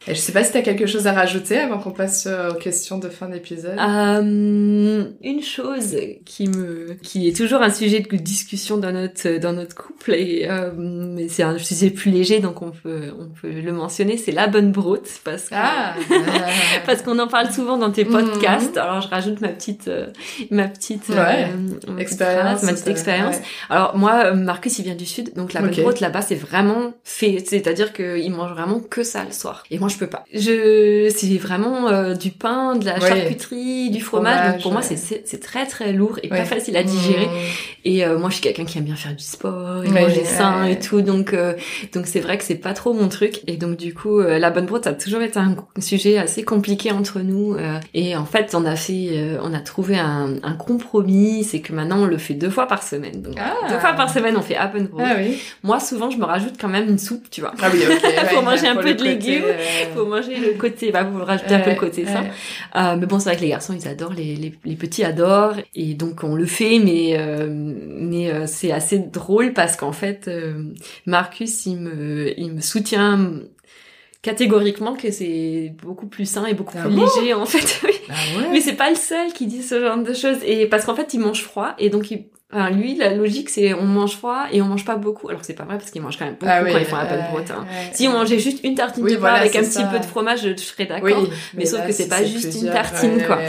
Et 0.07 0.15
je 0.15 0.19
sais 0.19 0.31
pas 0.33 0.43
si 0.43 0.51
t'as 0.51 0.61
quelque 0.61 0.85
chose 0.85 1.07
à 1.07 1.13
rajouter 1.13 1.57
avant 1.59 1.77
qu'on 1.79 1.91
passe 1.91 2.25
euh, 2.27 2.51
aux 2.51 2.55
questions 2.55 2.97
de 2.97 3.07
fin 3.09 3.29
d'épisode. 3.29 3.77
Euh, 3.79 5.05
une 5.23 5.41
chose 5.41 5.95
qui 6.25 6.47
me, 6.47 6.95
qui 7.01 7.27
est 7.29 7.35
toujours 7.37 7.61
un 7.61 7.69
sujet 7.69 8.01
de 8.01 8.17
discussion 8.17 8.77
dans 8.77 8.91
notre 8.91 9.37
dans 9.39 9.53
notre 9.53 9.75
couple 9.75 10.13
et 10.13 10.47
euh, 10.49 10.71
mais 10.75 11.27
c'est 11.29 11.43
un 11.43 11.57
sujet 11.57 11.89
plus 11.89 12.11
léger 12.11 12.39
donc 12.39 12.61
on 12.61 12.71
peut 12.71 13.11
on 13.19 13.29
peut 13.29 13.49
le 13.49 13.71
mentionner, 13.71 14.17
c'est 14.17 14.31
la 14.33 14.47
bonne 14.47 14.71
broute 14.71 15.07
parce 15.23 15.43
que 15.49 15.55
Ah 15.55 15.93
parce 16.85 17.01
qu'on 17.01 17.17
en 17.19 17.27
parle 17.27 17.51
souvent 17.51 17.77
dans 17.77 17.91
tes 17.91 18.03
Mhm. 18.03 18.11
podcasts. 18.11 18.77
Alors 18.77 18.99
je 19.01 19.07
rajoute 19.07 19.39
ma 19.39 19.47
petite 19.49 19.87
euh, 19.87 20.07
ma 20.51 20.67
petite 20.67 21.09
euh, 21.09 21.13
Ouais. 21.23 21.47
ma 21.47 21.75
petite 21.93 21.99
Expérience. 21.99 22.63
ma 22.63 22.73
petite 22.73 22.87
expérience. 22.87 23.35
ouais. 23.37 23.41
Alors 23.69 23.95
moi, 23.97 24.33
Marcus, 24.33 24.77
il 24.79 24.83
vient 24.83 24.95
du 24.95 25.05
sud, 25.05 25.33
donc 25.35 25.53
la 25.53 25.61
bonne 25.61 25.71
broute 25.71 25.99
là-bas, 26.01 26.21
c'est 26.21 26.35
vraiment 26.35 26.93
fait. 27.05 27.37
C'est-à-dire 27.47 27.93
qu'il 27.93 28.29
mange 28.31 28.51
vraiment 28.51 28.79
que 28.81 29.03
ça 29.03 29.23
le 29.23 29.31
soir. 29.31 29.63
Et 29.71 29.79
moi, 29.79 29.87
je 29.93 29.97
peux 29.97 30.07
pas. 30.07 30.25
Je, 30.33 31.11
c'est 31.15 31.37
vraiment 31.37 31.87
euh, 31.89 32.13
du 32.15 32.31
pain, 32.31 32.75
de 32.75 32.85
la 32.85 32.99
charcuterie, 32.99 33.89
du 33.89 34.01
fromage. 34.01 34.53
donc 34.53 34.61
pour 34.61 34.71
moi, 34.71 34.81
c'est 34.81 35.39
très 35.39 35.65
très 35.65 35.93
lourd 35.93 36.19
et 36.23 36.27
pas 36.27 36.45
facile 36.45 36.77
à 36.77 36.83
digérer. 36.83 37.25
Mmh. 37.25 37.85
Et 37.85 38.05
euh, 38.05 38.17
moi, 38.17 38.29
je 38.29 38.35
suis 38.35 38.43
quelqu'un 38.43 38.65
qui 38.65 38.77
aime 38.77 38.83
bien 38.83 38.95
faire 38.95 39.15
du 39.15 39.23
sport 39.23 39.83
et 39.83 39.89
manger 39.89 40.25
sain 40.25 40.65
et 40.65 40.79
tout. 40.79 41.01
Donc 41.01 41.33
euh, 41.33 41.53
donc 41.93 42.07
c'est 42.07 42.19
vrai 42.19 42.37
que 42.37 42.43
c'est 42.43 42.55
pas 42.55 42.73
trop 42.73 42.93
mon 42.93 43.09
truc. 43.09 43.41
Et 43.47 43.57
donc 43.57 43.77
du 43.77 43.93
coup, 43.93 44.19
la 44.21 44.49
bonne 44.49 44.65
brote 44.65 44.87
a 44.87 44.93
toujours 44.93 45.21
été 45.21 45.39
un 45.39 45.55
sujet 45.79 46.17
assez 46.17 46.43
compliqué 46.43 46.91
entre 46.91 47.19
nous. 47.19 47.55
et 47.93 48.15
en 48.15 48.25
fait, 48.25 48.53
on 48.55 48.65
a 48.65 48.75
fait, 48.75 49.37
on 49.41 49.53
a 49.53 49.59
trouvé 49.59 49.97
un, 49.97 50.35
un 50.43 50.53
compromis. 50.53 51.43
C'est 51.43 51.59
que 51.59 51.73
maintenant, 51.73 52.03
on 52.03 52.05
le 52.05 52.17
fait 52.17 52.33
deux 52.33 52.49
fois 52.49 52.67
par 52.67 52.83
semaine. 52.83 53.21
Donc 53.21 53.35
ah. 53.37 53.67
deux 53.69 53.79
fois 53.79 53.93
par 53.93 54.09
semaine, 54.09 54.35
on 54.37 54.41
fait 54.41 54.57
open 54.57 54.89
ah, 54.99 55.13
oui. 55.17 55.39
Moi, 55.63 55.79
souvent, 55.79 56.09
je 56.09 56.17
me 56.17 56.25
rajoute 56.25 56.55
quand 56.59 56.67
même 56.67 56.89
une 56.89 56.99
soupe, 56.99 57.29
tu 57.29 57.41
vois. 57.41 57.53
Ah 57.61 57.67
oui, 57.71 57.79
ok. 57.89 58.29
pour 58.33 58.43
manger 58.43 58.67
un 58.67 58.75
peu 58.75 58.93
de 58.93 59.03
légumes 59.03 59.43
faut 59.93 60.05
manger 60.05 60.37
le 60.37 60.57
côté, 60.57 60.91
bah, 60.91 61.03
vous 61.03 61.23
rajouter 61.23 61.55
un 61.55 61.59
peu 61.59 61.71
le 61.71 61.75
côté 61.75 62.05
ça. 62.05 62.23
Euh, 62.75 62.95
mais 62.97 63.05
bon, 63.05 63.19
c'est 63.19 63.29
vrai 63.29 63.35
que 63.35 63.41
les 63.41 63.49
garçons, 63.49 63.73
ils 63.73 63.87
adorent, 63.87 64.13
les, 64.13 64.35
les, 64.35 64.53
les, 64.63 64.75
petits 64.75 65.03
adorent, 65.03 65.55
et 65.75 65.93
donc 65.93 66.23
on 66.23 66.35
le 66.35 66.45
fait, 66.45 66.79
mais 66.79 67.17
euh, 67.17 67.47
mais 67.49 68.31
euh, 68.31 68.45
c'est 68.47 68.71
assez 68.71 68.99
drôle 68.99 69.53
parce 69.53 69.75
qu'en 69.75 69.91
fait, 69.91 70.27
euh, 70.27 70.73
Marcus, 71.05 71.65
il 71.65 71.77
me 71.77 72.39
il 72.39 72.53
me 72.53 72.61
soutient 72.61 73.31
catégoriquement 74.21 74.95
que 74.95 75.11
c'est 75.11 75.73
beaucoup 75.83 76.07
plus 76.07 76.25
sain 76.25 76.45
et 76.45 76.53
beaucoup 76.53 76.77
ah 76.79 76.87
plus 76.87 76.95
léger 76.95 77.33
en 77.33 77.45
fait. 77.45 77.81
Ah 78.09 78.37
ouais. 78.37 78.49
Mais 78.51 78.59
c'est 78.59 78.73
pas 78.73 78.89
le 78.89 78.97
seul 78.97 79.31
qui 79.31 79.47
dit 79.47 79.63
ce 79.63 79.79
genre 79.79 79.97
de 79.97 80.13
choses 80.13 80.37
et 80.45 80.67
parce 80.67 80.83
qu'en 80.85 80.93
fait 80.93 81.13
il 81.13 81.19
mange 81.21 81.41
froid 81.41 81.73
et 81.79 81.89
donc 81.89 82.11
il 82.11 82.25
Enfin, 82.53 82.69
lui, 82.69 82.95
la 82.95 83.13
logique, 83.13 83.49
c'est 83.49 83.73
on 83.73 83.83
mange 83.83 84.15
froid 84.15 84.45
et 84.51 84.61
on 84.61 84.65
mange 84.65 84.85
pas 84.85 84.95
beaucoup. 84.95 85.29
Alors 85.29 85.41
c'est 85.43 85.53
pas 85.53 85.63
vrai 85.63 85.77
parce 85.77 85.89
qu'il 85.89 86.01
mange 86.01 86.17
quand 86.17 86.25
même 86.25 86.35
beaucoup 86.35 86.51
ah 86.51 86.61
quand 86.63 86.77
ils 86.77 86.85
font 86.85 86.97
un 86.97 87.05
peu 87.05 87.15
de 87.15 87.27
protéines. 87.27 87.65
Si 87.93 88.07
on 88.07 88.11
mangeait 88.11 88.39
juste 88.39 88.63
une 88.63 88.75
tartine 88.75 89.05
de 89.05 89.15
pain 89.15 89.33
avec 89.33 89.55
un 89.55 89.63
petit 89.63 89.83
peu 89.91 89.99
de 89.99 90.05
fromage, 90.05 90.41
je 90.43 90.55
serais 90.61 90.85
d'accord. 90.85 91.27
mais, 91.55 91.65
sauf 91.65 91.85
que 91.85 91.91
c'est 91.91 92.07
pas 92.07 92.23
juste 92.23 92.55
une 92.61 92.71
tartine, 92.71 93.23
quoi. 93.25 93.39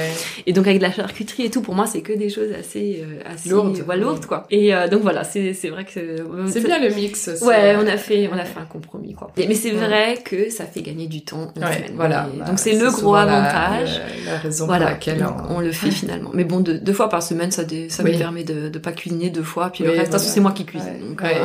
Et 0.47 0.53
donc 0.53 0.67
avec 0.67 0.79
de 0.79 0.85
la 0.85 0.93
charcuterie 0.93 1.45
et 1.45 1.51
tout, 1.51 1.61
pour 1.61 1.75
moi, 1.75 1.87
c'est 1.87 2.01
que 2.01 2.13
des 2.13 2.29
choses 2.31 2.53
assez, 2.59 3.03
euh, 3.03 3.33
assez 3.33 3.49
lourdes, 3.49 3.85
lourdes, 3.97 4.27
quoi. 4.27 4.47
Et 4.51 4.75
euh, 4.75 4.89
donc 4.89 5.03
voilà, 5.03 5.25
c'est 5.25 5.53
c'est 5.55 5.69
vrai 5.69 5.85
que 5.85 6.01
euh, 6.01 6.47
c'est 6.49 6.65
bien 6.65 6.81
le 6.81 6.95
mix. 6.95 7.31
Ouais, 7.43 7.77
on 7.77 7.87
a 7.87 7.97
fait 7.97 8.29
on 8.33 8.39
a 8.39 8.45
fait 8.45 8.61
un 8.61 8.65
compromis, 8.65 9.15
quoi. 9.15 9.31
Mais 9.37 9.55
c'est 9.55 9.71
vrai 9.71 10.19
que 10.25 10.51
ça 10.51 10.65
fait 10.65 10.83
gagner 10.83 11.07
du 11.07 11.23
temps. 11.23 11.53
Voilà. 11.95 12.29
Bah, 12.39 12.47
donc 12.47 12.59
c'est 12.59 12.73
le 12.73 12.91
gros 12.91 13.15
avantage. 13.15 14.01
La, 14.27 14.39
raison 14.39 14.67
pour 14.67 14.77
laquelle 14.77 15.27
on, 15.51 15.61
le 15.61 15.73
fait 15.73 15.91
finalement. 15.91 16.31
Mais 16.33 16.45
bon, 16.45 16.61
deux, 16.61 16.93
fois 16.93 17.09
par 17.09 17.23
semaine, 17.23 17.51
ça 17.51 17.63
ça 17.89 18.03
me 18.03 18.17
permet 18.17 18.45
de 18.45 18.69
de 18.69 18.79
pas 18.79 18.93
cuisiner 18.95 19.31
deux 19.31 19.43
fois, 19.43 19.71
puis 19.71 19.85
le 19.85 19.91
reste, 19.91 20.17
c'est 20.19 20.41
moi 20.41 20.53
qui 20.53 20.65
cuisine. 20.65 21.17
Euh, 21.23 21.45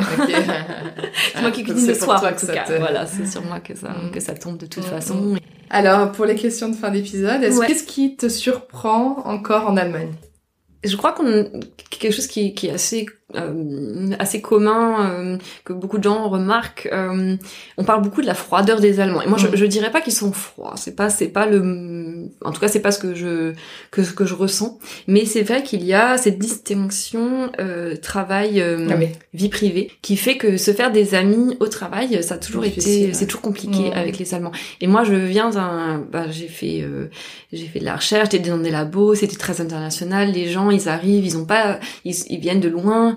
c'est 1.34 1.40
moi 1.40 1.50
qui 1.50 1.62
cuisine 1.64 1.88
le 1.88 1.94
soir, 1.94 2.24
en 2.24 2.38
tout 2.38 2.46
cas. 2.46 2.64
Voilà, 2.78 3.06
c'est 3.06 3.26
sur 3.26 3.42
moi 3.42 3.60
que 3.60 3.74
ça, 3.74 3.90
mm. 3.90 4.10
que 4.10 4.20
ça 4.20 4.34
tombe 4.34 4.56
de 4.56 4.66
toute 4.66 4.84
mm, 4.84 4.90
façon. 4.90 5.14
Mm. 5.14 5.38
Alors, 5.70 6.12
pour 6.12 6.24
les 6.24 6.34
questions 6.34 6.68
de 6.68 6.76
fin 6.76 6.90
d'épisode, 6.90 7.42
est-ce 7.42 7.60
qu'est-ce 7.60 7.84
qui 7.84 8.16
te 8.16 8.28
surprend 8.28 9.22
encore 9.24 9.68
en 9.68 9.76
Allemagne? 9.76 10.12
Je 10.82 10.96
crois 10.96 11.12
qu'on 11.12 11.50
quelque 11.90 12.12
chose 12.12 12.26
qui, 12.26 12.54
qui 12.54 12.68
est 12.68 12.72
assez 12.72 13.06
euh, 13.36 14.10
assez 14.18 14.40
commun 14.40 15.10
euh, 15.10 15.38
que 15.64 15.72
beaucoup 15.72 15.98
de 15.98 16.04
gens 16.04 16.28
remarquent. 16.28 16.88
Euh, 16.92 17.36
on 17.76 17.84
parle 17.84 18.02
beaucoup 18.02 18.22
de 18.22 18.26
la 18.26 18.34
froideur 18.34 18.80
des 18.80 18.98
Allemands. 18.98 19.22
Et 19.22 19.28
moi, 19.28 19.38
je, 19.38 19.46
mm. 19.46 19.56
je 19.56 19.66
dirais 19.66 19.90
pas 19.90 20.00
qu'ils 20.00 20.12
sont 20.12 20.32
froids. 20.32 20.74
C'est 20.76 20.96
pas, 20.96 21.10
c'est 21.10 21.28
pas 21.28 21.46
le, 21.46 22.28
en 22.44 22.52
tout 22.52 22.60
cas, 22.60 22.68
c'est 22.68 22.80
pas 22.80 22.90
ce 22.90 22.98
que 22.98 23.14
je 23.14 23.52
que 23.90 24.02
ce 24.02 24.12
que 24.12 24.24
je 24.24 24.34
ressens. 24.34 24.78
Mais 25.06 25.24
c'est 25.24 25.42
vrai 25.42 25.62
qu'il 25.62 25.84
y 25.84 25.94
a 25.94 26.18
cette 26.18 26.38
distinction 26.38 27.52
travail 28.02 28.60
ah 28.62 28.94
vie 29.34 29.48
privée 29.48 29.90
qui 30.02 30.16
fait 30.16 30.36
que 30.36 30.56
se 30.56 30.72
faire 30.72 30.90
des 30.90 31.14
amis 31.14 31.56
au 31.60 31.66
travail, 31.66 32.22
ça 32.22 32.34
a 32.34 32.38
toujours 32.38 32.64
été, 32.64 33.12
c'est 33.12 33.26
toujours 33.26 33.42
compliqué 33.42 33.90
mm. 33.90 33.94
avec 33.94 34.18
les 34.18 34.34
Allemands. 34.34 34.52
Et 34.80 34.86
moi, 34.86 35.04
je 35.04 35.14
viens 35.14 35.50
d'un, 35.50 36.04
bah, 36.10 36.30
j'ai 36.30 36.48
fait 36.48 36.84
j'ai 37.52 37.66
fait 37.66 37.80
de 37.80 37.84
la 37.84 37.96
recherche, 37.96 38.30
j'étais 38.30 38.48
dans 38.48 38.58
des 38.58 38.70
labos, 38.70 39.14
c'était 39.14 39.36
très 39.36 39.60
international. 39.60 40.32
Les 40.32 40.48
gens, 40.48 40.70
ils 40.70 40.88
arrivent, 40.88 41.24
ils 41.24 41.36
ont 41.36 41.44
pas, 41.44 41.80
ils, 42.04 42.14
ils 42.28 42.38
viennent 42.38 42.60
de 42.60 42.68
loin 42.68 43.16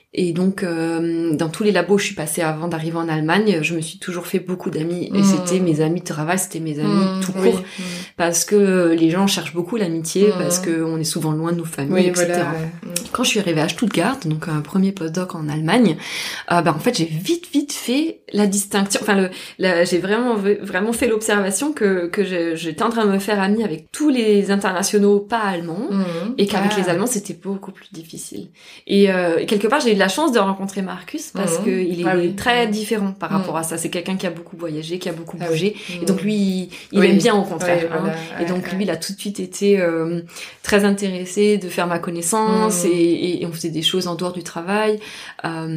et 0.13 0.33
donc, 0.33 0.63
euh, 0.63 1.33
dans 1.35 1.47
tous 1.47 1.63
les 1.63 1.71
labos 1.71 1.93
où 1.93 1.97
je 1.97 2.07
suis 2.07 2.15
passée 2.15 2.41
avant 2.41 2.67
d'arriver 2.67 2.97
en 2.97 3.07
Allemagne, 3.07 3.59
je 3.61 3.75
me 3.75 3.79
suis 3.79 3.97
toujours 3.97 4.27
fait 4.27 4.39
beaucoup 4.39 4.69
d'amis. 4.69 5.09
Et 5.13 5.19
mmh. 5.19 5.23
c'était 5.23 5.59
mes 5.61 5.79
amis 5.79 6.01
de 6.01 6.05
travail, 6.05 6.37
c'était 6.37 6.59
mes 6.59 6.79
amis 6.79 6.89
mmh. 6.89 7.21
tout 7.21 7.31
court. 7.31 7.63
Parce 8.17 8.43
que 8.43 8.93
les 8.93 9.09
gens 9.09 9.25
cherchent 9.27 9.53
beaucoup 9.53 9.77
l'amitié, 9.77 10.31
parce 10.37 10.59
qu'on 10.59 10.97
est 10.97 11.05
souvent 11.05 11.31
loin 11.31 11.53
de 11.53 11.59
nos 11.59 11.65
familles, 11.65 12.07
etc. 12.07 12.41
Quand 13.13 13.23
je 13.23 13.29
suis 13.29 13.39
arrivée 13.39 13.61
à 13.61 13.69
Stuttgart, 13.69 14.17
donc 14.25 14.49
un 14.49 14.59
premier 14.59 14.91
postdoc 14.91 15.33
en 15.33 15.47
Allemagne, 15.47 15.95
euh, 16.51 16.61
bah, 16.61 16.73
en 16.75 16.79
fait, 16.79 16.97
j'ai 16.97 17.05
vite, 17.05 17.47
vite 17.53 17.71
fait 17.71 18.19
la 18.33 18.47
distinction. 18.47 18.99
Enfin, 19.01 19.29
le, 19.59 19.85
j'ai 19.85 19.99
vraiment, 19.99 20.35
vraiment 20.35 20.91
fait 20.91 21.07
l'observation 21.07 21.71
que, 21.71 22.07
que 22.07 22.25
j'étais 22.55 22.83
en 22.83 22.89
train 22.89 23.05
de 23.05 23.11
me 23.11 23.19
faire 23.19 23.39
amie 23.39 23.63
avec 23.63 23.89
tous 23.93 24.09
les 24.09 24.51
internationaux 24.51 25.19
pas 25.21 25.39
allemands, 25.39 25.87
et 26.37 26.47
qu'avec 26.47 26.71
ah. 26.75 26.81
les 26.81 26.89
Allemands, 26.89 27.07
c'était 27.07 27.33
beaucoup 27.33 27.71
plus 27.71 27.87
difficile. 27.93 28.49
Et, 28.87 29.09
euh, 29.09 29.45
quelque 29.45 29.67
part, 29.67 29.79
j'ai 29.79 30.00
la 30.01 30.07
chance 30.07 30.31
de 30.31 30.39
rencontrer 30.39 30.81
Marcus 30.81 31.31
parce 31.31 31.59
mmh. 31.59 31.63
qu'il 31.63 32.01
est 32.01 32.05
ah 32.07 32.15
très 32.35 32.67
différent 32.67 33.11
par 33.11 33.29
rapport 33.29 33.53
mmh. 33.53 33.59
à 33.59 33.63
ça. 33.63 33.77
C'est 33.77 33.89
quelqu'un 33.89 34.17
qui 34.17 34.25
a 34.25 34.31
beaucoup 34.31 34.57
voyagé, 34.57 34.97
qui 34.97 35.09
a 35.09 35.13
beaucoup 35.13 35.37
ah 35.39 35.47
bougé. 35.47 35.75
Et 36.01 36.05
donc 36.05 36.23
lui, 36.23 36.69
il, 36.91 37.05
aime 37.05 37.17
bien 37.17 37.35
au 37.35 37.43
contraire. 37.43 37.87
Hein. 37.93 38.11
Et 38.41 38.45
donc 38.45 38.71
lui, 38.71 38.83
il 38.83 38.89
a 38.89 38.97
tout 38.97 39.13
de 39.13 39.19
suite 39.19 39.39
été 39.39 39.79
euh, 39.79 40.21
très 40.63 40.85
intéressé 40.85 41.57
de 41.57 41.69
faire 41.69 41.85
ma 41.85 41.99
connaissance 41.99 42.83
mmh. 42.83 42.87
et, 42.91 43.43
et, 43.43 43.45
on 43.45 43.51
faisait 43.51 43.69
des 43.69 43.83
choses 43.83 44.07
en 44.07 44.15
dehors 44.15 44.33
du 44.33 44.41
travail. 44.41 44.99
Euh, 45.45 45.67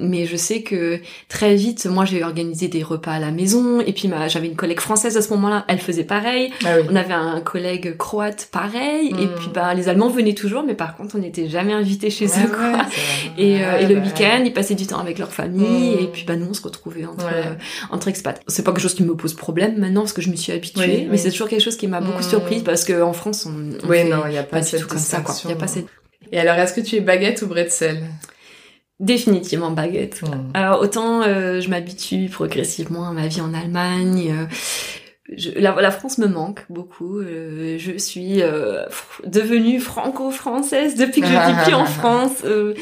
mais 0.00 0.24
je 0.24 0.36
sais 0.36 0.62
que 0.62 0.98
très 1.28 1.54
vite, 1.54 1.84
moi, 1.84 2.06
j'ai 2.06 2.24
organisé 2.24 2.68
des 2.68 2.82
repas 2.82 3.12
à 3.12 3.20
la 3.20 3.30
maison. 3.30 3.80
Et 3.80 3.92
puis 3.92 4.10
j'avais 4.28 4.48
une 4.48 4.56
collègue 4.56 4.80
française 4.80 5.18
à 5.18 5.22
ce 5.22 5.30
moment-là, 5.34 5.66
elle 5.68 5.80
faisait 5.80 6.04
pareil. 6.04 6.50
Ah 6.64 6.76
on 6.90 6.96
avait 6.96 7.14
un 7.14 7.40
collègue 7.40 7.96
croate 7.98 8.48
pareil. 8.50 9.08
Et 9.20 9.26
puis 9.26 9.48
bah, 9.52 9.74
les 9.74 9.90
Allemands 9.90 10.08
venaient 10.08 10.34
toujours, 10.34 10.62
mais 10.62 10.74
par 10.74 10.96
contre, 10.96 11.16
on 11.16 11.18
n'était 11.18 11.48
jamais 11.48 11.74
invités 11.74 12.08
chez 12.08 12.26
eux. 12.26 12.48
Quoi. 12.48 12.86
Et 13.36 13.65
euh, 13.74 13.78
et 13.78 13.86
le 13.86 13.96
week-end, 14.00 14.42
ils 14.44 14.52
passaient 14.52 14.74
du 14.74 14.86
temps 14.86 14.98
avec 14.98 15.18
leur 15.18 15.32
famille, 15.32 15.96
mm. 15.96 16.04
et 16.04 16.06
puis 16.06 16.24
bah 16.26 16.36
nous 16.36 16.46
on 16.48 16.54
se 16.54 16.62
retrouvait 16.62 17.04
entre 17.04 17.26
euh, 17.32 17.54
entre 17.90 18.08
expats. 18.08 18.40
C'est 18.46 18.64
pas 18.64 18.72
quelque 18.72 18.82
chose 18.82 18.94
qui 18.94 19.02
me 19.02 19.14
pose 19.14 19.34
problème 19.34 19.78
maintenant 19.78 20.02
parce 20.02 20.12
que 20.12 20.22
je 20.22 20.30
me 20.30 20.36
suis 20.36 20.52
habituée, 20.52 21.06
mais 21.10 21.16
c'est 21.16 21.30
toujours 21.30 21.48
quelque 21.48 21.62
chose 21.62 21.76
qui 21.76 21.86
m'a 21.86 22.00
beaucoup 22.00 22.20
mm. 22.20 22.30
surprise 22.30 22.62
parce 22.62 22.84
que 22.84 23.02
en 23.02 23.12
France 23.12 23.46
on, 23.46 23.50
on 23.50 23.88
oui, 23.88 24.04
non, 24.04 24.26
y 24.26 24.38
a 24.38 24.42
pas, 24.42 24.60
du 24.60 24.70
tout 24.76 24.86
comme 24.86 24.98
ça 24.98 25.20
quoi. 25.20 25.34
Y 25.48 25.52
a 25.52 25.56
pas 25.56 25.66
cette... 25.66 25.86
Et 26.32 26.38
alors 26.38 26.56
est-ce 26.56 26.72
que 26.72 26.80
tu 26.80 26.96
es 26.96 27.00
baguette 27.00 27.42
ou 27.42 27.46
bretzel? 27.46 28.02
Définitivement 28.98 29.70
baguette. 29.70 30.22
Mm. 30.22 30.50
Alors 30.54 30.80
autant 30.80 31.22
euh, 31.22 31.60
je 31.60 31.68
m'habitue 31.68 32.28
progressivement 32.28 33.08
à 33.08 33.12
ma 33.12 33.26
vie 33.26 33.40
en 33.40 33.52
Allemagne. 33.54 34.32
Euh, 34.32 34.46
je, 35.34 35.50
la, 35.58 35.90
France 35.90 36.18
me 36.18 36.28
manque 36.28 36.64
beaucoup. 36.70 37.18
Euh, 37.18 37.76
je 37.78 37.96
suis 37.98 38.42
euh, 38.42 38.84
devenue 39.24 39.80
franco-française 39.80 40.94
depuis 40.94 41.20
que 41.20 41.26
je 41.26 41.32
vis 41.32 41.64
plus 41.64 41.74
en 41.74 41.84
France. 41.84 42.42
Euh, 42.44 42.74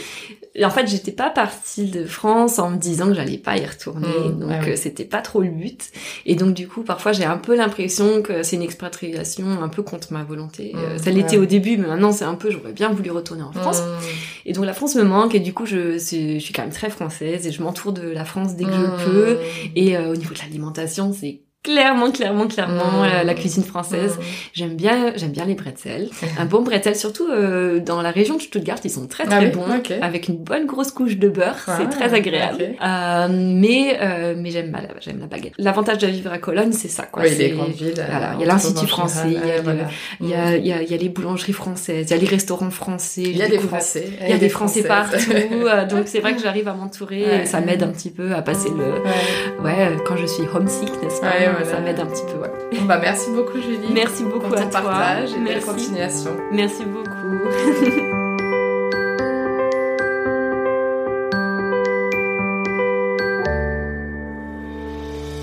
en 0.63 0.71
fait, 0.71 0.87
j'étais 0.87 1.11
pas 1.11 1.31
partie 1.31 1.87
de 1.87 2.05
France 2.05 2.59
en 2.61 2.71
me 2.71 2.77
disant 2.77 3.09
que 3.09 3.15
j'allais 3.15 3.39
pas 3.39 3.57
y 3.57 3.67
retourner, 3.67 4.07
mmh, 4.07 4.39
donc 4.39 4.51
ah 4.53 4.77
c'était 4.77 5.05
pas 5.05 5.21
trop 5.21 5.41
le 5.41 5.49
but. 5.49 5.91
Et 6.27 6.37
donc 6.37 6.55
du 6.55 6.69
coup, 6.69 6.83
parfois 6.83 7.11
j'ai 7.11 7.25
un 7.25 7.39
peu 7.39 7.57
l'impression 7.57 8.23
que 8.23 8.45
c'est 8.45 8.55
une 8.55 8.63
expatriation 8.63 9.63
un 9.63 9.69
peu 9.69 9.83
contre 9.83 10.13
ma 10.13 10.23
volonté. 10.23 10.73
Mmh, 10.75 10.99
ça 10.99 11.11
l'était 11.11 11.39
au 11.39 11.47
début, 11.47 11.77
mais 11.77 11.89
maintenant 11.89 12.13
c'est 12.13 12.25
un 12.25 12.37
peu 12.37 12.53
j'aurais 12.53 12.73
bien 12.73 12.91
voulu 12.91 13.11
retourner 13.11 13.43
en 13.43 13.51
France. 13.51 13.81
Mmh. 13.81 14.05
Et 14.47 14.53
donc 14.53 14.65
la 14.65 14.75
France 14.75 14.95
me 14.95 15.03
manque 15.03 15.35
et 15.35 15.41
du 15.41 15.53
coup 15.53 15.67
je, 15.67 15.95
je 15.95 16.39
suis 16.39 16.53
quand 16.55 16.63
même 16.63 16.71
très 16.71 16.91
française 16.91 17.49
et 17.49 17.51
je 17.51 17.61
m'entoure 17.61 17.93
de 17.93 18.09
la 18.09 18.25
France 18.25 18.55
dès 18.55 18.65
que 18.65 18.73
je 18.73 19.05
peux. 19.05 19.39
Et 19.75 19.99
au 19.99 20.15
niveau 20.15 20.35
de 20.35 20.39
l'alimentation, 20.39 21.13
c'est 21.13 21.41
clairement, 21.65 22.13
clairement, 22.13 22.47
clairement 22.47 23.03
mmh. 23.03 23.27
la, 23.27 23.35
cuisine 23.35 23.65
française. 23.65 24.17
Mmh. 24.19 24.23
J'aime 24.53 24.77
bien, 24.77 25.13
j'aime 25.17 25.33
bien 25.33 25.47
les 25.47 25.55
bretzels. 25.55 26.11
Un 26.39 26.45
bon 26.45 26.61
bretzel, 26.61 26.95
surtout 26.95 27.27
euh, 27.29 27.81
dans 27.81 28.03
la 28.03 28.11
région 28.11 28.37
de 28.37 28.43
Stuttgart, 28.43 28.77
ils 28.85 28.91
sont 28.91 29.09
très 29.09 29.25
ah 29.27 29.39
très 29.39 29.47
bons, 29.49 29.67
avec 30.03 30.29
une 30.29 30.37
bonne 30.37 30.67
grosse 30.67 30.93
couche 30.93 31.17
de 31.17 31.29
beurre. 31.29 31.57
c'est 31.65 31.73
ah, 31.73 31.87
très 31.87 32.15
agréable. 32.15 32.75
Euh, 32.85 33.29
mais 33.31 33.99
euh, 34.01 34.35
mais 34.37 34.51
j'aime 34.51 34.73
la, 34.73 35.01
j'aime 35.01 35.19
la 35.21 35.27
baguette. 35.27 35.55
L'avantage 35.59 35.99
de 35.99 36.07
vivre 36.07 36.31
à 36.31 36.39
Cologne, 36.39 36.73
c'est 36.73 36.89
ça. 36.89 37.05
Quoi. 37.05 37.23
Oui, 37.23 37.31
les 37.37 37.51
grandes 37.51 37.73
villes. 37.73 37.95
Voilà, 37.97 38.35
il 38.35 38.41
y 38.41 38.45
a 38.45 38.47
l'institut 38.47 38.87
français, 38.87 39.29
il 39.29 39.33
y 39.33 39.51
a, 39.51 39.57
y, 39.57 40.35
a, 40.35 40.57
il 40.57 40.67
y, 40.67 40.73
a, 40.73 40.83
il 40.83 40.91
y 40.91 40.95
a 40.95 40.97
les 40.99 41.09
boulangeries 41.09 41.55
françaises, 41.55 42.07
il 42.11 42.15
y 42.15 42.19
a 42.19 42.21
les 42.21 42.29
restaurants 42.29 42.71
français. 42.71 43.23
Il 43.23 43.39
y 43.39 43.43
a 43.43 43.49
des 43.49 43.59
Français. 43.59 44.07
Il 44.21 44.29
y 44.29 44.33
a 44.33 44.39
des 44.39 44.51
Français 44.51 44.83
partout. 44.83 45.17
donc 45.89 46.03
c'est 46.07 46.21
vrai 46.21 46.35
que 46.35 46.43
j'arrive 46.43 46.69
à 46.69 46.75
m'entourer, 46.75 47.43
et 47.43 47.47
ça 47.47 47.61
m'aide 47.63 47.83
un 47.83 47.89
petit 47.89 48.11
peu 48.11 48.35
à 48.35 48.43
passer 48.43 48.69
le. 48.69 49.65
Ouais, 49.65 49.97
quand 50.07 50.17
je 50.19 50.27
suis 50.27 50.45
homesick, 50.55 50.91
n'est-ce 51.03 51.23
pas? 51.23 51.54
Ça 51.65 51.81
m'aide 51.81 52.01
un 52.01 52.07
petit 52.07 52.25
peu. 52.25 52.41
Ouais. 52.41 52.81
bah, 52.89 52.99
merci 53.01 53.31
beaucoup 53.31 53.61
Julie. 53.61 53.93
Merci 53.93 54.25
beaucoup 54.25 54.49
pour 54.49 54.57
ton 54.57 54.63
à 54.63 54.67
partage 54.67 55.31
toi. 55.31 55.39
et 55.39 55.43
merci. 55.43 55.67
continuation. 55.67 56.37
Merci 56.53 56.85
beaucoup. 56.85 58.15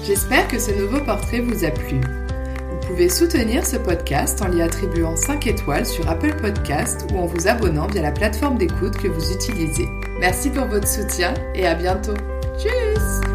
J'espère 0.04 0.48
que 0.50 0.60
ce 0.60 0.72
nouveau 0.72 1.00
portrait 1.06 1.40
vous 1.40 1.64
a 1.64 1.70
plu. 1.70 2.02
Vous 2.70 2.88
pouvez 2.88 3.08
soutenir 3.08 3.66
ce 3.66 3.78
podcast 3.78 4.42
en 4.42 4.50
lui 4.50 4.62
attribuant 4.62 5.16
5 5.16 5.48
étoiles 5.48 5.86
sur 5.86 6.10
Apple 6.10 6.36
Podcast 6.36 7.08
ou 7.14 7.20
en 7.20 7.28
vous 7.28 7.48
abonnant 7.48 7.88
via 7.88 8.02
la 8.02 8.12
plateforme 8.12 8.58
d'écoute 8.58 8.98
que 8.98 9.08
vous 9.08 9.32
utilisez. 9.32 9.88
Merci 10.20 10.50
pour 10.50 10.66
votre 10.66 10.88
soutien 10.88 11.34
et 11.56 11.66
à 11.66 11.76
bientôt. 11.76 12.16
Tchuss 12.58 13.31